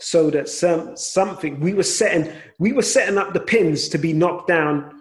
so 0.00 0.30
that 0.30 0.48
some 0.48 0.96
something 0.96 1.58
we 1.60 1.74
were 1.74 1.82
setting 1.82 2.32
we 2.58 2.72
were 2.72 2.82
setting 2.82 3.18
up 3.18 3.32
the 3.32 3.40
pins 3.40 3.88
to 3.88 3.98
be 3.98 4.12
knocked 4.12 4.46
down 4.46 4.97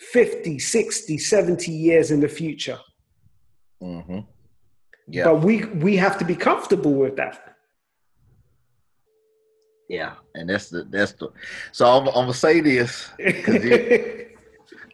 50, 0.00 0.58
60, 0.58 1.18
70 1.18 1.70
years 1.70 2.10
in 2.10 2.20
the 2.20 2.28
future. 2.28 2.78
Mm-hmm. 3.82 4.20
Yeah. 5.06 5.24
But 5.24 5.42
we 5.42 5.64
we 5.64 5.96
have 5.96 6.18
to 6.18 6.24
be 6.24 6.36
comfortable 6.36 6.94
with 6.94 7.16
that. 7.16 7.56
Yeah, 9.88 10.14
and 10.34 10.48
that's 10.48 10.70
the 10.70 10.84
that's 10.84 11.12
the. 11.12 11.30
So 11.72 11.84
I'm, 11.84 12.06
I'm 12.08 12.14
gonna 12.14 12.34
say 12.34 12.60
this. 12.60 13.10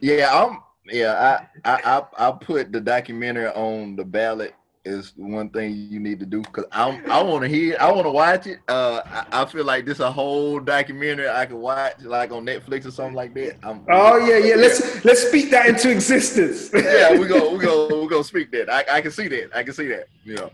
yeah, 0.01 0.33
I'm. 0.33 0.59
Yeah, 0.89 1.47
I, 1.63 1.71
I 1.71 1.99
I 2.17 2.29
I 2.29 2.31
put 2.31 2.71
the 2.71 2.81
documentary 2.81 3.47
on 3.47 3.95
the 3.95 4.05
ballot 4.05 4.55
is 4.87 5.13
one 5.15 5.49
thing 5.49 5.75
you 5.89 5.99
need 5.99 6.19
to 6.19 6.25
do 6.25 6.41
because 6.41 6.65
I 6.71 7.01
I 7.09 7.21
want 7.21 7.43
to 7.43 7.47
hear 7.47 7.77
I 7.79 7.91
want 7.91 8.05
to 8.05 8.11
watch 8.11 8.47
it. 8.47 8.59
Uh, 8.67 9.01
I, 9.05 9.43
I, 9.43 9.45
feel 9.45 9.65
like 9.65 9.85
this 9.85 9.99
a 9.99 10.11
whole 10.11 10.59
documentary 10.59 11.29
I 11.29 11.45
can 11.45 11.57
watch 11.57 12.01
like 12.01 12.31
on 12.31 12.45
Netflix 12.45 12.85
or 12.85 12.91
something 12.91 13.15
like 13.15 13.33
that. 13.35 13.57
I'm, 13.63 13.85
oh 13.89 14.17
yeah, 14.17 14.37
yeah. 14.37 14.55
Let's 14.55 15.03
let's 15.05 15.27
speak 15.27 15.51
that 15.51 15.67
into 15.67 15.91
existence. 15.91 16.71
yeah, 16.73 17.17
we 17.17 17.27
go 17.27 17.53
we 17.53 17.59
go 17.59 17.87
we 18.01 18.07
go 18.07 18.21
speak 18.21 18.51
that. 18.51 18.69
I, 18.69 18.97
I 18.97 19.01
can 19.01 19.11
see 19.11 19.27
that. 19.27 19.55
I 19.55 19.63
can 19.63 19.73
see 19.73 19.87
that. 19.87 20.07
You 20.23 20.35
know. 20.35 20.51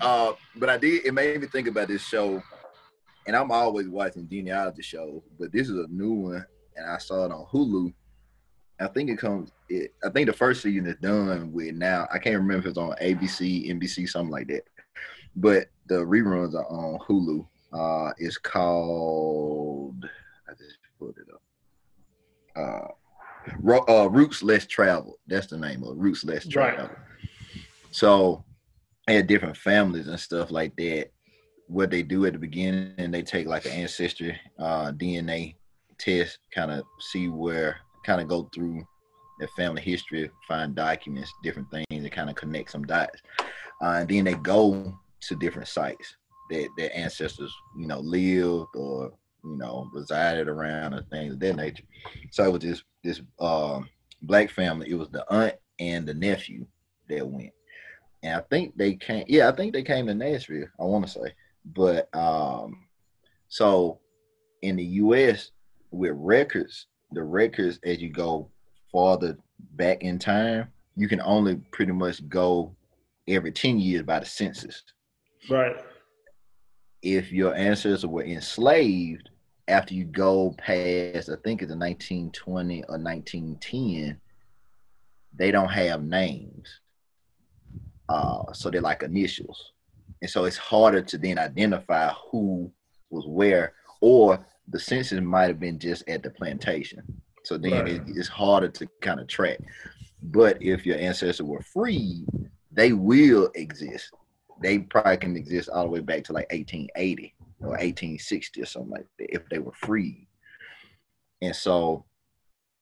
Uh, 0.00 0.32
but 0.56 0.68
I 0.68 0.78
did. 0.78 1.04
It 1.04 1.12
made 1.12 1.40
me 1.40 1.46
think 1.46 1.68
about 1.68 1.88
this 1.88 2.02
show, 2.02 2.42
and 3.26 3.36
I'm 3.36 3.50
always 3.50 3.88
watching 3.88 4.28
genealogy 4.28 4.82
shows, 4.82 5.22
but 5.38 5.52
this 5.52 5.68
is 5.68 5.76
a 5.76 5.86
new 5.88 6.12
one, 6.12 6.46
and 6.76 6.90
I 6.90 6.98
saw 6.98 7.24
it 7.24 7.32
on 7.32 7.46
Hulu 7.46 7.92
I 8.78 8.88
think 8.88 9.10
it 9.10 9.18
comes. 9.18 9.50
It, 9.68 9.94
I 10.04 10.10
think 10.10 10.26
the 10.26 10.32
first 10.32 10.62
season 10.62 10.86
is 10.86 10.96
done 11.00 11.52
with 11.52 11.74
now. 11.74 12.06
I 12.12 12.18
can't 12.18 12.36
remember 12.36 12.58
if 12.58 12.66
it's 12.66 12.78
on 12.78 12.94
ABC, 13.00 13.70
NBC, 13.70 14.08
something 14.08 14.30
like 14.30 14.48
that. 14.48 14.64
But 15.36 15.68
the 15.86 15.96
reruns 15.96 16.54
are 16.54 16.66
on 16.66 16.98
Hulu. 17.00 17.46
Uh, 17.72 18.12
it's 18.18 18.38
called. 18.38 20.04
I 20.48 20.52
just 20.52 20.78
put 20.98 21.16
it 21.16 21.26
up. 21.32 21.42
Uh, 22.56 23.52
Ro- 23.58 23.84
uh, 23.88 24.06
Roots 24.06 24.42
Less 24.42 24.66
Travel. 24.66 25.18
That's 25.26 25.48
the 25.48 25.58
name 25.58 25.82
of 25.82 25.90
it. 25.90 25.96
Roots 25.96 26.24
Less 26.24 26.46
Travel. 26.46 26.86
Right. 26.86 26.96
So, 27.90 28.44
they 29.06 29.16
had 29.16 29.26
different 29.26 29.56
families 29.56 30.08
and 30.08 30.18
stuff 30.18 30.50
like 30.50 30.74
that. 30.76 31.10
What 31.66 31.90
they 31.90 32.02
do 32.02 32.26
at 32.26 32.32
the 32.34 32.38
beginning, 32.38 33.10
they 33.10 33.22
take 33.22 33.46
like 33.46 33.64
an 33.64 33.72
ancestry 33.72 34.38
uh, 34.58 34.92
DNA 34.92 35.56
test, 35.98 36.38
kind 36.52 36.70
of 36.70 36.84
see 37.00 37.28
where 37.28 37.78
kind 38.04 38.20
of 38.20 38.28
go 38.28 38.48
through 38.54 38.86
their 39.38 39.48
family 39.48 39.82
history, 39.82 40.30
find 40.46 40.74
documents, 40.74 41.32
different 41.42 41.70
things, 41.70 41.86
and 41.90 42.12
kind 42.12 42.30
of 42.30 42.36
connect 42.36 42.70
some 42.70 42.84
dots. 42.84 43.20
Uh, 43.82 43.98
and 44.00 44.08
then 44.08 44.24
they 44.24 44.34
go 44.34 44.96
to 45.20 45.36
different 45.36 45.68
sites 45.68 46.16
that 46.50 46.68
their 46.76 46.90
ancestors, 46.94 47.54
you 47.76 47.86
know, 47.86 48.00
lived 48.00 48.68
or 48.74 49.12
you 49.44 49.56
know 49.56 49.88
resided 49.92 50.48
around 50.48 50.94
and 50.94 51.08
things 51.10 51.34
of 51.34 51.40
that 51.40 51.56
nature. 51.56 51.84
So 52.30 52.44
it 52.44 52.52
was 52.52 52.62
this 52.62 52.82
this 53.02 53.20
um, 53.40 53.88
black 54.22 54.50
family. 54.50 54.90
It 54.90 54.98
was 54.98 55.10
the 55.10 55.24
aunt 55.32 55.54
and 55.78 56.06
the 56.06 56.14
nephew 56.14 56.66
that 57.08 57.26
went, 57.26 57.52
and 58.22 58.36
I 58.36 58.40
think 58.50 58.76
they 58.76 58.94
came. 58.94 59.24
Yeah, 59.28 59.48
I 59.48 59.52
think 59.52 59.72
they 59.72 59.82
came 59.82 60.06
to 60.06 60.14
Nashville. 60.14 60.66
I 60.78 60.84
want 60.84 61.06
to 61.06 61.10
say, 61.10 61.34
but 61.64 62.14
um, 62.14 62.86
so 63.48 64.00
in 64.62 64.76
the 64.76 64.84
U.S. 64.84 65.50
with 65.90 66.12
records, 66.14 66.86
the 67.12 67.22
records 67.22 67.78
as 67.84 68.00
you 68.00 68.10
go 68.10 68.50
farther 68.94 69.36
back 69.72 70.02
in 70.02 70.20
time, 70.20 70.68
you 70.94 71.08
can 71.08 71.20
only 71.22 71.56
pretty 71.72 71.90
much 71.90 72.26
go 72.28 72.74
every 73.26 73.50
10 73.50 73.80
years 73.80 74.02
by 74.02 74.20
the 74.20 74.24
census. 74.24 74.84
Right. 75.50 75.74
If 77.02 77.32
your 77.32 77.56
ancestors 77.56 78.06
were 78.06 78.24
enslaved 78.24 79.30
after 79.66 79.94
you 79.94 80.04
go 80.04 80.54
past, 80.58 81.28
I 81.28 81.34
think 81.42 81.60
it's 81.60 81.72
a 81.72 81.76
1920 81.76 82.84
or 82.84 82.96
1910, 82.96 84.20
they 85.34 85.50
don't 85.50 85.68
have 85.68 86.04
names. 86.04 86.80
Uh, 88.08 88.52
so 88.52 88.70
they're 88.70 88.80
like 88.80 89.02
initials. 89.02 89.72
And 90.22 90.30
so 90.30 90.44
it's 90.44 90.56
harder 90.56 91.02
to 91.02 91.18
then 91.18 91.38
identify 91.38 92.12
who 92.30 92.70
was 93.10 93.26
where, 93.26 93.72
or 94.00 94.46
the 94.68 94.78
census 94.78 95.20
might 95.20 95.48
have 95.48 95.58
been 95.58 95.80
just 95.80 96.08
at 96.08 96.22
the 96.22 96.30
plantation. 96.30 97.02
So 97.44 97.58
then 97.58 97.72
right. 97.72 97.88
it, 97.88 98.02
it's 98.08 98.28
harder 98.28 98.68
to 98.68 98.88
kind 99.00 99.20
of 99.20 99.28
track. 99.28 99.58
But 100.22 100.60
if 100.62 100.86
your 100.86 100.98
ancestors 100.98 101.42
were 101.42 101.60
free, 101.60 102.24
they 102.72 102.92
will 102.92 103.50
exist. 103.54 104.12
They 104.62 104.78
probably 104.78 105.18
can 105.18 105.36
exist 105.36 105.68
all 105.68 105.84
the 105.84 105.90
way 105.90 106.00
back 106.00 106.24
to 106.24 106.32
like 106.32 106.50
1880 106.50 107.34
or 107.60 107.68
1860 107.70 108.62
or 108.62 108.66
something 108.66 108.90
like 108.90 109.06
that 109.18 109.34
if 109.34 109.48
they 109.50 109.58
were 109.58 109.72
free. 109.72 110.26
And 111.42 111.54
so 111.54 112.06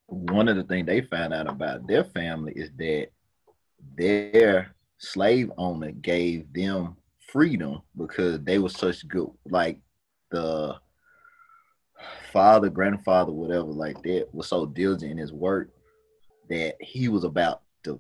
one 0.06 0.48
of 0.48 0.56
the 0.56 0.62
things 0.64 0.86
they 0.86 1.01
found 1.01 1.34
out 1.34 1.48
about 1.48 1.89
their 1.89 2.05
family 2.05 2.52
is 2.55 2.70
that 2.78 3.09
their 3.97 4.74
slave 4.98 5.51
owner 5.59 5.90
gave 5.90 6.52
them 6.52 6.97
freedom 7.28 7.82
because 7.97 8.40
they 8.40 8.59
were 8.59 8.68
such 8.68 9.06
good, 9.09 9.30
like 9.48 9.80
the 10.30 10.76
father, 12.33 12.71
grandfather, 12.71 13.33
whatever, 13.33 13.67
like 13.67 14.03
that, 14.03 14.29
was 14.33 14.49
so 14.49 14.67
diligent 14.67 15.13
in 15.13 15.19
his 15.19 15.33
work 15.33 15.71
that 16.49 16.77
he 16.81 17.09
was 17.09 17.25
about 17.25 17.63
the 17.85 17.99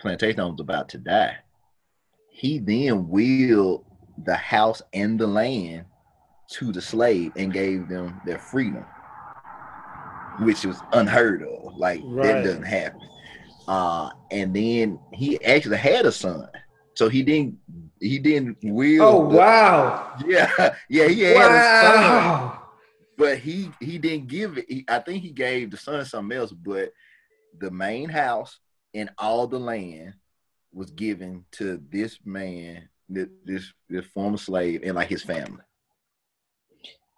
plantation 0.00 0.42
was 0.42 0.60
about 0.60 0.88
to 0.90 0.98
die. 0.98 1.36
He 2.30 2.58
then 2.58 3.08
willed 3.08 3.84
the 4.24 4.34
house 4.34 4.82
and 4.92 5.18
the 5.18 5.26
land 5.26 5.84
to 6.52 6.72
the 6.72 6.80
slave 6.80 7.32
and 7.36 7.52
gave 7.52 7.88
them 7.88 8.20
their 8.24 8.38
freedom, 8.38 8.84
which 10.40 10.64
was 10.64 10.80
unheard 10.92 11.42
of. 11.42 11.76
Like 11.76 12.00
right. 12.04 12.24
that 12.26 12.44
doesn't 12.44 12.62
happen. 12.62 13.00
Uh, 13.68 14.10
and 14.30 14.54
then 14.54 14.98
he 15.12 15.42
actually 15.44 15.76
had 15.76 16.06
a 16.06 16.12
son, 16.12 16.48
so 16.94 17.08
he 17.08 17.22
didn't 17.22 17.56
he 18.00 18.18
didn't 18.18 18.56
will. 18.62 19.02
Oh 19.02 19.28
the, 19.30 19.36
wow! 19.36 20.18
Yeah, 20.26 20.74
yeah, 20.88 21.08
he 21.08 21.20
had 21.20 21.36
wow. 21.36 21.46
a 21.46 22.52
son, 22.52 22.59
but 23.20 23.36
he 23.36 23.70
he 23.80 23.98
didn't 23.98 24.28
give 24.28 24.56
it. 24.56 24.64
He, 24.66 24.84
I 24.88 24.98
think 24.98 25.22
he 25.22 25.30
gave 25.30 25.70
the 25.70 25.76
son 25.76 26.02
something 26.06 26.36
else, 26.36 26.52
but 26.52 26.90
the 27.58 27.70
main 27.70 28.08
house 28.08 28.58
and 28.94 29.10
all 29.18 29.46
the 29.46 29.60
land 29.60 30.14
was 30.72 30.90
given 30.90 31.44
to 31.52 31.82
this 31.92 32.18
man, 32.24 32.88
this 33.10 33.70
this 33.90 34.06
former 34.14 34.38
slave, 34.38 34.80
and 34.82 34.94
like 34.94 35.10
his 35.10 35.22
family. 35.22 35.62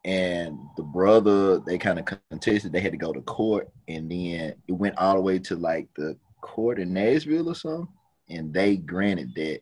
And 0.04 0.58
the 0.76 0.82
brother 0.82 1.60
they 1.60 1.78
kind 1.78 2.00
of 2.00 2.20
contested. 2.30 2.72
They 2.72 2.80
had 2.80 2.90
to 2.90 2.98
go 2.98 3.12
to 3.12 3.20
court 3.20 3.70
and 3.86 4.10
then 4.10 4.56
it 4.66 4.72
went 4.72 4.98
all 4.98 5.14
the 5.14 5.20
way 5.20 5.38
to 5.38 5.54
like 5.54 5.88
the 5.94 6.16
court 6.40 6.80
in 6.80 6.92
nashville 6.92 7.48
or 7.48 7.54
something 7.54 7.86
and 8.28 8.52
they 8.52 8.76
granted 8.76 9.32
that. 9.36 9.60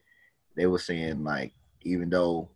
They 0.56 0.66
were 0.66 0.78
saying 0.78 1.22
like 1.22 1.52
even 1.82 2.08
though 2.08 2.48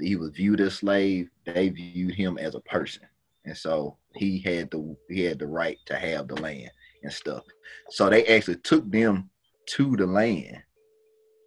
he 0.00 0.16
was 0.16 0.30
viewed 0.30 0.60
as 0.60 0.74
slave 0.74 1.30
they 1.46 1.68
viewed 1.68 2.14
him 2.14 2.36
as 2.38 2.56
a 2.56 2.60
person 2.60 3.06
and 3.44 3.56
so 3.56 3.96
he 4.14 4.38
had 4.40 4.70
the 4.70 4.96
he 5.08 5.22
had 5.22 5.38
the 5.38 5.46
right 5.46 5.78
to 5.86 5.96
have 5.96 6.28
the 6.28 6.34
land 6.40 6.70
and 7.02 7.12
stuff 7.12 7.44
so 7.90 8.08
they 8.08 8.24
actually 8.26 8.56
took 8.56 8.88
them 8.90 9.30
to 9.66 9.96
the 9.96 10.06
land 10.06 10.62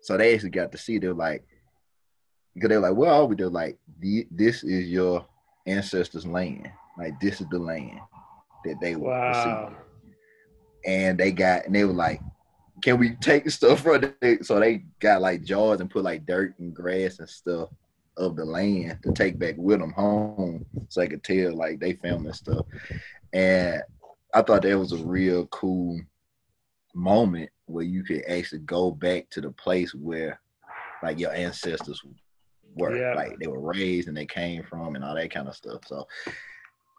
so 0.02 0.18
they 0.18 0.34
actually 0.34 0.50
got 0.50 0.72
to 0.72 0.78
see 0.78 0.98
they're 0.98 1.14
like 1.14 1.44
because 2.54 2.70
they're 2.70 2.80
like 2.80 2.96
well 2.96 3.28
they're 3.28 3.50
like 3.50 3.78
this 4.32 4.64
is 4.64 4.88
your 4.88 5.26
ancestors' 5.66 6.26
land. 6.26 6.70
Like 6.98 7.20
this 7.20 7.42
is 7.42 7.48
the 7.50 7.60
land 7.60 8.00
that 8.66 8.80
they 8.82 8.96
were 8.96 9.10
wow. 9.10 9.76
And 10.86 11.18
they 11.18 11.32
got 11.32 11.66
and 11.66 11.76
they 11.76 11.86
were 11.86 11.94
like, 11.94 12.22
can 12.82 12.98
we 12.98 13.12
take 13.22 13.50
stuff 13.50 13.82
from 13.82 14.14
it? 14.22 14.46
So 14.46 14.60
they 14.60 14.84
got 15.00 15.22
like 15.22 15.44
jars 15.44 15.80
and 15.82 15.90
put 15.90 16.04
like 16.04 16.26
dirt 16.26 16.56
and 16.60 16.74
grass 16.74 17.20
and 17.20 17.30
stuff 17.30 17.70
of 18.22 18.36
the 18.36 18.46
land 18.46 19.00
to 19.04 19.12
take 19.12 19.38
back 19.38 19.56
with 19.58 19.80
them 19.80 19.92
home 19.92 20.66
so 20.90 21.02
I 21.02 21.08
could 21.08 21.24
tell 21.24 21.56
like 21.56 21.80
they 21.80 21.94
found 21.94 22.26
this 22.26 22.38
stuff. 22.38 22.66
And 23.34 23.82
I 24.34 24.42
thought 24.42 24.62
that 24.62 24.80
was 24.80 24.94
a 24.94 24.98
real 24.98 25.48
cool 25.48 26.00
moment 26.94 27.50
where 27.66 27.84
you 27.84 28.04
could 28.04 28.24
actually 28.28 28.60
go 28.60 28.92
back 28.92 29.30
to 29.32 29.42
the 29.42 29.52
place 29.52 29.94
where 29.94 30.40
like 31.04 31.20
your 31.20 31.34
ancestors 31.34 32.02
were 32.76 32.96
yeah. 32.96 33.14
like 33.14 33.38
they 33.40 33.48
were 33.48 33.60
raised 33.60 34.08
and 34.08 34.16
they 34.16 34.26
came 34.26 34.64
from 34.64 34.96
and 34.96 35.04
all 35.04 35.16
that 35.16 35.34
kind 35.34 35.48
of 35.48 35.56
stuff. 35.56 35.82
So 35.86 36.08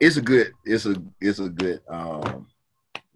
it's 0.00 0.16
a 0.16 0.22
good 0.22 0.52
it's 0.64 0.86
a 0.86 0.96
it's 1.20 1.38
a 1.38 1.48
good 1.48 1.80
um 1.88 2.46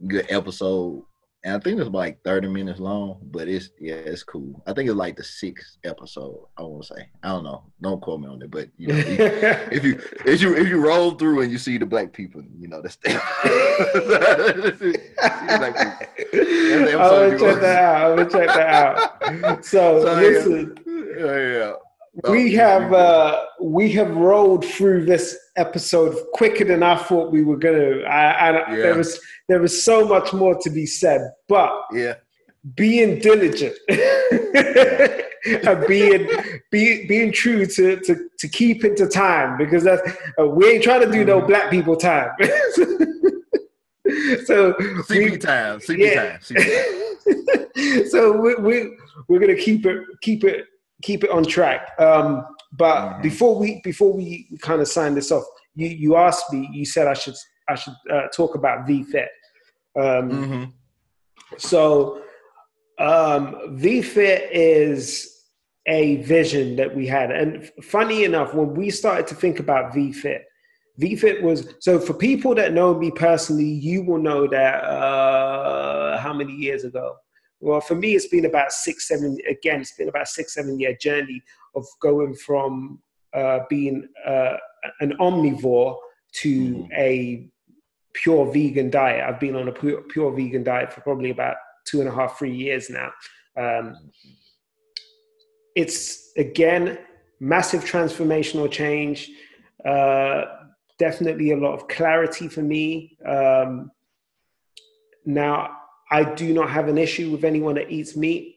good 0.06 0.26
episode. 0.30 1.04
And 1.46 1.54
I 1.54 1.60
think 1.60 1.78
it's 1.78 1.88
like 1.90 2.20
30 2.24 2.48
minutes 2.48 2.80
long, 2.80 3.18
but 3.22 3.46
it's 3.46 3.70
yeah, 3.78 3.94
it's 3.94 4.24
cool. 4.24 4.60
I 4.66 4.72
think 4.72 4.88
it's 4.88 4.98
like 4.98 5.16
the 5.16 5.22
sixth 5.22 5.76
episode, 5.84 6.40
I 6.58 6.62
want 6.62 6.82
to 6.82 6.94
say. 6.94 7.08
I 7.22 7.28
don't 7.28 7.44
know. 7.44 7.62
Don't 7.80 8.02
quote 8.02 8.18
me 8.18 8.26
on 8.26 8.42
it, 8.42 8.50
but 8.50 8.68
you 8.76 8.88
know, 8.88 8.96
if 9.06 9.84
you 9.84 10.02
if 10.24 10.42
you 10.42 10.56
if 10.56 10.66
you 10.66 10.84
roll 10.84 11.12
through 11.12 11.42
and 11.42 11.52
you 11.52 11.58
see 11.58 11.78
the 11.78 11.86
black 11.86 12.12
people, 12.12 12.42
you 12.58 12.66
know, 12.66 12.82
that's, 12.82 12.96
that's 13.04 13.22
black 15.56 15.76
people. 15.78 16.34
I'm 16.34 17.36
gonna 17.36 17.38
check 17.38 17.60
that 17.60 17.84
out. 17.84 18.10
I'm 18.10 18.16
gonna 18.16 18.30
check 18.30 18.48
that 18.48 19.44
out. 19.44 19.64
So, 19.64 20.04
so 20.04 20.14
listen. 20.14 20.76
Yeah, 21.16 21.36
yeah 21.36 21.72
we 22.24 22.52
have 22.54 22.92
uh, 22.92 23.44
we 23.60 23.92
have 23.92 24.16
rolled 24.16 24.64
through 24.64 25.04
this 25.04 25.36
episode 25.56 26.16
quicker 26.32 26.64
than 26.64 26.82
I 26.82 26.96
thought 26.96 27.30
we 27.30 27.42
were 27.42 27.58
gonna. 27.58 28.02
I, 28.02 28.30
I 28.30 28.70
yeah. 28.70 28.76
there 28.76 28.94
was 28.94 29.20
there 29.48 29.60
was 29.60 29.84
so 29.84 30.06
much 30.06 30.32
more 30.32 30.56
to 30.62 30.70
be 30.70 30.86
said, 30.86 31.30
but 31.46 31.72
yeah, 31.92 32.14
being 32.74 33.18
diligent 33.18 33.76
and 33.88 35.86
being 35.86 36.28
be, 36.70 37.06
being 37.06 37.32
true 37.32 37.66
to, 37.66 37.96
to 38.00 38.28
to 38.38 38.48
keep 38.48 38.84
into 38.84 39.06
time 39.06 39.58
because 39.58 39.84
that's 39.84 40.02
uh, 40.40 40.46
we 40.46 40.70
ain't 40.70 40.84
trying 40.84 41.02
to 41.02 41.10
do 41.10 41.24
no 41.24 41.38
mm-hmm. 41.38 41.48
black 41.48 41.70
people 41.70 41.96
time. 41.96 42.30
so 44.46 44.72
CP 44.72 45.30
we, 45.32 45.36
time, 45.36 45.80
CP 45.80 45.98
yeah. 45.98 46.30
time, 46.30 46.40
CP 46.40 46.64
time. 47.94 48.06
so 48.10 48.32
we, 48.32 48.54
we 48.54 48.96
we're 49.28 49.38
gonna 49.38 49.54
keep 49.54 49.84
it 49.84 50.02
keep 50.22 50.44
it 50.44 50.64
keep 51.02 51.24
it 51.24 51.30
on 51.30 51.44
track. 51.44 51.90
Um, 51.98 52.46
but 52.72 52.96
mm-hmm. 52.96 53.22
before 53.22 53.58
we 53.58 53.80
before 53.82 54.12
we 54.12 54.48
kind 54.60 54.80
of 54.80 54.88
sign 54.88 55.14
this 55.14 55.30
off, 55.30 55.44
you 55.74 55.88
you 55.88 56.16
asked 56.16 56.52
me. 56.52 56.68
You 56.72 56.84
said 56.84 57.06
I 57.06 57.14
should 57.14 57.36
I 57.68 57.74
should 57.74 57.94
uh, 58.12 58.28
talk 58.34 58.54
about 58.54 58.86
VFit. 58.86 59.28
Um, 59.96 60.30
mm-hmm. 60.30 60.64
So 61.58 62.22
um, 62.98 63.76
VFit 63.78 64.48
is 64.50 65.32
a 65.86 66.16
vision 66.16 66.76
that 66.76 66.94
we 66.94 67.06
had, 67.06 67.30
and 67.30 67.70
funny 67.82 68.24
enough, 68.24 68.54
when 68.54 68.74
we 68.74 68.90
started 68.90 69.26
to 69.28 69.34
think 69.34 69.60
about 69.60 69.92
VFit. 69.92 70.40
VFit 71.00 71.42
was 71.42 71.74
so 71.80 72.00
for 72.00 72.14
people 72.14 72.54
that 72.54 72.72
know 72.72 72.94
me 72.94 73.10
personally, 73.10 73.68
you 73.68 74.02
will 74.02 74.18
know 74.18 74.48
that 74.48 74.82
uh, 74.82 76.16
how 76.18 76.32
many 76.32 76.54
years 76.54 76.84
ago? 76.84 77.16
Well, 77.60 77.80
for 77.80 77.94
me, 77.94 78.14
it's 78.14 78.28
been 78.28 78.44
about 78.44 78.72
six, 78.72 79.08
seven, 79.08 79.36
again, 79.48 79.80
it's 79.80 79.96
been 79.96 80.08
about 80.08 80.28
six, 80.28 80.54
seven 80.54 80.78
year 80.78 80.96
journey 81.00 81.42
of 81.74 81.86
going 82.00 82.34
from 82.34 83.00
uh, 83.34 83.60
being 83.68 84.08
uh, 84.26 84.56
an 85.00 85.14
omnivore 85.20 85.96
to 86.32 86.74
mm. 86.74 86.88
a 86.92 87.48
pure 88.12 88.50
vegan 88.52 88.90
diet. 88.90 89.24
I've 89.26 89.40
been 89.40 89.56
on 89.56 89.68
a 89.68 89.72
pure, 89.72 90.02
pure, 90.02 90.32
vegan 90.32 90.64
diet 90.64 90.92
for 90.92 91.00
probably 91.02 91.30
about 91.30 91.56
two 91.86 92.00
and 92.00 92.08
a 92.08 92.12
half, 92.12 92.38
three 92.38 92.54
years 92.54 92.90
now. 92.90 93.10
Um, 93.56 94.10
it's 95.74 96.32
again 96.36 96.98
massive 97.40 97.84
transformational 97.84 98.70
change. 98.70 99.30
Uh, 99.84 100.44
definitely 100.98 101.52
a 101.52 101.56
lot 101.56 101.74
of 101.74 101.88
clarity 101.88 102.48
for 102.48 102.62
me. 102.62 103.16
Um, 103.26 103.90
now, 105.24 105.76
I 106.10 106.24
do 106.34 106.52
not 106.52 106.70
have 106.70 106.88
an 106.88 106.98
issue 106.98 107.30
with 107.30 107.44
anyone 107.44 107.74
that 107.76 107.90
eats 107.90 108.16
meat. 108.16 108.56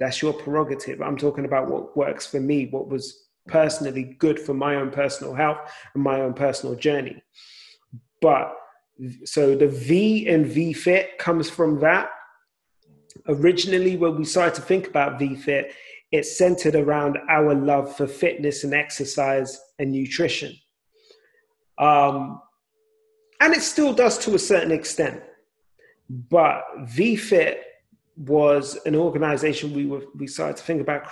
That's 0.00 0.20
your 0.20 0.32
prerogative. 0.32 1.00
I'm 1.00 1.16
talking 1.16 1.44
about 1.44 1.70
what 1.70 1.96
works 1.96 2.26
for 2.26 2.40
me, 2.40 2.66
what 2.66 2.88
was 2.88 3.26
personally 3.46 4.16
good 4.18 4.38
for 4.38 4.54
my 4.54 4.76
own 4.76 4.90
personal 4.90 5.34
health 5.34 5.58
and 5.94 6.02
my 6.02 6.20
own 6.20 6.34
personal 6.34 6.74
journey. 6.74 7.22
But 8.20 8.54
so 9.24 9.54
the 9.54 9.68
V 9.68 10.28
and 10.28 10.46
VFit 10.46 11.18
comes 11.18 11.50
from 11.50 11.80
that. 11.80 12.10
Originally, 13.28 13.96
when 13.96 14.16
we 14.16 14.24
started 14.24 14.54
to 14.56 14.62
think 14.62 14.88
about 14.88 15.18
VFit, 15.18 15.70
it 16.12 16.24
centered 16.24 16.74
around 16.74 17.18
our 17.28 17.54
love 17.54 17.96
for 17.96 18.06
fitness 18.06 18.64
and 18.64 18.74
exercise 18.74 19.60
and 19.78 19.90
nutrition. 19.90 20.54
Um, 21.78 22.40
and 23.40 23.52
it 23.52 23.62
still 23.62 23.92
does 23.92 24.18
to 24.18 24.34
a 24.34 24.38
certain 24.38 24.70
extent. 24.70 25.22
But 26.08 26.64
VFit 26.80 27.56
was 28.16 28.78
an 28.86 28.94
organization 28.94 29.72
we 29.72 29.86
were 29.86 30.02
we 30.14 30.26
started 30.26 30.56
to 30.56 30.62
think 30.62 30.80
about 30.80 31.08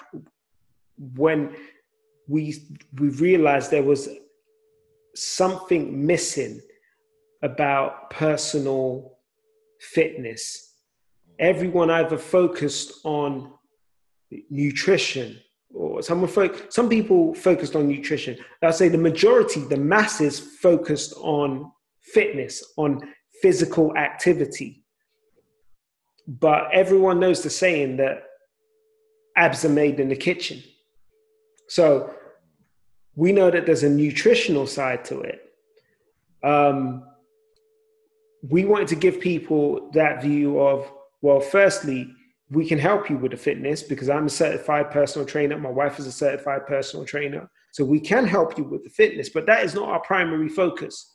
when 1.16 1.54
we 2.28 2.62
we 2.98 3.08
realized 3.08 3.70
there 3.70 3.82
was 3.82 4.08
something 5.14 6.06
missing 6.06 6.60
about 7.42 8.10
personal 8.10 9.18
fitness. 9.80 10.74
Everyone 11.38 11.90
either 11.90 12.16
focused 12.16 13.00
on 13.04 13.52
nutrition 14.48 15.40
or 15.74 16.02
someone 16.02 16.30
fo- 16.30 16.54
some 16.68 16.88
people 16.88 17.34
focused 17.34 17.74
on 17.74 17.88
nutrition. 17.88 18.38
I'd 18.62 18.74
say 18.74 18.88
the 18.88 18.98
majority, 18.98 19.60
the 19.60 19.76
masses 19.76 20.38
focused 20.38 21.14
on 21.16 21.72
fitness, 22.00 22.62
on 22.76 23.00
physical 23.40 23.96
activity 23.96 24.81
but 26.26 26.68
everyone 26.72 27.20
knows 27.20 27.42
the 27.42 27.50
saying 27.50 27.96
that 27.98 28.24
abs 29.36 29.64
are 29.64 29.70
made 29.70 29.98
in 30.00 30.08
the 30.08 30.16
kitchen. 30.16 30.62
So 31.68 32.14
we 33.14 33.32
know 33.32 33.50
that 33.50 33.66
there's 33.66 33.82
a 33.82 33.90
nutritional 33.90 34.66
side 34.66 35.04
to 35.06 35.20
it. 35.20 35.40
Um, 36.42 37.04
we 38.42 38.64
wanted 38.64 38.88
to 38.88 38.96
give 38.96 39.20
people 39.20 39.90
that 39.92 40.22
view 40.22 40.60
of, 40.60 40.90
well, 41.20 41.40
firstly, 41.40 42.12
we 42.50 42.66
can 42.66 42.78
help 42.78 43.08
you 43.08 43.16
with 43.16 43.30
the 43.30 43.36
fitness 43.36 43.82
because 43.82 44.10
I'm 44.10 44.26
a 44.26 44.30
certified 44.30 44.90
personal 44.90 45.26
trainer. 45.26 45.58
My 45.58 45.70
wife 45.70 45.98
is 45.98 46.06
a 46.06 46.12
certified 46.12 46.66
personal 46.66 47.06
trainer. 47.06 47.50
So 47.72 47.84
we 47.84 48.00
can 48.00 48.26
help 48.26 48.58
you 48.58 48.64
with 48.64 48.84
the 48.84 48.90
fitness, 48.90 49.30
but 49.30 49.46
that 49.46 49.64
is 49.64 49.74
not 49.74 49.88
our 49.88 50.00
primary 50.00 50.48
focus. 50.48 51.14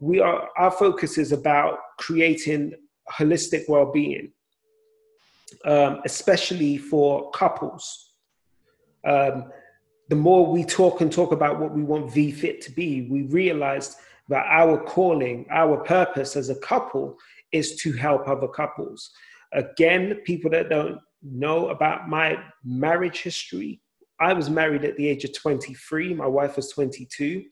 We 0.00 0.20
are 0.20 0.48
our 0.58 0.70
focus 0.70 1.16
is 1.16 1.32
about 1.32 1.78
creating 1.98 2.74
holistic 3.10 3.62
well-being, 3.68 4.32
um, 5.64 6.00
especially 6.04 6.76
for 6.78 7.30
couples. 7.30 8.10
Um, 9.06 9.52
the 10.08 10.16
more 10.16 10.46
we 10.46 10.64
talk 10.64 11.00
and 11.00 11.12
talk 11.12 11.32
about 11.32 11.58
what 11.58 11.72
we 11.72 11.82
want 11.82 12.10
VFit 12.10 12.60
to 12.62 12.70
be, 12.72 13.08
we 13.10 13.22
realized 13.22 13.96
that 14.28 14.46
our 14.48 14.82
calling, 14.82 15.46
our 15.50 15.78
purpose 15.84 16.36
as 16.36 16.50
a 16.50 16.58
couple 16.60 17.16
is 17.52 17.76
to 17.76 17.92
help 17.92 18.28
other 18.28 18.48
couples. 18.48 19.10
Again, 19.52 20.16
people 20.24 20.50
that 20.50 20.68
don't 20.68 20.98
know 21.22 21.68
about 21.68 22.08
my 22.08 22.38
marriage 22.64 23.22
history, 23.22 23.80
I 24.20 24.32
was 24.32 24.50
married 24.50 24.84
at 24.84 24.96
the 24.96 25.08
age 25.08 25.24
of 25.24 25.34
23. 25.34 26.14
My 26.14 26.26
wife 26.26 26.56
was 26.56 26.70
22. 26.70 27.44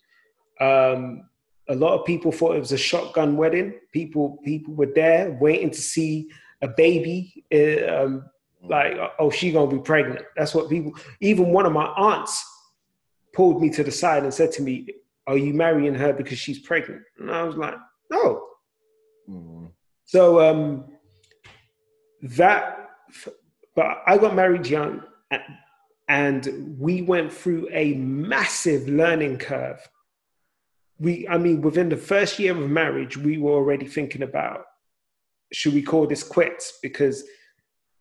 Um, 0.60 1.28
a 1.68 1.74
lot 1.74 1.98
of 1.98 2.06
people 2.06 2.32
thought 2.32 2.56
it 2.56 2.60
was 2.60 2.72
a 2.72 2.78
shotgun 2.78 3.36
wedding. 3.36 3.74
People, 3.92 4.38
people 4.44 4.74
were 4.74 4.92
there 4.94 5.36
waiting 5.40 5.70
to 5.70 5.80
see 5.80 6.30
a 6.62 6.68
baby. 6.68 7.44
Uh, 7.52 8.04
um, 8.04 8.24
like, 8.62 8.96
oh, 9.18 9.30
she 9.30 9.50
gonna 9.50 9.70
be 9.70 9.82
pregnant. 9.82 10.24
That's 10.36 10.54
what 10.54 10.70
people. 10.70 10.92
Even 11.20 11.48
one 11.48 11.66
of 11.66 11.72
my 11.72 11.86
aunts 11.86 12.44
pulled 13.32 13.60
me 13.60 13.70
to 13.70 13.82
the 13.82 13.90
side 13.90 14.22
and 14.22 14.32
said 14.32 14.52
to 14.52 14.62
me, 14.62 14.86
"Are 15.26 15.36
you 15.36 15.52
marrying 15.52 15.94
her 15.94 16.12
because 16.12 16.38
she's 16.38 16.60
pregnant?" 16.60 17.02
And 17.18 17.30
I 17.30 17.42
was 17.42 17.56
like, 17.56 17.74
"No." 18.10 18.46
Mm-hmm. 19.28 19.66
So 20.04 20.40
um, 20.40 20.84
that, 22.22 22.90
but 23.74 24.02
I 24.06 24.16
got 24.16 24.36
married 24.36 24.68
young, 24.68 25.02
and 26.08 26.76
we 26.78 27.02
went 27.02 27.32
through 27.32 27.68
a 27.72 27.94
massive 27.94 28.88
learning 28.88 29.38
curve. 29.38 29.80
We, 31.00 31.26
I 31.26 31.36
mean, 31.38 31.62
within 31.62 31.88
the 31.88 31.96
first 31.96 32.38
year 32.38 32.52
of 32.52 32.70
marriage, 32.70 33.16
we 33.16 33.38
were 33.38 33.52
already 33.52 33.86
thinking 33.86 34.22
about 34.22 34.66
should 35.52 35.74
we 35.74 35.82
call 35.82 36.06
this 36.06 36.22
quits 36.22 36.78
because 36.82 37.24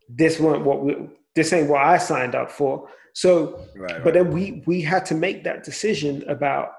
this 0.10 0.40
weren't 0.40 0.66
what 0.66 0.84
we, 0.84 0.96
this 1.36 1.54
ain't 1.54 1.70
what 1.70 1.84
I 1.84 1.98
signed 1.98 2.36
up 2.36 2.52
for. 2.52 2.90
So, 3.14 3.66
right, 3.76 3.92
right. 3.94 4.04
but 4.04 4.14
then 4.14 4.32
we 4.32 4.64
we 4.66 4.82
had 4.82 5.06
to 5.08 5.16
make 5.16 5.44
that 5.44 5.64
decision 5.64 6.24
about 6.30 6.70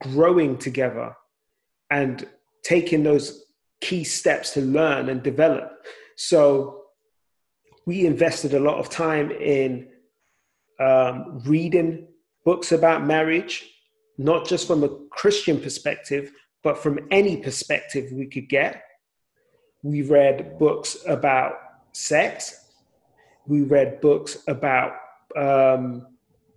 growing 0.00 0.58
together 0.58 1.14
and 1.90 2.26
taking 2.64 3.02
those 3.02 3.44
key 3.80 4.04
steps 4.04 4.52
to 4.52 4.60
learn 4.60 5.08
and 5.08 5.22
develop. 5.22 5.70
So 6.16 6.84
we 7.86 8.06
invested 8.06 8.54
a 8.54 8.60
lot 8.60 8.78
of 8.78 8.88
time 8.88 9.30
in 9.30 9.88
um, 10.80 11.40
reading 11.44 12.08
books 12.44 12.72
about 12.72 13.04
marriage, 13.04 13.70
not 14.16 14.46
just 14.46 14.66
from 14.66 14.82
a 14.84 14.88
Christian 15.10 15.60
perspective, 15.60 16.32
but 16.62 16.78
from 16.78 16.98
any 17.10 17.36
perspective 17.36 18.10
we 18.12 18.26
could 18.26 18.48
get. 18.48 18.82
We 19.84 20.00
read 20.00 20.58
books 20.58 20.96
about 21.06 21.58
sex. 21.92 22.68
We 23.46 23.60
read 23.60 24.00
books 24.00 24.38
about 24.48 24.94
um, 25.36 26.06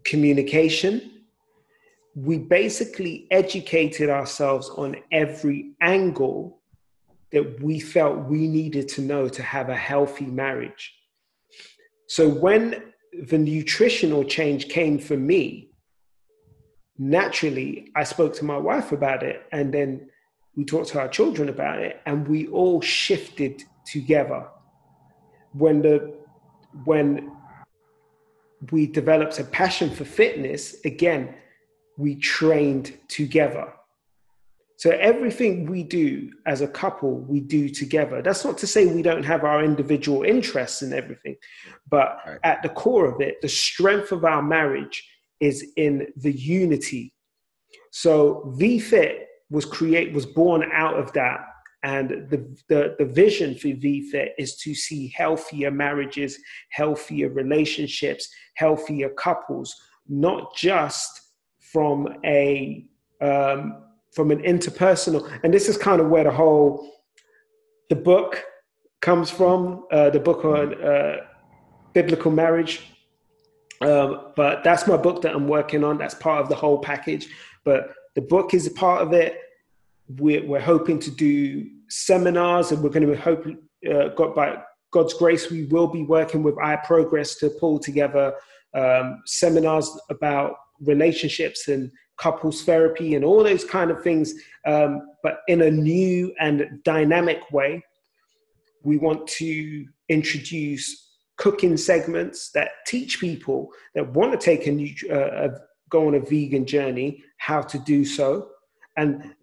communication. 0.06 1.12
We 2.16 2.38
basically 2.38 3.28
educated 3.30 4.10
ourselves 4.10 4.70
on 4.70 4.96
every 5.12 5.74
angle 5.82 6.62
that 7.34 7.62
we 7.62 7.82
felt 7.82 8.30
we 8.30 8.48
needed 8.48 8.88
to 8.88 9.02
know 9.02 9.28
to 9.28 9.44
have 9.44 9.68
a 9.68 9.76
healthy 9.76 10.26
marriage. 10.26 10.96
So 12.08 12.30
when 12.30 12.94
the 13.30 13.38
nutritional 13.38 14.24
change 14.24 14.70
came 14.70 14.98
for 14.98 15.18
me, 15.18 15.72
naturally, 16.98 17.92
I 17.94 18.06
spoke 18.06 18.34
to 18.36 18.46
my 18.46 18.58
wife 18.58 18.94
about 18.94 19.22
it, 19.22 19.44
and 19.52 19.74
then 19.74 20.10
we 20.58 20.66
talked 20.66 20.90
to 20.90 21.00
our 21.00 21.08
children 21.08 21.50
about 21.50 21.80
it, 21.80 22.02
and 22.08 22.28
we 22.28 22.48
all 22.48 22.82
shifted 22.82 23.64
together. 23.86 24.48
When 25.54 25.82
the 25.84 26.16
when 26.84 27.32
we 28.72 28.88
developed 28.88 29.40
a 29.40 29.44
passion 29.44 29.92
for 29.92 30.04
fitness, 30.04 30.84
again, 30.84 31.36
we 31.96 32.16
trained 32.16 32.98
together. 33.08 33.72
So 34.78 34.92
everything 34.92 35.66
we 35.68 35.84
do 35.84 36.32
as 36.46 36.62
a 36.62 36.68
couple, 36.68 37.20
we 37.20 37.40
do 37.40 37.70
together. 37.70 38.22
That's 38.22 38.44
not 38.44 38.58
to 38.60 38.68
say 38.68 38.86
we 38.88 39.02
don't 39.02 39.24
have 39.24 39.44
our 39.44 39.64
individual 39.64 40.24
interests 40.24 40.82
in 40.82 40.92
everything, 40.94 41.36
but 41.90 42.18
right. 42.26 42.40
at 42.44 42.64
the 42.64 42.70
core 42.70 43.06
of 43.06 43.22
it, 43.22 43.42
the 43.42 43.50
strength 43.50 44.12
of 44.12 44.26
our 44.26 44.42
marriage 44.42 45.08
is 45.40 45.72
in 45.78 46.08
the 46.16 46.32
unity. 46.32 47.14
So 47.92 48.54
VFit 48.60 49.27
was 49.50 49.66
create 49.66 50.14
was 50.14 50.26
born 50.26 50.70
out 50.74 51.00
of 51.00 51.12
that. 51.14 51.40
And 51.84 52.28
the, 52.30 52.58
the, 52.70 52.96
the 52.98 53.06
vision 53.06 53.56
for 53.56 53.68
VFit 53.68 54.30
is 54.38 54.58
to 54.58 54.74
see 54.74 55.14
healthier 55.16 55.72
marriages, 55.72 56.38
healthier 56.70 57.30
relationships, 57.30 58.28
healthier 58.56 59.10
couples, 59.10 59.76
not 60.10 60.56
just 60.56 61.22
from 61.60 62.08
a 62.26 62.86
um, 63.22 63.84
from 64.14 64.32
an 64.32 64.40
interpersonal, 64.40 65.30
and 65.44 65.54
this 65.54 65.70
is 65.70 65.78
kind 65.78 66.02
of 66.02 66.10
where 66.10 66.24
the 66.24 66.32
whole 66.32 66.90
the 67.90 67.96
book 67.96 68.44
comes 69.02 69.30
from, 69.30 69.86
uh, 69.92 70.10
the 70.10 70.20
book 70.20 70.44
on 70.44 70.84
uh, 70.84 71.18
biblical 71.94 72.32
marriage. 72.32 72.82
Um, 73.82 74.32
but 74.36 74.64
that's 74.64 74.88
my 74.88 74.98
book 74.98 75.22
that 75.22 75.36
I'm 75.36 75.48
working 75.48 75.84
on. 75.84 75.98
That's 75.98 76.16
part 76.16 76.42
of 76.42 76.50
the 76.50 76.56
whole 76.56 76.80
package. 76.80 77.28
But 77.64 77.94
the 78.18 78.22
book 78.24 78.56
is 78.56 78.66
a 78.66 78.72
part 78.72 79.04
of 79.04 79.14
it. 79.14 79.40
We're, 80.18 80.44
we're 80.44 80.60
hoping 80.60 80.98
to 81.02 81.12
do 81.12 81.70
seminars, 81.88 82.72
and 82.72 82.82
we're 82.82 82.90
going 82.90 83.06
to 83.06 83.16
hoping, 83.16 83.60
uh, 83.88 84.08
God, 84.16 84.34
by 84.34 84.58
God's 84.90 85.14
grace, 85.14 85.52
we 85.52 85.66
will 85.66 85.86
be 85.86 86.02
working 86.02 86.42
with 86.42 86.56
iProgress 86.56 87.38
to 87.42 87.52
pull 87.52 87.78
together 87.78 88.34
um, 88.74 89.22
seminars 89.28 89.96
about 90.10 90.56
relationships 90.82 91.68
and 91.68 91.92
couples 92.18 92.64
therapy 92.64 93.14
and 93.14 93.24
all 93.24 93.44
those 93.44 93.64
kind 93.64 93.92
of 93.92 94.02
things, 94.02 94.34
um, 94.66 95.00
but 95.22 95.42
in 95.48 95.62
a 95.62 95.70
new 95.70 96.34
and 96.40 96.80
dynamic 96.84 97.52
way. 97.52 97.84
We 98.82 98.98
want 98.98 99.28
to 99.28 99.86
introduce 100.10 101.08
cooking 101.36 101.78
segments 101.78 102.50
that 102.54 102.70
teach 102.88 103.20
people 103.20 103.70
that 103.94 104.12
want 104.14 104.32
to 104.32 104.44
take 104.44 104.66
a 104.66 104.72
new, 104.72 104.92
uh, 105.12 105.50
go 105.90 106.08
on 106.08 106.16
a 106.16 106.20
vegan 106.20 106.66
journey 106.66 107.24
how 107.38 107.62
to 107.62 107.80
do 107.80 108.04
so. 108.06 108.50
And 108.98 109.36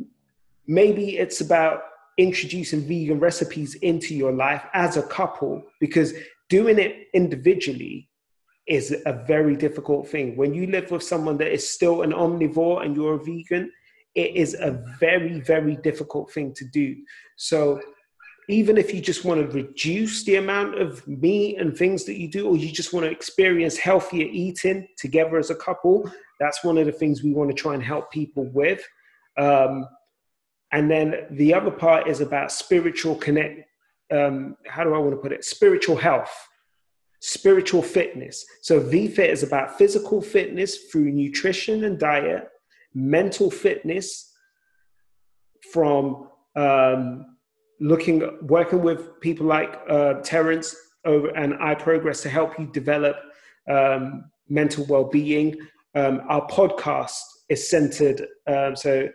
maybe 0.66 1.18
it's 1.18 1.40
about 1.40 1.82
introducing 2.18 2.80
vegan 2.82 3.20
recipes 3.20 3.74
into 3.76 4.14
your 4.14 4.32
life 4.32 4.64
as 4.72 4.96
a 4.96 5.02
couple 5.02 5.62
because 5.80 6.12
doing 6.48 6.78
it 6.78 7.08
individually 7.12 8.08
is 8.66 8.96
a 9.06 9.12
very 9.26 9.56
difficult 9.56 10.08
thing. 10.08 10.36
When 10.36 10.54
you 10.54 10.66
live 10.66 10.90
with 10.90 11.02
someone 11.02 11.36
that 11.38 11.52
is 11.52 11.68
still 11.68 12.02
an 12.02 12.12
omnivore 12.12 12.84
and 12.84 12.96
you're 12.96 13.14
a 13.14 13.24
vegan, 13.24 13.70
it 14.14 14.36
is 14.36 14.54
a 14.54 14.70
very, 15.00 15.40
very 15.40 15.76
difficult 15.76 16.32
thing 16.32 16.54
to 16.54 16.64
do. 16.64 16.96
So, 17.36 17.80
even 18.48 18.76
if 18.76 18.92
you 18.92 19.00
just 19.00 19.24
want 19.24 19.40
to 19.40 19.56
reduce 19.56 20.24
the 20.24 20.36
amount 20.36 20.80
of 20.80 21.06
meat 21.06 21.58
and 21.58 21.76
things 21.76 22.04
that 22.04 22.18
you 22.18 22.28
do, 22.28 22.48
or 22.48 22.56
you 22.56 22.70
just 22.70 22.92
want 22.92 23.04
to 23.04 23.10
experience 23.10 23.76
healthier 23.76 24.26
eating 24.30 24.86
together 24.96 25.38
as 25.38 25.50
a 25.50 25.54
couple, 25.54 26.10
that's 26.40 26.62
one 26.64 26.78
of 26.78 26.86
the 26.86 26.92
things 26.92 27.22
we 27.22 27.32
want 27.32 27.50
to 27.50 27.54
try 27.54 27.74
and 27.74 27.82
help 27.82 28.10
people 28.10 28.44
with. 28.52 28.82
Um, 29.38 29.86
and 30.72 30.90
then 30.90 31.26
the 31.30 31.54
other 31.54 31.70
part 31.70 32.08
is 32.08 32.20
about 32.20 32.52
spiritual 32.52 33.14
connect. 33.16 33.68
Um, 34.12 34.56
how 34.66 34.84
do 34.84 34.94
I 34.94 34.98
want 34.98 35.12
to 35.12 35.20
put 35.20 35.32
it? 35.32 35.44
Spiritual 35.44 35.96
health 35.96 36.30
spiritual 37.26 37.80
fitness. 37.80 38.44
So 38.60 38.82
VFit 38.82 39.30
is 39.30 39.42
about 39.42 39.78
physical 39.78 40.20
fitness 40.20 40.76
through 40.92 41.10
nutrition 41.10 41.84
and 41.84 41.98
diet, 41.98 42.48
mental 42.92 43.50
fitness 43.50 44.30
from 45.72 46.28
um, 46.54 47.33
looking, 47.80 48.38
working 48.42 48.82
with 48.82 49.20
people 49.20 49.46
like 49.46 49.80
uh, 49.88 50.14
Terrence 50.22 50.74
over 51.04 51.28
and 51.28 51.54
iProgress 51.54 52.22
to 52.22 52.28
help 52.28 52.58
you 52.58 52.66
develop 52.66 53.16
um, 53.70 54.30
mental 54.48 54.84
well-being. 54.86 55.56
Um, 55.94 56.22
our 56.28 56.46
podcast 56.48 57.20
is 57.48 57.68
centered. 57.68 58.26
Um, 58.46 58.74
so 58.74 59.08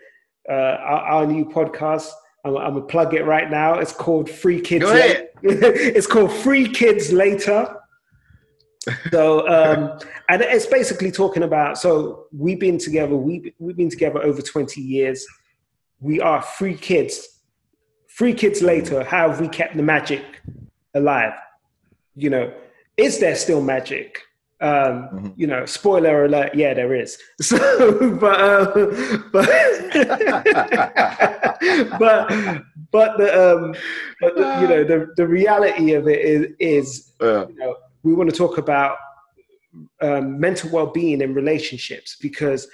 uh, 0.49 0.53
our, 0.53 0.99
our, 0.99 1.27
new 1.27 1.45
podcast. 1.45 2.09
I'm, 2.45 2.57
I'm, 2.57 2.73
gonna 2.73 2.85
plug 2.85 3.13
it 3.13 3.23
right 3.23 3.49
now. 3.49 3.75
It's 3.75 3.91
called 3.91 4.29
Free 4.29 4.61
Kids. 4.61 4.85
Go 4.85 4.91
ahead. 4.91 5.29
it's 5.43 6.07
called 6.07 6.31
Free 6.31 6.69
Kids 6.69 7.11
Later 7.11 7.75
so 9.11 9.47
um, 9.47 9.99
and 10.29 10.41
it's 10.41 10.65
basically 10.65 11.11
talking 11.11 11.43
about 11.43 11.77
so 11.77 12.25
we've 12.31 12.59
been 12.59 12.77
together 12.77 13.15
we, 13.15 13.53
we've 13.59 13.77
been 13.77 13.89
together 13.89 14.21
over 14.23 14.41
20 14.41 14.81
years 14.81 15.25
we 15.99 16.19
are 16.21 16.41
free 16.41 16.75
kids 16.75 17.38
free 18.19 18.33
kids 18.33 18.61
later 18.61 19.03
how 19.03 19.29
have 19.29 19.41
we 19.41 19.47
kept 19.47 19.75
the 19.75 19.83
magic 19.83 20.23
alive 20.93 21.33
you 22.19 22.29
know, 22.29 22.53
is 22.97 23.19
there 23.19 23.35
still 23.35 23.61
magic? 23.61 24.19
Um, 24.61 24.69
mm-hmm. 24.69 25.27
You 25.37 25.47
know, 25.47 25.65
spoiler 25.65 26.25
alert, 26.25 26.53
yeah, 26.53 26.73
there 26.73 26.93
is. 26.93 27.17
So, 27.41 28.17
but, 28.17 28.41
uh, 28.41 28.65
but, 29.31 29.45
but, 31.99 32.61
but 32.91 33.17
the, 33.17 33.55
um, 33.55 33.73
but 34.19 34.35
the, 34.35 34.57
you 34.61 34.67
know, 34.67 34.83
the, 34.83 35.13
the 35.15 35.25
reality 35.25 35.93
of 35.93 36.07
it 36.07 36.19
is, 36.19 36.47
is 36.59 37.13
uh. 37.21 37.47
you 37.47 37.55
know, 37.55 37.75
we 38.03 38.13
want 38.13 38.29
to 38.29 38.35
talk 38.35 38.57
about 38.57 38.97
um, 40.01 40.37
mental 40.39 40.69
well-being 40.71 41.21
in 41.21 41.33
relationships 41.33 42.17
because 42.19 42.67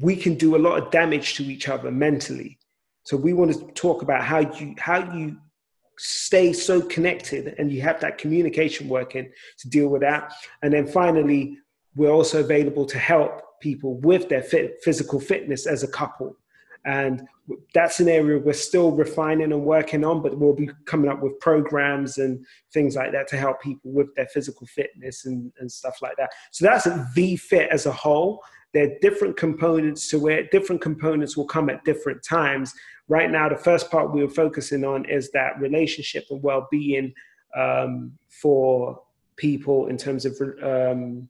we 0.00 0.14
can 0.14 0.34
do 0.34 0.54
a 0.54 0.58
lot 0.58 0.80
of 0.80 0.92
damage 0.92 1.34
to 1.34 1.42
each 1.42 1.68
other 1.68 1.90
mentally. 1.90 2.57
So 3.08 3.16
we 3.16 3.32
want 3.32 3.54
to 3.54 3.64
talk 3.72 4.02
about 4.02 4.22
how 4.22 4.40
you 4.40 4.74
how 4.78 4.98
you 5.14 5.38
stay 5.96 6.52
so 6.52 6.82
connected 6.82 7.54
and 7.56 7.72
you 7.72 7.80
have 7.80 7.98
that 8.02 8.18
communication 8.18 8.86
working 8.86 9.32
to 9.60 9.68
deal 9.70 9.88
with 9.88 10.02
that. 10.02 10.34
And 10.60 10.70
then 10.74 10.86
finally, 10.86 11.56
we're 11.96 12.10
also 12.10 12.40
available 12.40 12.84
to 12.84 12.98
help 12.98 13.40
people 13.62 13.94
with 14.00 14.28
their 14.28 14.42
fit, 14.42 14.80
physical 14.84 15.20
fitness 15.20 15.66
as 15.66 15.82
a 15.82 15.88
couple. 15.88 16.36
And 16.84 17.26
that's 17.72 17.98
an 17.98 18.10
area 18.10 18.38
we're 18.38 18.52
still 18.52 18.90
refining 18.92 19.52
and 19.52 19.64
working 19.64 20.04
on, 20.04 20.20
but 20.20 20.38
we'll 20.38 20.52
be 20.52 20.68
coming 20.84 21.10
up 21.10 21.22
with 21.22 21.40
programs 21.40 22.18
and 22.18 22.44
things 22.74 22.94
like 22.94 23.12
that 23.12 23.26
to 23.28 23.38
help 23.38 23.62
people 23.62 23.90
with 23.90 24.14
their 24.16 24.26
physical 24.26 24.66
fitness 24.66 25.24
and, 25.24 25.50
and 25.58 25.72
stuff 25.72 26.02
like 26.02 26.16
that. 26.18 26.28
So 26.50 26.66
that's 26.66 26.86
the 27.14 27.36
fit 27.36 27.70
as 27.70 27.86
a 27.86 27.92
whole. 27.92 28.42
There 28.74 28.84
are 28.84 28.98
different 29.00 29.36
components 29.36 30.10
to 30.10 30.28
it. 30.28 30.50
Different 30.50 30.82
components 30.82 31.36
will 31.36 31.46
come 31.46 31.70
at 31.70 31.84
different 31.84 32.22
times. 32.22 32.74
Right 33.08 33.30
now, 33.30 33.48
the 33.48 33.56
first 33.56 33.90
part 33.90 34.12
we 34.12 34.22
were 34.22 34.30
focusing 34.30 34.84
on 34.84 35.04
is 35.06 35.30
that 35.32 35.58
relationship 35.58 36.26
and 36.30 36.42
well-being 36.42 37.14
um, 37.56 38.12
for 38.28 39.00
people 39.36 39.86
in 39.86 39.96
terms 39.96 40.26
of 40.26 40.36
um, 40.62 41.28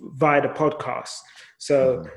via 0.00 0.42
the 0.42 0.48
podcast. 0.48 1.18
So. 1.58 1.98
Mm-hmm 1.98 2.08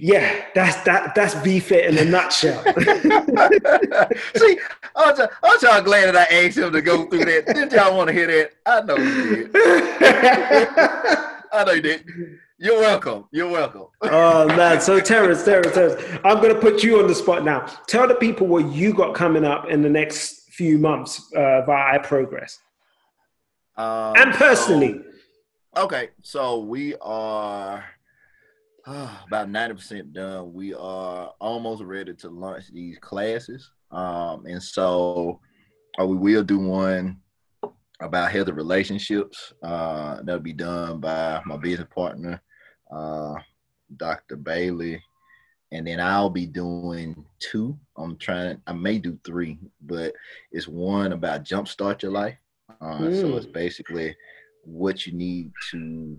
yeah, 0.00 0.44
that's 0.54 0.76
that. 0.84 1.14
That's 1.14 1.34
VFit 1.34 1.88
in 1.88 1.98
a 1.98 2.04
nutshell. 2.04 2.62
See, 4.36 4.58
I'm 4.94 5.16
just 5.16 5.84
glad 5.84 6.14
that 6.14 6.16
I 6.16 6.46
asked 6.46 6.58
him 6.58 6.72
to 6.72 6.80
go 6.80 7.06
through 7.06 7.24
that. 7.24 7.46
Didn't 7.46 7.72
y'all 7.72 7.96
want 7.96 8.08
to 8.08 8.14
hear 8.14 8.26
that? 8.28 8.52
I 8.64 8.80
know 8.82 8.96
you 8.96 9.48
did. 9.48 11.24
I 11.52 11.64
know 11.64 11.72
you 11.72 11.82
did. 11.82 12.04
You're 12.58 12.80
welcome. 12.80 13.26
You're 13.30 13.48
welcome. 13.48 13.86
oh 14.02 14.46
man, 14.48 14.80
so 14.80 15.00
Terrence, 15.00 15.44
Terrence, 15.44 15.72
Terrence, 15.72 16.02
I'm 16.24 16.42
gonna 16.42 16.54
put 16.54 16.82
you 16.82 17.00
on 17.00 17.06
the 17.06 17.14
spot 17.14 17.44
now. 17.44 17.66
Tell 17.86 18.08
the 18.08 18.14
people 18.14 18.46
what 18.46 18.66
you 18.72 18.92
got 18.92 19.14
coming 19.14 19.44
up 19.44 19.68
in 19.68 19.82
the 19.82 19.88
next 19.88 20.50
few 20.52 20.78
months 20.78 21.32
uh, 21.34 21.62
via 21.62 22.00
Progress, 22.00 22.58
um, 23.76 24.14
and 24.16 24.34
personally. 24.34 25.00
So, 25.76 25.84
okay, 25.84 26.08
so 26.22 26.58
we 26.60 26.96
are 27.00 27.84
about 28.86 29.48
90% 29.48 30.12
done. 30.12 30.52
We 30.52 30.74
are 30.74 31.32
almost 31.40 31.82
ready 31.82 32.14
to 32.14 32.28
launch 32.28 32.72
these 32.72 32.98
classes. 32.98 33.70
Um, 33.90 34.46
and 34.46 34.62
so 34.62 35.40
uh, 36.00 36.06
we 36.06 36.16
will 36.16 36.42
do 36.42 36.58
one 36.58 37.20
about 38.00 38.32
healthy 38.32 38.52
relationships. 38.52 39.52
Uh, 39.62 40.22
that'll 40.22 40.40
be 40.40 40.52
done 40.52 41.00
by 41.00 41.40
my 41.44 41.56
business 41.56 41.88
partner, 41.94 42.40
uh, 42.90 43.34
Dr. 43.96 44.36
Bailey. 44.36 45.02
And 45.70 45.86
then 45.86 46.00
I'll 46.00 46.30
be 46.30 46.46
doing 46.46 47.24
two. 47.40 47.78
I'm 47.96 48.16
trying, 48.16 48.60
I 48.66 48.72
may 48.72 48.98
do 48.98 49.18
three, 49.24 49.58
but 49.82 50.14
it's 50.50 50.68
one 50.68 51.12
about 51.12 51.44
jumpstart 51.44 52.02
your 52.02 52.12
life. 52.12 52.36
Uh, 52.80 52.98
mm. 52.98 53.20
So 53.20 53.36
it's 53.36 53.46
basically 53.46 54.16
what 54.64 55.06
you 55.06 55.12
need 55.12 55.52
to 55.72 56.18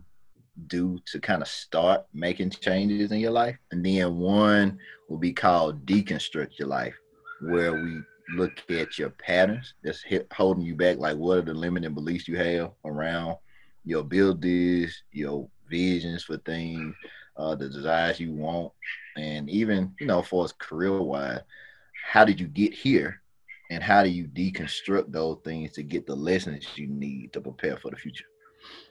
do 0.68 1.00
to 1.06 1.20
kind 1.20 1.42
of 1.42 1.48
start 1.48 2.06
making 2.14 2.52
changes 2.52 3.12
in 3.12 3.20
your 3.20 3.32
life. 3.32 3.58
And 3.72 3.86
then 3.86 4.18
one 4.18 4.78
will 5.08 5.18
be 5.18 5.34
called 5.34 5.86
Deconstruct 5.86 6.60
Your 6.60 6.68
Life, 6.68 6.96
where 7.42 7.74
we 7.74 8.02
look 8.36 8.52
at 8.70 8.98
your 8.98 9.10
patterns 9.10 9.74
that's 9.84 10.04
hit, 10.04 10.28
holding 10.34 10.64
you 10.64 10.76
back. 10.76 10.98
Like, 10.98 11.18
what 11.18 11.40
are 11.40 11.42
the 11.42 11.54
limiting 11.54 11.94
beliefs 11.94 12.28
you 12.28 12.38
have 12.38 12.72
around 12.86 13.38
your 13.86 14.02
abilities, 14.02 15.04
your 15.12 15.48
visions 15.70 16.24
for 16.24 16.38
things, 16.38 16.96
uh, 17.38 17.56
the 17.56 17.70
desires 17.70 18.20
you 18.20 18.34
want, 18.34 18.72
and 19.18 19.50
even, 19.50 19.94
you 20.00 20.08
know, 20.08 20.22
for 20.22 20.44
us 20.44 20.54
career 20.58 21.02
wise, 21.02 21.40
how 22.06 22.26
did 22.26 22.40
you 22.40 22.48
get 22.48 22.74
here? 22.74 23.22
And 23.72 23.84
how 23.84 24.04
do 24.04 24.10
you 24.10 24.28
deconstruct 24.28 25.12
those 25.12 25.38
things 25.44 25.74
to 25.74 25.84
get 25.84 26.08
the 26.08 26.16
lessons 26.16 26.66
you 26.76 26.88
need 26.88 27.32
to 27.34 27.42
prepare 27.42 27.78
for 27.78 27.92
the 27.92 27.98
future? 27.98 28.26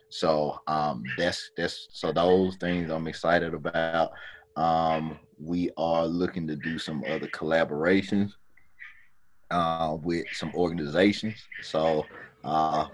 So 0.08 0.60
um, 0.68 1.02
that's 1.16 1.50
that's 1.56 1.88
so 1.92 2.12
those 2.12 2.56
things 2.56 2.90
I'm 2.90 3.08
excited 3.08 3.54
about. 3.54 4.12
Um, 4.56 5.18
we 5.38 5.70
are 5.76 6.06
looking 6.06 6.46
to 6.46 6.56
do 6.56 6.78
some 6.78 7.04
other 7.08 7.26
collaborations 7.28 8.32
uh, 9.50 9.96
with 10.00 10.26
some 10.32 10.52
organizations. 10.54 11.36
So 11.62 12.04
uh, 12.44 12.86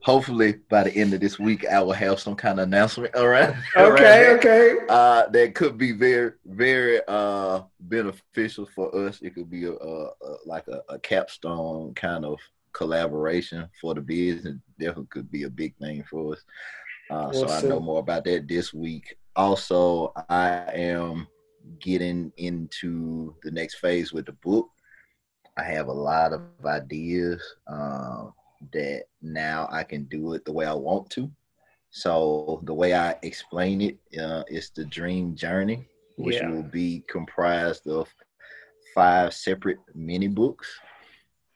hopefully 0.00 0.60
by 0.68 0.84
the 0.84 0.94
end 0.94 1.14
of 1.14 1.20
this 1.20 1.38
week, 1.38 1.66
I 1.66 1.80
will 1.80 1.92
have 1.92 2.20
some 2.20 2.34
kind 2.34 2.60
of 2.60 2.68
announcement 2.68 3.14
around. 3.14 3.56
Okay, 3.76 4.26
around 4.26 4.38
okay. 4.38 4.76
Uh, 4.88 5.28
that 5.28 5.54
could 5.54 5.78
be 5.78 5.92
very, 5.92 6.32
very 6.44 7.00
uh, 7.08 7.62
beneficial 7.80 8.68
for 8.74 8.94
us. 9.06 9.20
It 9.22 9.34
could 9.34 9.50
be 9.50 9.64
a, 9.64 9.72
a, 9.72 10.04
a 10.06 10.36
like 10.46 10.68
a, 10.68 10.82
a 10.88 10.98
capstone 10.98 11.94
kind 11.94 12.24
of 12.24 12.38
collaboration 12.72 13.68
for 13.80 13.94
the 13.94 14.00
business 14.00 14.56
definitely 14.78 15.06
could 15.10 15.30
be 15.30 15.44
a 15.44 15.50
big 15.50 15.76
thing 15.76 16.04
for 16.08 16.32
us. 16.32 16.42
Uh, 17.10 17.32
so 17.32 17.48
I 17.48 17.60
know 17.62 17.80
more 17.80 18.00
about 18.00 18.24
that 18.24 18.48
this 18.48 18.72
week. 18.72 19.16
Also, 19.36 20.12
I 20.28 20.64
am 20.74 21.28
getting 21.78 22.32
into 22.36 23.34
the 23.42 23.50
next 23.50 23.76
phase 23.76 24.12
with 24.12 24.26
the 24.26 24.32
book. 24.32 24.68
I 25.56 25.64
have 25.64 25.88
a 25.88 25.92
lot 25.92 26.32
of 26.32 26.42
ideas 26.64 27.42
uh, 27.66 28.26
that 28.72 29.04
now 29.20 29.68
I 29.70 29.84
can 29.84 30.04
do 30.04 30.34
it 30.34 30.44
the 30.44 30.52
way 30.52 30.66
I 30.66 30.72
want 30.72 31.10
to. 31.10 31.30
So 31.90 32.62
the 32.64 32.72
way 32.72 32.94
I 32.94 33.16
explain 33.22 33.82
it 33.82 33.98
uh, 34.18 34.44
is 34.48 34.70
the 34.70 34.86
dream 34.86 35.34
journey, 35.34 35.86
which 36.16 36.36
yeah. 36.36 36.50
will 36.50 36.62
be 36.62 37.04
comprised 37.06 37.86
of 37.86 38.08
five 38.94 39.34
separate 39.34 39.78
mini 39.94 40.28
books 40.28 40.80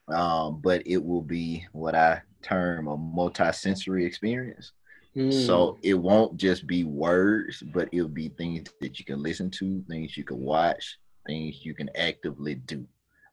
um, 0.09 0.61
but 0.63 0.83
it 0.87 1.03
will 1.03 1.23
be 1.23 1.67
what 1.73 1.95
I 1.95 2.23
term 2.43 2.89
a 2.89 2.97
multi-sensory 2.97 4.05
experience. 4.05 4.73
Mm. 5.17 5.47
So 5.47 5.79
it 5.83 5.95
won't 5.95 6.37
just 6.37 6.67
be 6.67 6.85
words, 6.85 7.63
but 7.75 7.89
it'll 7.93 8.09
be 8.09 8.29
things 8.29 8.69
that 8.81 8.99
you 8.99 9.05
can 9.05 9.23
listen 9.23 9.51
to, 9.53 9.83
things 9.89 10.17
you 10.17 10.25
can 10.25 10.39
watch, 10.39 10.99
things 11.27 11.65
you 11.65 11.75
can 11.75 11.91
actively 11.97 12.55
do 12.55 12.87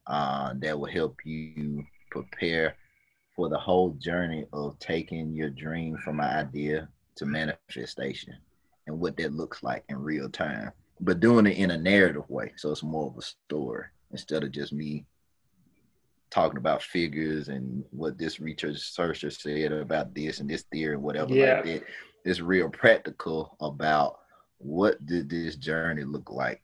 uh, 0.08 0.54
that 0.58 0.78
will 0.78 0.92
help 0.92 1.18
you 1.26 1.84
prepare 2.12 2.76
for 3.36 3.50
the 3.50 3.58
whole 3.58 3.92
journey 4.00 4.46
of 4.54 4.78
taking 4.80 5.34
your 5.34 5.50
dream 5.50 5.98
from 5.98 6.20
an 6.20 6.26
idea 6.26 6.88
to 7.16 7.26
manifestation 7.26 8.36
and 8.88 9.00
what 9.00 9.18
that 9.18 9.34
looks 9.34 9.64
like 9.64 9.84
in 9.90 9.98
real 9.98 10.30
time, 10.30 10.72
but 11.00 11.20
doing 11.20 11.48
it 11.48 11.58
in 11.58 11.72
a 11.72 11.78
narrative 11.78 12.30
way. 12.30 12.52
So 12.58 12.72
it's 12.72 12.84
more 12.84 13.08
of 13.08 13.18
a 13.18 13.22
story 13.22 13.86
instead 14.12 14.44
of 14.44 14.52
just 14.52 14.74
me 14.74 15.06
talking 16.30 16.58
about 16.58 16.84
figures 16.84 17.48
and 17.48 17.84
what 17.92 18.18
this 18.18 18.40
researcher 18.40 19.30
said 19.30 19.72
about 19.72 20.14
this 20.14 20.40
and 20.40 20.50
this 20.50 20.64
theory 20.72 20.96
and 20.96 21.04
whatever 21.04 21.34
yeah. 21.34 21.56
like 21.56 21.66
that. 21.66 21.84
It's 22.26 22.40
real 22.40 22.70
practical 22.70 23.56
about 23.60 24.20
what 24.58 25.06
did 25.06 25.30
this 25.30 25.56
journey 25.56 26.04
look 26.04 26.32
like 26.32 26.62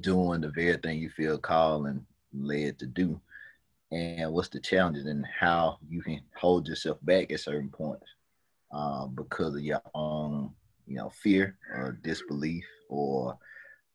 doing 0.00 0.40
the 0.40 0.48
very 0.48 0.76
thing 0.78 0.98
you 0.98 1.10
feel 1.10 1.38
called 1.38 1.86
and 1.86 2.04
led 2.34 2.78
to 2.78 2.86
do 2.86 3.20
and 3.92 4.32
what's 4.32 4.48
the 4.48 4.60
challenges 4.60 5.06
and 5.06 5.24
how 5.26 5.78
you 5.88 6.02
can 6.02 6.20
hold 6.36 6.66
yourself 6.66 6.98
back 7.02 7.30
at 7.30 7.40
certain 7.40 7.68
points 7.68 8.06
uh, 8.72 9.06
because 9.06 9.54
of 9.54 9.62
your 9.62 9.82
own 9.94 10.50
you 10.86 10.96
know 10.96 11.10
fear 11.10 11.56
or 11.72 11.98
disbelief 12.02 12.64
or 12.88 13.38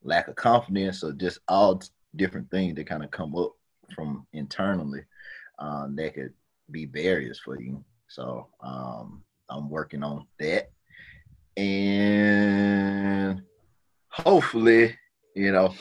lack 0.04 0.28
of 0.28 0.36
confidence 0.36 1.04
or 1.04 1.12
just 1.14 1.40
all 1.48 1.82
different 2.16 2.50
things 2.50 2.76
that 2.76 2.88
kind 2.88 3.04
of 3.04 3.12
come 3.12 3.36
up 3.36 3.52
from 3.94 4.26
internally 4.34 5.02
um, 5.60 5.96
that 5.96 6.14
could 6.14 6.34
be 6.72 6.86
barriers 6.86 7.40
for 7.40 7.60
you. 7.60 7.84
So 8.08 8.48
um, 8.62 9.24
I'm 9.50 9.70
working 9.70 10.04
on 10.04 10.26
that, 10.40 10.72
and 11.58 13.42
hopefully, 14.10 14.98
you 15.36 15.52
know, 15.52 15.74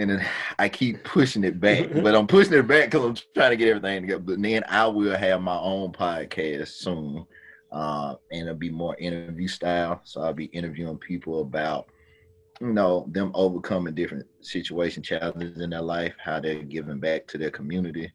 and 0.00 0.10
then 0.10 0.26
I 0.58 0.68
keep 0.68 1.04
pushing 1.04 1.44
it 1.44 1.60
back, 1.60 1.90
but 1.92 2.14
I'm 2.14 2.26
pushing 2.26 2.54
it 2.54 2.66
back 2.66 2.90
because 2.90 3.04
I'm 3.04 3.16
trying 3.34 3.50
to 3.50 3.56
get 3.56 3.68
everything 3.68 4.02
together. 4.02 4.22
But 4.22 4.40
then 4.40 4.64
I 4.68 4.86
will 4.86 5.16
have 5.16 5.42
my 5.42 5.58
own 5.58 5.92
podcast 5.92 6.68
soon, 6.68 7.26
uh, 7.70 8.14
and 8.32 8.42
it'll 8.42 8.54
be 8.54 8.70
more 8.70 8.96
interview 8.96 9.48
style. 9.48 10.00
So 10.04 10.22
I'll 10.22 10.32
be 10.32 10.46
interviewing 10.46 10.98
people 10.98 11.42
about 11.42 11.86
you 12.60 12.72
know 12.72 13.06
them 13.10 13.30
overcoming 13.34 13.94
different 13.94 14.26
situation 14.40 15.02
challenges 15.02 15.60
in 15.60 15.70
their 15.70 15.80
life 15.80 16.14
how 16.22 16.40
they're 16.40 16.62
giving 16.62 17.00
back 17.00 17.26
to 17.26 17.38
their 17.38 17.50
community 17.50 18.12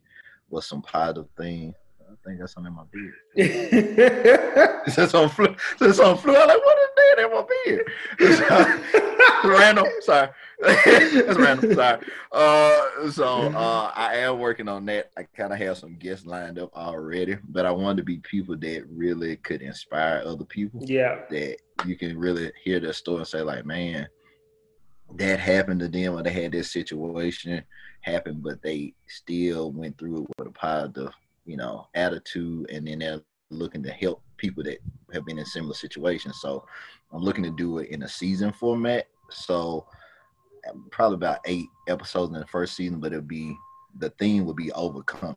what's 0.50 0.68
some 0.68 0.82
positive 0.82 1.26
thing 1.36 1.74
I 2.08 2.14
think 2.24 2.38
that's 2.38 2.52
something 2.54 2.72
in 2.72 2.76
my 2.76 2.84
beard. 2.92 4.82
Since 4.88 5.14
on 5.14 5.28
flu, 5.28 5.54
since 5.76 5.98
on 5.98 6.16
flu, 6.16 6.36
I'm 6.36 6.46
like, 6.46 6.64
what 6.64 6.78
is 6.78 6.85
that 7.14 7.24
in 7.24 7.30
my 7.30 7.44
beard? 7.64 7.86
random. 9.44 9.86
Sorry, 10.00 10.28
that's 10.60 11.38
random. 11.38 11.74
Sorry. 11.74 12.00
Uh, 12.32 13.10
so 13.10 13.24
uh, 13.24 13.92
I 13.94 14.16
am 14.16 14.38
working 14.38 14.68
on 14.68 14.86
that. 14.86 15.10
I 15.16 15.24
kind 15.24 15.52
of 15.52 15.58
have 15.58 15.78
some 15.78 15.96
guests 15.96 16.26
lined 16.26 16.58
up 16.58 16.74
already, 16.76 17.38
but 17.48 17.66
I 17.66 17.70
wanted 17.70 17.98
to 17.98 18.02
be 18.04 18.18
people 18.18 18.56
that 18.56 18.84
really 18.88 19.36
could 19.36 19.62
inspire 19.62 20.22
other 20.24 20.44
people. 20.44 20.80
Yeah. 20.84 21.20
That 21.30 21.58
you 21.86 21.96
can 21.96 22.18
really 22.18 22.52
hear 22.62 22.80
their 22.80 22.92
story 22.92 23.18
and 23.18 23.28
say, 23.28 23.42
like, 23.42 23.66
man, 23.66 24.08
that 25.14 25.40
happened 25.40 25.80
to 25.80 25.88
them, 25.88 26.14
or 26.14 26.22
they 26.22 26.32
had 26.32 26.52
this 26.52 26.70
situation 26.70 27.62
happen, 28.00 28.40
but 28.40 28.62
they 28.62 28.94
still 29.06 29.72
went 29.72 29.98
through 29.98 30.22
it 30.22 30.28
with 30.38 30.48
a 30.48 30.52
positive, 30.52 31.12
you 31.44 31.56
know, 31.56 31.86
attitude, 31.94 32.70
and 32.70 32.86
then 32.86 33.00
they're 33.00 33.20
looking 33.50 33.82
to 33.82 33.90
help 33.90 34.22
people 34.36 34.62
that 34.64 34.78
have 35.12 35.24
been 35.24 35.38
in 35.38 35.46
similar 35.46 35.74
situations. 35.74 36.40
So 36.40 36.66
I'm 37.12 37.22
looking 37.22 37.44
to 37.44 37.50
do 37.50 37.78
it 37.78 37.90
in 37.90 38.02
a 38.02 38.08
season 38.08 38.52
format. 38.52 39.06
So 39.30 39.86
probably 40.90 41.16
about 41.16 41.38
eight 41.46 41.68
episodes 41.88 42.32
in 42.32 42.40
the 42.40 42.46
first 42.46 42.76
season, 42.76 43.00
but 43.00 43.12
it'll 43.12 43.22
be 43.22 43.56
the 43.98 44.10
theme 44.10 44.44
would 44.44 44.56
be 44.56 44.72
overcoming 44.72 45.36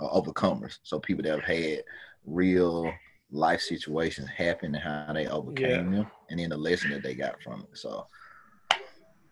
or 0.00 0.10
overcomers. 0.10 0.78
So 0.82 0.98
people 0.98 1.22
that 1.24 1.40
have 1.40 1.44
had 1.44 1.82
real 2.24 2.92
life 3.30 3.60
situations 3.60 4.28
happen 4.28 4.74
and 4.74 4.82
how 4.82 5.12
they 5.12 5.26
overcame 5.26 5.92
yeah. 5.92 5.98
them, 5.98 6.10
and 6.30 6.40
then 6.40 6.50
the 6.50 6.56
lesson 6.56 6.90
that 6.90 7.02
they 7.02 7.14
got 7.14 7.42
from 7.42 7.60
it. 7.60 7.76
So, 7.76 8.06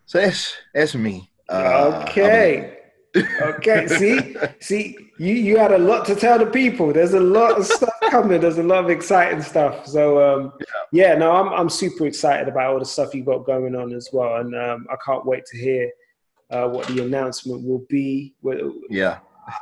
so 0.07 0.21
that's 0.21 0.55
that's 0.75 0.95
me. 0.95 1.31
Uh, 1.49 2.05
okay. 2.05 2.79
okay. 3.41 3.87
See, 3.87 4.37
see, 4.61 4.99
you 5.19 5.35
you 5.35 5.57
had 5.57 5.73
a 5.73 5.79
lot 5.79 6.05
to 6.07 6.15
tell 6.15 6.39
the 6.39 6.47
people. 6.47 6.93
There's 6.93 7.15
a 7.15 7.21
lot 7.21 7.59
of 7.59 7.67
stuff 7.67 7.95
coming. 8.11 8.41
There's 8.41 8.59
a 8.59 8.63
lot 8.63 8.85
of 8.85 8.91
exciting 8.91 9.43
stuff. 9.43 9.87
So 9.87 10.23
um, 10.23 10.53
yeah. 10.61 10.67
yeah, 11.09 11.15
no, 11.15 11.33
I'm 11.33 11.49
I'm 11.53 11.69
super 11.69 12.07
excited 12.07 12.49
about 12.49 12.73
all 12.73 12.79
the 12.79 12.85
stuff 12.85 13.15
you've 13.15 13.27
got 13.27 13.45
going 13.47 13.75
on 13.75 13.93
as 13.93 14.09
well, 14.13 14.37
and 14.37 14.55
um, 14.55 14.87
I 14.91 14.97
can't 15.05 15.25
wait 15.27 15.45
to 15.47 15.59
hear 15.59 15.91
uh, 16.51 16.69
what 16.69 16.87
the 16.89 17.05
announcement 17.05 17.67
will 17.67 17.85
be. 17.89 18.35
Yeah. 18.89 19.19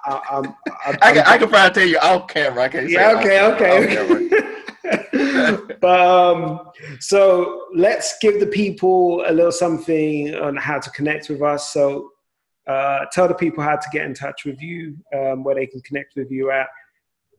I, 0.06 0.20
I'm, 0.30 0.46
I'm, 0.86 0.98
I, 1.02 1.12
can, 1.12 1.26
I 1.26 1.36
can 1.36 1.48
probably 1.48 1.74
tell 1.74 1.86
you 1.86 1.98
off 1.98 2.28
camera. 2.28 2.62
I 2.64 2.68
can 2.68 2.88
yeah. 2.88 3.12
Okay. 3.18 3.42
Okay. 3.42 4.04
okay. 4.14 4.50
but 5.80 6.00
um, 6.00 6.70
so 7.00 7.66
let's 7.74 8.16
give 8.20 8.40
the 8.40 8.46
people 8.46 9.24
a 9.26 9.32
little 9.32 9.52
something 9.52 10.34
on 10.34 10.56
how 10.56 10.78
to 10.78 10.90
connect 10.90 11.28
with 11.28 11.42
us. 11.42 11.72
So 11.72 12.10
uh, 12.66 13.06
tell 13.12 13.28
the 13.28 13.34
people 13.34 13.62
how 13.62 13.76
to 13.76 13.88
get 13.92 14.04
in 14.04 14.14
touch 14.14 14.44
with 14.44 14.60
you, 14.60 14.96
um, 15.14 15.44
where 15.44 15.54
they 15.54 15.66
can 15.66 15.80
connect 15.82 16.16
with 16.16 16.30
you 16.30 16.50
at. 16.50 16.66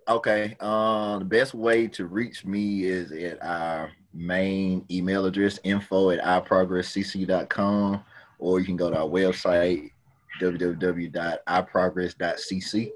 Okay. 0.07 0.55
Um, 0.59 1.19
the 1.19 1.25
best 1.25 1.55
way 1.55 1.87
to 1.87 2.05
reach 2.05 2.45
me 2.45 2.83
is 2.83 3.11
at 3.11 3.43
our 3.43 3.91
main 4.13 4.85
email 4.91 5.25
address, 5.25 5.59
info 5.63 6.11
at 6.11 6.21
iprogresscc.com, 6.21 8.03
or 8.37 8.59
you 8.59 8.65
can 8.65 8.77
go 8.77 8.91
to 8.91 8.97
our 8.97 9.07
website, 9.07 9.89
www.iprogress.cc. 10.41 12.91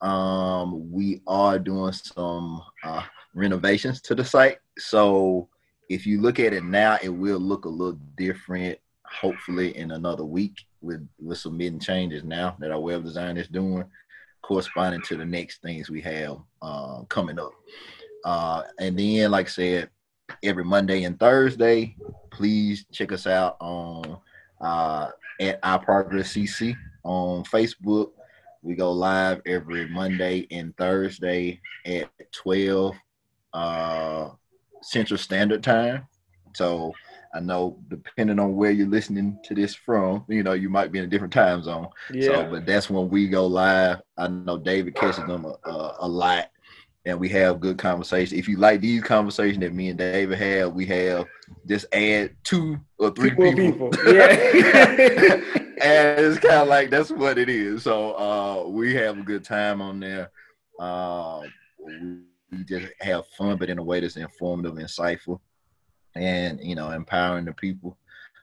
Um, 0.00 0.92
we 0.92 1.20
are 1.26 1.58
doing 1.58 1.92
some 1.92 2.62
uh, 2.82 3.02
renovations 3.34 4.00
to 4.02 4.14
the 4.14 4.24
site. 4.24 4.58
So 4.78 5.48
if 5.90 6.06
you 6.06 6.20
look 6.20 6.38
at 6.40 6.54
it 6.54 6.64
now, 6.64 6.98
it 7.02 7.08
will 7.08 7.40
look 7.40 7.64
a 7.64 7.68
little 7.68 7.98
different, 8.16 8.78
hopefully, 9.04 9.76
in 9.76 9.90
another 9.90 10.24
week 10.24 10.54
with 10.80 11.04
with 11.20 11.38
submitting 11.38 11.80
changes 11.80 12.22
now 12.22 12.56
that 12.60 12.70
our 12.70 12.80
web 12.80 13.02
design 13.04 13.36
is 13.36 13.48
doing, 13.48 13.84
corresponding 14.42 15.02
to 15.02 15.16
the 15.16 15.24
next 15.24 15.62
things 15.62 15.90
we 15.90 16.00
have 16.00 16.38
uh, 16.62 17.02
coming 17.08 17.38
up. 17.38 17.52
Uh, 18.24 18.62
and 18.78 18.98
then, 18.98 19.30
like 19.30 19.46
I 19.46 19.50
said, 19.50 19.90
every 20.42 20.64
Monday 20.64 21.04
and 21.04 21.18
Thursday, 21.18 21.96
please 22.30 22.84
check 22.92 23.12
us 23.12 23.26
out 23.26 23.56
on 23.60 24.18
uh, 24.60 25.10
at 25.40 25.62
iProgress 25.62 26.34
CC 26.34 26.76
on 27.04 27.44
Facebook. 27.44 28.10
We 28.62 28.74
go 28.74 28.90
live 28.92 29.40
every 29.46 29.88
Monday 29.88 30.46
and 30.50 30.76
Thursday 30.76 31.60
at 31.86 32.10
12 32.32 32.96
uh, 33.52 34.30
Central 34.82 35.18
Standard 35.18 35.62
Time. 35.62 36.06
So 36.54 36.92
I 37.38 37.40
know 37.40 37.78
depending 37.86 38.40
on 38.40 38.56
where 38.56 38.72
you're 38.72 38.88
listening 38.88 39.38
to 39.44 39.54
this 39.54 39.72
from, 39.72 40.24
you 40.28 40.42
know, 40.42 40.54
you 40.54 40.68
might 40.68 40.90
be 40.90 40.98
in 40.98 41.04
a 41.04 41.08
different 41.08 41.32
time 41.32 41.62
zone. 41.62 41.86
Yeah. 42.12 42.24
So, 42.24 42.50
but 42.50 42.66
that's 42.66 42.90
when 42.90 43.08
we 43.08 43.28
go 43.28 43.46
live. 43.46 44.00
I 44.16 44.26
know 44.26 44.58
David 44.58 44.96
catches 44.96 45.24
them 45.24 45.44
a, 45.44 45.70
a, 45.70 45.96
a 46.00 46.08
lot 46.08 46.50
and 47.06 47.20
we 47.20 47.28
have 47.28 47.60
good 47.60 47.78
conversation. 47.78 48.36
If 48.36 48.48
you 48.48 48.56
like 48.56 48.80
these 48.80 49.04
conversations 49.04 49.60
that 49.60 49.72
me 49.72 49.88
and 49.88 49.98
David 49.98 50.36
have, 50.36 50.72
we 50.72 50.84
have 50.86 51.26
just 51.64 51.86
add 51.92 52.34
two 52.42 52.76
or 52.98 53.10
three 53.10 53.30
people. 53.30 53.90
people. 53.90 53.90
Yeah. 54.12 55.40
and 55.80 56.20
it's 56.20 56.40
kind 56.40 56.62
of 56.62 56.66
like 56.66 56.90
that's 56.90 57.12
what 57.12 57.38
it 57.38 57.48
is. 57.48 57.84
So 57.84 58.14
uh, 58.18 58.68
we 58.68 58.96
have 58.96 59.16
a 59.16 59.22
good 59.22 59.44
time 59.44 59.80
on 59.80 60.00
there. 60.00 60.32
Uh, 60.76 61.42
we 61.78 62.64
just 62.64 62.88
have 63.00 63.28
fun, 63.28 63.58
but 63.58 63.70
in 63.70 63.78
a 63.78 63.82
way 63.84 64.00
that's 64.00 64.16
informative, 64.16 64.74
insightful 64.74 65.38
and 66.18 66.60
you 66.60 66.74
know 66.74 66.90
empowering 66.90 67.44
the 67.44 67.52
people 67.52 67.96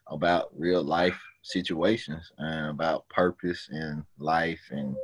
about 0.07 0.49
real 0.57 0.83
life 0.83 1.19
situations 1.41 2.31
and 2.37 2.69
about 2.69 3.07
purpose 3.09 3.67
and 3.71 4.03
life 4.17 4.61
and 4.71 4.95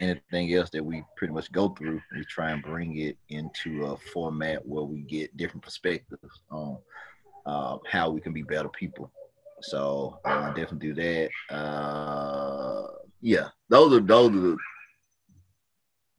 anything 0.00 0.52
else 0.54 0.70
that 0.70 0.84
we 0.84 1.02
pretty 1.16 1.32
much 1.32 1.50
go 1.52 1.68
through. 1.70 2.00
We 2.14 2.24
try 2.24 2.50
and 2.50 2.62
bring 2.62 2.98
it 2.98 3.16
into 3.28 3.84
a 3.84 3.96
format 3.96 4.66
where 4.66 4.84
we 4.84 5.02
get 5.02 5.36
different 5.36 5.62
perspectives 5.62 6.40
on 6.50 6.78
uh, 7.46 7.78
how 7.86 8.10
we 8.10 8.20
can 8.20 8.32
be 8.32 8.42
better 8.42 8.68
people. 8.68 9.10
So 9.62 10.18
uh, 10.24 10.48
definitely 10.52 10.92
do 10.92 10.94
that. 10.94 11.54
Uh, 11.54 12.86
yeah 13.22 13.48
those 13.68 13.92
are 13.92 14.00
those 14.00 14.34
are 14.34 14.56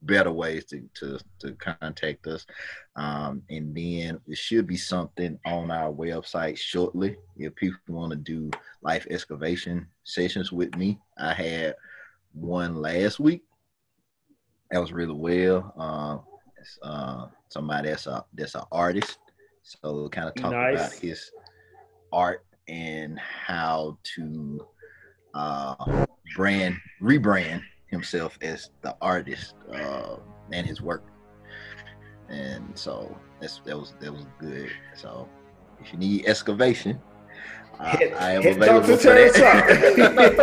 better 0.02 0.32
ways 0.32 0.64
to, 0.66 0.88
to, 0.94 1.18
to 1.38 1.52
contact 1.52 2.26
us. 2.26 2.46
Um, 2.96 3.42
and 3.50 3.74
then 3.74 4.20
it 4.26 4.36
should 4.36 4.66
be 4.66 4.76
something 4.76 5.38
on 5.46 5.70
our 5.70 5.92
website 5.92 6.58
shortly. 6.58 7.16
If 7.36 7.54
people 7.54 7.78
want 7.88 8.12
to 8.12 8.18
do 8.18 8.50
life 8.82 9.06
excavation 9.10 9.86
sessions 10.04 10.52
with 10.52 10.76
me, 10.76 10.98
I 11.18 11.32
had 11.32 11.76
one 12.32 12.76
last 12.76 13.20
week. 13.20 13.42
That 14.70 14.80
was 14.80 14.92
really 14.92 15.14
well. 15.14 15.72
Uh, 15.76 16.86
uh, 16.86 17.26
somebody 17.48 17.88
that's 17.88 18.06
a 18.06 18.24
that's 18.34 18.54
an 18.54 18.62
artist, 18.70 19.18
so 19.62 20.08
kind 20.08 20.28
of 20.28 20.34
talk 20.34 20.52
nice. 20.52 20.74
about 20.74 20.92
his 20.94 21.30
art 22.12 22.44
and 22.68 23.18
how 23.18 23.98
to 24.14 24.66
uh, 25.34 25.74
brand 26.36 26.76
rebrand 27.02 27.62
himself 27.92 28.36
as 28.42 28.70
the 28.80 28.96
artist 29.00 29.54
uh, 29.72 30.16
and 30.50 30.66
his 30.66 30.82
work. 30.82 31.04
And 32.28 32.76
so 32.76 33.16
that's 33.40 33.60
that 33.66 33.78
was 33.78 33.94
that 34.00 34.12
was 34.12 34.26
good. 34.40 34.70
So 34.96 35.28
if 35.80 35.92
you 35.92 35.98
need 35.98 36.26
excavation, 36.26 36.98
hit, 37.98 38.14
I 38.14 38.32
am 38.32 38.46
available 38.46 38.96
for 38.96 39.12
that. 39.12 40.40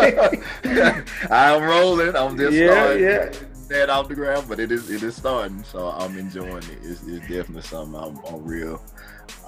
I'm 1.31 1.63
rolling. 1.63 2.15
I'm 2.15 2.38
just 2.38 2.53
yeah, 2.53 2.71
starting 2.71 3.03
yeah. 3.03 3.31
that 3.69 3.89
off 3.89 4.07
the 4.07 4.15
ground, 4.15 4.45
but 4.47 4.59
it 4.59 4.71
is 4.71 4.89
it 4.89 5.01
is 5.03 5.15
starting. 5.15 5.63
So 5.63 5.88
I'm 5.88 6.17
enjoying 6.17 6.57
it. 6.57 6.77
It's, 6.84 7.01
it's 7.03 7.27
definitely 7.27 7.63
something 7.63 7.99
I'm, 7.99 8.17
I'm 8.26 8.45
real 8.45 8.81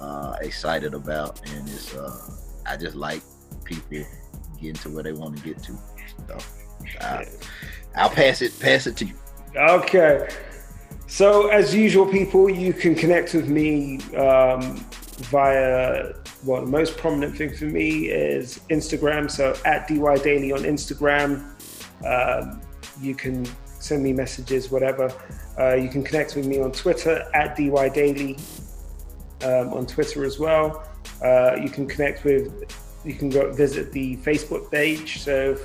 uh, 0.00 0.36
excited 0.40 0.94
about, 0.94 1.40
and 1.50 1.68
it's 1.68 1.94
uh, 1.94 2.34
I 2.66 2.76
just 2.76 2.96
like 2.96 3.22
people 3.64 4.04
getting 4.56 4.74
to 4.74 4.90
where 4.90 5.04
they 5.04 5.12
want 5.12 5.36
to 5.36 5.42
get 5.44 5.62
to. 5.64 5.78
So. 6.26 6.38
I'll 7.94 8.10
pass 8.10 8.42
it 8.42 8.58
pass 8.60 8.86
it 8.86 8.96
to 8.98 9.06
you. 9.06 9.14
Okay. 9.56 10.28
So 11.06 11.48
as 11.48 11.74
usual, 11.74 12.06
people, 12.06 12.48
you 12.48 12.72
can 12.72 12.94
connect 12.94 13.34
with 13.34 13.48
me 13.48 14.00
um, 14.16 14.76
via 15.30 16.14
well, 16.44 16.62
the 16.62 16.70
most 16.70 16.96
prominent 16.96 17.36
thing 17.36 17.54
for 17.54 17.66
me 17.66 18.08
is 18.08 18.60
Instagram. 18.70 19.30
So 19.30 19.54
at 19.64 19.86
dy 19.86 20.16
daily 20.18 20.52
on 20.52 20.60
Instagram, 20.60 21.44
um, 22.04 22.60
you 23.00 23.14
can 23.14 23.46
send 23.64 24.02
me 24.02 24.12
messages, 24.12 24.70
whatever. 24.70 25.12
Uh, 25.58 25.74
you 25.74 25.88
can 25.88 26.02
connect 26.02 26.34
with 26.34 26.46
me 26.46 26.60
on 26.60 26.72
Twitter 26.72 27.28
at 27.34 27.56
dy 27.56 27.88
daily 27.90 28.38
um, 29.42 29.72
on 29.74 29.86
Twitter 29.86 30.24
as 30.24 30.38
well. 30.38 30.88
Uh, 31.22 31.56
you 31.62 31.68
can 31.68 31.86
connect 31.86 32.24
with 32.24 32.74
you 33.04 33.14
can 33.14 33.28
go 33.28 33.52
visit 33.52 33.90
the 33.92 34.16
Facebook 34.18 34.70
page. 34.70 35.22
So 35.22 35.56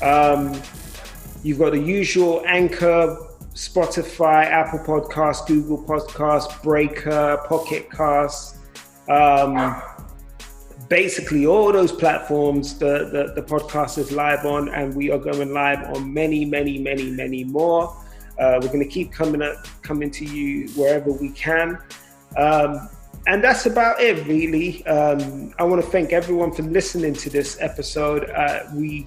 Um, 0.04 0.60
you've 1.42 1.58
got 1.58 1.72
the 1.72 1.80
usual 1.80 2.42
Anchor, 2.46 3.16
Spotify, 3.54 4.44
Apple 4.44 4.80
Podcast, 4.80 5.46
Google 5.46 5.82
Podcast, 5.82 6.62
Breaker, 6.62 7.38
Pocket 7.48 7.90
Casts. 7.90 8.58
Um, 9.08 9.82
basically 10.88 11.46
all 11.46 11.72
those 11.72 11.92
platforms 11.92 12.78
the, 12.78 13.08
the, 13.10 13.40
the 13.40 13.42
podcast 13.42 13.96
is 13.98 14.12
live 14.12 14.44
on 14.44 14.68
and 14.68 14.94
we 14.94 15.10
are 15.10 15.18
going 15.18 15.52
live 15.52 15.82
on 15.96 16.12
many 16.12 16.44
many 16.44 16.78
many 16.78 17.10
many 17.10 17.44
more. 17.44 17.96
Uh, 18.38 18.58
we're 18.60 18.68
going 18.68 18.80
to 18.80 18.88
keep 18.88 19.12
coming 19.12 19.42
up 19.42 19.66
coming 19.82 20.10
to 20.10 20.24
you 20.24 20.68
wherever 20.70 21.12
we 21.12 21.30
can. 21.30 21.78
Um, 22.36 22.88
and 23.26 23.42
that's 23.42 23.66
about 23.66 24.00
it 24.00 24.26
really. 24.26 24.84
Um, 24.86 25.54
i 25.58 25.64
want 25.64 25.82
to 25.82 25.90
thank 25.90 26.12
everyone 26.12 26.52
for 26.52 26.62
listening 26.62 27.14
to 27.14 27.30
this 27.30 27.56
episode. 27.60 28.28
Uh, 28.30 28.64
we 28.74 29.06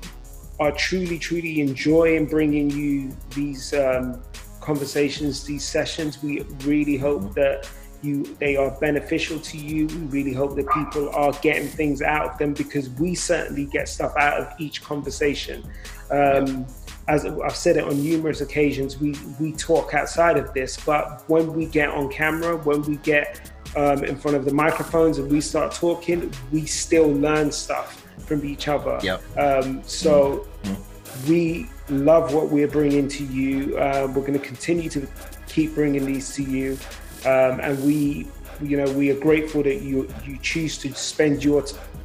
are 0.60 0.72
truly 0.72 1.20
truly 1.20 1.62
enjoying 1.62 2.26
bringing 2.26 2.70
you 2.70 3.16
these 3.36 3.74
um, 3.74 4.22
conversations 4.60 5.44
these 5.44 5.64
sessions 5.64 6.22
we 6.22 6.42
really 6.66 6.98
hope 6.98 7.34
that 7.34 7.70
you 8.02 8.24
they 8.40 8.56
are 8.56 8.72
beneficial 8.80 9.40
to 9.40 9.58
you. 9.58 9.88
We 9.88 10.22
really 10.22 10.34
hope 10.34 10.56
that 10.56 10.70
people 10.70 11.10
are 11.10 11.32
getting 11.42 11.68
things 11.68 12.02
out 12.02 12.32
of 12.32 12.38
them 12.38 12.54
because 12.54 12.90
we 12.92 13.16
certainly 13.16 13.66
get 13.66 13.88
stuff 13.88 14.16
out 14.18 14.40
of 14.40 14.54
each 14.60 14.84
conversation. 14.84 15.64
Um, 16.12 16.66
as 17.08 17.26
I've 17.26 17.56
said 17.56 17.78
it 17.78 17.86
on 17.86 18.02
numerous 18.04 18.42
occasions, 18.42 19.00
we 19.00 19.16
we 19.40 19.54
talk 19.54 19.94
outside 19.94 20.38
of 20.38 20.54
this, 20.54 20.78
but 20.86 21.24
when 21.28 21.54
we 21.54 21.66
get 21.66 21.90
on 21.90 22.10
camera, 22.12 22.58
when 22.58 22.82
we 22.84 22.98
get 22.98 23.52
um, 23.76 24.04
in 24.04 24.16
front 24.16 24.38
of 24.38 24.46
the 24.46 24.54
microphones 24.54 25.18
and 25.18 25.32
we 25.32 25.42
start 25.42 25.74
talking, 25.74 26.32
we 26.52 26.66
still 26.66 27.12
learn 27.12 27.52
stuff 27.52 28.07
from 28.28 28.46
each 28.46 28.68
other. 28.68 29.00
Yep. 29.02 29.38
Um, 29.38 29.82
so 29.84 30.48
mm-hmm. 30.64 31.30
we 31.30 31.70
love 31.90 32.34
what 32.34 32.50
we're 32.50 32.68
bringing 32.68 33.08
to 33.08 33.24
you. 33.24 33.78
Uh, 33.78 34.12
we're 34.14 34.22
going 34.22 34.34
to 34.34 34.40
continue 34.40 34.90
to 34.90 35.08
keep 35.48 35.74
bringing 35.74 36.06
these 36.06 36.36
to 36.36 36.44
you. 36.44 36.78
Um, 37.26 37.60
and 37.62 37.84
we, 37.84 38.28
you 38.62 38.78
know, 38.78 38.92
we 38.94 39.10
are 39.12 39.20
grateful 39.20 39.64
that 39.64 39.82
you 39.82 40.08
you 40.26 40.38
choose 40.40 40.78
to 40.80 40.94
spend 40.94 41.44
your 41.44 41.64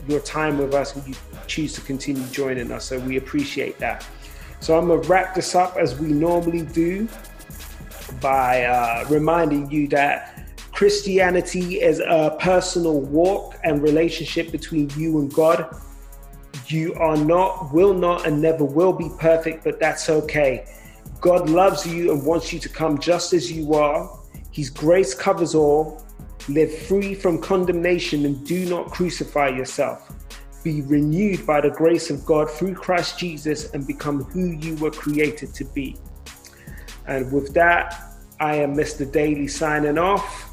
your 0.09 0.21
time 0.21 0.59
with 0.59 0.75
us 0.75 0.97
and 0.97 1.07
you 1.07 1.15
choose 1.47 1.73
to 1.75 1.81
continue 1.83 2.25
joining 2.27 2.71
us. 2.73 2.87
So 2.87 2.99
we 2.99 3.17
appreciate 3.17 3.79
that. 3.79 4.07
So 4.61 4.79
I'm 4.79 4.89
gonna 4.89 5.01
wrap 5.03 5.35
this 5.35 5.55
up 5.55 5.77
as 5.77 5.99
we 5.99 6.09
normally 6.09 6.63
do 6.63 7.09
by 8.21 8.65
uh, 8.65 9.05
reminding 9.09 9.71
you 9.71 9.89
that 9.89 10.51
Christianity 10.73 11.81
is 11.81 12.01
a 12.01 12.37
personal 12.41 13.01
walk 13.01 13.59
and 13.63 13.83
relationship 13.83 14.51
between 14.51 14.91
you 14.97 15.19
and 15.21 15.33
God. 15.33 15.77
You 16.67 16.95
are 16.95 17.17
not, 17.17 17.73
will 17.73 17.95
not, 17.95 18.27
and 18.27 18.41
never 18.41 18.65
will 18.65 18.93
be 18.93 19.11
perfect, 19.19 19.65
but 19.65 19.81
that's 19.81 20.09
okay. 20.09 20.67
God 21.21 21.49
loves 21.49 21.87
you 21.87 22.13
and 22.13 22.25
wants 22.25 22.53
you 22.53 22.59
to 22.59 22.69
come 22.69 22.99
just 22.99 23.33
as 23.33 23.51
you 23.51 23.75
are 23.75 24.11
his 24.53 24.69
grace 24.69 25.15
covers 25.15 25.55
all. 25.55 26.03
Live 26.49 26.77
free 26.87 27.15
from 27.15 27.41
condemnation 27.41 28.27
and 28.27 28.47
do 28.47 28.69
not 28.69 28.91
crucify 28.91 29.49
yourself. 29.49 30.13
Be 30.63 30.83
renewed 30.83 31.47
by 31.47 31.61
the 31.61 31.71
grace 31.71 32.11
of 32.11 32.25
God 32.25 32.51
through 32.51 32.75
Christ 32.75 33.19
Jesus 33.19 33.73
and 33.73 33.87
become 33.87 34.25
who 34.25 34.53
you 34.53 34.77
were 34.77 34.91
created 34.91 35.55
to 35.55 35.65
be. 35.65 35.97
And 37.07 37.33
with 37.33 37.55
that, 37.55 38.17
I 38.39 38.57
am 38.57 38.75
Mr. 38.75 39.11
Daly 39.11 39.49
signing 39.49 39.99
off. 39.99 40.51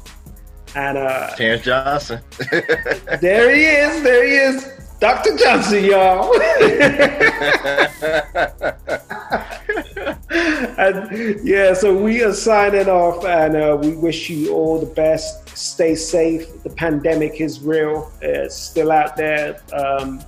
And 0.74 0.96
uh 0.96 1.34
Terrence 1.36 1.64
Johnson. 1.64 2.22
there 3.20 3.54
he 3.54 3.64
is, 3.64 4.02
there 4.02 4.24
he 4.24 4.34
is. 4.34 4.89
Dr. 5.00 5.34
Johnson, 5.38 5.82
y'all. 5.82 6.30
and 10.30 11.40
yeah, 11.42 11.72
so 11.72 11.96
we 11.96 12.22
are 12.22 12.34
signing 12.34 12.86
off, 12.86 13.24
and 13.24 13.56
uh, 13.56 13.78
we 13.80 13.96
wish 13.96 14.28
you 14.28 14.52
all 14.52 14.78
the 14.78 14.84
best. 14.94 15.48
Stay 15.56 15.94
safe. 15.94 16.62
The 16.64 16.68
pandemic 16.68 17.40
is 17.40 17.60
real; 17.60 18.12
it's 18.20 18.54
still 18.54 18.92
out 18.92 19.16
there. 19.16 19.62
Um, 19.72 20.20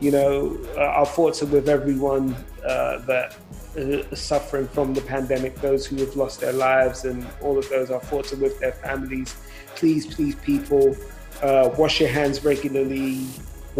you 0.00 0.12
know, 0.12 0.58
uh, 0.78 0.80
our 0.80 1.04
thoughts 1.04 1.42
are 1.42 1.46
with 1.46 1.68
everyone 1.68 2.34
uh, 2.66 3.00
that 3.00 3.36
is 3.76 4.18
suffering 4.18 4.66
from 4.68 4.94
the 4.94 5.02
pandemic. 5.02 5.56
Those 5.56 5.84
who 5.84 5.96
have 5.96 6.16
lost 6.16 6.40
their 6.40 6.54
lives, 6.54 7.04
and 7.04 7.26
all 7.42 7.58
of 7.58 7.68
those. 7.68 7.90
Our 7.90 8.00
thoughts 8.00 8.32
are 8.32 8.36
with 8.36 8.58
their 8.60 8.72
families. 8.72 9.36
Please, 9.76 10.06
please, 10.06 10.36
people, 10.36 10.96
uh, 11.42 11.68
wash 11.76 12.00
your 12.00 12.08
hands 12.08 12.42
regularly. 12.42 13.26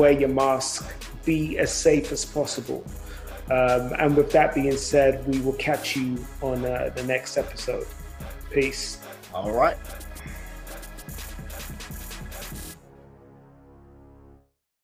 Wear 0.00 0.12
your 0.12 0.30
mask. 0.30 0.90
Be 1.26 1.58
as 1.58 1.70
safe 1.70 2.10
as 2.10 2.24
possible. 2.24 2.82
Um, 3.50 3.92
and 3.98 4.16
with 4.16 4.32
that 4.32 4.54
being 4.54 4.78
said, 4.78 5.26
we 5.28 5.40
will 5.40 5.52
catch 5.52 5.94
you 5.94 6.24
on 6.40 6.64
uh, 6.64 6.90
the 6.96 7.02
next 7.02 7.36
episode. 7.36 7.86
Peace. 8.50 8.98
All 9.34 9.52
right. 9.52 9.76